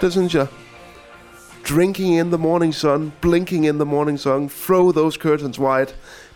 Det 0.00 0.12
synes 0.12 0.34
jeg. 0.34 0.46
Drinking 1.68 2.18
in 2.18 2.26
the 2.26 2.38
morning 2.38 2.74
sun, 2.74 3.12
blinking 3.20 3.66
in 3.66 3.74
the 3.74 3.84
morning 3.84 4.20
sun, 4.20 4.50
throw 4.66 4.92
those 4.92 5.18
curtains 5.20 5.58
wide. 5.58 5.86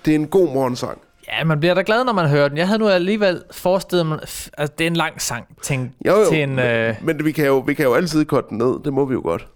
Det 0.05 0.11
er 0.11 0.14
en 0.14 0.26
god 0.26 0.53
morgensang. 0.55 0.99
Ja, 1.28 1.45
man 1.45 1.61
bliver 1.61 1.74
da 1.74 1.83
glad, 1.87 2.05
når 2.05 2.12
man 2.12 2.28
hører 2.28 2.49
den. 2.49 2.57
Jeg 2.59 2.66
havde 2.66 2.78
nu 2.78 2.89
alligevel 2.89 3.43
forestillet 3.51 4.07
mig, 4.07 4.18
f- 4.22 4.49
altså 4.59 4.74
det 4.78 4.85
er 4.85 4.89
en 4.91 4.97
lang 4.97 5.22
sang 5.22 5.45
tænkt 5.62 5.93
Jo, 6.07 6.16
jo, 6.18 6.28
til 6.31 6.43
en... 6.43 6.59
Øh, 6.59 6.95
Men 7.03 7.24
vi 7.24 7.33
kan 7.33 7.47
jo, 7.47 7.59
vi 7.59 7.74
kan 7.74 7.85
jo 7.85 7.95
altid 7.95 8.24
korte 8.24 8.47
den 8.51 8.59
ned. 8.59 8.85
Det 8.85 8.93
må 8.93 9.05
vi 9.05 9.14
jo 9.14 9.20
godt. 9.24 9.47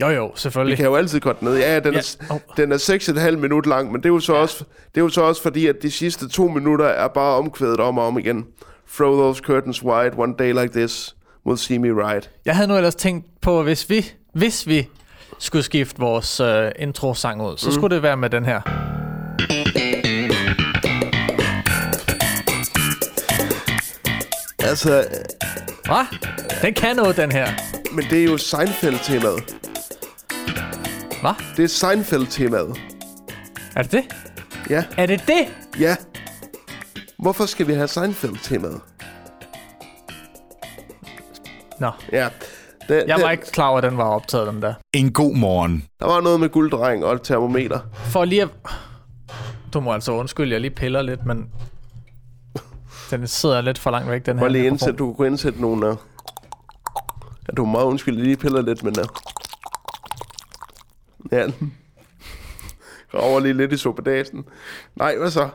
Jo, 0.00 0.08
jo, 0.08 0.24
Vi 0.26 0.32
selvfølgelig. 0.36 0.76
kan 0.76 0.86
jo 0.86 0.94
altid 0.96 1.20
korte 1.20 1.44
ned. 1.44 1.58
Ja, 1.58 1.78
den, 1.80 1.92
Ja. 1.92 1.98
er, 1.98 2.34
Åh. 2.34 2.38
den 2.56 2.72
er 2.72 2.78
6,5 3.30 3.36
minut 3.36 3.66
lang, 3.66 3.92
men 3.92 4.00
det 4.00 4.04
er, 4.08 4.12
jo 4.12 4.20
så 4.20 4.32
også, 4.32 4.64
det 4.94 5.00
er 5.00 5.04
jo 5.04 5.08
så 5.08 5.20
også 5.22 5.42
fordi, 5.42 5.66
at 5.66 5.76
de 5.82 5.90
sidste 5.90 6.28
to 6.28 6.48
minutter 6.48 6.84
er 6.86 7.08
bare 7.08 7.34
omkvædet 7.36 7.80
om 7.80 7.98
og 7.98 8.06
om 8.06 8.18
igen. 8.18 8.46
Throw 8.96 9.12
those 9.16 9.42
curtains 9.44 9.82
wide, 9.82 10.10
one 10.16 10.34
day 10.38 10.52
like 10.62 10.72
this, 10.78 11.16
will 11.46 11.58
see 11.58 11.78
me 11.78 11.88
right. 12.08 12.30
Jeg 12.44 12.56
havde 12.56 12.68
nu 12.68 12.76
ellers 12.76 12.94
tænkt 12.94 13.26
på, 13.42 13.62
hvis 13.62 13.90
vi, 13.90 14.12
hvis 14.34 14.66
vi 14.66 14.88
skulle 15.38 15.62
skifte 15.62 15.98
vores 16.00 16.40
øh, 16.40 16.70
intro-sang 16.78 17.42
ud, 17.42 17.56
så 17.56 17.66
mm. 17.68 17.72
skulle 17.74 17.94
det 17.94 18.02
være 18.02 18.16
med 18.16 18.30
den 18.30 18.44
her. 18.44 18.60
Altså, 24.58 25.04
Hva? 25.84 26.06
Den 26.62 26.74
kan 26.74 26.96
noget, 26.96 27.16
den 27.16 27.32
her. 27.32 27.46
men 27.92 28.04
det 28.10 28.20
er 28.20 28.24
jo 28.24 28.36
Seinfeld-temaet. 28.38 29.69
Hva? 31.20 31.32
Det 31.56 31.64
er 31.64 31.68
Seinfeld-temaet. 31.68 32.80
Er 33.76 33.82
det 33.82 33.92
det? 33.92 34.04
Ja, 34.70 34.84
Er 34.96 35.06
det 35.06 35.22
det? 35.26 35.48
ja. 35.80 35.96
Hvorfor 37.18 37.46
skal 37.46 37.66
vi 37.66 37.72
have 37.72 37.88
Seinfeld-temaet? 37.88 38.80
Nå, 41.80 41.90
Ja. 42.12 42.28
Det, 42.88 43.04
jeg 43.06 43.16
det, 43.16 43.24
var 43.24 43.30
ikke 43.30 43.46
klar 43.52 43.68
over, 43.68 43.78
at 43.78 43.84
den 43.84 43.96
var 43.96 44.04
optaget, 44.04 44.46
den 44.52 44.62
der. 44.62 44.74
En 44.92 45.12
god 45.12 45.34
morgen. 45.36 45.84
Der 46.00 46.06
var 46.06 46.20
noget 46.20 46.40
med 46.40 46.48
gulddreng 46.48 47.04
og 47.04 47.14
et 47.14 47.22
termometer. 47.22 47.78
For 47.94 48.24
lige 48.24 48.42
at... 48.42 48.48
Du 49.72 49.80
må 49.80 49.92
altså 49.92 50.12
undskylde, 50.12 50.52
jeg 50.52 50.60
lige 50.60 50.70
piller 50.70 51.02
lidt, 51.02 51.26
men... 51.26 51.46
Den 53.10 53.26
sidder 53.26 53.60
lidt 53.60 53.78
for 53.78 53.90
langt 53.90 54.10
væk, 54.10 54.26
den 54.26 54.38
her 54.38 54.44
Må 54.44 54.48
lige 54.48 54.66
indsætte, 54.66 54.96
du 54.96 55.12
kunne 55.12 55.26
indsætte 55.26 55.60
nogle... 55.60 55.90
Uh... 55.90 55.96
Ja, 57.48 57.52
du 57.56 57.64
må 57.64 57.72
meget 57.72 57.84
undskylde, 57.84 58.22
lige 58.22 58.36
piller 58.36 58.62
lidt, 58.62 58.82
men... 58.82 58.94
Uh... 58.98 59.04
Ja. 61.32 61.46
Graver 63.10 63.40
lige 63.40 63.54
lidt 63.54 63.72
i 63.72 63.76
suppedasen. 63.76 64.44
Nej, 64.96 65.16
hvad 65.16 65.30
så? 65.30 65.48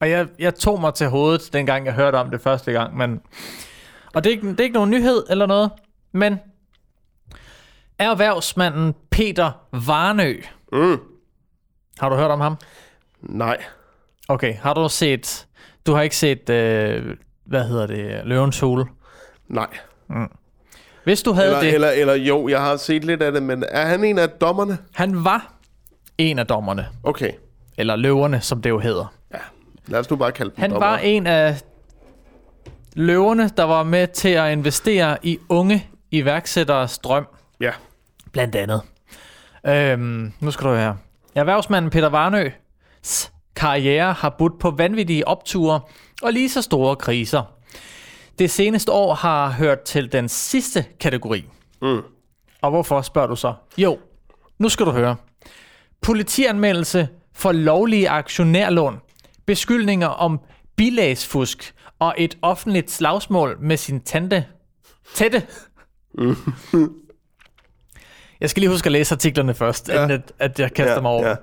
Og 0.00 0.10
jeg, 0.10 0.28
jeg 0.38 0.54
tog 0.54 0.80
mig 0.80 0.94
til 0.94 1.08
hovedet, 1.08 1.52
dengang 1.52 1.86
jeg 1.86 1.94
hørte 1.94 2.16
om 2.16 2.30
det 2.30 2.40
første 2.40 2.72
gang, 2.72 2.96
men... 2.96 3.20
Og 4.14 4.24
det 4.24 4.30
er, 4.30 4.36
ikke, 4.36 4.48
det 4.48 4.60
er 4.60 4.64
ikke 4.64 4.74
nogen 4.74 4.90
nyhed 4.90 5.24
eller 5.30 5.46
noget, 5.46 5.70
men... 6.12 6.40
Erhvervsmanden 7.98 8.94
Peter 9.10 9.52
Varnø. 9.72 10.40
Mm. 10.72 11.00
Har 11.98 12.08
du 12.08 12.16
hørt 12.16 12.30
om 12.30 12.40
ham? 12.40 12.56
Nej. 13.20 13.64
Okay, 14.28 14.54
har 14.56 14.74
du 14.74 14.88
set... 14.88 15.46
Du 15.86 15.92
har 15.92 16.02
ikke 16.02 16.16
set, 16.16 16.50
øh, 16.50 17.16
hvad 17.44 17.68
hedder 17.68 17.86
det, 17.86 18.26
Løvens 18.26 18.60
Hule? 18.60 18.86
Nej. 19.48 19.78
Hvis 21.08 21.22
du 21.22 21.32
havde 21.32 21.46
Eller, 21.48 21.60
det... 21.60 21.74
eller, 21.74 21.90
eller 21.90 22.14
jo, 22.14 22.48
jeg 22.48 22.60
har 22.60 22.76
set 22.76 23.04
lidt 23.04 23.22
af 23.22 23.32
det, 23.32 23.42
men 23.42 23.64
er 23.68 23.86
han 23.86 24.04
en 24.04 24.18
af 24.18 24.28
dommerne? 24.30 24.78
Han 24.94 25.24
var 25.24 25.52
en 26.18 26.38
af 26.38 26.46
dommerne. 26.46 26.86
Okay. 27.02 27.32
Eller 27.78 27.96
løverne, 27.96 28.40
som 28.40 28.62
det 28.62 28.70
jo 28.70 28.78
hedder. 28.78 29.12
Ja. 29.34 29.38
Lad 29.86 30.00
os 30.00 30.10
nu 30.10 30.16
bare 30.16 30.32
kalde 30.32 30.50
dem 30.50 30.60
Han 30.60 30.70
dommere. 30.70 30.90
var 30.90 30.98
en 30.98 31.26
af 31.26 31.60
løverne, 32.94 33.50
der 33.56 33.62
var 33.64 33.82
med 33.82 34.06
til 34.06 34.28
at 34.28 34.52
investere 34.52 35.16
i 35.22 35.38
unge 35.48 35.86
iværksætteres 36.10 36.98
drøm, 36.98 37.26
Ja. 37.60 37.70
blandt 38.32 38.56
andet. 38.56 38.82
Øhm, 39.66 40.32
nu 40.40 40.50
skal 40.50 40.66
du 40.66 40.74
høre. 40.74 40.96
Erhvervsmanden 41.34 41.90
Peter 41.90 42.08
Varnø 42.08 42.50
karriere 43.56 44.12
har 44.12 44.34
budt 44.38 44.58
på 44.60 44.70
vanvittige 44.70 45.28
opture 45.28 45.80
og 46.22 46.32
lige 46.32 46.48
så 46.50 46.62
store 46.62 46.96
kriser. 46.96 47.42
Det 48.38 48.50
seneste 48.50 48.92
år 48.92 49.14
har 49.14 49.50
hørt 49.50 49.80
til 49.82 50.12
den 50.12 50.28
sidste 50.28 50.84
kategori. 51.00 51.44
Mm. 51.82 52.00
Og 52.62 52.70
hvorfor 52.70 53.02
spørger 53.02 53.28
du 53.28 53.36
så? 53.36 53.54
Jo, 53.78 53.98
nu 54.58 54.68
skal 54.68 54.86
du 54.86 54.90
høre. 54.90 55.16
Politianmeldelse 56.02 57.08
for 57.34 57.52
lovlige 57.52 58.08
aktionærlån, 58.08 58.98
beskyldninger 59.46 60.06
om 60.06 60.40
bilagsfusk 60.76 61.74
og 61.98 62.14
et 62.18 62.38
offentligt 62.42 62.90
slagsmål 62.90 63.56
med 63.60 63.76
sin 63.76 64.00
tante. 64.00 64.44
Tætte. 65.14 65.42
Jeg 68.40 68.50
skal 68.50 68.60
lige 68.60 68.70
huske 68.70 68.86
at 68.86 68.92
læse 68.92 69.14
artiklerne 69.14 69.54
først, 69.54 69.88
ja. 69.88 69.94
inden 69.94 70.10
at, 70.10 70.32
at 70.38 70.60
jeg 70.60 70.74
kaster 70.74 70.94
Ja, 70.94 71.00
mig 71.00 71.10
over. 71.10 71.28
ja. 71.28 71.34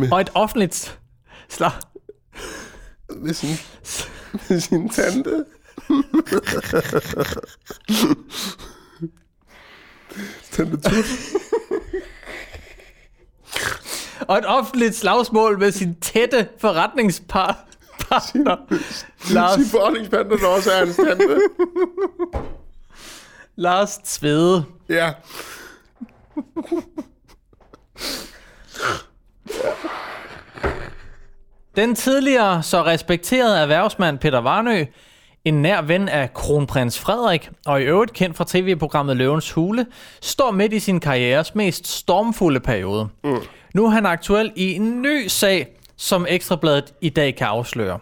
Ja. 0.00 0.08
Og 0.12 0.20
et 0.20 0.30
offentligt 0.34 0.98
slag. 1.48 1.70
Med 3.16 3.34
sin, 3.34 3.48
med 4.48 4.60
sin 4.60 4.88
tante. 4.88 5.44
tante 10.52 10.76
Tut. 10.80 11.04
Og 14.28 14.38
et 14.38 14.46
offentligt 14.46 14.96
slagsmål 14.96 15.58
med 15.58 15.72
sin 15.72 15.94
tætte 16.00 16.48
forretningspar. 16.58 17.66
Partner, 18.10 18.56
Lars, 19.34 19.54
Sin 19.54 19.64
forretningspande, 19.64 20.38
der 20.38 20.46
også 20.46 20.70
er 20.72 20.82
en 20.82 20.94
tante. 20.94 21.40
Lars 23.56 23.98
Tvede. 23.98 24.64
Ja. 24.88 25.12
Den 31.76 31.94
tidligere 31.94 32.62
så 32.62 32.84
respekterede 32.84 33.58
erhvervsmand 33.58 34.18
Peter 34.18 34.38
Varnø, 34.38 34.84
en 35.44 35.62
nær 35.62 35.82
ven 35.82 36.08
af 36.08 36.34
kronprins 36.34 36.98
Frederik, 36.98 37.50
og 37.66 37.80
i 37.80 37.84
øvrigt 37.84 38.12
kendt 38.12 38.36
fra 38.36 38.44
tv-programmet 38.48 39.16
Løvens 39.16 39.52
Hule, 39.52 39.86
står 40.20 40.50
midt 40.50 40.72
i 40.72 40.78
sin 40.78 41.00
karrieres 41.00 41.54
mest 41.54 41.86
stormfulde 41.86 42.60
periode. 42.60 43.08
Mm. 43.24 43.38
Nu 43.74 43.84
er 43.84 43.90
han 43.90 44.06
aktuel 44.06 44.52
i 44.56 44.74
en 44.74 45.02
ny 45.02 45.26
sag, 45.28 45.68
som 45.96 46.26
Ekstrabladet 46.28 46.94
i 47.00 47.08
dag 47.08 47.36
kan 47.36 47.46
afsløre. 47.46 47.98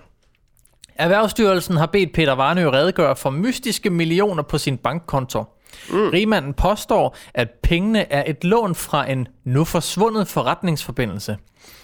Erhvervsstyrelsen 0.94 1.76
har 1.76 1.86
bedt 1.86 2.12
Peter 2.12 2.32
Varnø 2.32 2.70
redegøre 2.70 3.16
for 3.16 3.30
mystiske 3.30 3.90
millioner 3.90 4.42
på 4.42 4.58
sin 4.58 4.76
bankkonto. 4.76 5.44
Mm. 5.90 6.08
Rigmanden 6.08 6.54
påstår, 6.54 7.16
at 7.34 7.50
pengene 7.62 8.12
er 8.12 8.24
et 8.26 8.44
lån 8.44 8.74
fra 8.74 9.10
en 9.10 9.28
nu 9.44 9.64
forsvundet 9.64 10.28
forretningsforbindelse. 10.28 11.36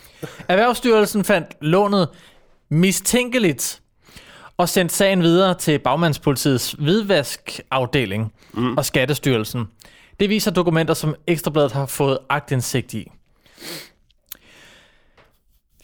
Erhvervsstyrelsen 0.48 1.24
fandt 1.24 1.48
lånet 1.60 2.08
mistænkeligt 2.68 3.82
og 4.56 4.68
sendte 4.68 4.94
sagen 4.94 5.22
videre 5.22 5.54
til 5.54 5.78
Bagmandspolitiets 5.78 6.72
hvidvaskafdeling 6.72 8.32
mm. 8.52 8.76
og 8.76 8.84
Skattestyrelsen. 8.84 9.68
Det 10.20 10.30
viser 10.30 10.50
dokumenter, 10.50 10.94
som 10.94 11.14
Ekstrabladet 11.26 11.72
har 11.72 11.86
fået 11.86 12.18
agtindsigt 12.28 12.94
i. 12.94 13.10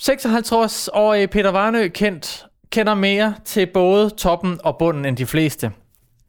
56-årige 0.01 1.29
Peter 1.29 1.51
Varnø 1.51 1.89
kendt, 1.89 2.47
kender 2.73 2.95
mere 2.95 3.35
til 3.45 3.67
både 3.67 4.11
toppen 4.11 4.61
og 4.65 4.79
bunden 4.79 5.05
end 5.05 5.17
de 5.17 5.27
fleste. 5.27 5.73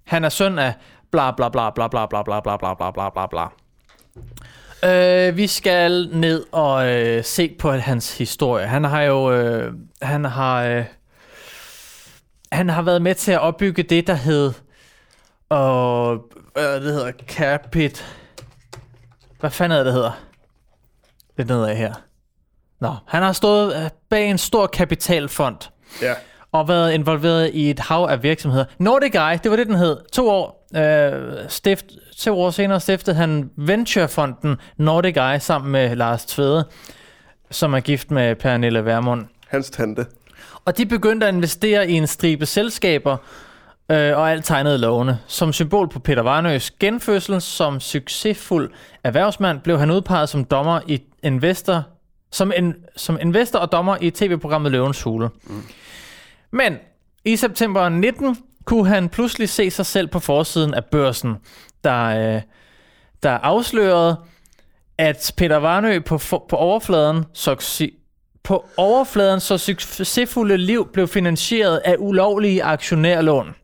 Han 0.04 0.24
er 0.24 0.30
søn 0.30 0.60
af 0.60 0.74
bla 1.12 1.32
bla 1.32 1.50
bla 1.50 1.70
bla 1.70 1.88
bla 1.88 2.06
bla 2.06 2.22
bla 2.24 2.40
bla 2.40 2.58
bla 2.58 2.74
bla 2.74 2.92
bla 2.92 3.10
bla 3.10 3.28
bla. 3.28 3.48
Øh, 4.84 5.38
vi 5.38 5.48
skal 5.48 6.10
ned 6.12 6.46
og 6.52 6.90
øh, 6.90 7.24
se 7.24 7.56
på 7.60 7.72
hans 7.72 8.18
historie. 8.18 8.68
Han 8.68 8.84
har 8.84 9.02
jo 9.02 9.32
øh, 9.32 9.74
han 10.02 10.26
har 10.26 10.64
øh, 10.64 10.86
han 12.52 12.70
har 12.70 12.82
været 12.82 13.02
med 13.02 13.16
til 13.16 13.32
at 13.32 13.40
opbygge 13.40 13.84
det 13.84 14.08
der 14.08 14.14
hed 14.14 14.54
og 15.50 16.14
øh, 16.58 16.64
det 16.64 16.84
hedder 16.94 17.12
Capit. 17.28 18.06
Hvad 19.40 19.50
fanden 19.50 19.72
er 19.72 19.78
det, 19.78 19.86
det 19.86 19.94
hedder? 19.94 20.12
Det 21.38 21.52
er 21.52 21.56
nedad 21.56 21.76
her. 21.76 21.94
Nå, 22.80 22.96
han 23.08 23.24
har 23.24 23.32
stået 23.34 23.76
øh, 23.76 23.90
bag 24.10 24.30
en 24.30 24.38
stor 24.38 24.68
kapitalfond 24.68 25.58
Ja. 26.02 26.14
og 26.52 26.68
været 26.68 26.94
involveret 26.94 27.50
i 27.54 27.70
et 27.70 27.80
hav 27.80 28.08
af 28.10 28.24
virksomheder. 28.24 28.66
Nordic 28.80 29.16
Eye, 29.16 29.40
det 29.44 29.52
var 29.52 29.58
det, 29.58 29.68
den 29.68 29.76
hed. 29.76 29.98
To 30.14 30.30
år, 30.30 30.68
øh, 30.76 31.36
stift, 31.50 31.86
to 32.18 32.42
år 32.42 32.50
senere 32.50 32.80
stiftede 32.80 33.16
han 33.16 33.50
Venturefonden 33.58 34.58
Nordic 34.78 35.16
Eye 35.18 35.40
sammen 35.40 35.72
med 35.72 35.96
Lars 35.96 36.26
Tvede, 36.26 36.66
som 37.52 37.74
er 37.74 37.80
gift 37.80 38.12
med 38.12 38.36
Pernille 38.36 38.86
Vermund. 38.86 39.26
Hans 39.48 39.70
tante. 39.70 40.06
Og 40.66 40.78
de 40.78 40.86
begyndte 40.86 41.28
at 41.28 41.34
investere 41.34 41.90
i 41.90 41.94
en 41.94 42.08
stribe 42.08 42.46
selskaber, 42.46 43.18
øh, 43.92 44.18
og 44.18 44.32
alt 44.32 44.46
tegnede 44.46 44.78
lovene. 44.78 45.20
Som 45.28 45.54
symbol 45.54 45.90
på 45.90 46.00
Peter 46.00 46.22
Varnøs 46.22 46.72
genfødsel 46.72 47.42
som 47.42 47.80
succesfuld 47.80 48.72
erhvervsmand, 49.04 49.60
blev 49.62 49.80
han 49.80 49.92
udpeget 49.92 50.30
som 50.30 50.46
dommer 50.46 50.80
i 50.88 51.02
investor, 51.24 51.84
som, 52.32 52.52
en, 52.56 52.76
som 52.96 53.18
investor 53.22 53.60
og 53.60 53.72
dommer 53.72 53.98
i 54.02 54.10
tv-programmet 54.10 54.72
Løvens 54.72 55.04
Hule. 55.04 55.30
Mm. 55.44 55.64
Men 56.52 56.78
i 57.26 57.36
september 57.36 57.90
19 57.90 58.38
kunne 58.66 58.88
han 58.88 59.10
pludselig 59.10 59.50
se 59.50 59.72
sig 59.72 59.86
selv 59.86 60.08
på 60.08 60.20
forsiden 60.20 60.74
af 60.74 60.86
børsen, 60.86 61.36
der, 61.84 62.36
øh, 62.36 62.42
der 63.24 63.32
afslørede, 63.32 64.18
at 64.98 65.34
Peter 65.38 65.58
Varnø 65.58 66.00
på, 66.00 66.18
for, 66.18 66.46
på 66.50 66.56
overfladen 66.56 67.26
succes, 67.34 67.90
på 68.44 68.66
overfladen 68.78 69.40
så 69.40 69.58
succesfulde 69.58 70.58
liv 70.58 70.88
blev 70.94 71.08
finansieret 71.08 71.78
af 71.78 71.96
ulovlige 72.00 72.64
aktionærlån. 72.64 73.56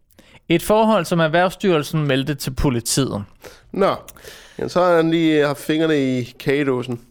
Et 0.49 0.63
forhold, 0.63 1.05
som 1.05 1.19
Erhvervsstyrelsen 1.19 2.07
meldte 2.07 2.35
til 2.35 2.51
politiet. 2.51 3.23
Nå, 3.71 3.95
ja, 4.59 4.67
så 4.67 4.83
har 4.83 4.95
han 4.95 5.11
lige 5.11 5.45
haft 5.45 5.59
fingrene 5.59 6.19
i 6.19 6.23
kagedåsen. 6.23 7.01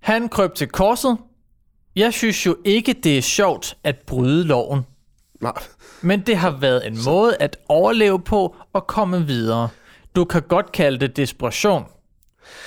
Han 0.00 0.28
krøb 0.28 0.54
til 0.54 0.68
korset. 0.68 1.18
Jeg 1.96 2.12
synes 2.12 2.46
jo 2.46 2.56
ikke, 2.64 2.92
det 2.92 3.18
er 3.18 3.22
sjovt 3.22 3.76
at 3.84 3.96
bryde 4.06 4.44
loven. 4.44 4.80
Nej. 5.40 5.52
Men 6.00 6.20
det 6.20 6.36
har 6.36 6.50
været 6.50 6.86
en 6.86 6.98
måde 7.04 7.36
at 7.40 7.56
overleve 7.68 8.20
på 8.20 8.56
og 8.72 8.86
komme 8.86 9.26
videre. 9.26 9.68
Du 10.16 10.24
kan 10.24 10.42
godt 10.42 10.72
kalde 10.72 10.98
det 10.98 11.16
desperation, 11.16 11.84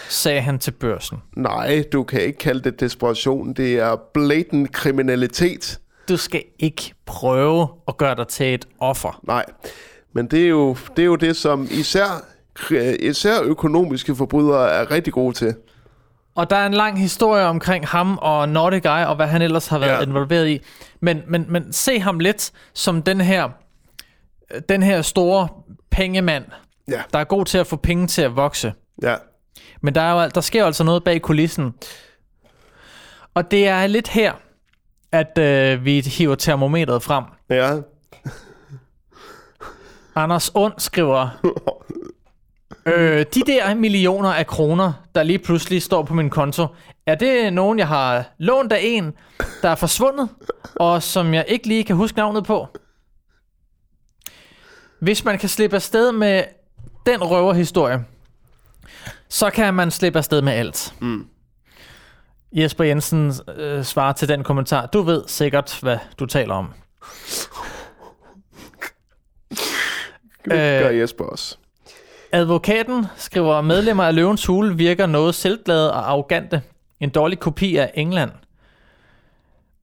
sagde 0.10 0.42
han 0.42 0.60
til 0.60 0.72
børsen. 0.72 1.18
Nej, 1.36 1.84
du 1.92 2.04
kan 2.04 2.22
ikke 2.22 2.40
kalde 2.40 2.62
det 2.62 2.80
desperation. 2.80 3.54
Det 3.54 3.80
er 3.80 3.96
blatant 4.14 4.72
kriminalitet. 4.72 5.80
Du 6.10 6.18
skal 6.18 6.44
ikke 6.60 6.94
prøve 7.06 7.68
at 7.88 7.98
gøre 7.98 8.16
dig 8.16 8.28
til 8.28 8.54
et 8.54 8.68
offer. 8.80 9.20
Nej, 9.24 9.46
men 10.14 10.28
det 10.28 10.44
er 10.44 10.48
jo 10.48 10.78
det, 10.96 11.02
er 11.02 11.06
jo 11.06 11.16
det 11.16 11.36
som 11.36 11.68
især, 11.72 12.26
især 13.00 13.42
økonomiske 13.44 14.16
forbrydere 14.16 14.72
er 14.72 14.92
rigtig 14.92 15.14
gode 15.14 15.34
til. 15.34 15.56
Og 16.36 16.50
der 16.50 16.56
er 16.56 16.66
en 16.66 16.74
lang 16.74 17.00
historie 17.00 17.46
omkring 17.46 17.88
ham 17.88 18.18
og 18.22 18.50
Nordic 18.50 18.86
Eye, 18.86 19.08
og 19.08 19.16
hvad 19.16 19.28
han 19.28 19.42
ellers 19.42 19.68
har 19.68 19.80
været 19.80 19.98
ja. 19.98 20.02
involveret 20.02 20.48
i. 20.50 20.60
Men, 21.00 21.22
men, 21.28 21.46
men 21.50 21.74
se 21.74 22.00
ham 22.00 22.20
lidt 22.20 22.52
som 22.74 23.02
den 23.04 23.22
her, 23.22 23.50
den 24.70 24.84
her 24.84 25.02
store 25.02 25.48
pengemand, 25.92 26.44
Ja, 26.88 27.02
der 27.14 27.20
er 27.20 27.24
god 27.24 27.46
til 27.46 27.58
at 27.58 27.68
få 27.68 27.76
penge 27.76 28.08
til 28.08 28.22
at 28.22 28.36
vokse. 28.36 28.74
ja. 29.02 29.16
Men 29.82 29.96
der, 29.96 30.02
er 30.02 30.24
jo, 30.24 30.30
der 30.36 30.42
sker 30.42 30.60
jo 30.60 30.66
altså 30.66 30.84
noget 30.84 31.04
bag 31.04 31.22
kulissen. 31.22 31.74
Og 33.34 33.52
det 33.52 33.68
er 33.68 33.88
lidt 33.88 34.08
her, 34.08 34.34
at 35.12 35.38
øh, 35.38 35.86
vi 35.86 36.00
hiver 36.00 36.36
termometret 36.36 37.04
frem. 37.04 37.24
Ja, 37.50 37.76
Anders 40.16 40.52
Und 40.56 40.74
skriver, 40.78 41.30
øh, 42.86 43.26
de 43.34 43.42
der 43.46 43.76
millioner 43.76 44.30
af 44.30 44.48
kroner, 44.48 44.94
der 45.16 45.24
lige 45.24 45.40
pludselig 45.40 45.82
står 45.82 46.04
på 46.04 46.14
min 46.14 46.30
konto, 46.30 46.68
er 47.06 47.16
det 47.16 47.54
nogen, 47.54 47.80
jeg 47.80 47.88
har 47.88 48.26
lånt 48.38 48.72
af 48.72 48.80
en, 48.84 49.14
der 49.62 49.70
er 49.70 49.76
forsvundet, 49.76 50.30
og 50.76 51.04
som 51.04 51.34
jeg 51.34 51.46
ikke 51.48 51.68
lige 51.68 51.84
kan 51.84 51.96
huske 51.96 52.18
navnet 52.18 52.44
på? 52.44 52.68
Hvis 55.00 55.26
man 55.26 55.38
kan 55.38 55.50
slippe 55.50 55.76
afsted 55.76 56.12
med 56.12 56.44
den 57.06 57.24
røverhistorie, 57.24 58.06
så 59.30 59.50
kan 59.50 59.74
man 59.74 59.92
slippe 59.92 60.20
afsted 60.20 60.42
med 60.42 60.54
alt. 60.54 60.94
Mm. 61.00 61.28
Jesper 62.52 62.84
Jensen 62.84 63.34
øh, 63.58 63.84
svarer 63.84 64.14
til 64.14 64.28
den 64.28 64.44
kommentar. 64.44 64.86
Du 64.86 65.02
ved 65.02 65.24
sikkert, 65.28 65.80
hvad 65.82 65.98
du 66.20 66.26
taler 66.26 66.54
om. 66.54 66.74
det 70.44 70.52
gør 70.84 70.90
Jesper 70.90 71.24
også. 71.24 71.58
Advokaten 72.32 73.06
skriver, 73.18 73.62
medlemmer 73.62 74.04
af 74.04 74.16
Løvens 74.16 74.46
Hule 74.46 74.78
virker 74.78 75.06
noget 75.06 75.36
selvglade 75.36 75.94
og 75.94 76.10
arrogante. 76.10 76.62
En 77.00 77.10
dårlig 77.10 77.40
kopi 77.40 77.76
af 77.76 77.92
England. 77.94 78.32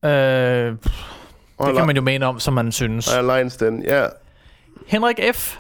Øh, 0.05 0.11
det 1.67 1.77
kan 1.77 1.87
man 1.87 1.97
jo 1.97 2.03
mene 2.03 2.27
om, 2.27 2.41
som 2.41 2.55
man 2.55 2.73
synes. 2.73 3.17
Og 3.17 3.25
Lions 3.25 3.57
Den, 3.57 3.83
ja. 3.83 4.07
Henrik 4.87 5.21
F. 5.35 5.57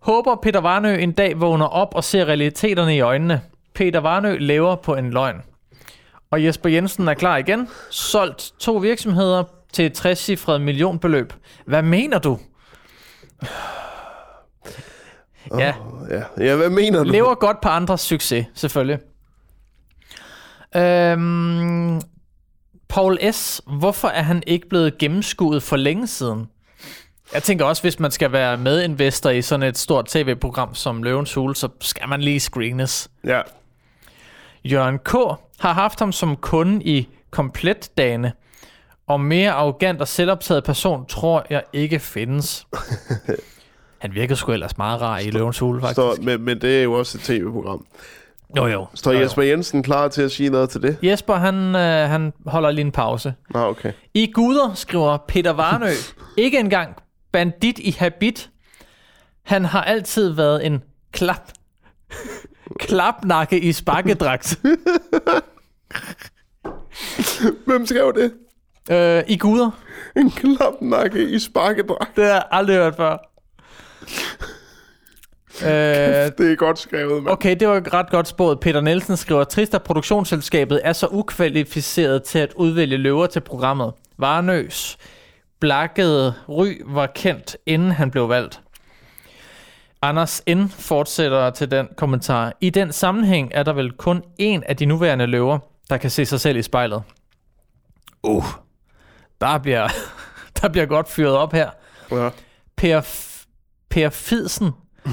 Håber 0.00 0.36
Peter 0.42 0.60
Varnø 0.60 0.94
en 0.98 1.12
dag 1.12 1.40
vågner 1.40 1.66
op 1.66 1.94
og 1.94 2.04
ser 2.04 2.24
realiteterne 2.24 2.96
i 2.96 3.00
øjnene. 3.00 3.42
Peter 3.74 4.00
Varnø 4.00 4.36
lever 4.38 4.76
på 4.76 4.94
en 4.94 5.10
løgn. 5.10 5.42
Og 6.30 6.44
Jesper 6.44 6.68
Jensen 6.70 7.08
er 7.08 7.14
klar 7.14 7.36
igen. 7.36 7.68
Solgt 7.90 8.52
to 8.58 8.76
virksomheder 8.76 9.44
til 9.72 9.86
et 9.86 9.92
60 9.92 10.30
millionbeløb. 10.60 11.32
Hvad 11.66 11.82
mener 11.82 12.18
du? 12.18 12.38
Ja, 15.58 15.74
Ja, 16.10 16.22
ja 16.38 16.56
hvad 16.56 16.70
mener 16.70 17.04
du? 17.04 17.10
lever 17.10 17.34
godt 17.34 17.60
på 17.60 17.68
andres 17.68 18.00
succes, 18.00 18.46
selvfølgelig. 18.54 18.98
Øhm, 20.76 22.00
Paul 22.88 23.32
S., 23.32 23.62
hvorfor 23.78 24.08
er 24.08 24.22
han 24.22 24.42
ikke 24.46 24.68
blevet 24.68 24.98
gennemskuet 24.98 25.62
for 25.62 25.76
længe 25.76 26.06
siden? 26.06 26.46
Jeg 27.34 27.42
tænker 27.42 27.64
også, 27.64 27.82
hvis 27.82 28.00
man 28.00 28.10
skal 28.10 28.32
være 28.32 28.56
medinvestor 28.56 29.30
i 29.30 29.42
sådan 29.42 29.62
et 29.68 29.78
stort 29.78 30.06
tv-program 30.06 30.74
som 30.74 31.02
Løvens 31.02 31.34
Hule, 31.34 31.56
så 31.56 31.68
skal 31.80 32.08
man 32.08 32.20
lige 32.20 32.40
screenes. 32.40 33.10
Ja. 33.24 33.40
Jørgen 34.64 34.98
K. 34.98 35.12
har 35.60 35.72
haft 35.72 35.98
ham 35.98 36.12
som 36.12 36.36
kunde 36.36 36.84
i 36.84 37.08
kompletdagene, 37.30 38.32
og 39.06 39.20
mere 39.20 39.50
arrogant 39.50 40.00
og 40.00 40.08
selvoptaget 40.08 40.64
person 40.64 41.06
tror 41.06 41.46
jeg 41.50 41.62
ikke 41.72 41.98
findes. 41.98 42.66
Han 43.98 44.14
virker 44.14 44.34
sgu 44.34 44.52
ellers 44.52 44.78
meget 44.78 45.00
rar 45.00 45.18
i 45.18 45.30
Løvens 45.30 45.58
Hule, 45.58 45.80
faktisk. 45.80 45.94
Står, 45.94 46.16
men, 46.22 46.42
men 46.42 46.60
det 46.60 46.78
er 46.78 46.82
jo 46.82 46.92
også 46.92 47.18
et 47.18 47.22
tv-program. 47.24 47.86
Jo, 48.56 48.66
jo. 48.66 48.86
Står 48.94 49.12
Jo, 49.12 49.18
jo. 49.18 49.22
Jesper 49.24 49.42
Jensen 49.42 49.82
klar 49.82 50.08
til 50.08 50.22
at 50.22 50.30
sige 50.30 50.50
noget 50.50 50.70
til 50.70 50.82
det? 50.82 50.96
Jesper, 51.02 51.34
han, 51.34 51.54
øh, 51.54 52.10
han 52.10 52.32
holder 52.46 52.70
lige 52.70 52.84
en 52.84 52.92
pause. 52.92 53.34
Nå, 53.50 53.60
okay. 53.60 53.92
I 54.14 54.32
guder, 54.34 54.74
skriver 54.74 55.16
Peter 55.28 55.50
Varnø, 55.52 55.90
ikke 56.44 56.58
engang 56.58 56.96
bandit 57.32 57.78
i 57.78 57.90
habit. 57.90 58.50
Han 59.42 59.64
har 59.64 59.84
altid 59.84 60.28
været 60.28 60.66
en 60.66 60.82
klap. 61.12 61.50
Klapnakke 62.78 63.60
i 63.60 63.72
sparkedragt. 63.72 64.60
Hvem 67.66 67.86
skrev 67.86 68.12
det? 68.16 68.32
øh, 68.90 69.22
I 69.28 69.36
guder. 69.36 69.70
En 70.16 70.30
klapnakke 70.30 71.30
i 71.30 71.38
sparkedragt. 71.38 72.16
Det 72.16 72.24
har 72.24 72.32
jeg 72.32 72.44
aldrig 72.50 72.76
hørt 72.76 72.96
før. 72.96 73.12
øh, 75.62 75.68
Det 76.38 76.52
er 76.52 76.56
godt 76.56 76.78
skrevet, 76.78 77.22
mand. 77.22 77.32
okay, 77.32 77.56
det 77.60 77.68
var 77.68 77.94
ret 77.94 78.10
godt 78.10 78.28
spået. 78.28 78.60
Peter 78.60 78.80
Nielsen 78.80 79.16
skriver, 79.16 79.44
trist 79.44 79.74
at 79.74 79.82
produktionsselskabet 79.82 80.80
er 80.84 80.92
så 80.92 81.06
ukvalificeret 81.10 82.22
til 82.22 82.38
at 82.38 82.52
udvælge 82.56 82.96
løver 82.96 83.26
til 83.26 83.40
programmet. 83.40 83.92
Varnøs 84.18 84.98
blakkede 85.60 86.34
ry 86.48 86.82
var 86.86 87.06
kendt, 87.06 87.56
inden 87.66 87.90
han 87.90 88.10
blev 88.10 88.28
valgt. 88.28 88.60
Anders 90.02 90.42
N. 90.48 90.68
fortsætter 90.68 91.50
til 91.50 91.70
den 91.70 91.88
kommentar. 91.96 92.52
I 92.60 92.70
den 92.70 92.92
sammenhæng 92.92 93.50
er 93.54 93.62
der 93.62 93.72
vel 93.72 93.92
kun 93.92 94.22
én 94.40 94.60
af 94.66 94.76
de 94.76 94.86
nuværende 94.86 95.26
løver, 95.26 95.58
der 95.90 95.96
kan 95.96 96.10
se 96.10 96.26
sig 96.26 96.40
selv 96.40 96.56
i 96.56 96.62
spejlet. 96.62 97.02
Uh, 98.22 98.44
der 99.40 99.58
bliver, 99.58 99.88
der 100.62 100.68
bliver 100.68 100.86
godt 100.86 101.08
fyret 101.08 101.36
op 101.36 101.52
her. 101.52 101.70
Ja. 102.10 102.30
Per, 102.76 103.00
per 103.88 104.10
Fidsen 104.10 104.70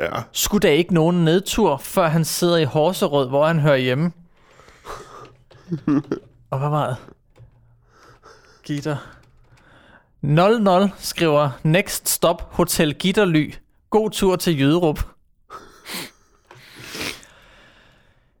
ja. 0.00 0.22
skulle 0.32 0.68
der 0.68 0.74
ikke 0.74 0.94
nogen 0.94 1.24
nedtur, 1.24 1.76
før 1.76 2.08
han 2.08 2.24
sidder 2.24 2.56
i 2.56 2.64
Horserød, 2.64 3.28
hvor 3.28 3.46
han 3.46 3.60
hører 3.60 3.76
hjemme. 3.76 4.12
Og 6.50 6.58
hvad 6.58 6.68
var 6.68 6.86
det? 6.86 6.96
Gitter. 8.62 8.96
00 10.24 10.90
skriver 10.98 11.50
Next 11.62 12.08
Stop 12.08 12.42
Hotel 12.50 12.94
Gitterly. 12.94 13.54
God 13.90 14.10
tur 14.10 14.36
til 14.36 14.58
Jyderup. 14.58 15.00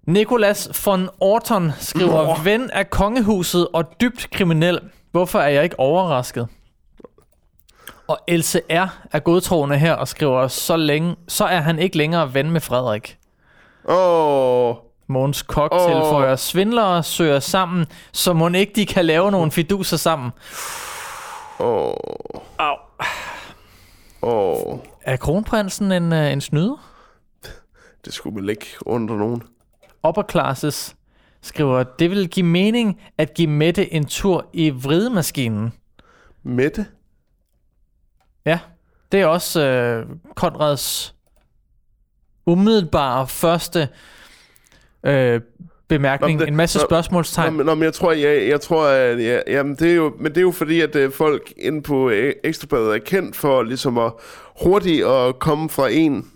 Nikolas 0.06 0.86
von 0.86 1.08
Orton 1.20 1.72
skriver 1.78 2.42
Ven 2.42 2.70
af 2.70 2.90
kongehuset 2.90 3.68
og 3.72 3.84
dybt 4.00 4.28
kriminel. 4.32 4.80
Hvorfor 5.10 5.38
er 5.38 5.48
jeg 5.48 5.64
ikke 5.64 5.80
overrasket? 5.80 6.48
Og 8.08 8.18
Else 8.28 8.60
R. 8.70 8.88
er 9.12 9.18
godtroende 9.18 9.78
her 9.78 9.92
og 9.92 10.08
skriver, 10.08 10.48
så, 10.48 10.76
længe, 10.76 11.16
så 11.28 11.44
er 11.44 11.60
han 11.60 11.78
ikke 11.78 11.96
længere 11.96 12.34
ven 12.34 12.50
med 12.50 12.60
Frederik. 12.60 13.18
Åh, 13.88 14.68
oh, 14.68 14.76
Måns 15.06 15.42
Kok 15.42 15.72
oh. 15.72 15.80
tilføjer, 15.80 16.36
svindlere 16.36 17.02
søger 17.02 17.40
sammen, 17.40 17.86
så 18.12 18.32
må 18.32 18.48
ikke 18.48 18.72
de 18.76 18.86
kan 18.86 19.04
lave 19.04 19.30
nogle 19.30 19.50
fiduser 19.50 19.96
sammen. 19.96 20.30
Åh, 21.60 21.94
Au. 22.58 22.76
åh. 24.22 24.78
Er 25.02 25.16
kronprinsen 25.16 25.92
en, 25.92 26.12
uh, 26.12 26.32
en 26.32 26.40
snyder? 26.40 26.90
Det 28.04 28.14
skulle 28.14 28.40
vel 28.40 28.50
ikke 28.50 28.66
under 28.80 29.16
nogen. 29.16 29.42
Upperclasses 30.08 30.96
skriver, 31.40 31.82
det 31.82 32.10
vil 32.10 32.28
give 32.28 32.46
mening 32.46 33.00
at 33.18 33.34
give 33.34 33.50
Mette 33.50 33.92
en 33.92 34.04
tur 34.04 34.46
i 34.52 34.70
vridemaskinen. 34.70 35.72
Mette? 36.42 36.86
Ja, 38.44 38.58
det 39.12 39.20
er 39.20 39.26
også 39.26 39.60
øh, 39.62 40.06
Konrads 40.34 41.14
umiddelbare 42.46 43.28
første 43.28 43.88
øh, 45.04 45.40
bemærkning. 45.88 46.38
Nå, 46.38 46.44
det- 46.44 46.48
en 46.50 46.56
masse 46.56 46.78
nå- 46.78 46.84
spørgsmålstegn. 46.88 47.52
Nå, 47.52 47.62
nå, 47.62 47.74
men 47.74 47.82
jeg 47.84 47.92
tror, 47.94 48.12
jeg, 48.12 48.48
jeg 48.48 48.60
tror 48.60 48.86
at, 48.86 49.24
ja, 49.24 49.40
jamen, 49.46 49.74
det 49.74 49.90
er 49.90 49.94
jo, 49.94 50.12
men 50.18 50.26
det 50.32 50.36
er 50.36 50.42
jo 50.42 50.50
fordi, 50.50 50.80
at 50.80 50.96
øh, 50.96 51.12
folk 51.12 51.52
inde 51.56 51.82
på 51.82 52.10
øh, 52.10 52.32
Ekstrabladet 52.44 52.94
er 52.94 52.98
kendt 52.98 53.36
for 53.36 53.62
ligesom 53.62 53.98
at 53.98 54.12
hurtigt 54.62 55.06
at 55.06 55.38
komme 55.38 55.68
fra 55.70 55.88
en 55.90 56.26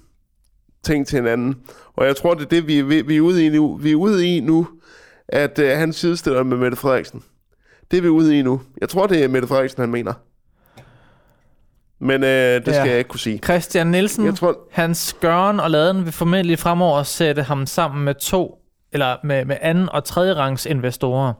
ting 0.85 1.07
til 1.07 1.19
en 1.19 1.27
anden. 1.27 1.57
Og 1.97 2.07
jeg 2.07 2.17
tror, 2.17 2.35
det 2.35 2.43
er 2.45 2.49
det, 2.49 2.67
vi, 2.67 2.79
er 2.79 2.85
ved- 2.85 3.05
vi 3.05 3.17
er 3.17 3.21
ude 3.21 3.47
i 3.47 3.49
nu. 3.49 3.77
Vi 3.77 3.91
er 3.91 3.97
ude 3.97 4.37
i 4.37 4.41
nu, 4.41 4.69
at 5.29 5.59
øh, 5.59 5.79
han 5.79 5.93
sidestiller 5.93 6.43
med 6.43 6.57
Mette 6.57 6.77
Frederiksen. 6.77 7.23
Det 7.91 7.97
er 7.97 8.03
vi 8.03 8.09
ude 8.09 8.39
i 8.39 8.43
nu. 8.43 8.61
Jeg 8.81 8.89
tror, 8.89 9.07
det 9.07 9.25
er 9.25 9.29
Mette 9.29 9.49
Frederiksen, 9.49 9.81
han 9.81 9.91
mener. 9.91 10.13
Men 12.01 12.25
øh, 12.25 12.29
det 12.29 12.63
skal 12.63 12.75
Ja. 12.75 12.85
jeg 12.85 12.99
ikke 12.99 13.09
kunne 13.09 13.21
sige. 13.21 13.39
Christian 13.45 13.87
Nielsen, 13.87 14.25
Jeg 14.27 14.35
tror, 14.35 14.59
hans 14.73 15.17
gøren 15.21 15.61
og 15.61 15.71
laden 15.71 16.05
vil 16.05 16.13
formentlig 16.13 16.59
fremover 16.59 17.03
sætte 17.03 17.43
ham 17.43 17.67
sammen 17.67 18.05
med 18.05 18.15
to 18.15 18.58
eller 18.93 19.17
med, 19.25 19.45
med 19.45 19.57
anden 19.61 19.89
og 19.89 20.05
tredje 20.05 20.35
rangs 20.35 20.67
investorer. 20.67 21.33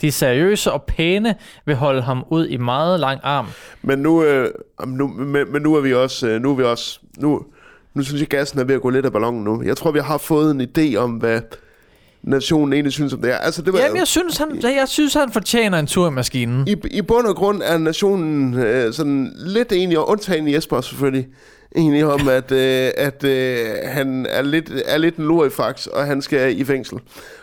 De 0.00 0.12
seriøse 0.12 0.72
og 0.72 0.82
pæne 0.82 1.34
vil 1.66 1.74
holde 1.74 2.02
ham 2.02 2.24
ud 2.30 2.46
i 2.46 2.56
meget 2.56 3.00
lang 3.00 3.20
arm. 3.22 3.46
Men 3.82 3.98
nu, 3.98 4.24
øh, 4.24 4.50
nu, 4.86 5.06
men, 5.06 5.52
men 5.52 5.62
nu 5.62 5.74
er 5.74 5.80
vi 5.80 5.94
også, 5.94 6.28
øh, 6.28 6.40
nu 6.42 6.50
er 6.50 6.54
vi 6.54 6.62
også, 6.62 7.00
nu, 7.18 7.42
nu 7.94 8.02
synes 8.02 8.20
jeg, 8.20 8.28
gassen 8.28 8.58
er 8.58 8.64
ved 8.64 8.74
at 8.74 8.80
gå 8.80 8.90
lidt 8.90 9.06
af 9.06 9.12
ballonen 9.12 9.44
nu. 9.44 9.62
Jeg 9.62 9.76
tror, 9.76 9.90
vi 9.90 9.98
har 9.98 10.18
fået 10.18 10.50
en 10.50 10.60
idé 10.60 10.96
om, 10.96 11.10
hvad 11.10 11.40
nationen 12.22 12.72
egentlig 12.72 12.92
synes 12.92 13.12
om 13.12 13.20
det 13.20 13.30
her. 13.30 13.38
Altså, 13.38 13.62
det 13.62 13.72
var, 13.72 13.78
Jamen, 13.78 13.96
jeg 13.96 14.06
synes, 14.06 14.36
han, 14.36 14.60
jeg 14.62 14.88
synes, 14.88 15.14
han 15.14 15.32
fortjener 15.32 15.78
en 15.78 15.86
tur 15.86 16.08
i 16.08 16.10
maskinen. 16.10 16.68
i, 16.68 16.76
I 16.90 17.02
bund 17.02 17.26
og 17.26 17.36
grund 17.36 17.62
er 17.64 17.78
nationen 17.78 18.54
øh, 18.54 18.92
sådan 18.92 19.32
lidt 19.36 19.72
enig, 19.72 19.98
og 19.98 20.08
undtagen 20.08 20.52
Jesper 20.52 20.80
selvfølgelig, 20.80 21.26
enige 21.74 22.06
om, 22.06 22.28
at, 22.28 22.52
øh, 22.52 22.90
at 22.96 23.24
øh, 23.24 23.66
han 23.84 24.26
er 24.30 24.42
lidt, 24.42 24.70
er 24.86 24.98
lidt 24.98 25.16
en 25.16 25.24
lurifax, 25.24 25.86
og 25.86 26.06
han 26.06 26.22
skal 26.22 26.60
i 26.60 26.64
fængsel. 26.64 26.98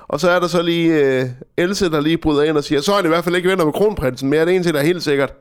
Og 0.07 0.19
så 0.19 0.29
er 0.29 0.39
der 0.39 0.47
så 0.47 0.61
lige 0.61 0.93
øh, 0.93 1.25
Else, 1.57 1.91
der 1.91 2.01
lige 2.01 2.17
bryder 2.17 2.43
ind 2.43 2.57
og 2.57 2.63
siger, 2.63 2.81
så 2.81 2.91
er 2.91 2.95
han 2.95 3.05
i 3.05 3.07
hvert 3.07 3.23
fald 3.23 3.35
ikke 3.35 3.49
venner 3.49 3.65
med 3.65 3.73
kronprinsen 3.73 4.29
mere. 4.29 4.45
Det 4.45 4.51
er 4.51 4.55
en 4.55 4.63
ting, 4.63 4.73
der 4.73 4.79
er 4.81 4.85
helt 4.85 5.03
sikkert. 5.03 5.33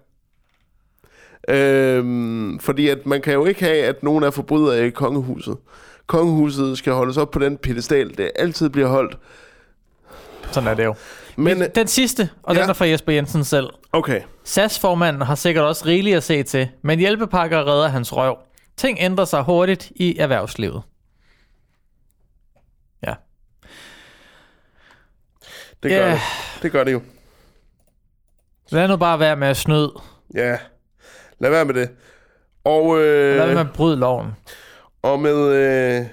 Øhm, 1.49 2.59
fordi 2.59 2.89
at 2.89 3.07
man 3.07 3.21
kan 3.23 3.33
jo 3.33 3.45
ikke 3.45 3.65
have, 3.65 3.77
at 3.85 4.03
nogen 4.03 4.25
er 4.25 4.31
forbrydere 4.31 4.87
i 4.87 4.91
kongehuset. 4.91 5.57
Kongehuset 6.07 6.79
skal 6.79 6.93
holdes 6.93 7.17
op 7.17 7.31
på 7.31 7.39
den 7.39 7.57
pedestal, 7.57 8.17
det 8.19 8.31
altid 8.37 8.69
bliver 8.69 8.89
holdt. 8.89 9.19
Sådan 10.53 10.69
er 10.69 10.75
det 10.75 10.85
jo. 10.85 10.95
Men, 11.37 11.63
Den 11.75 11.87
sidste, 11.87 12.31
og 12.43 12.55
Ja. 12.55 12.61
den 12.63 12.71
er 12.71 12.75
fra 12.75 12.87
Jesper 12.87 13.13
Jensen 13.13 13.45
selv. 13.45 13.67
okay. 13.93 14.21
SAS-formanden 14.45 15.23
har 15.23 15.35
sikkert 15.35 15.65
også 15.65 15.87
rigeligt 15.87 16.17
at 16.17 16.23
se 16.23 16.43
til, 16.43 16.69
men 16.83 16.99
hjælpepakker 16.99 17.67
redder 17.67 17.89
hans 17.89 18.17
røv. 18.17 18.37
Ting 18.81 18.99
ændrer 19.01 19.25
sig 19.25 19.43
hurtigt 19.43 19.93
i 19.97 20.17
erhvervslivet. 20.19 20.83
Ja. 23.07 23.15
Det 25.83 25.91
gør 25.91 26.07
Ja. 26.07 26.13
det. 26.13 26.21
Det 26.63 26.73
gør 26.73 26.85
det 26.85 26.93
jo. 26.93 27.03
Lad 28.71 28.89
nu 28.89 28.97
bare 28.97 29.19
være 29.21 29.37
med 29.37 29.49
at 29.49 29.57
snyde. 29.57 29.93
Ja, 30.35 30.59
lad 31.39 31.51
være 31.51 31.65
med 31.65 31.75
det. 31.75 31.91
Og, 32.65 32.99
øh, 32.99 33.37
Lad 33.37 33.47
være 33.47 33.55
med 33.55 33.61
at 33.61 33.73
bryde 33.75 33.97
loven. 33.97 34.29
og, 35.03 35.21
med, 35.21 35.37
øh, 35.37 36.07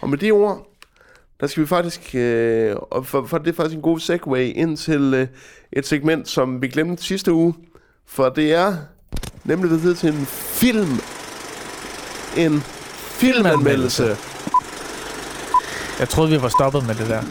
og 0.00 0.10
med 0.10 0.18
de 0.18 0.30
ord, 0.30 0.66
der 1.40 1.46
skal 1.46 1.62
vi 1.62 1.66
faktisk, 1.66 2.14
øh, 2.14 2.76
og 2.76 3.06
for, 3.06 3.26
for 3.26 3.38
det 3.38 3.48
er 3.48 3.54
faktisk 3.56 3.76
en 3.76 3.82
god 3.82 4.00
segue 4.00 4.48
ind 4.50 4.76
til 4.76 5.14
øh, 5.14 5.28
et 5.72 5.86
segment, 5.86 6.28
som 6.28 6.62
vi 6.62 6.68
glemte 6.68 7.02
sidste 7.02 7.32
uge. 7.32 7.54
For 8.06 8.28
det 8.28 8.52
er 8.54 8.76
nemlig 9.44 9.80
tid 9.80 9.94
til 9.94 10.08
en 10.08 10.26
film. 10.26 10.88
En 12.36 12.60
filmanmeldelse. 13.20 14.16
Jeg 15.98 16.08
troede, 16.08 16.30
vi 16.30 16.42
var 16.42 16.48
stoppet 16.48 16.86
med 16.86 16.94
det 16.94 17.08
der. 17.08 17.22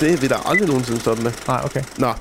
Det 0.00 0.12
er 0.12 0.16
vi 0.20 0.26
da 0.28 0.34
aldrig 0.44 0.68
nogensinde 0.68 1.00
stoppet 1.00 1.24
med. 1.24 1.32
Nej, 1.48 1.60
okay. 1.64 1.82
Nå. 1.98 2.12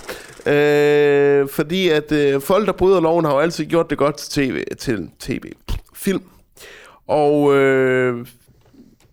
Øh, 0.51 1.49
fordi 1.49 1.89
at 1.89 2.11
øh, 2.11 2.41
folk, 2.41 2.68
der 2.68 2.74
bryder 2.74 2.99
loven, 2.99 3.26
har 3.26 3.34
jo 3.34 3.39
altid 3.39 3.66
gjort 3.66 3.89
det 3.89 3.97
godt 3.97 4.18
til 4.18 4.32
tv, 4.32 4.63
til 4.80 5.09
tv 5.20 5.51
film. 5.95 6.24
Og 7.07 7.55
øh, 7.55 8.28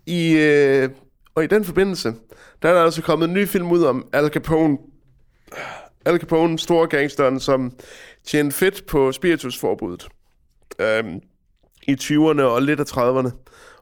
i, 0.05 0.31
øh, 0.31 0.89
Og 1.35 1.43
i 1.43 1.47
den 1.47 1.65
forbindelse, 1.65 2.13
der 2.61 2.69
er 2.69 2.73
der 2.73 2.83
altså 2.83 3.01
kommet 3.01 3.27
en 3.27 3.33
ny 3.33 3.47
film 3.47 3.71
ud 3.71 3.83
om 3.83 4.05
Al 4.13 4.29
Capone. 4.29 4.77
Al 6.05 6.19
Capone, 6.19 6.59
store 6.59 6.87
gangsteren, 6.87 7.39
som 7.39 7.71
tjente 8.27 8.55
fedt 8.55 8.85
på 8.85 9.11
spiritusforbuddet. 9.11 10.07
Øhm, 10.79 11.19
i 11.87 11.93
20'erne 11.93 12.41
og 12.41 12.61
lidt 12.61 12.79
af 12.79 12.83
30'erne. 12.83 13.29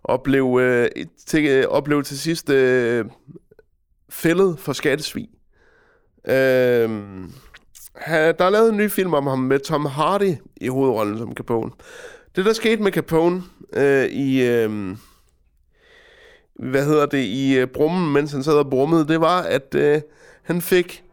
Og 0.04 0.24
blev, 0.24 0.60
øh, 0.62 0.90
til, 1.28 1.46
øh, 1.46 1.66
og 1.70 1.84
blev 1.84 2.04
til 2.04 2.20
sidst 2.20 2.50
øh, 2.50 3.06
fældet 4.10 4.60
for 4.60 4.74
skattesvig. 4.74 5.30
Øh, 6.28 6.90
der 8.08 8.46
er 8.46 8.50
lavet 8.50 8.70
en 8.70 8.78
ny 8.78 8.90
film 8.90 9.14
om 9.14 9.28
ham 9.28 9.40
med 9.40 9.60
Tom 9.60 9.86
Hardy 9.86 10.36
i 10.58 10.68
hovedrollen 10.68 11.18
som 11.18 11.34
Capone. 11.34 11.72
Det, 12.36 12.46
der 12.46 12.54
skete 12.54 12.84
med 12.84 12.92
Capone 12.92 13.44
øh, 13.74 14.06
i... 14.06 14.42
Øh, 14.42 14.96
hvad 16.62 16.86
hedder 16.86 17.06
det, 17.06 17.24
i 17.24 17.58
øh, 17.58 17.68
brummen, 17.68 18.14
mens 18.14 18.32
han 18.32 18.44
sad 18.44 18.54
og 18.54 18.70
brummede, 18.70 19.08
det 19.08 19.22
var, 19.22 19.42
at 19.42 19.76
øh, 19.76 20.02
han 20.44 20.62
fik 20.62 21.04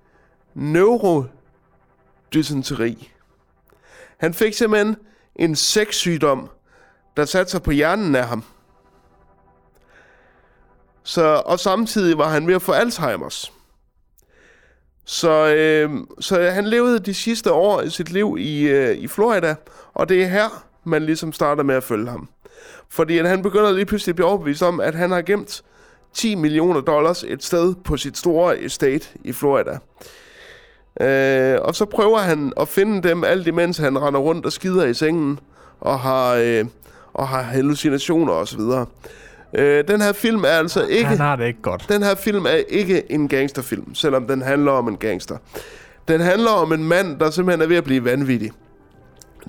neurodysenteri. 0.54 3.12
Han 4.18 4.34
fik 4.34 4.54
simpelthen 4.54 4.96
en 5.36 5.56
sexsygdom, 5.56 6.50
der 7.18 7.24
satte 7.24 7.50
sig 7.50 7.62
på 7.62 7.70
hjernen 7.70 8.14
af 8.14 8.26
ham. 8.26 8.44
Så, 11.02 11.42
og 11.46 11.60
samtidig 11.60 12.18
var 12.18 12.28
han 12.28 12.46
ved 12.46 12.54
at 12.54 12.62
få 12.62 12.72
Alzheimers. 12.72 13.52
Så, 15.04 15.54
øh, 15.54 15.90
så 16.20 16.50
han 16.50 16.66
levede 16.66 16.98
de 16.98 17.14
sidste 17.14 17.52
år 17.52 17.82
i 17.82 17.90
sit 17.90 18.10
liv 18.10 18.36
i, 18.40 18.62
øh, 18.62 18.96
i 18.96 19.08
Florida, 19.08 19.54
og 19.94 20.08
det 20.08 20.22
er 20.22 20.26
her, 20.26 20.64
man 20.84 21.02
ligesom 21.02 21.32
starter 21.32 21.62
med 21.62 21.74
at 21.74 21.84
følge 21.84 22.10
ham. 22.10 22.28
Fordi 22.88 23.18
at 23.18 23.28
han 23.28 23.42
begynder 23.42 23.72
lige 23.72 23.86
pludselig 23.86 24.12
at 24.12 24.16
blive 24.16 24.28
overbevist 24.28 24.62
om, 24.62 24.80
at 24.80 24.94
han 24.94 25.10
har 25.10 25.22
gemt 25.22 25.62
10 26.14 26.34
millioner 26.34 26.80
dollars 26.80 27.24
et 27.24 27.44
sted 27.44 27.74
på 27.84 27.96
sit 27.96 28.18
store 28.18 28.58
estate 28.58 29.08
i 29.24 29.32
Florida. 29.32 29.78
Øh, 31.00 31.60
og 31.60 31.74
så 31.74 31.84
prøver 31.84 32.18
han 32.18 32.52
at 32.60 32.68
finde 32.68 33.08
dem 33.08 33.24
alt 33.24 33.46
imens 33.46 33.78
han 33.78 34.02
render 34.02 34.20
rundt 34.20 34.46
og 34.46 34.52
skider 34.52 34.84
i 34.84 34.94
sengen 34.94 35.40
og 35.80 36.00
har, 36.00 36.34
øh, 36.34 36.64
og 37.18 37.28
har 37.28 37.42
hallucinationer 37.42 38.32
osv. 38.32 38.60
Øh, 39.54 39.88
den 39.88 40.00
her 40.00 40.12
film 40.12 40.44
er 40.44 40.48
altså 40.48 40.86
ikke... 40.86 41.04
Han 41.04 41.18
har 41.18 41.36
det 41.36 41.46
ikke 41.46 41.62
godt. 41.62 41.84
Den 41.88 42.02
her 42.02 42.14
film 42.14 42.46
er 42.46 42.62
ikke 42.68 43.12
en 43.12 43.28
gangsterfilm, 43.28 43.94
selvom 43.94 44.26
den 44.26 44.42
handler 44.42 44.72
om 44.72 44.88
en 44.88 44.96
gangster. 44.96 45.36
Den 46.08 46.20
handler 46.20 46.50
om 46.50 46.72
en 46.72 46.84
mand, 46.84 47.18
der 47.18 47.30
simpelthen 47.30 47.62
er 47.62 47.66
ved 47.66 47.76
at 47.76 47.84
blive 47.84 48.04
vanvittig. 48.04 48.50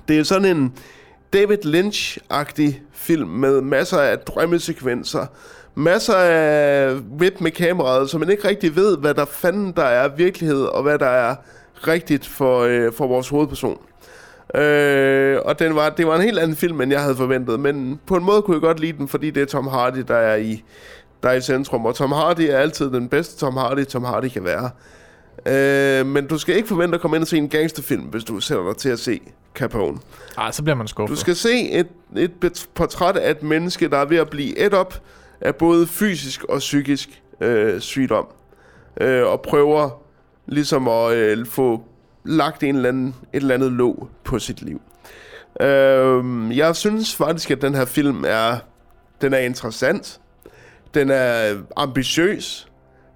Det 0.08 0.18
er 0.18 0.22
sådan 0.22 0.56
en 0.56 0.72
David 1.32 1.64
Lynch-agtig 1.64 2.80
film 2.92 3.28
med 3.28 3.60
masser 3.60 3.98
af 3.98 4.18
drømmesekvenser, 4.18 5.26
masser 5.74 6.14
af 6.14 6.94
whip 7.20 7.40
med 7.40 7.50
kameraet, 7.50 8.10
så 8.10 8.18
man 8.18 8.30
ikke 8.30 8.48
rigtig 8.48 8.76
ved, 8.76 8.98
hvad 8.98 9.14
der 9.14 9.24
fanden 9.24 9.72
der 9.72 9.84
er 9.84 10.08
virkelighed, 10.16 10.62
og 10.62 10.82
hvad 10.82 10.98
der 10.98 11.06
er 11.06 11.34
rigtigt 11.74 12.26
for, 12.26 12.60
øh, 12.60 12.92
for 12.92 13.06
vores 13.06 13.28
hovedperson. 13.28 13.78
Øh, 14.54 15.38
og 15.44 15.58
den 15.58 15.74
var, 15.74 15.90
det 15.90 16.06
var 16.06 16.16
en 16.16 16.22
helt 16.22 16.38
anden 16.38 16.56
film, 16.56 16.80
end 16.80 16.92
jeg 16.92 17.02
havde 17.02 17.16
forventet, 17.16 17.60
men 17.60 18.00
på 18.06 18.16
en 18.16 18.24
måde 18.24 18.42
kunne 18.42 18.54
jeg 18.54 18.62
godt 18.62 18.80
lide 18.80 18.98
den, 18.98 19.08
fordi 19.08 19.30
det 19.30 19.42
er 19.42 19.46
Tom 19.46 19.66
Hardy, 19.66 20.04
der 20.08 20.16
er 20.16 20.36
i, 20.36 20.64
der 21.22 21.28
er 21.28 21.34
i 21.34 21.40
centrum, 21.40 21.86
og 21.86 21.94
Tom 21.94 22.12
Hardy 22.12 22.40
er 22.40 22.58
altid 22.58 22.90
den 22.90 23.08
bedste 23.08 23.40
Tom 23.40 23.56
Hardy, 23.56 23.84
Tom 23.84 24.04
Hardy 24.04 24.28
kan 24.28 24.44
være. 24.44 24.70
Øh, 25.46 26.06
men 26.06 26.26
du 26.26 26.38
skal 26.38 26.56
ikke 26.56 26.68
forvente 26.68 26.94
at 26.94 27.00
komme 27.00 27.16
ind 27.16 27.22
og 27.22 27.28
se 27.28 27.36
en 27.36 27.48
gangsterfilm, 27.48 28.02
hvis 28.02 28.24
du 28.24 28.40
sætter 28.40 28.64
dig 28.64 28.76
til 28.76 28.88
at 28.88 28.98
se 28.98 29.20
Capone. 29.54 29.98
Ej, 30.38 30.50
så 30.50 30.62
bliver 30.62 30.76
man 30.76 30.88
skuffet. 30.88 31.16
Du 31.16 31.20
skal 31.20 31.36
se 31.36 31.70
et, 31.70 31.86
et 32.16 32.66
portræt 32.74 33.16
af 33.16 33.30
et 33.30 33.42
menneske, 33.42 33.88
der 33.88 33.98
er 33.98 34.04
ved 34.04 34.16
at 34.16 34.30
blive 34.30 34.58
et 34.58 34.74
op 34.74 35.02
af 35.40 35.56
både 35.56 35.86
fysisk 35.86 36.44
og 36.44 36.58
psykisk 36.58 37.22
øh, 37.40 37.80
sygdom. 37.80 38.26
Øh, 39.00 39.26
og 39.26 39.40
prøver 39.40 40.02
ligesom 40.46 40.88
at 40.88 41.12
øh, 41.12 41.46
få 41.46 41.82
lagt 42.24 42.62
en 42.62 42.76
eller 42.76 42.88
anden, 42.88 43.14
et 43.32 43.40
eller 43.40 43.54
andet 43.54 43.72
låg 43.72 44.08
på 44.24 44.38
sit 44.38 44.62
liv. 44.62 44.80
Øh, 45.60 46.56
jeg 46.56 46.76
synes 46.76 47.16
faktisk, 47.16 47.50
at 47.50 47.62
den 47.62 47.74
her 47.74 47.84
film 47.84 48.24
er, 48.26 48.58
den 49.20 49.34
er 49.34 49.38
interessant. 49.38 50.20
Den 50.94 51.10
er 51.10 51.56
ambitiøs. 51.76 52.68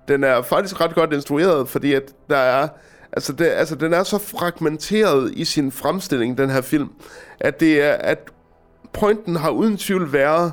Den 0.08 0.24
er 0.24 0.42
faktisk 0.42 0.80
ret 0.80 0.94
godt 0.94 1.12
instrueret, 1.12 1.68
fordi 1.68 1.92
at 1.92 2.02
der 2.30 2.36
er... 2.36 2.68
Altså, 3.12 3.32
det, 3.32 3.46
altså, 3.46 3.74
den 3.74 3.92
er 3.92 4.02
så 4.02 4.18
fragmenteret 4.18 5.32
i 5.36 5.44
sin 5.44 5.72
fremstilling, 5.72 6.38
den 6.38 6.50
her 6.50 6.60
film, 6.60 6.88
at 7.40 7.60
det 7.60 7.82
er, 7.82 7.92
at 7.92 8.18
pointen 8.92 9.36
har 9.36 9.50
uden 9.50 9.76
tvivl 9.76 10.12
været 10.12 10.52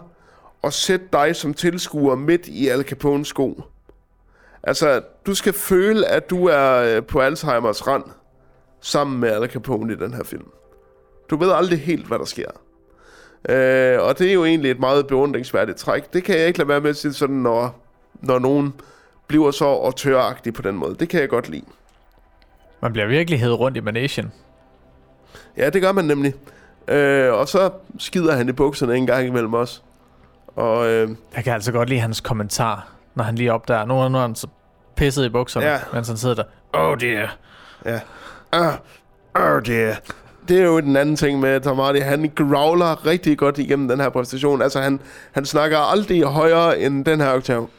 at 0.63 0.73
sætte 0.73 1.05
dig 1.13 1.35
som 1.35 1.53
tilskuer 1.53 2.15
midt 2.15 2.47
i 2.47 2.67
Al 2.67 2.83
Capones 2.83 3.27
sko. 3.27 3.61
Altså, 4.63 5.01
du 5.25 5.35
skal 5.35 5.53
føle, 5.53 6.07
at 6.07 6.29
du 6.29 6.45
er 6.45 6.73
øh, 6.73 7.03
på 7.05 7.19
Alzheimers 7.19 7.87
rand 7.87 8.03
sammen 8.81 9.19
med 9.19 9.29
Al 9.29 9.49
Capone 9.49 9.93
i 9.93 9.95
den 9.95 10.13
her 10.13 10.23
film. 10.23 10.47
Du 11.29 11.37
ved 11.37 11.51
aldrig 11.51 11.79
helt, 11.81 12.07
hvad 12.07 12.19
der 12.19 12.25
sker. 12.25 12.51
Øh, 13.49 14.01
og 14.01 14.19
det 14.19 14.29
er 14.29 14.33
jo 14.33 14.45
egentlig 14.45 14.71
et 14.71 14.79
meget 14.79 15.07
beundringsværdigt 15.07 15.77
træk. 15.77 16.13
Det 16.13 16.23
kan 16.23 16.37
jeg 16.37 16.47
ikke 16.47 16.59
lade 16.59 16.69
være 16.69 16.81
med 16.81 16.89
at 16.89 16.95
sige 16.95 17.13
sådan, 17.13 17.35
når, 17.35 17.79
når 18.13 18.39
nogen 18.39 18.73
bliver 19.27 19.51
så 19.51 19.65
og 19.65 19.95
tøragtig 19.95 20.53
på 20.53 20.61
den 20.61 20.75
måde. 20.75 20.95
Det 20.99 21.09
kan 21.09 21.21
jeg 21.21 21.29
godt 21.29 21.49
lide. 21.49 21.65
Man 22.81 22.93
bliver 22.93 23.07
virkelig 23.07 23.39
hævet 23.39 23.59
rundt 23.59 23.77
i 23.77 23.79
managen. 23.79 24.31
Ja, 25.57 25.69
det 25.69 25.81
gør 25.81 25.91
man 25.91 26.05
nemlig. 26.05 26.33
Øh, 26.87 27.33
og 27.33 27.47
så 27.47 27.69
skider 27.99 28.35
han 28.35 28.49
i 28.49 28.51
bukserne 28.51 28.95
en 28.95 29.07
gang 29.07 29.27
imellem 29.27 29.53
os. 29.53 29.83
Og 30.55 30.87
øh, 30.87 31.09
Jeg 31.35 31.43
kan 31.43 31.53
altså 31.53 31.71
godt 31.71 31.89
lide 31.89 31.99
hans 31.99 32.21
kommentar, 32.21 32.87
når 33.15 33.23
han 33.23 33.35
lige 33.35 33.53
opdager. 33.53 33.85
Nu, 33.85 33.93
er 33.93 34.19
han 34.21 34.35
så 34.35 34.47
pisset 34.95 35.25
i 35.25 35.29
bukserne, 35.29 35.65
ja. 35.65 35.79
mens 35.93 36.07
han 36.07 36.17
sidder 36.17 36.35
der. 36.35 36.43
Oh 36.73 36.97
dear. 36.99 37.37
ja. 37.85 37.99
Ah, 38.51 38.73
oh 39.35 39.61
dear. 39.65 39.95
Det 40.47 40.59
er 40.59 40.65
jo 40.65 40.79
den 40.79 40.95
anden 40.95 41.15
ting 41.15 41.39
med 41.39 41.61
Tom 41.61 41.79
Hardy. 41.79 42.01
Han 42.01 42.31
growler 42.35 43.05
rigtig 43.05 43.37
godt 43.37 43.57
igennem 43.57 43.87
den 43.87 43.99
her 43.99 44.09
præstation. 44.09 44.61
Altså, 44.61 44.81
han, 44.81 44.99
han 45.31 45.45
snakker 45.45 45.77
aldrig 45.77 46.23
højere 46.23 46.79
end 46.79 47.05
den 47.05 47.21
her 47.21 47.33
oktav. 47.33 47.69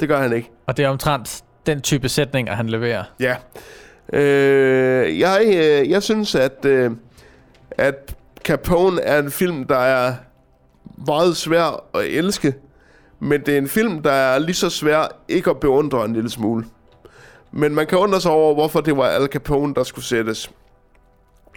Det 0.00 0.08
gør 0.08 0.20
han 0.20 0.32
ikke. 0.32 0.50
Og 0.66 0.76
det 0.76 0.84
er 0.84 0.88
omtrent 0.88 1.44
den 1.66 1.80
type 1.80 2.08
sætninger, 2.08 2.54
han 2.54 2.68
leverer. 2.68 3.04
Ja. 3.20 3.36
Øh, 4.12 5.18
jeg, 5.18 5.42
øh, 5.46 5.90
jeg 5.90 6.02
synes, 6.02 6.34
at, 6.34 6.64
øh, 6.64 6.90
at 7.70 8.16
Capone 8.44 9.00
er 9.00 9.18
en 9.18 9.30
film, 9.30 9.64
der 9.64 9.78
er 9.78 10.14
meget 11.06 11.36
svær 11.36 11.84
at 11.94 12.04
elske, 12.04 12.54
men 13.20 13.40
det 13.40 13.54
er 13.54 13.58
en 13.58 13.68
film, 13.68 14.02
der 14.02 14.12
er 14.12 14.38
lige 14.38 14.54
så 14.54 14.70
svær 14.70 15.06
ikke 15.28 15.50
at 15.50 15.60
beundre 15.60 16.04
en 16.04 16.12
lille 16.12 16.30
smule. 16.30 16.64
Men 17.56 17.74
man 17.74 17.86
kan 17.86 17.98
undre 17.98 18.20
sig 18.20 18.30
over, 18.30 18.54
hvorfor 18.54 18.80
det 18.80 18.96
var 18.96 19.04
Al 19.08 19.26
Capone, 19.26 19.74
der 19.74 19.82
skulle 19.84 20.04
sættes 20.04 20.50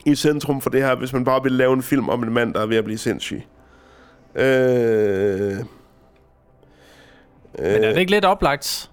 i 0.05 0.15
centrum 0.15 0.61
for 0.61 0.69
det 0.69 0.81
her, 0.83 0.95
hvis 0.95 1.13
man 1.13 1.23
bare 1.23 1.43
ville 1.43 1.57
lave 1.57 1.73
en 1.73 1.83
film 1.83 2.09
om 2.09 2.23
en 2.23 2.33
mand, 2.33 2.53
der 2.53 2.61
er 2.61 2.65
ved 2.65 2.77
at 2.77 2.83
blive 2.83 2.97
sindssyg. 2.97 3.43
Øh, 4.35 4.43
Men 4.43 5.65
er 7.57 7.93
det 7.93 7.97
ikke 7.97 8.11
lidt 8.11 8.25
oplagt, 8.25 8.89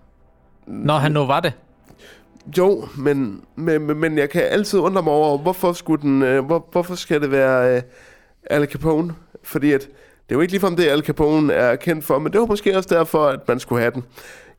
når 0.66 0.98
han 0.98 1.12
nu 1.12 1.26
var 1.26 1.40
det? 1.40 1.52
Jo, 2.58 2.84
men, 2.98 3.42
men, 3.56 3.82
men- 4.00 4.18
jeg 4.18 4.30
kan 4.30 4.42
altid 4.42 4.78
undre 4.78 5.02
mig 5.02 5.12
over, 5.12 5.38
hvorfor, 5.38 5.72
skulle 5.72 6.02
den, 6.02 6.22
øh, 6.22 6.44
hvor, 6.44 6.68
hvorfor 6.72 6.94
skal 6.94 7.20
det 7.20 7.30
være 7.30 7.76
øh, 7.76 7.82
Al 8.50 8.66
Capone? 8.66 9.14
Fordi 9.42 9.72
at, 9.72 9.80
det 9.80 9.88
er 10.28 10.34
jo 10.34 10.40
ikke 10.40 10.52
ligefrem 10.52 10.76
det, 10.76 10.86
Al 10.88 11.02
Capone 11.04 11.52
er 11.52 11.76
kendt 11.76 12.04
for, 12.04 12.18
men 12.18 12.32
det 12.32 12.40
var 12.40 12.46
måske 12.46 12.76
også 12.76 12.94
derfor, 12.94 13.26
at 13.26 13.48
man 13.48 13.60
skulle 13.60 13.80
have 13.82 13.92
den. 13.94 14.04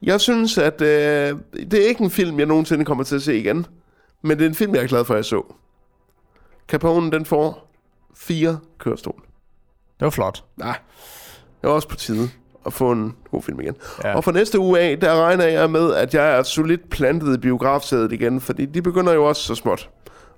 Jeg 0.01 0.21
synes, 0.21 0.57
at 0.57 0.81
øh, 0.81 1.37
det 1.71 1.73
er 1.73 1.87
ikke 1.87 2.03
en 2.03 2.09
film, 2.11 2.39
jeg 2.39 2.45
nogensinde 2.47 2.85
kommer 2.85 3.03
til 3.03 3.15
at 3.15 3.21
se 3.21 3.37
igen, 3.39 3.65
men 4.21 4.37
det 4.37 4.45
er 4.45 4.49
en 4.49 4.55
film, 4.55 4.75
jeg 4.75 4.83
er 4.83 4.87
glad 4.87 5.05
for, 5.05 5.13
at 5.13 5.17
jeg 5.17 5.25
så. 5.25 5.41
Capone, 6.67 7.11
den 7.11 7.25
får 7.25 7.71
fire 8.15 8.59
kørestol. 8.79 9.21
Det 9.99 10.05
var 10.05 10.09
flot. 10.09 10.43
Nej, 10.57 10.77
det 11.61 11.67
er 11.67 11.71
også 11.71 11.87
på 11.87 11.95
tide 11.95 12.29
at 12.65 12.73
få 12.73 12.91
en 12.91 13.15
god 13.31 13.41
film 13.43 13.59
igen. 13.59 13.75
Ja. 14.03 14.15
Og 14.15 14.23
for 14.23 14.31
næste 14.31 14.59
uge 14.59 14.79
af, 14.79 14.99
der 14.99 15.23
regner 15.25 15.45
jeg 15.45 15.69
med, 15.69 15.93
at 15.93 16.13
jeg 16.13 16.37
er 16.37 16.43
solidt 16.43 16.89
plantet 16.89 17.35
i 17.37 17.39
biografsædet 17.39 18.11
igen, 18.11 18.41
fordi 18.41 18.65
de 18.65 18.81
begynder 18.81 19.13
jo 19.13 19.25
også 19.25 19.41
så 19.41 19.55
småt 19.55 19.89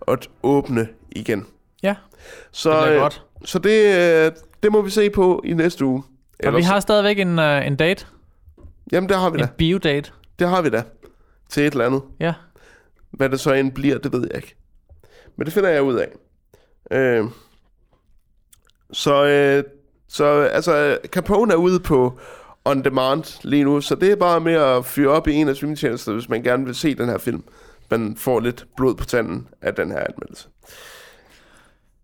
at 0.08 0.30
åbne 0.44 0.88
igen. 1.12 1.46
Ja, 1.84 1.96
Så, 2.52 2.70
det 2.70 2.88
er 2.88 2.94
øh, 2.94 3.02
godt. 3.02 3.24
så 3.46 3.60
det, 3.60 3.96
øh, 3.96 4.32
det 4.64 4.72
må 4.72 4.82
vi 4.82 4.90
se 4.90 5.10
på 5.10 5.42
i 5.46 5.54
næste 5.54 5.86
uge. 5.86 6.04
Og 6.46 6.56
vi 6.56 6.62
har 6.62 6.80
stadigvæk 6.80 7.20
en, 7.20 7.40
uh, 7.40 7.68
en 7.68 7.76
date. 7.76 8.06
Jamen, 8.92 9.10
det 9.10 9.18
har 9.18 9.30
vi 9.30 9.40
En 9.40 9.46
da. 9.46 9.50
biodate. 9.58 10.12
Det 10.40 10.50
har 10.50 10.62
vi 10.62 10.70
da. 10.70 10.84
Til 11.50 11.64
et 11.68 11.72
eller 11.74 11.86
andet. 11.86 12.02
Ja. 12.20 12.34
Hvad 13.12 13.30
det 13.30 13.40
så 13.40 13.54
end 13.54 13.72
bliver, 13.72 13.98
det 13.98 14.14
ved 14.14 14.22
jeg 14.28 14.36
ikke. 14.36 14.56
Men 15.38 15.46
det 15.46 15.54
finder 15.54 15.70
jeg 15.70 15.82
ud 15.84 15.96
af. 15.96 16.08
Øh, 16.92 17.26
så, 18.92 19.26
øh, 19.26 19.64
så 20.08 20.26
altså, 20.42 20.98
Capone 21.06 21.54
er 21.54 21.58
ude 21.58 21.80
på 21.80 22.20
on 22.66 22.84
demand 22.84 23.40
lige 23.44 23.64
nu, 23.64 23.82
så 23.82 23.96
det 23.96 24.12
er 24.12 24.16
bare 24.16 24.40
med 24.40 24.54
at 24.54 24.86
fyre 24.86 25.10
op 25.12 25.28
i 25.28 25.34
en 25.34 25.48
af 25.50 25.56
streamingtjenester, 25.56 26.14
hvis 26.14 26.30
man 26.30 26.44
gerne 26.44 26.66
vil 26.66 26.76
se 26.76 26.96
den 26.96 27.10
her 27.10 27.18
film. 27.18 27.44
Man 27.92 28.16
får 28.18 28.40
lidt 28.40 28.66
blod 28.78 28.96
på 28.96 29.06
tanden 29.06 29.48
af 29.62 29.76
den 29.76 29.92
her 29.92 30.00
anmeldelse. 30.00 30.48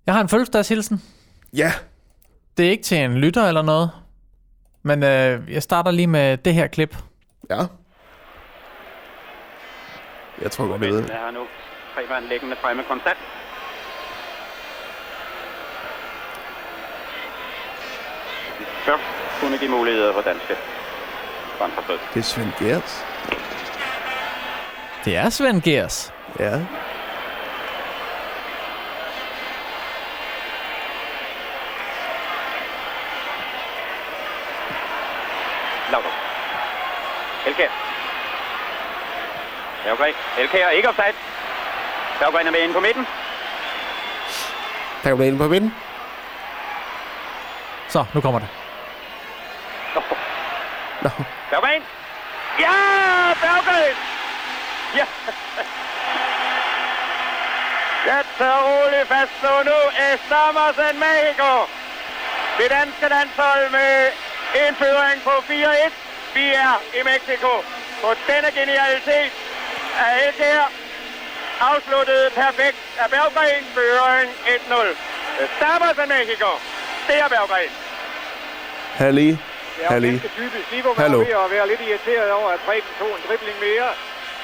Jeg 0.06 0.14
har 0.14 0.22
en 0.22 0.30
fødselsdagshilsen. 0.30 1.02
Ja, 1.53 1.74
Det 2.57 2.66
er 2.66 2.70
ikke 2.72 2.84
til 2.84 2.98
en 2.98 3.16
lytter 3.18 3.48
eller 3.48 3.62
noget. 3.62 3.90
Men 4.90 5.03
øh, 5.03 5.53
jeg 5.53 5.64
starter 5.64 5.91
lige 5.91 6.07
med 6.07 6.38
det 6.38 6.53
her 6.53 6.68
klip. 6.68 6.95
Ja. 7.49 7.62
Jeg 10.41 10.52
tror 10.52 10.68
godt, 10.68 10.82
jeg 10.82 10.90
ved. 10.90 11.02
det. 11.03 11.12
er 11.14 11.32
nu 11.32 11.44
tre 11.95 12.02
mand 12.10 12.26
liggende 12.26 12.56
fremme 12.62 12.84
konstant. 12.88 13.18
Først 18.86 19.03
kunne 19.41 19.57
give 19.57 19.72
muligheder 19.72 20.14
for 20.14 20.22
danske 20.22 20.56
vandforstød. 21.60 21.98
Det 22.14 22.20
er 22.20 22.24
Svend 22.24 22.52
Gers. 22.60 23.06
Det 25.06 25.16
er 25.16 25.30
Svend 25.30 25.62
Gers. 25.62 26.14
Ja. 26.40 26.66
Laudrup. 35.91 36.12
Elkær. 37.45 37.70
Berggren. 39.84 40.14
Elkær 40.38 40.66
er 40.66 40.70
ikke 40.70 40.90
offside. 40.90 41.14
Berggren 42.20 42.48
er 42.48 42.52
med 42.52 42.60
inde 42.60 42.74
på 42.74 42.80
midten. 42.80 43.07
Der 45.03 45.10
kan 45.10 45.18
du 45.18 45.24
ind 45.24 45.38
på 45.38 45.48
midten. 45.48 45.76
Så, 47.88 48.06
nu 48.14 48.22
kommer 48.22 48.40
det. 48.40 48.49
Berggren. 51.49 51.84
Ja, 52.60 52.74
Berggren! 53.41 53.95
Ja. 54.95 55.06
Jeg 58.06 58.24
tager 58.38 58.62
roligt 58.70 59.07
fast 59.07 59.44
nu. 59.44 59.64
Nu 59.70 59.78
Estamos 60.14 60.78
en 60.90 60.99
Mexico. 60.99 61.52
Det 62.57 62.70
danske 62.70 63.07
landshold 63.10 63.72
med 63.72 64.12
en 64.64 64.76
føring 64.76 65.22
på 65.23 65.30
4-1. 65.30 65.91
Vi 66.34 66.45
er 66.53 66.73
i 66.99 67.02
Mexico. 67.11 67.52
På 68.02 68.10
denne 68.27 68.49
genialitet 68.60 69.32
er 70.03 70.11
Elkjær 70.27 70.72
afsluttet 71.69 72.34
perfekt 72.34 72.77
af 73.03 73.10
Berggren. 73.10 73.64
Føring 73.76 74.30
1-0. 74.32 75.44
Estamos 75.45 75.95
en 76.03 76.10
Mexico. 76.18 76.49
Det 77.07 77.18
er 77.23 77.27
Berggren. 77.27 77.69
Halli. 79.02 79.30
Det 79.30 79.86
er 79.86 79.90
Halli. 79.90 80.19
typisk. 80.19 80.86
Man 80.86 80.95
Hallo. 80.98 81.19
er 81.22 81.26
ved 81.26 81.36
at 81.45 81.52
være 81.52 81.68
lidt 81.68 81.82
irriteret 81.82 82.32
over, 82.32 82.49
at 82.49 82.60
Preben 82.60 82.91
tog 82.99 83.07
en 83.18 83.22
dribling 83.27 83.57
mere, 83.60 83.90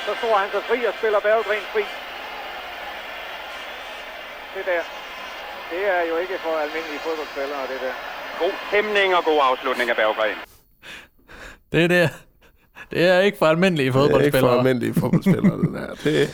så 0.05 0.11
står 0.19 0.37
han 0.37 0.51
sig 0.51 0.63
fri 0.69 0.85
og 0.85 0.93
spiller 0.97 1.19
Berggren 1.19 1.65
fri. 1.73 1.85
Det 4.55 4.65
der. 4.65 4.83
Det 5.71 5.81
er 5.95 6.01
jo 6.09 6.17
ikke 6.17 6.37
for 6.43 6.59
almindelige 6.59 6.99
fodboldspillere, 6.99 7.61
det 7.71 7.79
der. 7.81 8.10
God 8.41 8.51
stemning 8.69 9.15
og 9.15 9.23
god 9.25 9.39
afslutning 9.51 9.89
af 9.89 9.95
Berggren. 9.95 10.37
Det 11.71 11.83
er 11.83 11.87
det. 11.87 12.09
Det 12.91 13.07
er 13.07 13.19
ikke 13.19 13.37
for 13.37 13.45
almindelige 13.45 13.91
Det 13.91 13.95
er 13.95 14.19
ikke 14.19 14.37
for 14.37 14.39
fodboldspillere. 14.39 14.57
almindelige 14.57 14.93
fodboldspillere, 14.93 15.57
det 15.57 15.73
der. 15.73 15.95
Det 16.03 16.21
er 16.21 16.27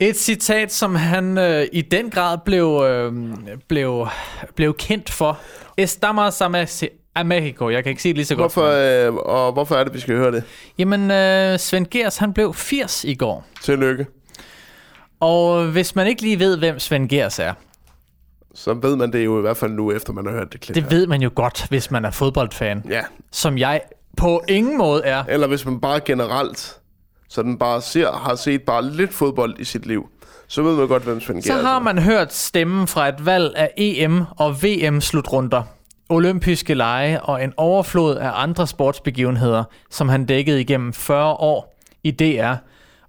Et 0.00 0.16
citat, 0.16 0.72
som 0.72 0.94
han 0.94 1.38
øh, 1.38 1.66
i 1.72 1.80
den 1.80 2.10
grad 2.10 2.38
blev, 2.44 2.82
øh, 2.86 3.12
blev, 3.68 4.06
blev 4.54 4.74
kendt 4.76 5.10
for. 5.10 5.38
Estamos 5.76 6.40
a 6.40 6.48
Mex- 6.48 6.82
a 7.14 7.22
Mexico. 7.22 7.70
Jeg 7.70 7.82
kan 7.82 7.90
ikke 7.90 8.02
sige 8.02 8.10
det 8.12 8.16
lige 8.16 8.26
så 8.26 8.34
godt. 8.34 8.54
Hvorfor, 8.54 9.06
øh, 9.08 9.14
og 9.14 9.52
hvorfor 9.52 9.74
er 9.74 9.84
det, 9.84 9.94
vi 9.94 10.00
skal 10.00 10.16
høre 10.16 10.32
det? 10.32 10.44
Jamen, 10.78 11.10
øh, 11.10 11.58
Svend 11.58 11.86
Gers, 11.86 12.16
han 12.16 12.32
blev 12.32 12.54
80 12.54 13.04
i 13.04 13.14
går. 13.14 13.46
Tillykke. 13.62 14.06
Og 15.20 15.64
hvis 15.66 15.94
man 15.94 16.06
ikke 16.06 16.22
lige 16.22 16.38
ved, 16.38 16.58
hvem 16.58 16.78
Svend 16.78 17.08
Gers 17.08 17.38
er, 17.38 17.52
Så 18.54 18.74
ved 18.74 18.96
man 18.96 19.12
det 19.12 19.24
jo 19.24 19.38
i 19.38 19.40
hvert 19.40 19.56
fald 19.56 19.72
nu, 19.72 19.92
efter 19.92 20.12
man 20.12 20.26
har 20.26 20.32
hørt 20.32 20.52
det 20.52 20.60
klip 20.60 20.74
det 20.74 20.82
her. 20.82 20.90
ved 20.90 21.06
man 21.06 21.22
jo 21.22 21.30
godt, 21.34 21.66
hvis 21.68 21.90
man 21.90 22.04
er 22.04 22.10
fodboldfan. 22.10 22.82
Ja, 22.90 23.02
Som 23.32 23.58
jeg 23.58 23.80
på 24.16 24.42
ingen 24.48 24.78
måde 24.78 25.04
er. 25.04 25.24
eller 25.28 25.46
hvis 25.46 25.64
man 25.66 25.80
bare 25.80 26.00
generelt 26.00 26.78
sådan 27.28 27.58
bare 27.58 27.80
ser, 27.80 28.12
har 28.12 28.34
set 28.34 28.62
bare 28.62 28.84
lidt 28.84 29.14
fodbold 29.14 29.54
i 29.58 29.64
sit 29.64 29.86
liv, 29.86 30.08
så 30.48 30.62
ved 30.62 30.76
man 30.76 30.88
godt, 30.88 31.02
hvem 31.02 31.20
Svend 31.20 31.42
Så 31.42 31.52
har 31.54 31.78
man 31.78 31.98
hørt 31.98 32.32
stemmen 32.32 32.86
fra 32.86 33.08
et 33.08 33.26
valg 33.26 33.52
af 33.56 33.70
EM 33.76 34.22
og 34.36 34.62
VM-slutrunder, 34.62 35.62
olympiske 36.08 36.74
lege 36.74 37.20
og 37.22 37.44
en 37.44 37.52
overflod 37.56 38.16
af 38.16 38.30
andre 38.34 38.66
sportsbegivenheder, 38.66 39.64
som 39.90 40.08
han 40.08 40.26
dækkede 40.26 40.60
igennem 40.60 40.92
40 40.92 41.32
år 41.32 41.74
i 42.02 42.10
DR 42.10 42.54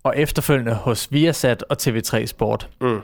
og 0.04 0.14
efterfølgende 0.18 0.74
hos 0.74 1.08
Viasat 1.12 1.64
og 1.70 1.78
TV3 1.82 2.26
Sport. 2.26 2.70
Mm. 2.82 3.00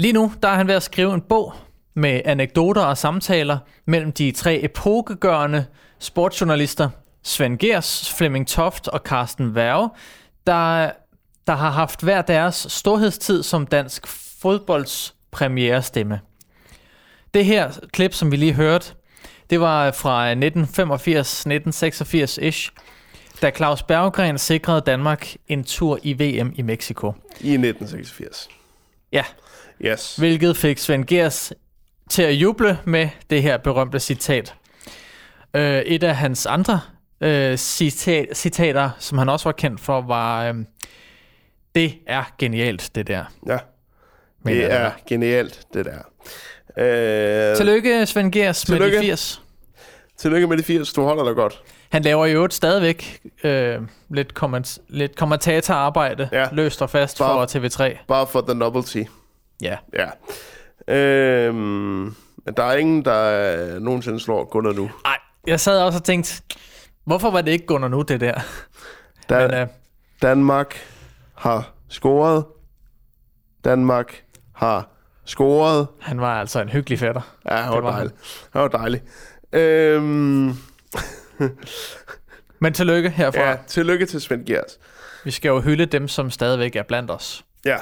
Lige 0.00 0.12
nu 0.12 0.32
der 0.42 0.48
er 0.48 0.54
han 0.54 0.66
ved 0.66 0.74
at 0.74 0.82
skrive 0.82 1.14
en 1.14 1.20
bog 1.20 1.54
med 1.94 2.20
anekdoter 2.24 2.82
og 2.82 2.98
samtaler 2.98 3.58
mellem 3.86 4.12
de 4.12 4.32
tre 4.32 4.62
epokegørende 4.62 5.66
sportsjournalister, 5.98 6.90
Svend 7.22 7.58
Gers, 7.58 8.14
Flemming 8.14 8.48
Toft 8.48 8.88
og 8.88 9.00
Carsten 9.04 9.54
Værge, 9.54 9.88
der, 10.46 10.90
der 11.46 11.54
har 11.54 11.70
haft 11.70 12.02
hver 12.02 12.22
deres 12.22 12.66
storhedstid 12.68 13.42
som 13.42 13.66
dansk 13.66 14.06
fodbolds 14.42 15.14
premierestemme. 15.30 16.20
Det 17.34 17.44
her 17.44 17.70
klip, 17.92 18.14
som 18.14 18.30
vi 18.30 18.36
lige 18.36 18.52
hørte, 18.52 18.94
det 19.50 19.60
var 19.60 19.90
fra 19.90 20.34
1985-1986-ish, 20.34 22.70
da 23.42 23.50
Claus 23.50 23.82
Berggren 23.82 24.38
sikrede 24.38 24.80
Danmark 24.80 25.34
en 25.48 25.64
tur 25.64 25.98
i 26.02 26.12
VM 26.12 26.52
i 26.54 26.62
Mexico. 26.62 27.12
I 27.40 27.52
1986. 27.52 28.48
Ja, 29.12 29.24
Yes. 29.84 30.16
hvilket 30.16 30.56
fik 30.56 30.78
Svend 30.78 31.04
Gers 31.04 31.52
til 32.10 32.22
at 32.22 32.32
juble 32.32 32.78
med 32.84 33.08
det 33.30 33.42
her 33.42 33.56
berømte 33.56 34.00
citat. 34.00 34.54
Øh, 35.54 35.78
et 35.78 36.02
af 36.04 36.16
hans 36.16 36.46
andre 36.46 36.80
øh, 37.20 37.56
citat, 37.56 38.26
citater, 38.36 38.90
som 38.98 39.18
han 39.18 39.28
også 39.28 39.44
var 39.44 39.52
kendt 39.52 39.80
for, 39.80 40.00
var, 40.00 40.44
øh, 40.48 40.54
det 41.74 41.94
er 42.06 42.24
genialt, 42.38 42.90
det 42.94 43.06
der. 43.06 43.24
Ja. 43.46 43.58
Men, 44.44 44.54
Det 44.56 44.64
øh, 44.64 44.70
er 44.70 44.90
genialt, 45.08 45.60
det 45.74 45.84
der. 45.86 45.98
Øh, 47.50 47.56
Tillykke, 47.56 48.06
Svend 48.06 48.32
Gers, 48.32 48.68
med 48.68 48.78
de 48.78 48.84
Tillykke. 48.84 49.00
80. 49.06 49.42
tillykke 50.18 50.46
med 50.46 50.56
de 50.58 50.62
80. 50.62 50.92
Du 50.92 51.02
holder 51.02 51.24
dig 51.24 51.34
godt. 51.34 51.62
Han 51.90 52.02
laver 52.02 52.26
jo 52.26 52.34
øvrigt 52.36 52.54
stadigvæk 52.54 53.20
øh, 53.44 53.78
lidt, 54.10 54.32
komment- 54.42 54.78
lidt 54.88 55.16
kommentatorarbejde, 55.16 56.28
ja. 56.32 56.46
løst 56.52 56.82
og 56.82 56.90
fast 56.90 57.18
Bare- 57.18 57.48
for 57.48 57.58
TV3. 57.58 58.04
Bare 58.08 58.26
for 58.26 58.40
the 58.40 58.54
novelty. 58.54 59.02
Ja. 59.60 59.76
Ja. 59.94 60.08
Øhm, 60.94 61.54
men 62.44 62.54
der 62.56 62.62
er 62.62 62.76
ingen, 62.76 63.04
der 63.04 63.78
nogensinde 63.78 64.20
slår 64.20 64.44
Gunnar 64.44 64.72
nu. 64.72 64.90
Ej, 65.04 65.18
jeg 65.46 65.60
sad 65.60 65.80
også 65.82 65.98
og 65.98 66.04
tænkte, 66.04 66.42
hvorfor 67.04 67.30
var 67.30 67.40
det 67.40 67.50
ikke 67.50 67.66
Gunnar 67.66 67.88
nu, 67.88 68.02
det 68.02 68.20
der? 68.20 68.40
Da, 69.28 69.46
Men, 69.48 69.54
øh, 69.56 69.66
Danmark 70.22 70.76
har 71.34 71.72
scoret. 71.88 72.44
Danmark 73.64 74.22
har 74.54 74.88
scoret. 75.24 75.86
han 76.00 76.20
var 76.20 76.40
altså 76.40 76.60
en 76.60 76.68
hyggelig 76.68 76.98
fætter. 76.98 77.36
Ja, 77.46 77.56
det 77.56 77.68
var, 77.68 77.74
Det 77.74 77.82
var 77.84 77.90
dejligt. 77.90 78.14
Det 78.52 78.60
var 78.60 78.68
dejligt. 78.68 79.04
Øhm, 79.52 80.54
Men 82.62 82.72
tillykke 82.72 83.10
herfra. 83.10 83.40
Ja. 83.40 83.56
tillykke 83.66 84.06
til 84.06 84.20
Svend 84.20 84.46
Gers. 84.46 84.78
Vi 85.24 85.30
skal 85.30 85.48
jo 85.48 85.60
hylde 85.60 85.86
dem, 85.86 86.08
som 86.08 86.30
stadigvæk 86.30 86.76
er 86.76 86.82
blandt 86.82 87.10
os. 87.10 87.44
Ja. 87.64 87.76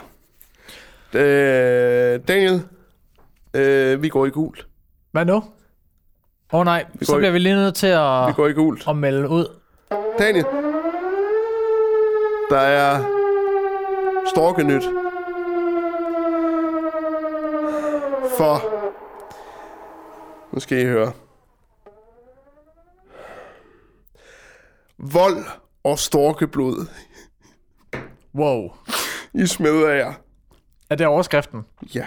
Øh, 1.15 2.21
Daniel, 2.29 2.63
øh, 3.55 4.03
vi 4.03 4.09
går 4.09 4.27
i 4.27 4.31
gult. 4.31 4.67
Hvad 5.13 5.25
nu? 5.25 5.35
Åh 5.35 5.43
oh, 6.61 6.65
nej, 6.65 6.85
går 6.99 7.05
så 7.05 7.15
i- 7.17 7.19
bliver 7.19 7.31
vi 7.33 7.39
lige 7.39 7.55
nødt 7.55 7.75
til 7.75 7.87
at, 7.87 8.27
Vi 8.29 8.33
går 8.33 8.47
i 8.47 8.53
gult. 8.53 8.89
at 8.89 8.97
melde 8.97 9.29
ud. 9.29 9.47
Daniel, 10.19 10.45
der 12.51 12.59
er 12.59 13.05
storkenyt. 14.35 14.83
For, 18.39 18.63
nu 20.55 20.61
skal 20.61 20.79
I 20.79 20.85
høre. 20.85 21.13
Vold 24.99 25.45
og 25.85 25.99
storkeblod 25.99 26.87
Wow. 28.35 28.71
i 29.35 29.47
Smedager. 29.47 30.13
Er 30.91 30.95
det 30.95 31.07
overskriften? 31.07 31.65
Ja. 31.95 32.07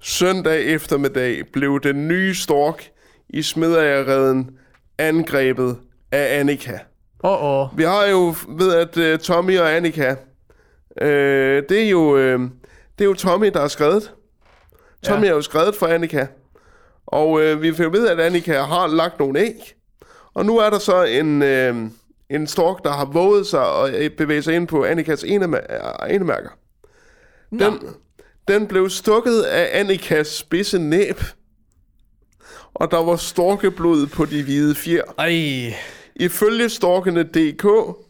Søndag 0.00 0.64
eftermiddag 0.66 1.42
blev 1.52 1.80
den 1.80 2.08
nye 2.08 2.34
stork 2.34 2.90
i 3.28 3.42
Smedagerreden 3.42 4.50
angrebet 4.98 5.76
af 6.12 6.40
Annika. 6.40 6.78
Åh, 7.24 7.30
oh, 7.30 7.44
åh. 7.44 7.72
Oh. 7.72 7.78
Vi 7.78 7.82
har 7.82 8.06
jo 8.06 8.34
ved 8.48 8.74
at 8.74 8.96
uh, 9.14 9.18
Tommy 9.18 9.58
og 9.58 9.76
Annika, 9.76 10.14
øh, 11.00 11.62
det 11.68 11.84
er 11.84 11.88
jo 11.90 12.16
øh, 12.16 12.40
det 12.98 13.04
er 13.04 13.08
jo 13.08 13.14
Tommy 13.14 13.46
der 13.46 13.60
har 13.60 13.68
skrevet. 13.68 14.12
Tommy 15.02 15.22
Ja. 15.24 15.28
har 15.28 15.34
jo 15.34 15.42
skrevet 15.42 15.74
for 15.74 15.86
Annika. 15.86 16.26
Og 17.06 17.42
øh, 17.42 17.62
vi 17.62 17.72
får 17.74 17.88
ved 17.88 18.08
at 18.08 18.20
Annika 18.20 18.60
har 18.62 18.86
lagt 18.86 19.18
nogle 19.18 19.40
æg. 19.40 19.74
Og 20.34 20.46
nu 20.46 20.58
er 20.58 20.70
der 20.70 20.78
så 20.78 21.02
en 21.02 21.42
øh, 21.42 21.76
en 22.30 22.46
stork 22.46 22.84
der 22.84 22.90
har 22.92 23.04
våget 23.04 23.46
sig 23.46 23.68
og 23.72 23.90
øh, 23.90 24.10
bevæge 24.10 24.42
sig 24.42 24.54
ind 24.54 24.68
på 24.68 24.84
Annikas 24.84 25.24
enemær- 25.24 26.06
enemærker. 26.10 26.48
Den, 27.50 27.78
den 28.48 28.66
blev 28.66 28.90
stukket 28.90 29.42
af 29.42 29.80
Annikas 29.80 30.26
spidse 30.26 30.78
næb. 30.78 31.20
og 32.74 32.90
der 32.90 33.02
var 33.02 33.16
storkeblod 33.16 34.06
på 34.06 34.24
de 34.24 34.42
hvide 34.42 34.74
fjer. 34.74 35.02
Ej, 35.18 35.74
Ifølge 36.20 36.68
storkene.dk 36.68 37.64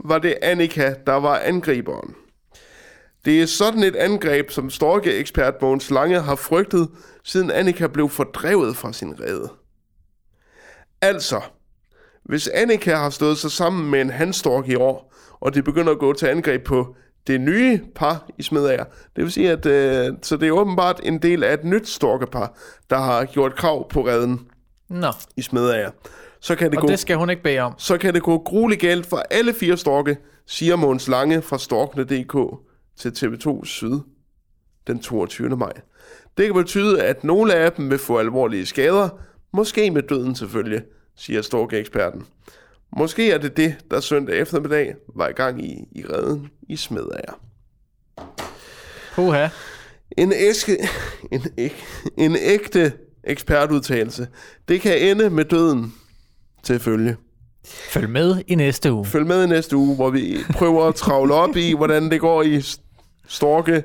var 0.04 0.18
det 0.18 0.34
Annika, 0.42 0.94
der 1.06 1.12
var 1.12 1.38
angriberen. 1.38 2.14
Det 3.24 3.42
er 3.42 3.46
sådan 3.46 3.82
et 3.82 3.96
angreb, 3.96 4.50
som 4.50 4.70
storkeekspert 4.70 5.54
Mogens 5.62 5.90
Lange 5.90 6.20
har 6.20 6.36
frygtet, 6.36 6.88
siden 7.24 7.50
Annika 7.50 7.86
blev 7.86 8.08
fordrevet 8.08 8.76
fra 8.76 8.92
sin 8.92 9.20
rede. 9.20 9.52
Altså, 11.00 11.40
hvis 12.24 12.48
Annika 12.48 12.94
har 12.94 13.10
stået 13.10 13.38
sig 13.38 13.50
sammen 13.50 13.90
med 13.90 14.00
en 14.00 14.10
handstork 14.10 14.68
i 14.68 14.74
år, 14.74 15.14
og 15.40 15.54
det 15.54 15.64
begynder 15.64 15.92
at 15.92 15.98
gå 15.98 16.12
til 16.12 16.26
angreb 16.26 16.64
på 16.64 16.96
det 17.28 17.40
nye 17.40 17.80
par 17.94 18.30
i 18.38 18.42
Smedager, 18.42 18.84
det 19.16 19.24
vil 19.24 19.32
sige, 19.32 19.50
at 19.50 19.66
øh, 19.66 20.12
så 20.22 20.36
det 20.36 20.48
er 20.48 20.52
åbenbart 20.52 21.00
en 21.02 21.18
del 21.22 21.44
af 21.44 21.54
et 21.54 21.64
nyt 21.64 21.88
storkepar, 21.88 22.56
der 22.90 22.98
har 22.98 23.24
gjort 23.24 23.54
krav 23.56 23.88
på 23.88 24.06
redden 24.06 24.40
nå. 24.88 25.10
i 25.36 25.42
Smedager. 25.42 25.90
Så 26.40 26.54
kan 26.54 26.70
det 26.70 26.76
Og 26.78 26.82
gå 26.82 26.88
det 26.88 26.98
skal 26.98 27.16
hun 27.16 27.30
ikke 27.30 27.42
bede 27.42 27.58
om. 27.60 27.74
så 27.78 27.98
kan 27.98 28.14
det 28.14 28.22
gå 28.22 28.38
grueligt 28.38 28.80
galt 28.80 29.06
for 29.06 29.16
alle 29.30 29.54
fire 29.54 29.76
storke, 29.76 30.16
siger 30.46 30.76
Måns 30.76 31.08
Lange 31.08 31.42
fra 31.42 31.58
Storkene.dk 31.58 32.58
til 32.96 33.08
TV2 33.08 33.64
Syd 33.64 34.00
den 34.86 34.98
22. 34.98 35.56
maj. 35.56 35.72
Det 36.36 36.46
kan 36.46 36.54
betyde, 36.54 37.02
at 37.02 37.24
nogle 37.24 37.54
af 37.54 37.72
dem 37.72 37.90
vil 37.90 37.98
få 37.98 38.18
alvorlige 38.18 38.66
skader, 38.66 39.08
måske 39.52 39.90
med 39.90 40.02
døden 40.02 40.34
selvfølgelig, 40.34 40.82
siger 41.16 41.42
storkeeksperten. 41.42 42.26
Måske 42.96 43.30
er 43.30 43.38
det 43.38 43.56
det, 43.56 43.76
der 43.90 44.00
søndag 44.00 44.38
eftermiddag 44.40 44.94
var 45.16 45.28
i 45.28 45.32
gang 45.32 45.64
i, 45.64 45.84
i 45.92 46.04
redden 46.12 46.48
i 46.68 46.76
Smedager. 46.76 47.40
Puha. 49.14 49.48
En, 50.18 50.32
æske, 50.32 50.88
en, 51.32 51.42
æg, 51.58 51.84
en 52.18 52.36
ægte 52.40 52.92
ekspertudtalelse. 53.24 54.28
Det 54.68 54.80
kan 54.80 54.98
ende 54.98 55.30
med 55.30 55.44
døden 55.44 55.94
til 56.62 56.78
følge. 56.80 57.16
Følg 57.66 58.10
med 58.10 58.42
i 58.46 58.54
næste 58.54 58.92
uge. 58.92 59.06
Følg 59.06 59.26
med 59.26 59.44
i 59.44 59.46
næste 59.46 59.76
uge, 59.76 59.94
hvor 59.96 60.10
vi 60.10 60.38
prøver 60.52 60.84
at 60.84 60.94
travle 60.94 61.34
op 61.34 61.56
i, 61.56 61.74
hvordan 61.76 62.10
det 62.10 62.20
går 62.20 62.42
i 62.42 62.62
Storke, 63.28 63.84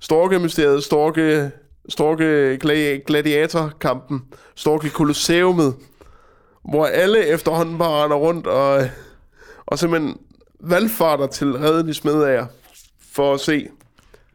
Storke-mysteriet, 0.00 0.84
Storke, 0.84 1.50
Storke 1.88 2.58
gla- 2.64 3.04
gladiatorkampen, 3.06 4.22
Storke 4.56 4.90
Kolosseumet, 4.90 5.74
hvor 6.64 6.86
alle 6.86 7.26
efterhånden 7.26 7.78
bare 7.78 8.04
render 8.04 8.16
rundt 8.16 8.46
og, 8.46 8.88
og 9.66 9.78
simpelthen 9.78 10.16
valgfarter 10.60 11.26
til 11.26 11.52
redden 11.52 11.88
i 11.88 11.92
Smedager 11.92 12.46
for 13.12 13.34
at 13.34 13.40
se 13.40 13.68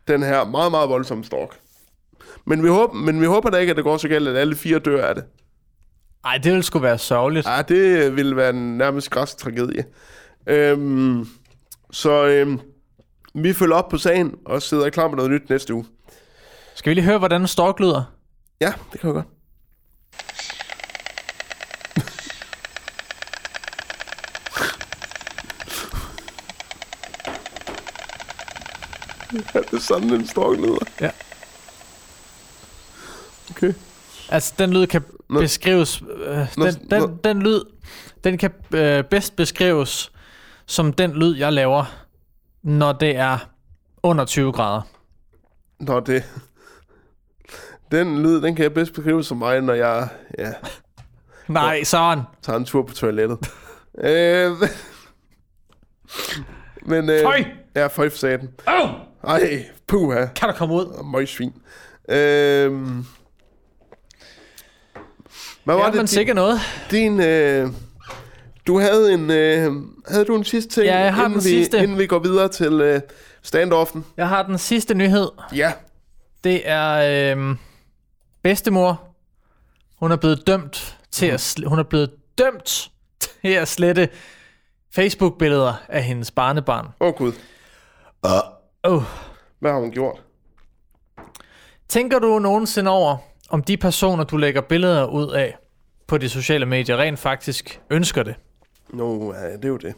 den 0.07 0.23
her 0.23 0.45
meget, 0.45 0.71
meget 0.71 0.89
voldsomme 0.89 1.23
stork. 1.23 1.59
Men 2.45 2.63
vi, 2.63 2.67
håber, 2.67 2.93
men 2.93 3.21
vi 3.21 3.25
håber 3.25 3.49
da 3.49 3.57
ikke, 3.57 3.71
at 3.71 3.75
det 3.75 3.83
går 3.83 3.97
så 3.97 4.07
galt, 4.07 4.27
at 4.27 4.37
alle 4.37 4.55
fire 4.55 4.79
dør 4.79 5.05
af 5.05 5.15
det. 5.15 5.23
Ej, 6.25 6.37
det 6.37 6.51
ville 6.51 6.63
sgu 6.63 6.79
være 6.79 6.97
sørgeligt. 6.97 7.47
Ja, 7.47 7.61
det 7.61 8.15
ville 8.15 8.35
være 8.35 8.49
en 8.49 8.77
nærmest 8.77 9.09
græs 9.09 9.35
tragedie. 9.35 9.85
Øhm, 10.47 11.27
så 11.91 12.25
øhm, 12.25 12.59
vi 13.35 13.53
følger 13.53 13.75
op 13.75 13.89
på 13.89 13.97
sagen 13.97 14.35
og 14.45 14.61
sidder 14.61 14.89
klar 14.89 15.07
med 15.07 15.15
noget 15.15 15.31
nyt 15.31 15.49
næste 15.49 15.73
uge. 15.73 15.85
Skal 16.75 16.89
vi 16.89 16.93
lige 16.93 17.05
høre, 17.05 17.17
hvordan 17.17 17.47
stork 17.47 17.79
lyder? 17.79 18.03
Ja, 18.61 18.73
det 18.91 18.99
kan 18.99 19.09
vi 19.09 19.13
godt. 19.13 19.25
ja, 29.55 29.61
det 29.75 29.83
sådan, 29.83 30.13
en 30.13 30.27
stork 30.27 30.57
lyder. 30.57 30.85
Ja. 31.01 31.09
Okay. 33.51 33.73
Altså, 34.29 34.53
den 34.59 34.73
lyd 34.73 34.87
kan 34.87 35.03
Nå. 35.29 35.39
beskrives... 35.39 36.01
Øh, 36.25 36.47
Nå, 36.57 36.65
den, 36.65 36.89
den, 36.89 37.01
nå. 37.01 37.17
den 37.23 37.41
lyd, 37.41 37.61
den 38.23 38.37
kan 38.37 38.51
øh, 38.73 39.03
bedst 39.03 39.35
beskrives 39.35 40.11
som 40.65 40.93
den 40.93 41.11
lyd, 41.11 41.35
jeg 41.35 41.53
laver, 41.53 41.85
når 42.63 42.91
det 42.93 43.15
er 43.15 43.37
under 44.03 44.25
20 44.25 44.51
grader. 44.51 44.81
Nå, 45.79 45.99
det... 45.99 46.23
Den 47.91 48.23
lyd, 48.23 48.41
den 48.41 48.55
kan 48.55 48.63
jeg 48.63 48.73
bedst 48.73 48.93
beskrive 48.93 49.23
som 49.23 49.37
mig, 49.37 49.61
når 49.61 49.73
jeg 49.73 50.07
ja, 50.37 50.53
Nej, 51.47 51.83
sådan. 51.83 52.23
tager 52.41 52.57
en 52.57 52.65
tur 52.65 52.83
på 52.83 52.93
toilettet. 52.93 53.37
øh, 53.97 54.51
men... 56.91 57.09
Øh, 57.09 57.21
Føj! 57.21 57.43
Ja, 57.75 57.87
føj 57.87 58.09
for 58.09 58.17
satan. 58.17 58.49
Oh! 58.67 58.89
Ej, 59.27 59.65
puha. 59.87 60.25
Kan 60.35 60.49
du 60.49 60.55
komme 60.55 60.75
ud? 60.75 61.03
Møgsvin. 61.11 61.53
Øhm, 62.09 63.05
hvad 65.63 65.75
var 65.75 65.85
Ja, 65.85 65.91
det, 65.91 65.99
din, 65.99 66.07
sikkert 66.07 66.35
noget. 66.35 66.59
din 66.91 67.19
øh, 67.21 67.69
du 68.67 68.79
havde 68.79 69.13
en, 69.13 69.31
øh, 69.31 69.73
havde 70.07 70.25
du 70.25 70.35
en 70.35 70.43
sidste 70.43 70.73
ting, 70.73 70.85
Ja, 70.85 70.97
jeg 70.99 71.13
har 71.13 71.25
inden, 71.25 71.39
den 71.39 71.45
vi, 71.45 71.49
sidste. 71.49 71.77
inden 71.83 71.97
vi 71.97 72.07
går 72.07 72.19
videre 72.19 72.47
til 72.47 72.73
øh, 72.81 73.01
standoffen? 73.41 74.05
Jeg 74.17 74.29
har 74.29 74.43
den 74.43 74.57
sidste 74.57 74.93
nyhed. 74.93 75.27
Ja, 75.55 75.73
Det 76.43 76.61
er 76.69 77.35
øh, 77.37 77.55
bedstemor. 78.43 79.15
Hun 79.99 80.11
er 80.11 80.15
blevet 80.15 80.47
dømt 80.47 80.97
til 81.11 81.25
at 81.25 81.41
sl- 81.57 81.67
hun 81.67 81.79
er 81.79 81.83
blevet 81.83 82.11
dømt 82.37 82.91
til 83.41 83.49
at 83.51 83.67
slette 83.67 84.09
Facebook-billeder 84.95 85.73
af 85.89 86.03
hendes 86.03 86.31
barnebarn. 86.31 86.85
åh 86.99 87.07
oh, 87.07 87.13
gud. 87.13 87.31
Oh. 88.87 89.03
Hvad 89.59 89.71
har 89.71 89.79
hun 89.79 89.91
gjort? 89.91 90.21
Tænker 91.87 92.19
du 92.19 92.39
nogensinde 92.39 92.91
over, 92.91 93.17
om 93.49 93.63
de 93.63 93.77
personer, 93.77 94.23
du 94.23 94.37
lægger 94.37 94.61
billeder 94.61 95.05
ud 95.05 95.31
af 95.31 95.57
på 96.07 96.17
de 96.17 96.29
sociale 96.29 96.65
medier, 96.65 96.97
rent 96.97 97.19
faktisk 97.19 97.81
ønsker 97.89 98.23
det? 98.23 98.35
Nå, 98.89 99.33
ja, 99.33 99.53
det 99.53 99.65
er 99.65 99.69
jo 99.69 99.77
det. 99.77 99.93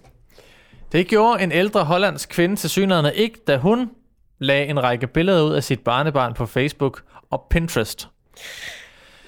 Det 0.91 1.07
gjorde 1.07 1.43
en 1.43 1.51
ældre 1.51 1.83
hollandsk 1.83 2.29
kvinde 2.29 2.55
til 2.55 2.69
synligheden 2.69 3.11
ikke, 3.15 3.39
da 3.47 3.57
hun 3.57 3.89
lagde 4.39 4.65
en 4.65 4.83
række 4.83 5.07
billeder 5.07 5.43
ud 5.43 5.53
af 5.53 5.63
sit 5.63 5.79
barnebarn 5.79 6.33
på 6.33 6.45
Facebook 6.45 7.03
og 7.29 7.47
Pinterest. 7.49 8.09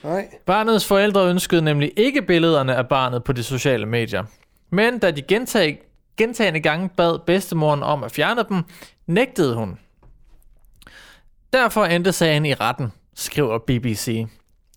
Nej. 0.03 0.27
Barnets 0.45 0.85
forældre 0.85 1.29
ønskede 1.29 1.61
nemlig 1.61 1.91
ikke 1.97 2.21
billederne 2.21 2.75
af 2.75 2.87
barnet 2.87 3.23
på 3.23 3.33
de 3.33 3.43
sociale 3.43 3.85
medier. 3.85 4.23
Men 4.69 4.99
da 4.99 5.11
de 5.11 5.21
gentag, 5.21 5.81
gentagende 6.19 6.59
gange 6.59 6.89
bad 6.89 7.19
bedstemoren 7.25 7.83
om 7.83 8.03
at 8.03 8.11
fjerne 8.11 8.43
dem, 8.49 8.63
nægtede 9.07 9.55
hun. 9.55 9.79
Derfor 11.53 11.85
endte 11.85 12.11
sagen 12.11 12.45
i 12.45 12.53
retten, 12.53 12.91
skriver 13.15 13.57
BBC. 13.57 14.27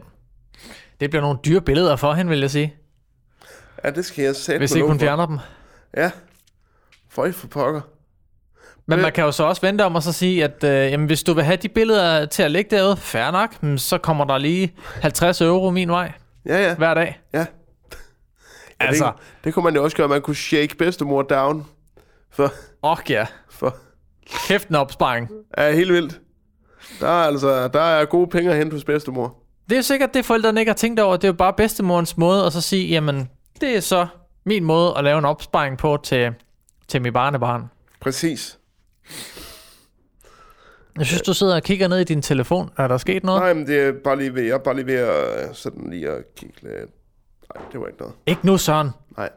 Det 1.00 1.10
bliver 1.10 1.22
nogle 1.22 1.40
dyre 1.46 1.62
billeder 1.62 1.96
for 1.96 2.14
hende, 2.14 2.30
vil 2.30 2.40
jeg 2.40 2.52
sige, 2.52 2.76
ja, 3.84 3.90
det 3.90 4.06
skal 4.06 4.26
jeg 4.26 4.36
sætte 4.36 4.60
hvis 4.60 4.76
ikke 4.76 4.88
hun 4.88 5.00
fjerner 5.00 5.26
dem. 5.26 5.40
Ja. 5.98 6.12
Føj 7.10 7.32
for 7.32 7.48
pokker. 7.48 7.82
Men 8.88 8.98
Men- 8.98 9.02
man 9.04 9.12
kan 9.12 9.24
jo 9.24 9.32
så 9.32 9.44
også 9.44 9.62
vente 9.62 9.86
om 9.86 9.96
og 9.96 10.04
så 10.04 10.12
sige, 10.12 10.44
at 10.44 10.64
øh, 10.64 10.70
jamen, 10.92 11.06
hvis 11.08 11.24
du 11.24 11.34
vil 11.34 11.44
have 11.44 11.58
de 11.58 11.70
billeder 11.70 12.26
til 12.26 12.44
at 12.44 12.52
ligge 12.52 12.76
derude, 12.78 12.98
fair 12.98 13.32
nok, 13.32 13.80
så 13.80 13.98
kommer 13.98 14.26
der 14.26 14.38
lige 14.38 14.74
50 15.02 15.42
euro 15.42 15.70
min 15.72 15.90
vej 15.90 16.12
Ja, 16.46 16.68
ja. 16.68 16.76
hver 16.76 16.94
dag. 16.94 17.20
ja. 17.34 17.46
Altså, 18.80 19.06
Det, 19.06 19.44
det 19.44 19.54
kunne 19.54 19.64
man 19.64 19.76
jo 19.76 19.84
også 19.84 19.98
gøre. 19.98 20.08
Man 20.08 20.22
kunne 20.22 20.36
shake 20.36 20.78
bedstemor 20.78 21.22
down. 21.22 21.66
For, 22.32 22.54
åh 22.84 22.98
ja, 23.10 23.26
for, 23.50 23.76
kæft 24.48 24.68
en 24.68 24.76
opsparing. 24.76 25.30
ja, 25.58 25.72
helt 25.72 25.94
vildt. 25.94 26.20
Der 27.00 27.08
er 27.08 27.28
altså, 27.28 27.68
der 27.68 27.82
er 27.82 28.06
gode 28.06 28.28
penge 28.28 28.52
at 28.52 28.58
hente 28.58 28.74
hos 28.74 28.84
bedstemor. 28.84 29.36
Det 29.66 29.72
er 29.72 29.78
jo 29.78 29.84
sikkert 29.84 30.14
det, 30.14 30.26
forældrene 30.26 30.60
ikke 30.62 30.70
har 30.70 30.76
tænkt 30.78 31.00
over. 31.00 31.16
Det 31.18 31.24
er 31.24 31.28
jo 31.28 31.34
bare 31.34 31.54
bedstemorens 31.54 32.18
måde 32.18 32.46
at 32.46 32.54
så 32.54 32.62
sige, 32.62 32.88
jamen, 32.88 33.30
det 33.62 33.76
er 33.78 33.80
så 33.80 34.08
min 34.46 34.64
måde 34.64 34.94
at 34.98 35.04
lave 35.04 35.18
en 35.20 35.26
opsparing 35.26 35.78
på 35.78 35.98
til, 36.04 36.34
til 36.88 37.02
mit 37.02 37.14
barnebarn. 37.14 37.70
Præcis. 38.02 38.58
Jeg 40.98 41.06
synes, 41.06 41.22
du 41.22 41.34
sidder 41.34 41.56
og 41.56 41.64
kigger 41.64 41.88
ned 41.88 42.00
i 42.00 42.04
din 42.04 42.22
telefon. 42.22 42.70
Er 42.78 42.88
der 42.88 42.98
sket 42.98 43.24
noget? 43.24 43.42
Nej, 43.42 43.54
men 43.54 43.68
det 43.68 43.80
er 43.80 43.92
bare 44.04 44.18
lige 44.18 44.34
ved, 44.36 44.44
jeg 44.44 44.54
er 44.54 44.58
bare 44.58 44.76
lige 44.76 44.86
ved 44.86 44.94
at 44.96 45.44
øh, 45.50 45.54
sådan 45.54 45.88
lige 45.90 46.10
at 46.10 46.24
kigge 46.38 46.56
lidt. 46.62 46.74
Nej, 47.56 47.66
det 47.72 47.80
var 47.80 47.88
ikke 47.88 48.00
noget. 48.00 48.16
Ikke 48.26 48.46
nu, 48.46 48.58
Søren. 48.58 48.90
Nej. 49.18 49.30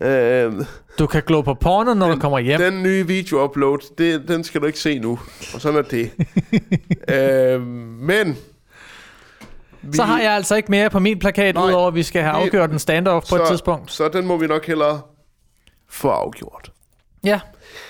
Øh, 0.00 0.52
Du 0.98 1.06
kan 1.06 1.22
glo 1.26 1.40
på 1.40 1.54
porno, 1.54 1.94
når 1.94 2.08
du 2.14 2.18
kommer 2.20 2.38
hjem. 2.38 2.60
den 2.60 2.82
nye 2.82 3.06
video-upload, 3.06 3.94
det, 3.98 4.28
den 4.28 4.44
skal 4.44 4.60
du 4.60 4.66
ikke 4.66 4.78
se 4.78 4.98
nu. 4.98 5.18
Og 5.54 5.60
sådan 5.60 5.78
er 5.78 5.82
det. 5.82 6.10
øh, 7.54 7.60
men... 8.00 8.36
Vi, 9.82 9.96
Så 9.96 10.02
har 10.02 10.20
jeg 10.20 10.32
altså 10.32 10.54
ikke 10.56 10.70
mere 10.70 10.90
på 10.90 10.98
min 10.98 11.18
plakat, 11.18 11.54
Nej. 11.54 11.64
udover 11.68 11.88
at 11.88 11.94
vi 11.94 12.02
skal 12.02 12.22
have 12.22 12.36
Vi- 12.36 12.42
afgjort 12.42 12.70
en 12.70 12.78
standoff 12.78 13.28
på 13.30 13.36
et 13.36 13.42
tidspunkt. 13.48 13.92
Så 13.92 14.08
den 14.08 14.26
må 14.26 14.36
vi 14.36 14.46
nok 14.46 14.66
hellere 14.66 15.00
få 15.88 16.08
afgjort. 16.08 16.72
Ja. 17.24 17.40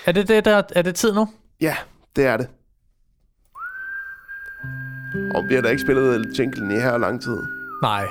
Er 0.05 0.11
det, 0.11 0.27
det 0.27 0.45
der, 0.45 0.61
er 0.75 0.81
det 0.81 0.95
tid 0.95 1.13
nu? 1.13 1.27
Ja, 1.61 1.75
det 2.15 2.25
er 2.25 2.37
det. 2.37 2.47
Og 5.35 5.49
vi 5.49 5.55
har 5.55 5.61
da 5.61 5.69
ikke 5.69 5.81
spillet 5.81 6.39
jinglen 6.39 6.71
i 6.71 6.75
her 6.75 6.97
lang 6.97 7.21
tid. 7.21 7.37
Nej. 7.83 8.05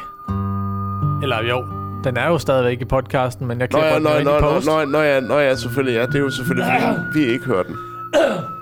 Eller 1.22 1.42
jo, 1.42 1.64
den 2.04 2.16
er 2.16 2.28
jo 2.28 2.38
stadigvæk 2.38 2.80
i 2.80 2.84
podcasten, 2.84 3.46
men 3.46 3.60
jeg 3.60 3.70
klipper 3.70 3.88
ja, 3.88 3.94
den 3.94 4.02
nå, 4.02 4.10
jo 4.10 4.16
ind 4.16 4.28
i 4.28 4.32
nå, 4.32 4.40
nå, 4.40 4.50
post. 4.50 4.66
nå, 4.66 4.84
nå, 4.84 4.98
ja, 4.98 5.20
nå 5.20 5.38
ja, 5.38 5.54
selvfølgelig. 5.54 5.94
Ja, 5.94 6.06
det 6.06 6.14
er 6.14 6.20
jo 6.20 6.30
selvfølgelig, 6.30 6.72
fordi 6.80 7.18
vi 7.18 7.24
ikke 7.32 7.44
hører 7.44 7.62
den. 7.62 7.76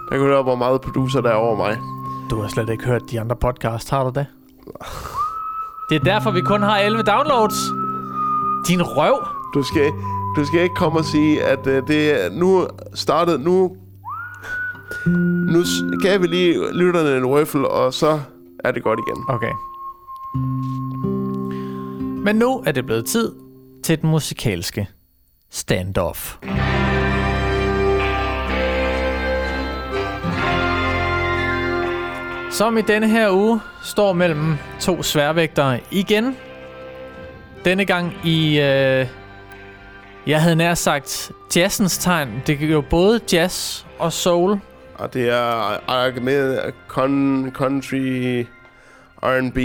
Der 0.09 0.11
kan 0.11 0.21
du 0.21 0.27
høre, 0.27 0.43
hvor 0.43 0.55
meget 0.57 0.81
producer 0.81 1.21
der 1.21 1.31
er 1.31 1.35
over 1.35 1.57
mig. 1.57 1.79
Du 2.31 2.41
har 2.41 2.49
slet 2.49 2.69
ikke 2.69 2.85
hørt 2.85 3.03
de 3.11 3.21
andre 3.21 3.37
podcasts, 3.37 3.91
har 3.91 4.05
du 4.05 4.11
det? 4.15 4.27
Det 5.91 5.97
er 5.97 6.05
derfor, 6.05 6.31
vi 6.31 6.41
kun 6.41 6.63
har 6.63 6.79
11 6.79 7.03
downloads. 7.03 7.55
Din 8.69 8.83
røv. 8.83 9.27
Du 9.55 9.63
skal, 9.63 9.93
du 10.37 10.45
skal 10.45 10.61
ikke 10.61 10.75
komme 10.75 10.99
og 10.99 11.05
sige, 11.05 11.45
at 11.45 11.67
uh, 11.67 11.73
det 11.89 12.25
er 12.25 12.31
nu 12.31 12.67
startet, 12.95 13.41
nu, 13.41 13.77
nu 15.07 15.65
gav 16.03 16.23
vi 16.23 16.27
lige 16.27 16.73
lytterne 16.73 17.17
en 17.17 17.27
røffel, 17.27 17.67
og 17.67 17.95
så 17.95 18.21
er 18.65 18.71
det 18.71 18.83
godt 18.83 19.01
igen. 19.09 19.25
Okay. 19.29 19.53
Men 22.25 22.37
nu 22.37 22.63
er 22.67 22.73
det 22.73 22.87
blevet 22.87 23.07
tid 23.07 23.33
til 23.85 24.01
den 24.01 24.11
musikalske 24.11 24.89
standoff. 25.51 26.37
Som 32.51 32.79
i 32.79 32.83
denne 32.83 33.09
her 33.09 33.31
uge 33.31 33.61
står 33.83 34.13
mellem 34.13 34.57
to 34.81 35.03
sværvægtere 35.03 35.81
igen. 35.91 36.37
Denne 37.65 37.85
gang 37.85 38.13
i, 38.25 38.49
øh, 38.49 39.07
jeg 40.27 40.43
havde 40.43 40.57
nær 40.57 40.75
sagt 40.75 41.33
jazzens 41.57 41.99
tegn. 41.99 42.43
Det 42.47 42.63
er 42.63 42.67
jo 42.67 42.81
både 42.91 43.21
jazz 43.33 43.85
og 43.99 44.13
soul. 44.13 44.59
Og 44.99 45.15
det 45.15 45.29
er 45.29 46.21
med 46.21 46.73
con, 46.89 47.51
country, 47.55 48.47
R&B, 49.23 49.59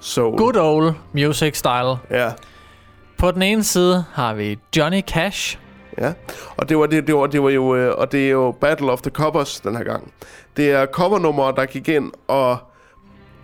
soul. 0.00 0.38
Good 0.38 0.56
old 0.56 0.94
music 1.12 1.56
style. 1.56 1.96
Ja, 2.10 2.32
På 3.18 3.30
den 3.30 3.42
ene 3.42 3.64
side 3.64 4.04
har 4.12 4.34
vi 4.34 4.58
Johnny 4.76 5.00
Cash. 5.00 5.58
ja. 5.98 6.12
Og 6.56 6.68
det 6.68 6.78
var, 6.78 6.86
det, 6.86 7.06
det 7.06 7.14
var, 7.14 7.26
det 7.26 7.42
var 7.42 7.50
jo, 7.50 7.74
øh, 7.76 7.98
og 7.98 8.12
det 8.12 8.26
er 8.26 8.30
jo 8.30 8.50
Battle 8.60 8.92
of 8.92 9.00
the 9.00 9.10
Covers 9.10 9.60
den 9.60 9.76
her 9.76 9.84
gang. 9.84 10.12
Det 10.56 10.70
er 10.70 10.86
covernumre, 10.86 11.52
der 11.56 11.66
gik 11.66 11.88
ind 11.88 12.12
og 12.28 12.58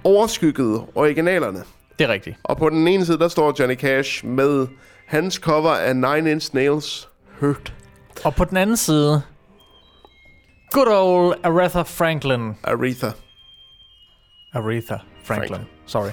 overskyggede 0.05 0.84
originalerne. 0.94 1.62
Det 1.98 2.05
er 2.05 2.12
rigtigt. 2.12 2.36
Og 2.44 2.56
på 2.56 2.68
den 2.68 2.88
ene 2.88 3.06
side, 3.06 3.18
der 3.18 3.28
står 3.28 3.55
Johnny 3.59 3.76
Cash 3.76 4.26
med 4.26 4.66
hans 5.06 5.34
cover 5.34 5.70
af 5.70 5.97
Nine 5.97 6.30
Inch 6.30 6.55
Nails 6.55 7.09
Hurt 7.40 7.74
Og 8.24 8.34
på 8.34 8.44
den 8.44 8.56
anden 8.56 8.76
side, 8.76 9.22
good 10.70 10.88
old 10.88 11.34
Aretha 11.44 11.82
Franklin. 11.82 12.55
Aretha. 12.64 13.10
Aretha 14.55 14.97
Franklin. 15.24 15.48
Franklin. 15.48 15.66
Sorry. 15.86 16.10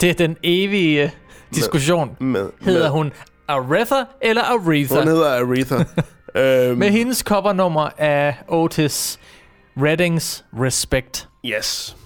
Det 0.00 0.10
er 0.10 0.14
den 0.14 0.36
evige 0.42 1.12
diskussion. 1.54 2.16
Med, 2.20 2.50
Hedder 2.60 2.80
med, 2.80 2.88
hun 2.88 3.12
Aretha 3.48 4.04
eller 4.20 4.42
Aretha? 4.42 4.94
Hun 4.98 5.08
hedder 5.08 5.28
Aretha. 5.36 5.84
øhm, 6.68 6.78
Med 6.78 6.90
hendes 6.90 7.18
covernummer 7.18 7.88
af 7.98 8.36
Otis 8.48 9.20
Reddings 9.76 10.44
Respect. 10.60 11.28
yes. 11.44 11.96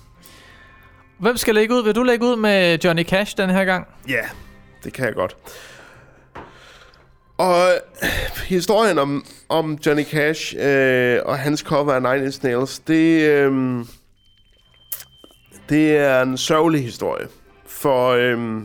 Hvem 1.19 1.37
skal 1.37 1.55
lægge 1.55 1.75
ud? 1.75 1.83
Vil 1.85 1.95
du 1.95 2.03
lægge 2.03 2.27
ud 2.27 2.37
med 2.37 2.79
Johnny 2.85 3.05
Cash 3.05 3.37
den 3.37 3.51
her 3.51 3.65
gang? 3.65 3.87
Ja, 4.09 4.13
yeah, 4.13 4.25
det 4.85 4.93
kan 4.93 5.05
jeg 5.05 5.15
godt. 5.15 5.37
Og 7.43 7.73
øh, 8.03 8.09
historien 8.47 8.99
om, 8.99 9.25
om 9.49 9.79
Johnny 9.87 10.05
Cash 10.05 10.55
øh, 10.59 11.19
og 11.25 11.39
hans 11.39 11.61
cover 11.61 11.93
af 11.93 12.03
Nine 12.03 12.27
Inch 12.27 12.45
Nails, 12.45 12.79
det, 12.79 13.23
øh, 13.23 13.85
det 15.69 15.97
er 15.97 16.23
en 16.23 16.39
sørgelig 16.39 16.83
historie. 16.83 17.29
For 17.67 18.09
øh, 18.09 18.63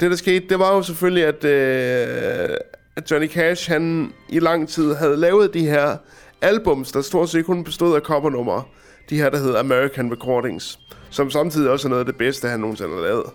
det, 0.00 0.10
der 0.10 0.16
skete, 0.16 0.48
det 0.48 0.58
var 0.58 0.74
jo 0.74 0.82
selvfølgelig, 0.82 1.24
at, 1.24 1.44
øh, 1.44 2.56
at 2.96 3.10
Johnny 3.10 3.28
Cash, 3.28 3.70
han 3.70 4.12
i 4.28 4.38
lang 4.38 4.68
tid 4.68 4.94
havde 4.94 5.16
lavet 5.16 5.54
de 5.54 5.66
her 5.66 5.96
albums, 6.42 6.92
der 6.92 7.02
stort 7.02 7.28
set 7.28 7.44
kun 7.44 7.64
bestod 7.64 7.96
af 7.96 8.00
covernumre. 8.00 8.62
De 9.10 9.16
her, 9.16 9.30
der 9.30 9.38
hedder 9.38 9.58
American 9.58 10.12
Recordings. 10.12 10.78
Som 11.10 11.30
samtidig 11.30 11.70
også 11.70 11.88
er 11.88 11.90
noget 11.90 12.00
af 12.00 12.06
det 12.06 12.16
bedste, 12.16 12.48
han 12.48 12.60
nogensinde 12.60 12.94
har 12.94 13.02
lavet. 13.02 13.30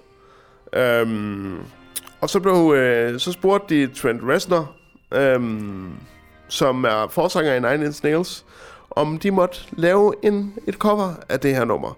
Øh, 0.74 1.81
og 2.22 2.30
så 2.30 2.39
blev 2.39 2.73
øh, 2.76 3.19
så 3.19 3.31
spurgte 3.31 3.76
de 3.76 3.93
Trent 3.93 4.22
Reznor, 4.23 4.76
øh, 5.14 5.41
som 6.48 6.84
er 6.84 7.07
forsanger 7.10 7.53
i 7.53 7.60
Nine 7.60 7.85
Inch 7.85 8.03
Nails, 8.03 8.45
om 8.91 9.19
de 9.19 9.31
måtte 9.31 9.60
lave 9.72 10.14
en, 10.23 10.53
et 10.68 10.76
cover 10.76 11.14
af 11.30 11.39
det 11.39 11.56
her 11.56 11.65
nummer. 11.65 11.98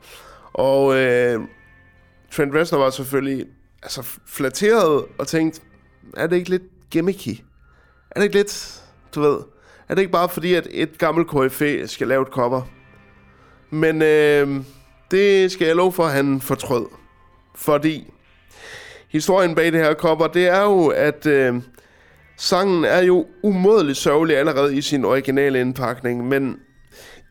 Og 0.53 0.95
øh, 0.97 1.41
Trent 2.31 2.55
Reznor 2.55 2.79
var 2.79 2.89
selvfølgelig 2.89 3.45
altså, 3.83 4.17
flatteret 4.25 5.05
og 5.17 5.27
tænkte, 5.27 5.61
er 6.17 6.27
det 6.27 6.35
ikke 6.35 6.49
lidt 6.49 6.89
gimmicky? 6.89 7.41
Er 8.11 8.19
det 8.19 8.23
ikke 8.23 8.35
lidt, 8.35 8.83
du 9.15 9.21
ved, 9.21 9.39
er 9.89 9.95
det 9.95 10.01
ikke 10.01 10.11
bare 10.11 10.29
fordi, 10.29 10.53
at 10.53 10.67
et 10.71 10.97
gammelt 10.97 11.27
KFA 11.27 11.85
skal 11.85 12.07
lave 12.07 12.21
et 12.21 12.27
cover? 12.27 12.61
Men 13.69 14.01
øh, 14.01 14.63
det 15.11 15.51
skal 15.51 15.67
jeg 15.67 15.75
love 15.75 15.91
for, 15.91 16.03
at 16.03 16.11
han 16.11 16.41
fortrød. 16.41 16.85
Fordi 17.55 18.12
historien 19.13 19.55
bag 19.55 19.71
det 19.71 19.79
her 19.79 19.93
cover, 19.93 20.27
det 20.27 20.47
er 20.47 20.61
jo, 20.61 20.87
at 20.87 21.25
øh, 21.25 21.55
sangen 22.37 22.85
er 22.85 23.03
jo 23.03 23.25
umådeligt 23.43 23.97
sørgelig 23.97 24.37
allerede 24.37 24.77
i 24.77 24.81
sin 24.81 25.05
originale 25.05 25.61
indpakning, 25.61 26.27
men 26.27 26.59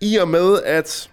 i 0.01 0.17
og 0.17 0.29
med, 0.29 0.63
at 0.65 1.11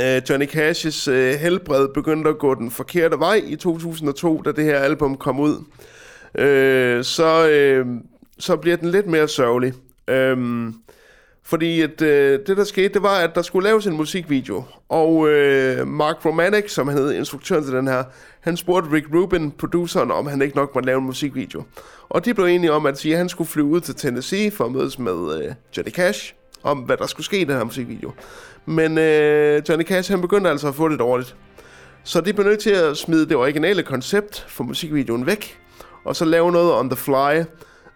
øh, 0.00 0.22
Johnny 0.30 0.46
Cash's 0.46 1.10
øh, 1.10 1.34
helbred 1.34 1.88
begyndte 1.94 2.30
at 2.30 2.38
gå 2.38 2.54
den 2.54 2.70
forkerte 2.70 3.18
vej 3.18 3.42
i 3.44 3.56
2002, 3.56 4.42
da 4.42 4.52
det 4.52 4.64
her 4.64 4.78
album 4.78 5.16
kom 5.16 5.40
ud, 5.40 5.64
øh, 6.34 7.04
så, 7.04 7.48
øh, 7.48 7.86
så 8.38 8.56
bliver 8.56 8.76
den 8.76 8.90
lidt 8.90 9.06
mere 9.06 9.28
sørgelig. 9.28 9.72
Øh, 10.08 10.36
fordi 11.48 11.80
at, 11.80 12.02
øh, 12.02 12.40
det, 12.46 12.56
der 12.56 12.64
skete, 12.64 12.88
det 12.88 13.02
var, 13.02 13.18
at 13.18 13.34
der 13.34 13.42
skulle 13.42 13.68
laves 13.68 13.86
en 13.86 13.96
musikvideo. 13.96 14.64
Og 14.88 15.28
øh, 15.28 15.86
Mark 15.86 16.24
Romanek, 16.24 16.68
som 16.68 16.88
han 16.88 16.98
hed, 16.98 17.12
instruktøren 17.12 17.64
til 17.64 17.72
den 17.72 17.88
her, 17.88 18.04
han 18.40 18.56
spurgte 18.56 18.92
Rick 18.92 19.06
Rubin, 19.14 19.50
produceren, 19.50 20.10
om 20.10 20.26
han 20.26 20.42
ikke 20.42 20.56
nok 20.56 20.74
måtte 20.74 20.86
lave 20.86 20.98
en 20.98 21.04
musikvideo. 21.04 21.62
Og 22.08 22.24
de 22.24 22.34
blev 22.34 22.46
enige 22.46 22.72
om 22.72 22.86
at 22.86 22.98
sige, 22.98 23.14
at 23.14 23.18
han 23.18 23.28
skulle 23.28 23.50
flyve 23.50 23.66
ud 23.66 23.80
til 23.80 23.94
Tennessee 23.94 24.50
for 24.50 24.64
at 24.64 24.72
mødes 24.72 24.98
med 24.98 25.42
øh, 25.42 25.54
Johnny 25.76 25.92
Cash, 25.92 26.34
om 26.62 26.78
hvad 26.78 26.96
der 26.96 27.06
skulle 27.06 27.24
ske 27.24 27.40
i 27.40 27.44
den 27.44 27.56
her 27.56 27.64
musikvideo. 27.64 28.12
Men 28.66 28.98
øh, 28.98 29.62
Johnny 29.68 29.84
Cash, 29.84 30.10
han 30.10 30.20
begyndte 30.20 30.50
altså 30.50 30.68
at 30.68 30.74
få 30.74 30.88
det 30.88 30.98
dårligt. 30.98 31.36
Så 32.04 32.20
de 32.20 32.32
blev 32.32 32.46
nødt 32.46 32.60
til 32.60 32.70
at 32.70 32.96
smide 32.96 33.28
det 33.28 33.36
originale 33.36 33.82
koncept 33.82 34.46
for 34.48 34.64
musikvideoen 34.64 35.26
væk, 35.26 35.58
og 36.04 36.16
så 36.16 36.24
lave 36.24 36.52
noget 36.52 36.74
on 36.74 36.90
the 36.90 36.96
fly 36.96 37.44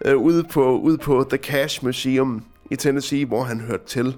øh, 0.05 0.16
ude, 0.16 0.45
på, 0.45 0.79
ude 0.79 0.99
på 0.99 1.27
The 1.31 1.39
Cash 1.39 1.85
Museum 1.85 2.45
i 2.70 2.76
Tennessee, 2.76 3.26
hvor 3.26 3.43
han 3.43 3.60
hørte 3.60 3.86
til. 3.86 4.16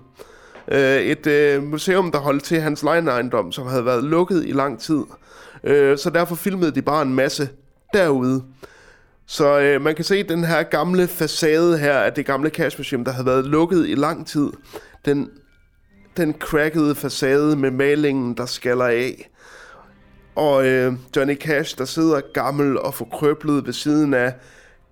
Øh, 0.68 0.96
et 0.96 1.26
øh, 1.26 1.62
museum, 1.62 2.12
der 2.12 2.18
holdt 2.18 2.44
til 2.44 2.60
hans 2.60 2.82
lejeejendom, 2.82 3.52
som 3.52 3.66
havde 3.66 3.84
været 3.84 4.04
lukket 4.04 4.44
i 4.46 4.52
lang 4.52 4.80
tid. 4.80 5.02
Øh, 5.64 5.98
så 5.98 6.10
derfor 6.10 6.34
filmede 6.34 6.70
de 6.70 6.82
bare 6.82 7.02
en 7.02 7.14
masse 7.14 7.48
derude. 7.92 8.42
Så 9.26 9.60
øh, 9.60 9.82
man 9.82 9.94
kan 9.94 10.04
se 10.04 10.22
den 10.22 10.44
her 10.44 10.62
gamle 10.62 11.06
facade 11.06 11.78
her 11.78 11.98
af 11.98 12.12
det 12.12 12.26
gamle 12.26 12.50
Cash 12.50 12.78
Museum, 12.78 13.04
der 13.04 13.12
havde 13.12 13.26
været 13.26 13.44
lukket 13.44 13.88
i 13.88 13.94
lang 13.94 14.26
tid. 14.26 14.50
Den, 15.04 15.30
den 16.16 16.34
crackede 16.38 16.94
facade 16.94 17.56
med 17.56 17.70
malingen, 17.70 18.36
der 18.36 18.46
skaller 18.46 18.84
af. 18.84 19.30
Og 20.34 20.66
øh, 20.66 20.92
Johnny 21.16 21.36
Cash, 21.36 21.78
der 21.78 21.84
sidder 21.84 22.20
gammel 22.34 22.78
og 22.78 22.94
forkrøblet 22.94 23.66
ved 23.66 23.72
siden 23.72 24.14
af 24.14 24.34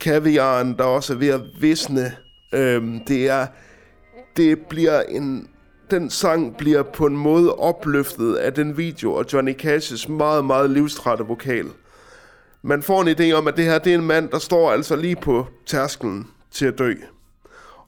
kaviaren, 0.01 0.77
der 0.77 0.85
også 0.85 1.13
er 1.13 1.17
ved 1.17 1.29
at 1.29 1.41
visne. 1.61 2.13
Øhm, 2.53 3.05
det 3.05 3.29
er, 3.29 3.47
det 4.37 4.59
bliver 4.59 5.03
en, 5.03 5.49
den 5.91 6.11
sang 6.11 6.57
bliver 6.57 6.83
på 6.83 7.07
en 7.07 7.17
måde 7.17 7.55
opløftet 7.55 8.35
af 8.35 8.55
den 8.55 8.77
video 8.77 9.13
og 9.13 9.25
Johnny 9.33 9.63
Cash's 9.63 10.13
meget, 10.13 10.45
meget 10.45 10.71
livstrætte 10.71 11.25
vokal. 11.25 11.67
Man 12.63 12.83
får 12.83 13.03
en 13.03 13.09
idé 13.09 13.33
om, 13.33 13.49
at 13.49 13.57
det 13.57 13.65
her 13.65 13.79
det 13.79 13.91
er 13.91 13.99
en 13.99 14.07
mand, 14.07 14.29
der 14.29 14.39
står 14.39 14.73
altså 14.73 14.97
lige 14.97 15.17
på 15.17 15.47
tærskelen 15.67 16.31
til 16.51 16.67
at 16.67 16.79
dø. 16.79 16.95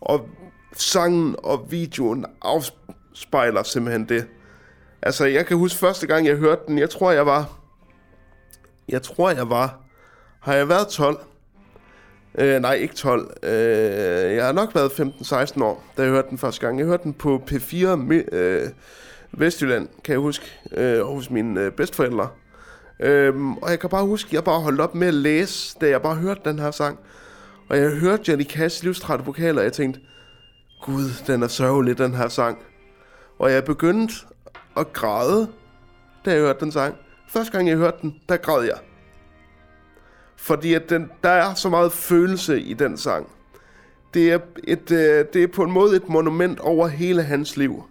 Og 0.01 0.28
sangen 0.73 1.36
og 1.39 1.66
videoen 1.70 2.27
afspejler 2.43 3.62
simpelthen 3.62 4.09
det. 4.09 4.27
Altså, 5.03 5.24
jeg 5.24 5.47
kan 5.47 5.57
huske 5.57 5.78
første 5.78 6.07
gang, 6.07 6.27
jeg 6.27 6.36
hørte 6.36 6.62
den, 6.66 6.78
jeg 6.78 6.91
tror, 6.91 7.11
jeg 7.11 7.27
var... 7.27 7.59
Jeg 8.89 9.03
tror, 9.03 9.31
jeg 9.31 9.51
var 9.51 9.85
har 10.45 10.55
jeg 10.55 10.69
været 10.69 10.89
12. 10.89 11.19
Øh, 12.39 12.61
nej, 12.61 12.74
ikke 12.74 12.94
12. 12.94 13.31
Øh, 13.43 14.35
jeg 14.36 14.44
har 14.47 14.52
nok 14.52 14.74
været 14.74 14.90
15-16 14.90 15.62
år, 15.62 15.85
da 15.97 16.02
jeg 16.02 16.11
hørte 16.11 16.28
den 16.31 16.39
første 16.39 16.61
gang. 16.66 16.78
Jeg 16.78 16.86
hørte 16.86 17.02
den 17.02 17.12
på 17.15 17.43
P4 17.51 17.97
Mi- 17.97 18.35
øh, 18.36 18.69
Vestjylland, 19.32 19.89
kan 20.05 20.12
jeg 20.12 20.20
huske, 20.20 20.44
øh, 20.77 21.01
hos 21.01 21.31
mine 21.31 21.61
øh, 21.61 21.73
bedsteforældre. 21.73 22.28
Øhm, 23.01 23.52
og 23.56 23.70
jeg 23.70 23.78
kan 23.81 23.90
bare 23.90 24.05
huske, 24.06 24.28
at 24.28 24.32
jeg 24.32 24.44
bare 24.44 24.61
holdt 24.61 24.81
op 24.81 24.94
med 24.94 25.09
at 25.09 25.15
læse, 25.15 25.77
da 25.81 25.89
jeg 25.89 26.02
bare 26.02 26.15
hørte 26.15 26.40
den 26.44 26.59
her 26.59 26.70
sang. 26.70 26.98
Og 27.69 27.78
jeg 27.78 27.90
hørte 27.90 28.23
Johnny 28.28 28.44
Cash 28.44 28.85
livstrætte 28.85 29.24
vokaler, 29.24 29.59
og 29.59 29.65
jeg 29.65 29.73
tænkte, 29.73 30.01
Gud, 30.82 31.11
den 31.27 31.43
er 31.43 31.48
sørgelig, 31.48 31.98
den 31.98 32.15
her 32.15 32.28
sang. 32.28 32.59
Og 33.39 33.52
jeg 33.52 33.65
begyndte 33.65 34.15
at 34.77 34.93
græde, 34.93 35.48
da 36.24 36.31
jeg 36.31 36.40
hørte 36.40 36.61
den 36.61 36.73
sang. 36.73 36.94
Første 37.28 37.52
gang 37.52 37.69
jeg 37.69 37.77
hørte 37.77 37.97
den, 38.02 38.15
der 38.28 38.36
græd 38.36 38.65
jeg. 38.65 38.78
Fordi 40.36 40.74
at 40.74 40.90
den, 40.90 41.11
der 41.23 41.31
er 41.31 41.55
så 41.55 41.69
meget 41.69 41.93
følelse 41.93 42.61
i 42.61 42.74
den 42.74 42.97
sang. 42.97 43.27
Det 44.15 44.32
er, 44.32 44.39
et, 44.65 44.90
øh, 44.90 45.24
det 45.32 45.43
er 45.43 45.47
på 45.47 45.62
en 45.62 45.73
måde 45.73 45.97
et 45.97 46.09
monument 46.09 46.61
over 46.61 46.89
hele 46.89 47.23
hans 47.23 47.56
liv. 47.56 47.85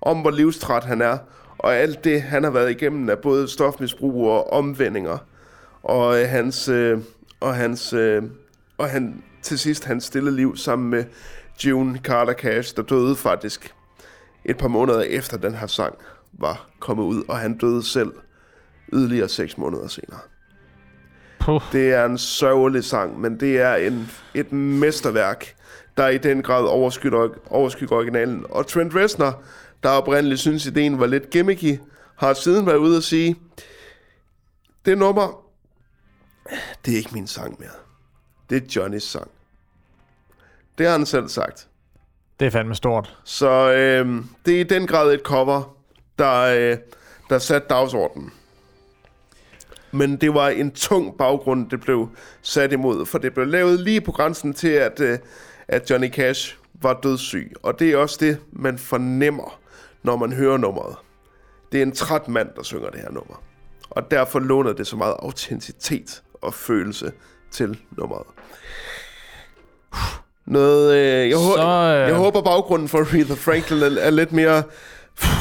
Om 0.00 0.20
hvor 0.20 0.30
livstræt 0.30 0.84
han 0.84 1.02
er. 1.02 1.18
Og 1.58 1.76
alt 1.76 2.04
det, 2.04 2.22
han 2.22 2.44
har 2.44 2.50
været 2.50 2.70
igennem 2.70 3.10
af 3.10 3.18
både 3.18 3.48
stofmisbrug 3.48 4.30
og 4.30 4.52
omvendinger. 4.52 5.18
Og 5.82 6.20
øh, 6.20 6.28
hans, 6.28 6.68
øh, 6.68 6.98
og 7.40 7.54
hans, 7.54 7.92
øh, 7.92 8.22
og 8.78 8.90
han, 8.90 9.22
til 9.42 9.58
sidst 9.58 9.84
hans 9.84 10.04
stille 10.04 10.36
liv 10.36 10.56
sammen 10.56 10.90
med 10.90 11.04
June 11.64 11.98
Carter 11.98 12.32
Cash, 12.32 12.76
der 12.76 12.82
døde 12.82 13.16
faktisk 13.16 13.74
et 14.44 14.58
par 14.58 14.68
måneder 14.68 15.00
efter 15.00 15.36
den 15.36 15.54
her 15.54 15.66
sang 15.66 15.94
var 16.32 16.68
kommet 16.80 17.04
ud, 17.04 17.24
og 17.28 17.38
han 17.38 17.58
døde 17.58 17.82
selv 17.82 18.12
yderligere 18.92 19.28
seks 19.28 19.58
måneder 19.58 19.88
senere. 19.88 20.20
Puh. 21.40 21.62
Det 21.72 21.92
er 21.92 22.04
en 22.04 22.18
sørgelig 22.18 22.84
sang, 22.84 23.20
men 23.20 23.40
det 23.40 23.60
er 23.60 23.74
en, 23.74 24.10
et 24.34 24.52
mesterværk, 24.52 25.54
der 25.96 26.08
i 26.08 26.18
den 26.18 26.42
grad 26.42 26.64
overskygger, 26.64 27.28
overskygger 27.50 27.96
originalen. 27.96 28.46
Og 28.50 28.66
Trent 28.66 28.94
Reznor, 28.94 29.42
der 29.82 29.88
oprindeligt 29.88 30.40
synes, 30.40 30.66
ideen 30.66 31.00
var 31.00 31.06
lidt 31.06 31.30
gimmicky, 31.30 31.78
har 32.16 32.34
siden 32.34 32.66
været 32.66 32.76
ude 32.76 32.96
at 32.96 33.02
sige, 33.02 33.36
det 34.86 34.98
nummer, 34.98 35.44
det 36.84 36.92
er 36.92 36.96
ikke 36.96 37.10
min 37.14 37.26
sang 37.26 37.56
mere. 37.58 37.70
Det 38.50 38.62
er 38.62 38.66
Johnnys 38.76 39.02
sang. 39.02 39.30
Det 40.78 40.86
har 40.86 40.92
han 40.92 41.06
selv 41.06 41.28
sagt. 41.28 41.68
Det 42.40 42.46
er 42.46 42.50
fandme 42.50 42.74
stort. 42.74 43.18
Så 43.24 43.72
øh, 43.72 44.22
det 44.46 44.56
er 44.56 44.60
i 44.60 44.62
den 44.62 44.86
grad 44.86 45.12
et 45.14 45.20
cover, 45.20 45.76
der, 46.18 46.40
øh, 46.40 46.78
der 47.30 47.38
satte 47.38 47.68
dagsordenen. 47.68 48.32
Men 49.92 50.16
det 50.16 50.34
var 50.34 50.48
en 50.48 50.70
tung 50.70 51.18
baggrund, 51.18 51.70
det 51.70 51.80
blev 51.80 52.08
sat 52.42 52.72
imod, 52.72 53.06
for 53.06 53.18
det 53.18 53.34
blev 53.34 53.46
lavet 53.46 53.80
lige 53.80 54.00
på 54.00 54.12
grænsen 54.12 54.52
til, 54.52 54.68
at, 54.68 55.00
øh, 55.00 55.18
at 55.68 55.90
Johnny 55.90 56.10
Cash 56.10 56.56
var 56.82 57.00
dødssyg. 57.02 57.52
Og 57.62 57.78
det 57.78 57.92
er 57.92 57.96
også 57.96 58.16
det, 58.20 58.38
man 58.52 58.78
fornemmer, 58.78 59.60
når 60.02 60.16
man 60.16 60.32
hører 60.32 60.56
nummeret. 60.56 60.96
Det 61.72 61.78
er 61.78 61.82
en 61.82 61.92
træt 61.92 62.28
mand, 62.28 62.48
der 62.56 62.62
synger 62.62 62.90
det 62.90 63.00
her 63.00 63.10
nummer. 63.10 63.42
Og 63.90 64.10
derfor 64.10 64.38
låner 64.38 64.72
det 64.72 64.86
så 64.86 64.96
meget 64.96 65.14
autenticitet 65.18 66.22
og 66.34 66.54
følelse 66.54 67.12
til 67.50 67.78
nummeret. 67.90 68.26
Noget, 70.46 70.96
øh, 70.96 71.28
jeg, 71.28 71.38
Så, 71.38 71.94
øh, 72.02 72.08
jeg 72.08 72.14
håber 72.14 72.42
baggrunden 72.42 72.88
for 72.88 72.98
Aretha 72.98 73.34
Franklin 73.34 73.82
er, 73.82 74.00
er 74.00 74.10
lidt 74.10 74.32
mere, 74.32 74.62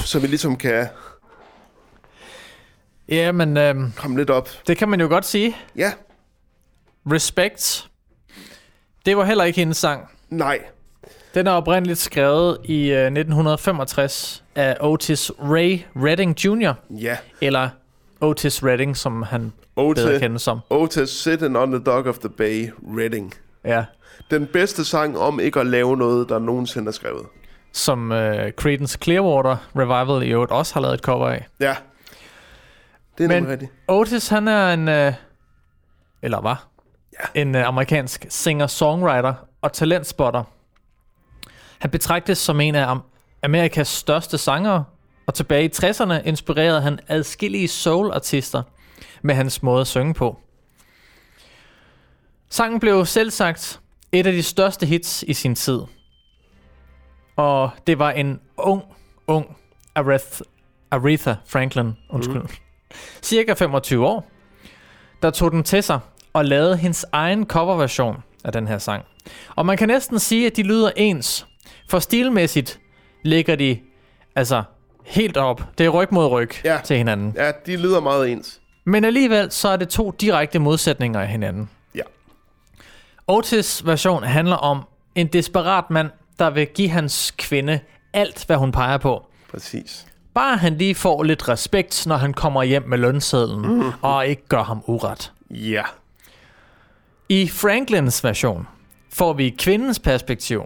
så 0.06 0.20
vi 0.20 0.28
ligesom 0.28 0.56
kan 0.56 0.88
Ja, 3.10 3.32
men 3.32 3.58
øh, 3.58 3.76
komme 3.96 4.18
lidt 4.18 4.30
op. 4.30 4.50
det 4.68 4.78
kan 4.78 4.90
man 4.90 5.02
jo 5.02 5.08
godt 5.08 5.26
sige. 5.26 5.58
Ja, 5.76 5.92
Respect. 7.12 7.88
Det 9.06 9.18
var 9.18 9.26
heller 9.26 9.44
ikke 9.44 9.60
hendes 9.60 9.78
sang. 9.78 10.10
nej, 10.30 10.60
Den 11.34 11.48
er 11.48 11.52
oprindeligt 11.52 12.00
skrevet 12.00 12.58
i 12.64 12.92
øh, 12.92 12.98
1965 13.06 14.44
af 14.56 14.78
Otis 14.80 15.32
Ray 15.40 15.80
Redding 15.96 16.46
Jr., 16.46 16.74
ja. 16.90 17.18
eller 17.42 17.70
Otis 18.22 18.64
Redding, 18.64 18.98
som 18.98 19.22
han 19.24 19.54
Otis, 19.76 20.04
bedre 20.04 20.20
kendes 20.20 20.42
som. 20.42 20.60
Otis 20.70 21.10
Sitting 21.10 21.58
on 21.58 21.72
the 21.72 21.84
Dock 21.84 22.06
of 22.08 22.18
the 22.18 22.30
Bay, 22.30 22.70
Reading. 22.98 23.34
Ja. 23.66 23.86
Den 24.32 24.48
bedste 24.48 24.86
sang 24.86 25.18
om 25.18 25.40
ikke 25.40 25.60
at 25.60 25.66
lave 25.66 25.98
noget, 25.98 26.30
der 26.30 26.40
nogensinde 26.40 26.88
er 26.88 26.92
skrevet. 26.92 27.26
Som 27.72 28.12
øh, 28.12 28.52
Creedence 28.52 28.98
Clearwater 29.04 29.58
Revival 29.76 30.28
i 30.28 30.32
øvrigt 30.32 30.52
også 30.52 30.74
har 30.74 30.82
lavet 30.82 30.94
et 30.94 31.00
cover 31.02 31.30
af. 31.30 31.48
Ja. 31.60 31.76
Det 33.18 33.24
er 33.24 33.28
Men- 33.28 33.48
rigtigt. 33.48 33.72
Otis, 33.88 34.28
han 34.28 34.48
er 34.48 34.74
en, 34.74 34.88
øh, 34.88 35.14
eller 36.22 36.42
var, 36.42 36.68
ja. 37.14 37.42
en 37.42 37.56
øh, 37.56 37.68
amerikansk 37.68 38.26
singer-songwriter 38.30 39.34
og 39.62 39.74
talentspotter. 39.74 40.44
Han 41.80 41.90
betragtes 41.92 42.38
som 42.38 42.62
en 42.62 42.76
af 42.76 42.96
Am- 42.96 43.02
Amerikas 43.44 43.88
største 43.88 44.38
sangere, 44.38 44.84
og 45.28 45.34
tilbage 45.34 45.66
i 45.66 45.70
60'erne 45.76 46.14
inspirerede 46.28 46.82
han 46.82 47.00
adskillige 47.08 47.68
soul-artister 47.68 48.64
med 49.22 49.36
hans 49.36 49.64
måde 49.64 49.82
at 49.82 49.88
synge 49.88 50.14
på. 50.14 50.40
Sangen 52.50 52.80
blev 52.80 53.06
selv 53.06 53.32
sagt 53.32 53.80
et 54.12 54.28
af 54.28 54.34
de 54.34 54.44
største 54.44 54.86
hits 54.86 55.24
i 55.28 55.34
sin 55.34 55.56
tid. 55.56 55.80
Og 57.36 57.70
det 57.88 58.00
var 58.00 58.12
en 58.12 58.40
ung, 58.58 58.84
ung 59.28 59.58
Aretha, 59.96 60.44
Aretha 60.92 61.34
Franklin, 61.46 61.94
undskyld, 62.10 62.42
mm. 62.42 62.50
Cirka 63.22 63.54
25 63.54 64.06
år, 64.08 64.30
der 65.22 65.30
tog 65.30 65.52
den 65.52 65.64
til 65.64 65.84
sig 65.84 66.00
og 66.34 66.46
lavede 66.46 66.78
hendes 66.78 67.06
egen 67.12 67.46
coverversion 67.48 68.18
af 68.44 68.52
den 68.52 68.68
her 68.68 68.78
sang. 68.78 69.04
Og 69.56 69.66
man 69.66 69.78
kan 69.78 69.88
næsten 69.88 70.20
sige, 70.20 70.48
at 70.48 70.56
de 70.56 70.64
lyder 70.64 70.92
ens, 70.96 71.48
for 71.90 72.00
stilmæssigt 72.00 72.80
ligger 73.24 73.56
de 73.56 73.80
altså 74.36 74.64
helt 75.06 75.38
op. 75.38 75.64
Det 75.78 75.86
er 75.86 75.90
ryg 75.90 76.08
mod 76.12 76.28
ryg 76.28 76.50
Ja. 76.66 76.78
til 76.84 76.98
hinanden. 76.98 77.34
Ja, 77.38 77.52
de 77.66 77.78
lyder 77.78 78.00
meget 78.00 78.32
ens. 78.32 78.62
Men 78.86 79.06
alligevel 79.06 79.52
så 79.52 79.68
er 79.68 79.78
det 79.78 79.90
to 79.90 80.12
direkte 80.22 80.60
modsætninger 80.60 81.22
af 81.22 81.28
hinanden. 81.28 81.70
Ja. 81.96 82.02
Otis 83.28 83.86
version 83.86 84.24
handler 84.24 84.56
om 84.56 84.82
en 85.16 85.28
desperat 85.28 85.90
mand, 85.90 86.10
der 86.40 86.50
vil 86.50 86.68
give 86.68 86.90
hans 86.90 87.34
kvinde 87.38 87.80
alt, 88.14 88.46
hvad 88.46 88.58
hun 88.58 88.72
peger 88.72 88.98
på. 88.98 89.26
Præcis. 89.52 90.07
Bare 90.38 90.58
han 90.58 90.78
lige 90.78 90.96
får 90.96 91.24
lidt 91.24 91.50
respekt, 91.50 92.08
når 92.08 92.18
han 92.18 92.34
kommer 92.34 92.64
hjem 92.64 92.84
med 92.88 92.98
lønsedlen, 92.98 93.62
mm. 93.62 93.92
og 94.02 94.28
ikke 94.28 94.48
gør 94.50 94.64
ham 94.64 94.84
uret. 94.86 95.32
Ja. 95.50 95.84
I 97.30 97.48
Franklins 97.48 98.24
version 98.24 98.68
får 99.14 99.34
vi 99.34 99.50
kvindens 99.50 100.00
perspektiv. 100.00 100.64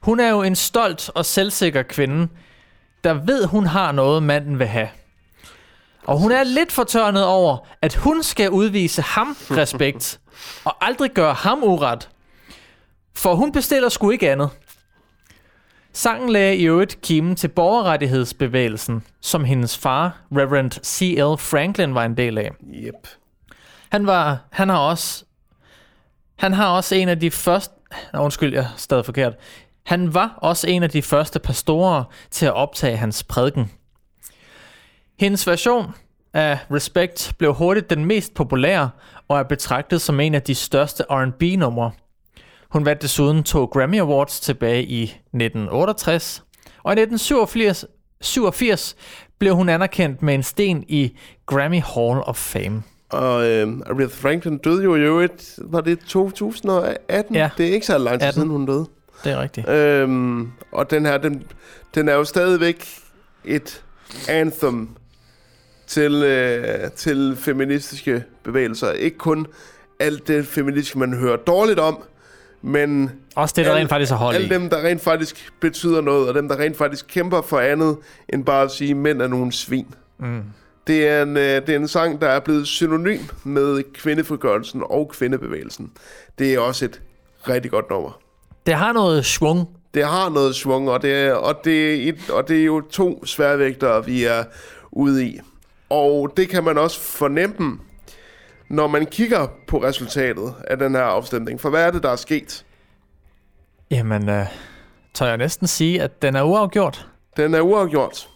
Hun 0.00 0.20
er 0.20 0.28
jo 0.28 0.42
en 0.42 0.56
stolt 0.56 1.10
og 1.14 1.24
selvsikker 1.24 1.82
kvinde, 1.82 2.28
der 3.04 3.12
ved, 3.14 3.46
hun 3.46 3.66
har 3.66 3.92
noget, 3.92 4.22
manden 4.22 4.58
vil 4.58 4.66
have. 4.66 4.88
Og 6.04 6.18
hun 6.18 6.32
er 6.32 6.44
lidt 6.44 6.72
fortørnet 6.72 7.24
over, 7.24 7.58
at 7.82 7.94
hun 7.94 8.22
skal 8.22 8.50
udvise 8.50 9.02
ham 9.02 9.36
respekt, 9.50 10.20
og 10.64 10.86
aldrig 10.86 11.10
gøre 11.10 11.34
ham 11.34 11.62
uret. 11.62 12.08
For 13.14 13.34
hun 13.34 13.52
bestiller 13.52 13.88
sgu 13.88 14.10
ikke 14.10 14.30
andet. 14.30 14.50
Sangen 15.96 16.28
lagde 16.28 16.56
i 16.56 16.64
øvrigt 16.64 17.00
kimen 17.02 17.36
til 17.36 17.48
borgerrettighedsbevægelsen, 17.48 19.02
som 19.20 19.44
hendes 19.44 19.78
far, 19.78 20.20
Reverend 20.32 20.70
C.L. 20.70 21.38
Franklin, 21.38 21.94
var 21.94 22.04
en 22.04 22.16
del 22.16 22.38
af. 22.38 22.50
Yep. 22.74 23.08
Han 23.88 24.06
var, 24.06 24.38
han 24.50 24.68
har 24.68 24.78
også, 24.78 25.24
han 26.38 26.52
har 26.52 26.68
også 26.68 26.94
en 26.94 27.08
af 27.08 27.20
de 27.20 27.30
første, 27.30 27.74
Nå, 28.12 28.20
undskyld, 28.20 28.54
jeg 28.54 28.62
er 28.62 28.74
stadig 28.76 29.04
forkert. 29.04 29.34
Han 29.86 30.14
var 30.14 30.38
også 30.42 30.68
en 30.68 30.82
af 30.82 30.90
de 30.90 31.02
første 31.02 31.38
pastorer 31.38 32.04
til 32.30 32.46
at 32.46 32.54
optage 32.54 32.96
hans 32.96 33.24
prædiken. 33.24 33.70
Hendes 35.18 35.46
version 35.46 35.94
af 36.34 36.58
Respect 36.70 37.34
blev 37.38 37.54
hurtigt 37.54 37.90
den 37.90 38.04
mest 38.04 38.34
populære 38.34 38.90
og 39.28 39.38
er 39.38 39.42
betragtet 39.42 40.00
som 40.00 40.20
en 40.20 40.34
af 40.34 40.42
de 40.42 40.54
største 40.54 41.04
R&B-numre. 41.10 41.92
Hun 42.76 42.84
vandt 42.84 43.02
desuden 43.02 43.42
to 43.42 43.64
Grammy 43.64 44.00
Awards 44.00 44.40
tilbage 44.40 44.84
i 44.84 45.02
1968, 45.02 46.44
og 46.82 46.92
i 46.92 47.00
1987 47.00 47.84
87 48.20 48.96
blev 49.38 49.54
hun 49.54 49.68
anerkendt 49.68 50.22
med 50.22 50.34
en 50.34 50.42
sten 50.42 50.84
i 50.88 51.16
Grammy 51.46 51.80
Hall 51.80 52.20
of 52.22 52.36
Fame. 52.36 52.82
Og 53.08 53.46
øh, 53.46 53.68
Aretha 53.86 54.06
Franklin 54.06 54.58
døde 54.58 54.84
jo 54.84 54.96
i 54.96 55.00
øvrigt, 55.00 55.58
var 55.58 55.80
det 55.80 55.98
2018? 55.98 57.34
Ja. 57.34 57.50
Det 57.58 57.68
er 57.68 57.72
ikke 57.72 57.86
så 57.86 57.98
lang 57.98 58.20
tid 58.20 58.28
18. 58.28 58.40
siden, 58.40 58.50
hun 58.50 58.66
døde. 58.66 58.86
Det 59.24 59.32
er 59.32 59.42
rigtigt. 59.42 59.68
Øhm, 59.68 60.50
og 60.72 60.90
den 60.90 61.06
her, 61.06 61.18
den, 61.18 61.42
den 61.94 62.08
er 62.08 62.14
jo 62.14 62.24
stadigvæk 62.24 62.88
et 63.44 63.84
anthem 64.28 64.88
til, 65.86 66.12
øh, 66.12 66.90
til 66.90 67.36
feministiske 67.36 68.24
bevægelser. 68.44 68.92
Ikke 68.92 69.18
kun 69.18 69.46
alt 70.00 70.28
det 70.28 70.46
feministiske, 70.46 70.98
man 70.98 71.14
hører 71.14 71.36
dårligt 71.36 71.78
om, 71.78 72.02
men 72.66 73.10
Også 73.36 73.52
det, 73.56 73.64
der 73.64 73.70
alle- 73.70 73.80
rent 73.80 73.88
faktisk 73.90 74.12
er 74.12 74.16
hold 74.16 74.34
alle 74.34 74.48
dem, 74.48 74.70
der 74.70 74.84
rent 74.84 75.02
faktisk 75.02 75.52
betyder 75.60 76.00
noget, 76.00 76.28
og 76.28 76.34
dem, 76.34 76.48
der 76.48 76.58
rent 76.58 76.76
faktisk 76.76 77.06
kæmper 77.08 77.42
for 77.42 77.58
andet, 77.58 77.96
end 78.28 78.44
bare 78.44 78.62
at 78.62 78.70
sige, 78.70 78.94
mænd 78.94 79.22
er 79.22 79.26
nogle 79.28 79.52
svin. 79.52 79.86
Mm. 80.18 80.42
Det 80.86 81.08
er, 81.08 81.22
en, 81.22 81.36
øh, 81.36 81.42
det 81.42 81.68
er 81.68 81.76
en 81.76 81.88
sang, 81.88 82.20
der 82.20 82.28
er 82.28 82.40
blevet 82.40 82.66
synonym 82.66 83.18
med 83.44 83.82
kvindefrigørelsen 83.94 84.82
og 84.84 85.08
kvindebevægelsen. 85.14 85.90
Det 86.38 86.54
er 86.54 86.58
også 86.60 86.84
et 86.84 87.00
rigtig 87.48 87.70
godt 87.70 87.90
nummer. 87.90 88.18
Det 88.66 88.74
har 88.74 88.92
noget 88.92 89.24
svung. 89.26 89.68
Det 89.94 90.04
har 90.04 90.28
noget 90.30 90.54
svung, 90.54 90.90
og 90.90 91.02
det, 91.02 91.12
er, 91.14 91.32
og 91.34 91.54
det, 91.64 91.94
er 92.04 92.08
et, 92.08 92.30
og 92.30 92.48
det 92.48 92.60
er 92.60 92.64
jo 92.64 92.80
to 92.80 93.24
sværvægtere, 93.26 94.04
vi 94.06 94.24
er 94.24 94.44
ude 94.92 95.26
i. 95.26 95.40
Og 95.90 96.32
det 96.36 96.48
kan 96.48 96.64
man 96.64 96.78
også 96.78 97.00
fornemme, 97.00 97.78
når 98.68 98.86
man 98.86 99.06
kigger 99.06 99.46
på 99.66 99.82
resultatet 99.82 100.54
af 100.68 100.78
den 100.78 100.94
her 100.94 101.02
afstemning. 101.02 101.60
For 101.60 101.70
hvad 101.70 101.86
er 101.86 101.90
det, 101.90 102.02
der 102.02 102.10
er 102.10 102.16
sket? 102.16 102.64
Jamen, 103.90 104.28
øh, 104.28 104.46
tør 105.14 105.26
jeg 105.26 105.36
næsten 105.36 105.66
sige, 105.66 106.02
at 106.02 106.22
den 106.22 106.36
er 106.36 106.42
uafgjort. 106.42 107.08
Den 107.36 107.54
er 107.54 107.60
uafgjort. 107.60 108.28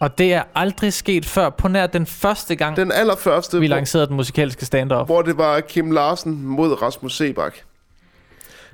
Og 0.00 0.18
det 0.18 0.34
er 0.34 0.42
aldrig 0.54 0.92
sket 0.92 1.26
før, 1.26 1.50
på 1.50 1.68
nær 1.68 1.86
den 1.86 2.06
første 2.06 2.56
gang, 2.56 2.76
den, 2.76 2.92
allerførste, 2.92 3.60
vi 3.60 3.66
hvor, 3.66 3.76
lancerede 3.76 4.06
den 4.06 4.16
musikalske 4.16 4.66
stand-off. 4.66 5.04
hvor 5.04 5.22
det 5.22 5.38
var 5.38 5.60
Kim 5.60 5.90
Larsen 5.90 6.42
mod 6.42 6.82
Rasmus 6.82 7.16
Sebak. 7.16 7.54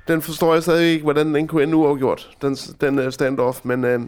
Den 0.07 0.21
forstår 0.21 0.53
jeg 0.53 0.63
stadig 0.63 0.91
ikke, 0.91 1.03
hvordan 1.03 1.35
den 1.35 1.47
kunne 1.47 1.63
ende 1.63 1.75
uafgjort, 1.75 2.29
den, 2.41 2.55
den 2.55 2.99
uh, 2.99 3.11
standoff, 3.11 3.59
men 3.63 3.83
uh, 3.83 4.01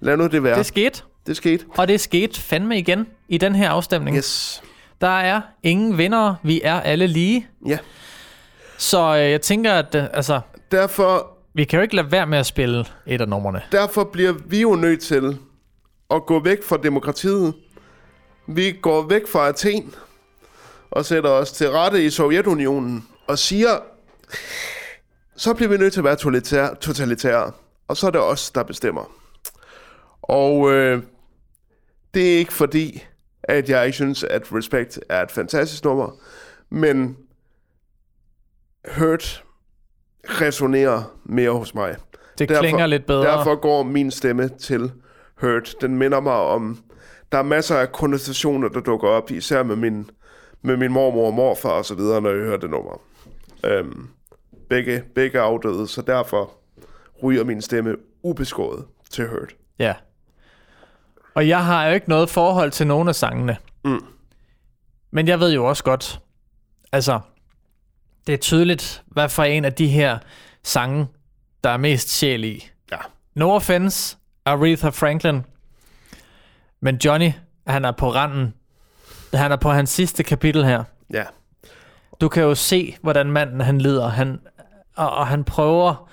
lad 0.00 0.16
nu 0.16 0.26
det 0.26 0.42
være. 0.42 0.58
Det 0.58 0.66
skete, 0.66 1.02
det 1.26 1.36
skete. 1.36 1.64
og 1.78 1.88
det 1.88 2.00
skete 2.00 2.40
fandme 2.40 2.78
igen 2.78 3.06
i 3.28 3.38
den 3.38 3.54
her 3.54 3.70
afstemning. 3.70 4.16
Yes. 4.16 4.62
Der 5.00 5.08
er 5.08 5.40
ingen 5.62 5.98
vinder, 5.98 6.34
vi 6.42 6.60
er 6.64 6.80
alle 6.80 7.06
lige. 7.06 7.46
Ja. 7.66 7.78
Så 8.78 9.16
øh, 9.16 9.30
jeg 9.30 9.40
tænker, 9.40 9.72
at 9.72 9.94
øh, 9.94 10.04
altså, 10.12 10.40
Derfor, 10.70 11.38
vi 11.54 11.64
kan 11.64 11.76
jo 11.78 11.82
ikke 11.82 11.96
lade 11.96 12.12
være 12.12 12.26
med 12.26 12.38
at 12.38 12.46
spille 12.46 12.84
et 13.06 13.20
af 13.20 13.28
numrene. 13.28 13.62
derfor 13.72 14.04
bliver 14.04 14.32
vi 14.46 14.60
jo 14.60 14.74
nødt 14.74 15.00
til 15.00 15.38
at 16.10 16.26
gå 16.26 16.42
væk 16.42 16.64
fra 16.64 16.76
demokratiet. 16.76 17.54
Vi 18.46 18.72
går 18.82 19.02
væk 19.08 19.28
fra 19.28 19.48
Athen 19.48 19.94
og 20.90 21.04
sætter 21.04 21.30
os 21.30 21.52
til 21.52 21.70
rette 21.70 22.04
i 22.04 22.10
Sovjetunionen 22.10 23.06
og 23.26 23.38
siger, 23.38 23.70
så 25.36 25.54
bliver 25.54 25.68
vi 25.68 25.76
nødt 25.76 25.92
til 25.92 26.00
at 26.00 26.04
være 26.04 26.16
totalitære, 26.16 26.74
totalitære 26.74 27.52
og 27.88 27.96
så 27.96 28.06
er 28.06 28.10
det 28.10 28.20
os, 28.20 28.50
der 28.50 28.62
bestemmer. 28.62 29.10
Og 30.22 30.72
øh, 30.72 31.02
det 32.14 32.34
er 32.34 32.38
ikke 32.38 32.52
fordi, 32.52 33.04
at 33.42 33.68
jeg 33.68 33.86
ikke 33.86 33.96
synes, 33.96 34.24
at 34.24 34.42
Respect 34.52 34.98
er 35.08 35.22
et 35.22 35.30
fantastisk 35.30 35.84
nummer, 35.84 36.16
men 36.70 37.16
Hurt 38.96 39.44
resonerer 40.24 41.16
mere 41.24 41.50
hos 41.50 41.74
mig. 41.74 41.96
Det 42.38 42.48
derfor, 42.48 42.62
klinger 42.62 42.86
lidt 42.86 43.06
bedre. 43.06 43.22
Derfor 43.22 43.60
går 43.60 43.82
min 43.82 44.10
stemme 44.10 44.48
til 44.48 44.92
Hurt. 45.40 45.74
Den 45.80 45.98
minder 45.98 46.20
mig 46.20 46.32
om... 46.32 46.78
Der 47.32 47.38
er 47.38 47.42
masser 47.42 47.76
af 47.76 47.92
konnotationer, 47.92 48.68
der 48.68 48.80
dukker 48.80 49.08
op, 49.08 49.30
især 49.30 49.62
med 49.62 49.76
min, 49.76 50.10
med 50.62 50.76
min 50.76 50.92
mormor 50.92 51.26
og 51.26 51.34
morfar 51.34 51.70
og 51.70 51.84
så 51.84 51.94
videre, 51.94 52.20
når 52.20 52.30
jeg 52.30 52.38
hører 52.38 52.56
det 52.56 52.70
nummer. 52.70 53.00
Øhm, 53.64 54.08
begge, 54.68 55.02
begge 55.14 55.38
er 55.38 55.42
afdøde, 55.42 55.88
så 55.88 56.02
derfor 56.02 56.52
ryger 57.22 57.44
min 57.44 57.62
stemme 57.62 57.96
ubeskåret 58.22 58.84
til 59.10 59.28
Hurt. 59.28 59.56
Ja. 59.78 59.94
Og 61.40 61.48
jeg 61.48 61.64
har 61.64 61.86
jo 61.86 61.94
ikke 61.94 62.08
noget 62.08 62.30
forhold 62.30 62.70
til 62.70 62.86
nogen 62.86 63.08
af 63.08 63.14
sangene. 63.14 63.56
Mm. 63.84 64.04
Men 65.10 65.28
jeg 65.28 65.40
ved 65.40 65.52
jo 65.54 65.64
også 65.64 65.84
godt, 65.84 66.20
altså, 66.92 67.20
det 68.26 68.32
er 68.32 68.36
tydeligt, 68.38 69.02
hvad 69.06 69.28
for 69.28 69.42
en 69.44 69.64
af 69.64 69.72
de 69.72 69.88
her 69.88 70.18
sange, 70.62 71.06
der 71.64 71.70
er 71.70 71.76
mest 71.76 72.08
sjæl 72.08 72.44
i. 72.44 72.68
Ja. 72.92 72.96
No 73.34 73.50
offense, 73.50 74.16
Aretha 74.44 74.88
Franklin. 74.88 75.44
Men 76.80 76.96
Johnny, 77.04 77.30
han 77.66 77.84
er 77.84 77.92
på 77.92 78.12
randen. 78.12 78.54
Han 79.34 79.52
er 79.52 79.56
på 79.56 79.70
hans 79.70 79.90
sidste 79.90 80.22
kapitel 80.22 80.64
her. 80.64 80.84
Ja. 81.12 81.24
Du 82.20 82.28
kan 82.28 82.42
jo 82.42 82.54
se, 82.54 82.96
hvordan 83.02 83.30
manden 83.30 83.60
han 83.60 83.78
lider. 83.80 84.08
Han, 84.08 84.40
og, 84.96 85.10
og 85.10 85.26
han 85.26 85.44
prøver 85.44 86.08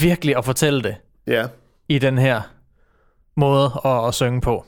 virkelig 0.00 0.36
at 0.36 0.44
fortælle 0.44 0.82
det 0.82 0.96
Ja. 1.26 1.46
i 1.88 1.98
den 1.98 2.18
her 2.18 2.42
måde 3.40 3.70
at, 3.84 4.06
at 4.08 4.14
synge 4.14 4.40
på. 4.40 4.64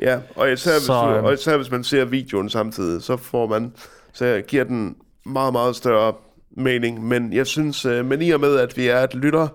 Ja, 0.00 0.18
og 0.36 0.52
især, 0.52 0.72
hvis, 0.72 0.82
Så, 0.82 1.02
du, 1.06 1.10
øhm, 1.16 1.24
og 1.24 1.34
især 1.34 1.56
hvis 1.56 1.70
man 1.70 1.84
ser 1.84 2.04
videoen 2.04 2.48
samtidig, 2.50 3.02
så 3.02 3.16
får 3.16 3.46
man, 3.46 3.72
så 4.12 4.42
giver 4.48 4.64
den 4.64 4.96
meget, 5.26 5.52
meget 5.52 5.76
større 5.76 6.12
mening. 6.50 7.04
Men 7.04 7.32
jeg 7.32 7.46
synes, 7.46 7.84
øh, 7.84 8.04
men 8.04 8.22
i 8.22 8.30
og 8.30 8.40
med, 8.40 8.56
at 8.56 8.76
vi 8.76 8.88
er 8.88 8.98
et 8.98 9.14
lytter, 9.14 9.48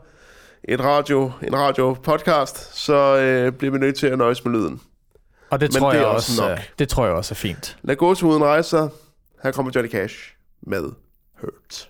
et 0.64 0.80
radio, 0.80 1.32
en 1.44 1.56
radio 1.56 1.94
podcast, 1.94 2.76
så 2.78 3.18
øh, 3.18 3.52
bliver 3.52 3.72
vi 3.72 3.78
nødt 3.80 3.96
til 3.96 4.08
at 4.08 4.18
nøjes 4.18 4.46
med 4.46 4.54
lyden. 4.54 4.82
Og 5.50 5.62
det, 5.62 5.74
Men 5.74 5.80
tror 5.80 5.92
det 5.92 5.98
jeg 5.98 6.06
også, 6.08 6.42
nok. 6.42 6.52
øh, 6.52 6.64
det 6.80 6.90
tror 6.90 7.06
jeg 7.06 7.14
også 7.14 7.34
er 7.34 7.36
fint. 7.36 7.78
Lad 7.82 7.96
gå 7.96 8.16
til 8.16 8.26
uden 8.28 8.44
rejser. 8.44 8.90
Her 9.44 9.52
kommer 9.52 9.72
Johnny 9.76 9.92
Cash 9.92 10.16
med 10.62 10.84
Hurt. 11.42 11.90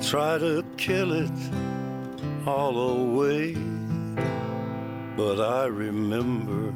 Try 0.00 0.38
to 0.38 0.64
kill 0.76 1.12
it 1.12 1.38
all 2.46 2.76
away, 2.78 3.54
but 5.16 5.40
I 5.40 5.66
remember 5.66 6.72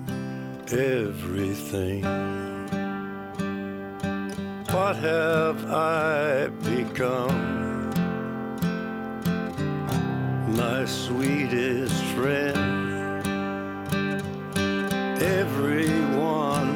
everything. 0.70 2.02
What 4.70 4.96
have 4.96 5.64
I 5.70 6.48
become? 6.62 7.90
My 10.56 10.84
sweetest 10.84 12.02
friend. 12.14 12.56
Everyone 15.22 16.71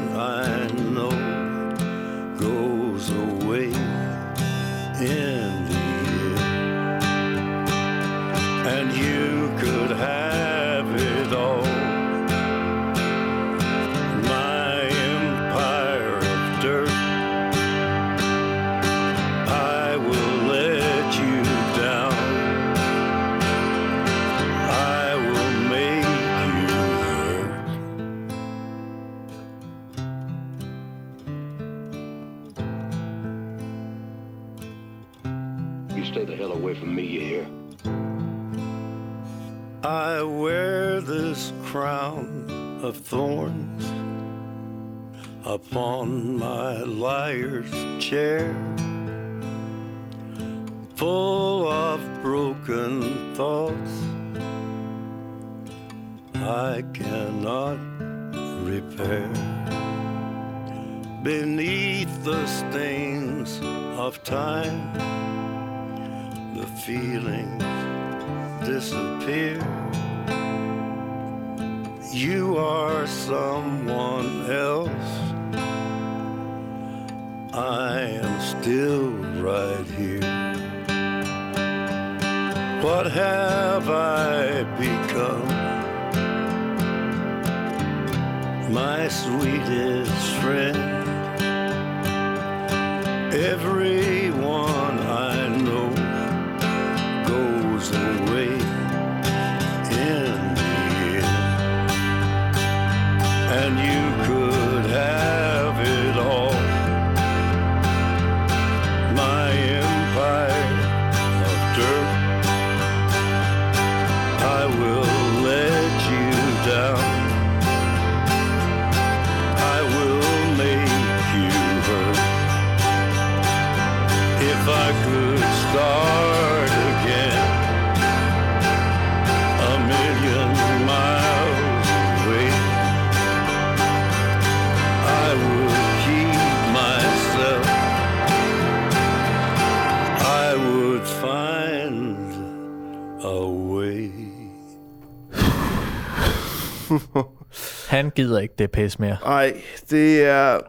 gider 148.16 148.40
ikke 148.40 148.55
det 148.59 148.70
pis 148.70 148.98
mere. 148.98 149.16
Ej, 149.26 149.62
det 149.90 150.22
er 150.22 150.60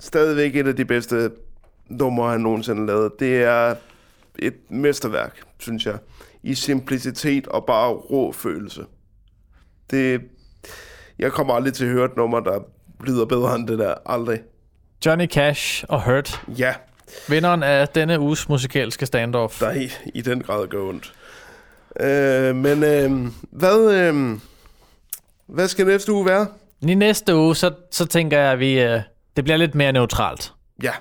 stadigvæk 0.00 0.56
et 0.56 0.66
af 0.66 0.76
de 0.76 0.84
bedste 0.84 1.30
numre, 1.88 2.30
han 2.30 2.40
nogensinde 2.40 2.86
lavet. 2.86 3.12
Det 3.20 3.42
er 3.42 3.74
et 4.38 4.54
mesterværk, 4.70 5.40
synes 5.58 5.86
jeg. 5.86 5.98
I 6.42 6.54
simplicitet 6.54 7.46
og 7.46 7.64
bare 7.66 7.90
rå 7.90 8.32
følelse. 8.32 8.82
Det, 9.90 10.20
jeg 11.18 11.32
kommer 11.32 11.54
aldrig 11.54 11.74
til 11.74 11.84
at 11.84 11.90
høre 11.90 12.04
et 12.04 12.16
nummer, 12.16 12.40
der 12.40 12.60
lyder 13.06 13.24
bedre 13.24 13.54
end 13.56 13.68
det 13.68 13.78
der. 13.78 13.94
Aldrig. 14.06 14.40
Johnny 15.06 15.26
Cash 15.26 15.84
og 15.88 16.04
Hurt. 16.04 16.42
Ja, 16.58 16.74
Vinderen 17.28 17.62
af 17.62 17.88
denne 17.88 18.20
uges 18.20 18.48
musikalske 18.48 19.06
standoff. 19.06 19.60
der 19.60 19.70
i, 19.72 19.90
i 20.14 20.20
den 20.20 20.42
grad 20.42 20.66
gør 20.68 20.82
ondt. 20.82 21.14
Øh, 22.00 22.56
men 22.56 22.84
øh, 22.84 23.32
hvad, 23.50 23.94
øh, 23.94 24.38
hvad 25.46 25.68
skal 25.68 25.86
næste 25.86 26.12
uge 26.12 26.26
være? 26.26 26.46
I 26.82 26.94
næste 26.94 27.36
uge, 27.36 27.56
så, 27.56 27.74
så 27.90 28.06
tænker 28.06 28.38
jeg, 28.38 28.52
at 28.52 28.58
vi, 28.58 28.80
øh, 28.80 29.00
det 29.36 29.44
bliver 29.44 29.56
lidt 29.56 29.74
mere 29.74 29.92
neutralt. 29.92 30.52
Ja, 30.82 30.92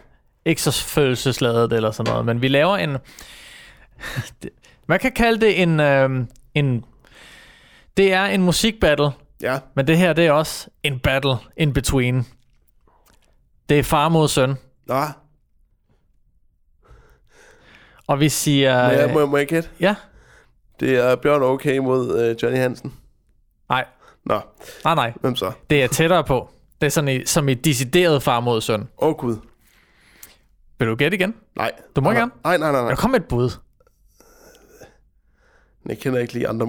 Ikke 0.45 0.61
så 0.61 0.71
følelsesladet 0.71 1.73
eller 1.73 1.91
sådan 1.91 2.11
noget, 2.11 2.25
men 2.25 2.41
vi 2.41 2.47
laver 2.47 2.77
en... 2.77 2.97
Man 4.87 4.99
kan 4.99 5.11
kalde 5.11 5.41
det 5.45 5.61
en... 5.61 5.79
Øh, 5.79 6.09
en 6.55 6.85
det 7.97 8.13
er 8.13 8.25
en 8.25 8.43
musikbattle, 8.43 9.11
ja, 9.41 9.59
men 9.75 9.87
det 9.87 9.97
her 9.97 10.13
det 10.13 10.25
er 10.27 10.31
også 10.31 10.67
en 10.83 10.99
battle 10.99 11.35
in 11.57 11.73
between. 11.73 12.27
Det 13.69 13.79
er 13.79 13.83
far 13.83 14.09
mod 14.09 14.27
søn, 14.27 14.55
Nå, 14.85 15.01
og 18.07 18.19
vi 18.19 18.29
siger... 18.29 18.83
må, 18.87 18.91
jeg, 18.93 19.09
må, 19.09 19.13
Øh, 19.13 19.21
jeg, 19.21 19.29
må 19.29 19.37
jeg 19.37 19.47
gætte? 19.47 19.69
ja, 19.79 19.95
Det 20.79 20.95
er 20.99 21.15
Bjørn 21.15 21.43
Okay 21.43 21.77
mod 21.77 22.19
øh, 22.19 22.35
Johnny 22.43 22.57
Hansen. 22.59 22.93
nej, 23.69 23.85
Nå, 24.29 24.39
nej, 24.83 24.95
nej. 24.95 25.13
hvem 25.21 25.35
så? 25.35 25.51
Det 25.69 25.83
er 25.83 25.87
tættere 25.87 26.23
på. 26.23 26.49
Det 26.81 26.85
er 26.87 26.91
sådan 26.91 27.07
i, 27.07 27.25
som 27.25 27.49
i 27.49 27.53
decideret 27.53 28.23
far 28.23 28.39
mod 28.39 28.61
søn. 28.61 28.81
Åh 28.81 29.07
oh, 29.09 29.15
gud. 29.15 29.35
Vil 30.79 30.87
du 30.87 30.95
gætte 30.95 31.17
igen? 31.17 31.35
Nej. 31.55 31.71
Du 31.95 32.01
må 32.01 32.11
nej, 32.11 32.19
gerne. 32.19 32.31
Nej, 32.43 32.57
nej, 32.57 32.71
nej, 32.71 32.81
nej. 32.81 32.95
Kom 32.95 33.15
et 33.15 33.25
bud. 33.25 33.49
Jeg 35.89 35.99
kender 35.99 36.19
ikke 36.19 36.33
lige 36.33 36.47
andre 36.47 36.65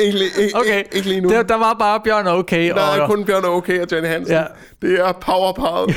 ikke, 0.00 0.18
lige- 0.18 0.30
ikke, 0.42 0.56
Okay, 0.58 0.78
ikke, 0.78 0.90
ikke 0.92 1.08
lige 1.08 1.20
nu. 1.20 1.28
Der, 1.28 1.42
der 1.42 1.54
var 1.54 1.74
bare 1.74 2.00
Bjørn 2.04 2.26
okay. 2.26 2.68
Der 2.68 2.74
er 2.82 3.00
og, 3.00 3.08
kun 3.08 3.24
Bjørn 3.24 3.44
Okay 3.44 3.80
og 3.80 3.86
Johnny 3.92 4.08
Hansen. 4.08 4.34
Ja. 4.34 4.44
Det 4.82 5.00
er 5.00 5.12
powerparet. 5.12 5.94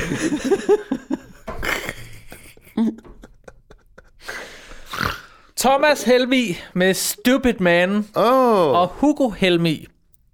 Thomas 5.58 6.02
Helmi 6.02 6.56
med 6.74 6.94
Stupid 6.94 7.54
Man, 7.60 7.90
oh, 8.14 8.80
og 8.80 8.86
Hugo 8.88 9.28
Helmi 9.28 9.86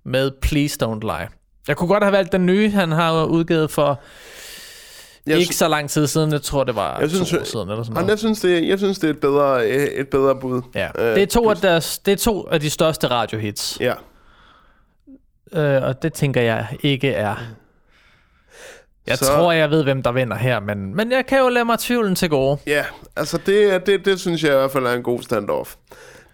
med 0.05 0.31
Please 0.43 0.85
Don't 0.85 1.01
Lie. 1.01 1.29
Jeg 1.69 1.77
kunne 1.77 1.89
godt 1.89 2.03
have 2.03 2.13
valgt 2.13 2.33
den 2.33 2.47
nye, 2.47 2.71
han 2.71 2.93
har 2.93 3.25
udgivet 3.25 3.71
for 3.71 4.01
jeg, 5.27 5.39
ikke 5.39 5.55
så 5.57 5.69
lang 5.69 5.91
tid 5.91 6.07
siden. 6.07 6.33
Jeg 6.33 6.43
tror, 6.43 6.65
det 6.65 6.75
var 6.77 7.01
jeg 7.01 7.11
synes, 7.11 7.31
to 7.31 7.37
år 7.39 7.45
siden 7.45 7.69
eller 7.71 7.83
sådan 7.83 7.95
noget. 7.95 8.09
jeg, 8.11 8.19
synes, 8.19 8.41
det, 8.41 8.69
jeg 8.69 8.79
synes, 8.79 8.99
det 8.99 9.07
er 9.11 9.15
et 9.15 9.21
bedre, 9.21 9.67
øh, 9.71 9.85
et 9.87 10.09
bedre 10.09 10.37
bud. 10.41 10.63
Ja. 10.75 10.89
Øh, 10.99 11.15
Det 11.15 11.23
er, 11.23 11.27
to 11.27 11.51
af 11.51 11.57
deres, 11.57 11.99
det 11.99 12.13
er 12.13 12.17
to 12.17 12.43
af 12.51 12.61
de 12.61 12.71
største 12.71 13.07
radiohits, 13.07 13.79
Ja. 13.81 13.95
øh, 15.53 15.83
og 15.83 16.03
det 16.03 16.13
tænker 16.13 16.41
jeg 16.41 16.67
ikke 16.83 17.11
er... 17.13 17.37
Jeg 19.06 19.18
Så- 19.18 19.24
tror, 19.26 19.52
jeg 19.52 19.70
ved, 19.70 19.82
hvem 19.82 20.02
der 20.02 20.12
vinder 20.12 20.36
her, 20.36 20.60
men, 20.60 20.97
men 20.97 21.12
jeg 21.12 21.26
kan 21.26 21.39
jo 21.39 21.48
lade 21.48 21.64
mig 21.64 21.78
tvivlen 21.78 22.14
til 22.14 22.28
gode. 22.31 22.59
Ja, 22.66 22.85
altså 23.16 23.39
det, 23.47 23.86
det, 23.86 24.05
det 24.05 24.20
synes 24.20 24.44
jeg 24.44 24.52
i 24.52 24.56
hvert 24.56 24.70
fald 24.72 24.86
er 24.86 24.93
en 24.93 25.02
god 25.02 25.22
standoff. 25.22 25.74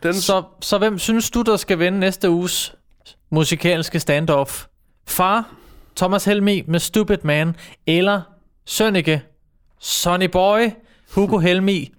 Den, 0.02 0.14
Så, 0.14 0.42
så 0.60 0.78
hvem 0.78 0.98
synes 0.98 1.30
du, 1.30 1.42
der 1.42 1.56
skal 1.56 1.78
vinde 1.78 1.98
næste 2.00 2.30
uges 2.30 2.74
musikalske 3.30 4.00
standoff? 4.00 4.64
Far, 5.06 5.48
Thomas 5.96 6.24
Helmi 6.24 6.62
med 6.66 6.78
Stupid 6.80 7.18
Man, 7.22 7.56
eller 7.86 8.20
Sønneke, 8.66 9.22
Sonny 9.80 10.24
Boy, 10.24 10.60
Hugo 11.14 11.38
Helmi, 11.38 11.92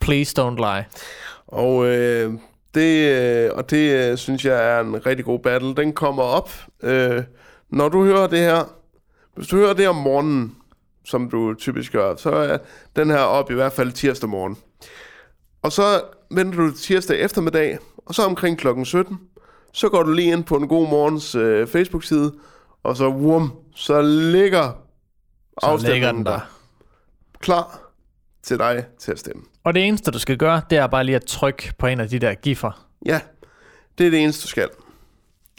Please 0.00 0.42
Don't 0.42 0.56
Lie. 0.56 0.84
Og 1.46 1.86
øh, 1.86 2.32
det, 2.74 3.08
øh, 3.18 3.50
og 3.54 3.70
det 3.70 4.10
øh, 4.10 4.16
synes 4.18 4.44
jeg 4.44 4.70
er 4.76 4.80
en 4.80 5.06
rigtig 5.06 5.24
god 5.24 5.38
battle. 5.38 5.74
Den 5.74 5.92
kommer 5.92 6.22
op, 6.22 6.50
øh, 6.82 7.22
når 7.70 7.88
du 7.88 8.04
hører 8.04 8.26
det 8.26 8.38
her. 8.38 8.72
Hvis 9.38 9.48
du 9.48 9.56
hører 9.56 9.72
det 9.74 9.88
om 9.88 9.96
morgenen, 9.96 10.56
som 11.04 11.30
du 11.30 11.54
typisk 11.54 11.92
gør, 11.92 12.16
så 12.16 12.30
er 12.30 12.58
den 12.96 13.10
her 13.10 13.18
op 13.18 13.50
i 13.50 13.54
hvert 13.54 13.72
fald 13.72 13.92
tirsdag 13.92 14.28
morgen. 14.28 14.56
Og 15.62 15.72
så 15.72 16.02
venter 16.30 16.58
du 16.58 16.70
tirsdag 16.72 17.20
eftermiddag, 17.20 17.78
og 18.06 18.14
så 18.14 18.22
omkring 18.22 18.58
klokken 18.58 18.84
17, 18.84 19.18
så 19.72 19.88
går 19.88 20.02
du 20.02 20.12
lige 20.12 20.32
ind 20.32 20.44
på 20.44 20.56
en 20.56 20.68
god 20.68 20.88
morgens 20.88 21.34
øh, 21.34 21.66
Facebook-side, 21.66 22.34
og 22.82 22.96
så 22.96 23.08
wum, 23.08 23.52
så 23.74 24.02
ligger 24.02 24.72
afstemningen 25.62 26.16
den 26.16 26.26
der. 26.26 26.40
klar 27.40 27.80
til 28.42 28.58
dig 28.58 28.84
til 28.98 29.12
at 29.12 29.18
stemme. 29.18 29.42
Og 29.64 29.74
det 29.74 29.84
eneste, 29.84 30.10
du 30.10 30.18
skal 30.18 30.36
gøre, 30.36 30.62
det 30.70 30.78
er 30.78 30.86
bare 30.86 31.04
lige 31.04 31.16
at 31.16 31.24
trykke 31.24 31.72
på 31.78 31.86
en 31.86 32.00
af 32.00 32.08
de 32.08 32.18
der 32.18 32.34
giffer. 32.34 32.86
Ja, 33.06 33.20
det 33.98 34.06
er 34.06 34.10
det 34.10 34.22
eneste, 34.22 34.42
du 34.42 34.48
skal. 34.48 34.68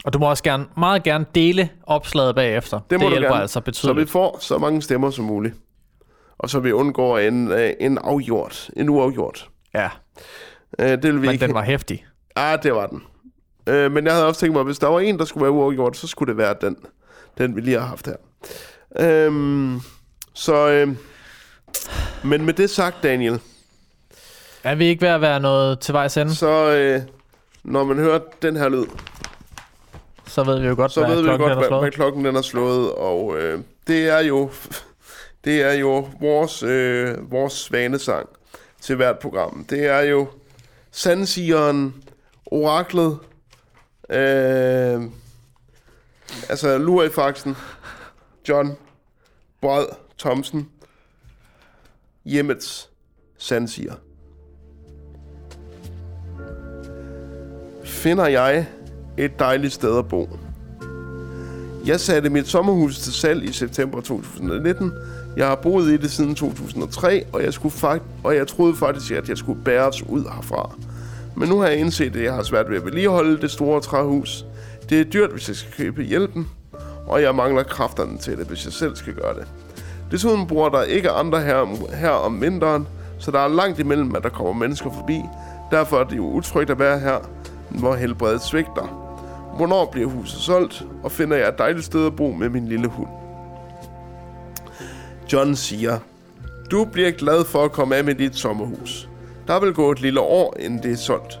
Og 0.04 0.12
du 0.12 0.18
må 0.18 0.30
også 0.30 0.42
gerne, 0.42 0.66
meget 0.76 1.02
gerne 1.02 1.26
dele 1.34 1.68
opslaget 1.86 2.34
bagefter. 2.34 2.80
Det, 2.90 2.98
må 3.00 3.04
det 3.04 3.10
du 3.10 3.10
hjælper 3.10 3.28
gerne. 3.28 3.40
altså 3.42 3.52
Så 3.52 3.60
vi 3.60 3.64
betydeligt. 3.64 4.10
får 4.10 4.38
så 4.40 4.58
mange 4.58 4.82
stemmer 4.82 5.10
som 5.10 5.24
muligt. 5.24 5.54
Og 6.38 6.50
så 6.50 6.60
vi 6.60 6.72
undgår 6.72 7.18
en, 7.18 7.52
øh, 7.52 7.72
en 7.80 7.98
afgjort. 7.98 8.70
En 8.76 8.88
uafgjort. 8.88 9.48
Ja, 9.74 9.88
Øh, 10.78 10.88
det 10.88 11.02
vil 11.04 11.14
vi 11.14 11.26
men 11.26 11.30
ikke. 11.30 11.46
den 11.46 11.54
var 11.54 11.62
hæftig. 11.62 12.06
Ah, 12.36 12.62
det 12.62 12.74
var 12.74 12.86
den. 12.86 13.02
Øh, 13.66 13.92
men 13.92 14.04
jeg 14.04 14.12
havde 14.12 14.26
også 14.26 14.40
tænkt 14.40 14.52
mig, 14.52 14.60
at 14.60 14.66
hvis 14.66 14.78
der 14.78 14.86
var 14.86 15.00
en, 15.00 15.18
der 15.18 15.24
skulle 15.24 15.42
være 15.42 15.52
uafgjort, 15.52 15.96
så 15.96 16.06
skulle 16.06 16.30
det 16.30 16.36
være 16.38 16.54
den. 16.60 16.76
Den, 17.38 17.56
vi 17.56 17.60
lige 17.60 17.78
har 17.78 17.86
haft 17.86 18.06
her. 18.06 18.16
Øhm, 18.98 19.80
så... 20.34 20.68
Øh, 20.68 20.88
men 22.24 22.44
med 22.44 22.54
det 22.54 22.70
sagt, 22.70 22.96
Daniel, 23.02 23.40
Er 24.64 24.74
vi 24.74 24.84
ikke 24.84 25.02
ved 25.02 25.08
at 25.08 25.20
være 25.20 25.40
noget 25.40 25.80
til 25.80 25.94
vejs 25.94 26.16
ende, 26.16 26.34
så 26.34 26.70
øh, 26.72 27.00
når 27.64 27.84
man 27.84 27.96
hører 27.96 28.18
den 28.42 28.56
her 28.56 28.68
lyd, 28.68 28.84
så 30.30 30.44
ved 30.44 30.60
vi 30.60 30.66
jo 30.66 30.74
godt, 30.76 30.92
så 30.92 31.04
hvad 31.04 31.14
ved 31.14 31.22
vi 31.22 31.26
klokken 31.26 31.48
godt, 31.48 31.52
er 31.52 31.56
hvad, 31.56 31.68
slået. 31.68 31.82
hvad 31.82 31.90
klokken 31.90 32.24
den 32.24 32.36
er 32.36 32.42
slået. 32.42 32.92
Og 32.92 33.38
øh, 33.38 33.60
det 33.86 34.08
er 34.08 34.20
jo 34.20 34.50
det 35.44 35.62
er 35.62 35.72
jo 35.72 36.08
vores, 36.20 36.62
øh, 36.62 37.30
vores 37.30 37.52
svanesang 37.52 38.28
til 38.80 38.96
hvert 38.96 39.18
program. 39.18 39.64
Det 39.70 39.86
er 39.86 40.00
jo 40.00 40.28
sandsigeren, 40.90 41.94
oraklet, 42.46 43.18
øh, 44.10 45.02
altså 46.48 46.78
lurifaksen, 46.78 47.56
John 48.48 48.76
Brød 49.60 49.86
Thomsen, 50.18 50.68
hjemmets 52.24 52.90
sandsiger. 53.38 53.94
Finder 57.84 58.26
jeg 58.26 58.68
et 59.24 59.38
dejligt 59.38 59.72
sted 59.72 59.98
at 59.98 60.08
bo, 60.08 60.28
Jeg 61.86 62.00
satte 62.00 62.30
mit 62.30 62.48
sommerhus 62.48 62.98
til 62.98 63.12
salg 63.12 63.44
i 63.44 63.52
september 63.52 64.00
2019. 64.00 64.92
Jeg 65.36 65.46
har 65.46 65.54
boet 65.54 65.90
i 65.92 65.96
det 65.96 66.10
siden 66.10 66.34
2003, 66.34 67.24
og 67.32 67.42
jeg, 67.44 67.52
skulle 67.52 67.72
fakt- 67.72 68.02
og 68.24 68.36
jeg 68.36 68.46
troede 68.46 68.76
faktisk, 68.76 69.12
at 69.12 69.28
jeg 69.28 69.38
skulle 69.38 69.60
bæres 69.64 70.02
ud 70.08 70.24
herfra. 70.34 70.70
Men 71.36 71.48
nu 71.48 71.58
har 71.60 71.68
jeg 71.68 71.76
indset, 71.78 72.16
at 72.16 72.22
jeg 72.24 72.32
har 72.34 72.42
svært 72.42 72.70
ved 72.70 72.76
at 72.76 72.84
vedligeholde 72.84 73.40
det 73.40 73.50
store 73.50 73.80
træhus. 73.80 74.44
Det 74.90 75.00
er 75.00 75.04
dyrt, 75.04 75.30
hvis 75.30 75.48
jeg 75.48 75.56
skal 75.56 75.72
købe 75.72 76.02
hjælpen, 76.02 76.48
og 77.06 77.22
jeg 77.22 77.34
mangler 77.34 77.62
kræfterne 77.62 78.18
til 78.18 78.38
det, 78.38 78.46
hvis 78.46 78.64
jeg 78.64 78.72
selv 78.72 78.96
skal 78.96 79.12
gøre 79.14 79.34
det. 79.34 79.44
Desuden 80.10 80.46
bor 80.46 80.68
der 80.68 80.82
ikke 80.82 81.10
andre 81.10 81.40
her, 81.40 81.54
om- 81.54 81.86
her 81.94 82.10
om 82.10 82.40
vinteren, 82.40 82.86
så 83.18 83.30
der 83.30 83.38
er 83.38 83.48
langt 83.48 83.78
imellem, 83.78 84.16
at 84.16 84.22
der 84.22 84.28
kommer 84.28 84.52
mennesker 84.52 84.90
forbi. 84.92 85.20
Derfor 85.70 85.96
er 86.00 86.04
det 86.04 86.16
jo 86.16 86.26
utrygt 86.30 86.70
at 86.70 86.78
være 86.78 86.98
her, 87.00 87.16
hvor 87.68 87.94
helbredet 87.94 88.42
svigter. 88.42 88.99
Hvornår 89.60 89.84
bliver 89.92 90.08
huset 90.08 90.40
solgt, 90.40 90.86
og 91.02 91.12
finder 91.12 91.36
jeg 91.36 91.48
et 91.48 91.58
dejligt 91.58 91.84
sted 91.84 92.06
at 92.06 92.16
bo 92.16 92.32
med 92.32 92.48
min 92.48 92.68
lille 92.68 92.88
hund? 92.88 93.08
John 95.32 95.56
siger, 95.56 95.98
du 96.70 96.84
bliver 96.84 97.10
glad 97.10 97.44
for 97.44 97.64
at 97.64 97.72
komme 97.72 97.96
af 97.96 98.04
med 98.04 98.14
dit 98.14 98.36
sommerhus. 98.36 99.08
Der 99.46 99.60
vil 99.60 99.72
gå 99.72 99.92
et 99.92 100.00
lille 100.00 100.20
år, 100.20 100.56
inden 100.58 100.82
det 100.82 100.92
er 100.92 100.96
solgt. 100.96 101.38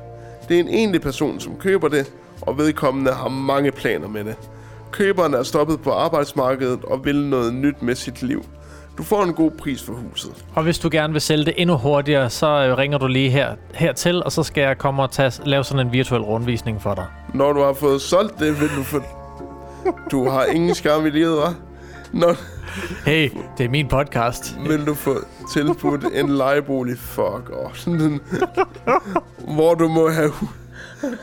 Det 0.48 0.56
er 0.56 0.60
en 0.60 0.68
enlig 0.68 1.00
person, 1.00 1.40
som 1.40 1.56
køber 1.56 1.88
det, 1.88 2.12
og 2.40 2.58
vedkommende 2.58 3.12
har 3.12 3.28
mange 3.28 3.72
planer 3.72 4.08
med 4.08 4.24
det. 4.24 4.36
Køberen 4.90 5.34
er 5.34 5.42
stoppet 5.42 5.80
på 5.80 5.90
arbejdsmarkedet 5.90 6.84
og 6.84 7.04
vil 7.04 7.26
noget 7.26 7.54
nyt 7.54 7.82
med 7.82 7.94
sit 7.94 8.22
liv. 8.22 8.44
Du 9.00 9.04
får 9.04 9.22
en 9.22 9.32
god 9.34 9.50
pris 9.50 9.82
for 9.82 9.92
huset. 9.92 10.30
Og 10.54 10.62
hvis 10.62 10.78
du 10.78 10.88
gerne 10.92 11.12
vil 11.12 11.22
sælge 11.22 11.44
det 11.44 11.54
endnu 11.56 11.76
hurtigere, 11.76 12.30
så 12.30 12.46
øh, 12.46 12.78
ringer 12.78 12.98
du 12.98 13.06
lige 13.06 13.30
her, 13.30 13.54
hertil, 13.74 14.22
og 14.24 14.32
så 14.32 14.42
skal 14.42 14.60
jeg 14.62 14.78
komme 14.78 15.02
og 15.02 15.10
tage, 15.10 15.32
lave 15.44 15.64
sådan 15.64 15.86
en 15.86 15.92
virtuel 15.92 16.20
rundvisning 16.22 16.82
for 16.82 16.94
dig. 16.94 17.06
Når 17.34 17.52
du 17.52 17.60
har 17.62 17.72
fået 17.72 18.00
solgt 18.00 18.38
det, 18.38 18.60
vil 18.60 18.68
du 18.76 18.82
få... 18.82 19.02
Du 20.10 20.28
har 20.28 20.44
ingen 20.44 20.74
skam 20.74 21.06
i 21.06 21.10
livet, 21.10 21.38
hva'? 21.42 21.52
Når 22.12 22.36
Hey, 23.06 23.30
det 23.58 23.64
er 23.66 23.70
min 23.70 23.88
podcast. 23.88 24.56
vil 24.68 24.86
du 24.86 24.94
få 24.94 25.14
tilbudt 25.54 26.04
en 26.14 26.28
lejebolig. 26.28 26.98
Fuck 26.98 27.50
off. 27.64 27.86
hvor 29.56 29.74
du 29.74 29.88
må 29.88 30.08
have 30.10 30.30
hu- 30.30 30.48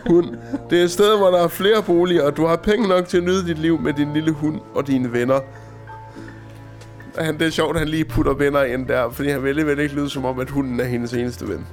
hund. 0.10 0.26
Det 0.70 0.80
er 0.80 0.84
et 0.84 0.91
sted, 0.91 1.18
hvor 1.18 1.28
der 1.32 1.44
er 1.44 1.48
flere 1.48 1.84
boliger, 1.84 2.24
og 2.24 2.38
du 2.38 2.45
har 2.45 2.56
penge 2.56 2.88
nok 2.88 3.08
til 3.08 3.18
at 3.18 3.24
nyde 3.24 3.48
dit 3.48 3.58
liv 3.60 3.80
med 3.82 3.94
din 3.94 4.14
lille 4.14 4.32
hund 4.32 4.60
og 4.76 4.88
dine 4.88 5.14
venner. 5.14 5.40
Han, 7.19 7.39
det 7.39 7.48
er 7.48 7.52
sjovt, 7.52 7.76
at 7.76 7.80
han 7.80 7.88
lige 7.88 8.06
putter 8.06 8.34
venner 8.34 8.64
ind 8.64 8.88
der, 8.88 9.10
fordi 9.10 9.30
han 9.30 9.44
vil 9.44 9.65
vel 9.68 9.80
ikke 9.80 9.95
lyde 9.95 10.10
som 10.10 10.26
om, 10.26 10.39
at 10.39 10.49
hunden 10.49 10.80
er 10.80 10.84
hendes 10.84 11.14
eneste 11.14 11.48
ven. 11.48 11.68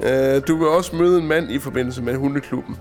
Uh, 0.00 0.42
du 0.48 0.56
vil 0.56 0.68
også 0.68 0.96
møde 0.96 1.18
en 1.20 1.26
mand 1.26 1.50
i 1.50 1.58
forbindelse 1.58 2.02
med 2.02 2.16
hundeklubben. 2.16 2.78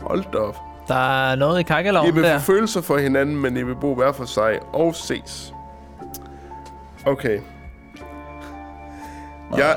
Hold 0.00 0.24
da 0.32 0.38
op. 0.38 0.56
Der 0.88 1.30
er 1.30 1.34
noget 1.36 1.58
i 1.58 1.60
I 1.60 1.62
kakkeloven 1.64 2.14
vil 2.14 2.22
der. 2.24 2.38
få 2.38 2.44
følelser 2.44 2.80
for 2.80 2.98
hinanden, 2.98 3.36
men 3.36 3.56
I 3.56 3.62
vil 3.62 3.74
bo 3.80 3.94
hver 3.94 4.12
for 4.12 4.24
sig 4.24 4.58
og 4.72 4.94
ses. 4.94 5.54
Okay. 7.06 7.38
Jeg, 9.56 9.76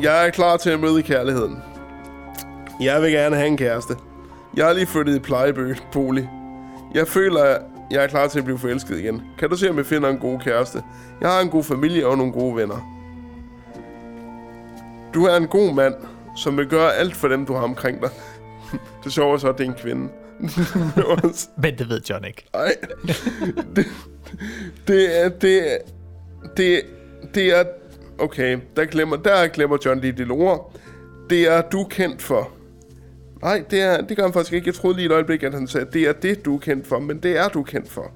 jeg 0.00 0.26
er 0.26 0.30
klar 0.30 0.56
til 0.56 0.70
at 0.70 0.80
møde 0.80 1.02
kærligheden. 1.02 1.62
Jeg 2.80 3.02
vil 3.02 3.12
gerne 3.12 3.36
have 3.36 3.48
en 3.48 3.56
kæreste. 3.56 3.94
Jeg 4.56 4.68
er 4.68 4.72
lige 4.72 4.86
flyttet 4.86 5.16
i 5.16 5.18
plejebolig. 5.18 6.30
Jeg 6.94 7.08
føler, 7.08 7.56
jeg 7.90 8.04
er 8.04 8.06
klar 8.06 8.28
til 8.28 8.38
at 8.38 8.44
blive 8.44 8.58
forelsket 8.58 8.98
igen. 8.98 9.22
Kan 9.38 9.50
du 9.50 9.56
se, 9.56 9.70
om 9.70 9.76
jeg 9.76 9.86
finder 9.86 10.08
en 10.08 10.18
god 10.18 10.40
kæreste? 10.40 10.82
Jeg 11.20 11.30
har 11.30 11.40
en 11.40 11.48
god 11.48 11.64
familie 11.64 12.06
og 12.06 12.16
nogle 12.18 12.32
gode 12.32 12.56
venner. 12.56 12.92
Du 15.14 15.24
er 15.24 15.36
en 15.36 15.46
god 15.46 15.74
mand, 15.74 15.94
som 16.36 16.56
vil 16.56 16.66
gøre 16.66 16.94
alt 16.94 17.16
for 17.16 17.28
dem, 17.28 17.46
du 17.46 17.54
har 17.54 17.62
omkring 17.62 18.00
dig. 18.00 18.10
Det 19.04 19.12
sjove 19.12 19.34
er 19.34 19.38
så, 19.38 19.48
at 19.48 19.58
det 19.58 19.66
er 19.66 19.68
en 19.68 19.76
kvinde. 19.78 20.08
Men 21.62 21.78
det 21.78 21.88
ved 21.88 22.00
John 22.10 22.24
ikke. 22.24 22.46
Ej. 22.54 22.74
Det, 23.76 23.86
det 24.88 25.24
er... 25.24 25.28
Det. 25.28 25.78
Det, 26.56 26.82
det 27.34 27.58
er... 27.58 27.64
Okay, 28.18 28.58
der 28.76 28.84
glemmer, 28.84 29.16
der 29.16 29.46
glemmer 29.46 29.78
John 29.84 30.00
lige 30.00 30.12
det 30.12 30.30
ord. 30.30 30.72
Det 31.30 31.52
er 31.52 31.62
du 31.62 31.84
kendt 31.84 32.22
for. 32.22 32.50
Nej, 33.42 33.64
det, 33.70 33.80
er, 33.80 34.00
det 34.00 34.16
gør 34.16 34.22
han 34.24 34.32
faktisk 34.32 34.52
ikke. 34.52 34.66
Jeg 34.66 34.74
troede 34.74 34.96
lige 34.96 35.06
et 35.06 35.12
øjeblik, 35.12 35.42
at 35.42 35.54
han 35.54 35.68
sagde, 35.68 35.86
det 35.92 36.02
er 36.02 36.12
det, 36.12 36.44
du 36.44 36.54
er 36.54 36.58
kendt 36.58 36.86
for, 36.86 36.98
men 36.98 37.18
det 37.18 37.38
er 37.38 37.48
du 37.48 37.62
kendt 37.62 37.90
for. 37.90 38.10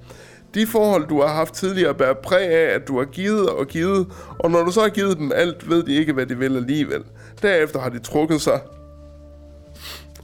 De 0.54 0.66
forhold, 0.66 1.08
du 1.08 1.20
har 1.20 1.28
haft 1.34 1.54
tidligere, 1.54 1.94
bærer 1.94 2.14
præg 2.14 2.48
af, 2.48 2.74
at 2.74 2.88
du 2.88 2.98
har 2.98 3.04
givet 3.04 3.48
og 3.48 3.66
givet, 3.66 4.06
og 4.38 4.50
når 4.50 4.64
du 4.64 4.70
så 4.70 4.80
har 4.80 4.88
givet 4.88 5.18
dem 5.18 5.32
alt, 5.34 5.70
ved 5.70 5.82
de 5.82 5.94
ikke, 5.94 6.12
hvad 6.12 6.26
de 6.26 6.38
vil 6.38 6.56
alligevel. 6.56 7.02
Derefter 7.42 7.80
har 7.80 7.88
de 7.88 7.98
trukket 7.98 8.40
sig. 8.40 8.60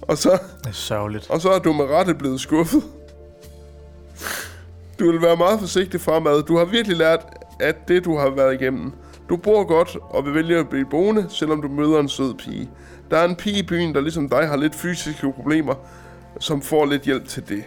Og 0.03 0.19
så, 0.19 0.31
Det 0.59 0.67
er 0.69 0.73
sørgeligt. 0.73 1.31
og 1.31 1.41
så 1.41 1.51
er 1.51 1.59
du 1.59 1.73
med 1.73 1.85
rette 1.85 2.15
blevet 2.15 2.41
skuffet. 2.41 2.83
Du 4.99 5.13
vil 5.13 5.23
være 5.23 5.37
meget 5.37 5.61
forsigtig 5.61 6.01
fremad. 6.01 6.43
Du 6.43 6.57
har 6.57 6.65
virkelig 6.65 6.97
lært, 6.97 7.21
at 7.61 7.89
det, 7.89 8.05
du 8.05 8.17
har 8.17 8.31
været 8.31 8.55
igennem. 8.63 8.93
Du 9.29 9.37
bor 9.37 9.65
godt 9.65 9.97
og 10.03 10.25
vil 10.25 10.35
vælge 10.35 10.59
at 10.59 10.69
blive 10.69 10.87
boende, 10.91 11.27
selvom 11.29 11.63
du 11.63 11.69
møder 11.69 12.01
en 12.01 12.09
sød 12.09 12.35
pige. 12.35 12.71
Der 13.11 13.17
er 13.19 13.25
en 13.25 13.37
pige 13.37 13.59
i 13.59 13.63
byen, 13.63 13.95
der 13.95 14.01
ligesom 14.01 14.29
dig 14.29 14.49
har 14.49 14.57
lidt 14.57 14.75
fysiske 14.75 15.33
problemer, 15.33 15.75
som 16.41 16.63
får 16.63 16.87
lidt 16.87 17.03
hjælp 17.03 17.29
til 17.29 17.49
det. 17.49 17.65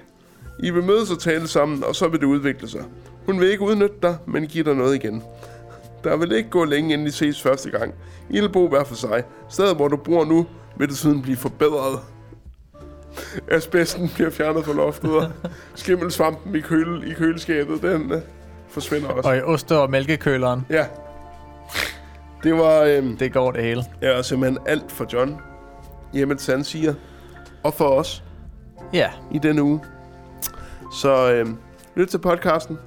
I 0.64 0.70
vil 0.70 0.84
mødes 0.84 1.12
og 1.12 1.20
tale 1.20 1.48
sammen, 1.48 1.84
og 1.84 1.96
så 1.96 2.08
vil 2.08 2.20
det 2.20 2.26
udvikle 2.26 2.68
sig. 2.70 2.84
Hun 3.26 3.40
vil 3.40 3.50
ikke 3.52 3.64
udnytte 3.64 3.96
dig, 4.02 4.18
men 4.28 4.48
give 4.48 4.64
dig 4.64 4.76
noget 4.76 4.96
igen. 4.96 5.24
Der 6.04 6.18
vil 6.18 6.32
ikke 6.32 6.50
gå 6.50 6.66
længe, 6.66 6.94
inden 6.94 7.08
I 7.08 7.12
ses 7.12 7.42
første 7.42 7.70
gang. 7.70 7.94
I 8.30 8.40
vil 8.40 8.50
bo 8.50 8.68
hver 8.68 8.84
for 8.84 8.96
sig. 8.96 9.24
Stedet, 9.50 9.76
hvor 9.76 9.88
du 9.88 9.96
bor 9.98 10.26
nu, 10.26 10.46
vil 10.78 10.90
desuden 10.90 11.22
blive 11.22 11.38
forbedret. 11.38 12.00
Asbesten 13.52 14.10
bliver 14.16 14.30
fjernet 14.30 14.66
fra 14.66 14.74
loftet, 14.74 15.12
og 15.12 15.32
skimmelsvampen 15.76 16.56
i, 16.56 16.60
køle, 16.60 17.10
i 17.12 17.14
køleskabet, 17.14 17.82
den 17.82 18.12
uh, 18.14 18.20
forsvinder 18.70 19.10
også. 19.10 19.30
Og 19.30 19.38
i 19.38 19.42
oste- 19.42 19.78
og 19.78 19.90
mælkekøleren, 19.90 20.66
Ja. 20.70 20.86
Det 22.44 22.54
var 22.58 22.82
øhm, 22.84 23.18
det 23.18 23.34
går 23.34 23.52
det 23.52 23.64
hele. 23.64 23.84
ja, 24.02 24.22
simpelthen 24.22 24.58
alt 24.68 24.92
for 24.92 25.06
John. 25.14 25.38
Hjemmet 26.14 26.42
Sand 26.42 26.64
siger. 26.64 26.94
Og 27.64 27.74
for 27.74 27.86
os 27.86 28.24
Ja, 28.94 29.10
i 29.32 29.38
denne 29.40 29.64
uge. 29.64 29.80
Så 30.94 31.32
øhm, 31.32 31.58
lyt 31.96 32.08
til 32.08 32.18
podcasten. 32.18 32.78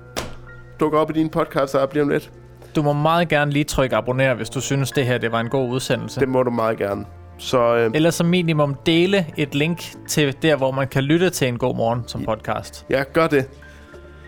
Duk 0.81 0.93
op 0.95 1.11
i 1.11 1.13
din 1.13 1.29
podcast 1.29 1.75
app 1.75 1.93
lige 1.93 2.03
om 2.03 2.09
lidt. 2.09 2.31
du 2.77 2.83
må 2.83 2.93
meget 2.93 3.29
gerne 3.29 3.51
lige 3.51 3.65
trykke 3.65 3.97
abonner, 3.97 4.35
hvis 4.35 4.51
du 4.51 4.61
synes, 4.61 4.91
det 4.93 5.07
her 5.07 5.19
det 5.19 5.33
var 5.33 5.41
en 5.41 5.49
god 5.49 5.71
udsendelse. 5.71 6.21
Det 6.21 6.29
må 6.29 6.43
du 6.43 6.51
meget 6.51 6.79
gerne. 6.79 7.05
Så 7.39 7.77
øhm, 7.77 7.95
Eller 7.95 8.11
som 8.11 8.27
minimum 8.27 8.75
dele 8.87 9.27
et 9.37 9.55
link 9.55 9.83
til 10.09 10.37
der, 10.43 10.57
hvor 10.57 10.71
man 10.71 10.89
kan 10.89 11.03
lytte 11.05 11.31
til 11.31 11.49
en 11.49 11.59
god 11.59 11.77
morgen 11.77 12.03
som 12.07 12.25
podcast. 12.25 12.87
ja, 12.91 13.03
gør 13.13 13.27
det. 13.27 13.49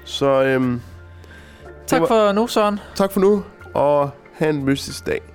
Så 0.04 0.42
øhm, 0.42 0.80
Tak 1.86 2.00
var- 2.00 2.06
for 2.06 2.32
nu, 2.32 2.46
Søren. 2.46 2.80
tak 2.94 3.12
for 3.12 3.20
nu, 3.20 3.42
og 3.74 4.10
have 4.34 4.50
en 4.50 4.64
mystisk. 4.64 5.33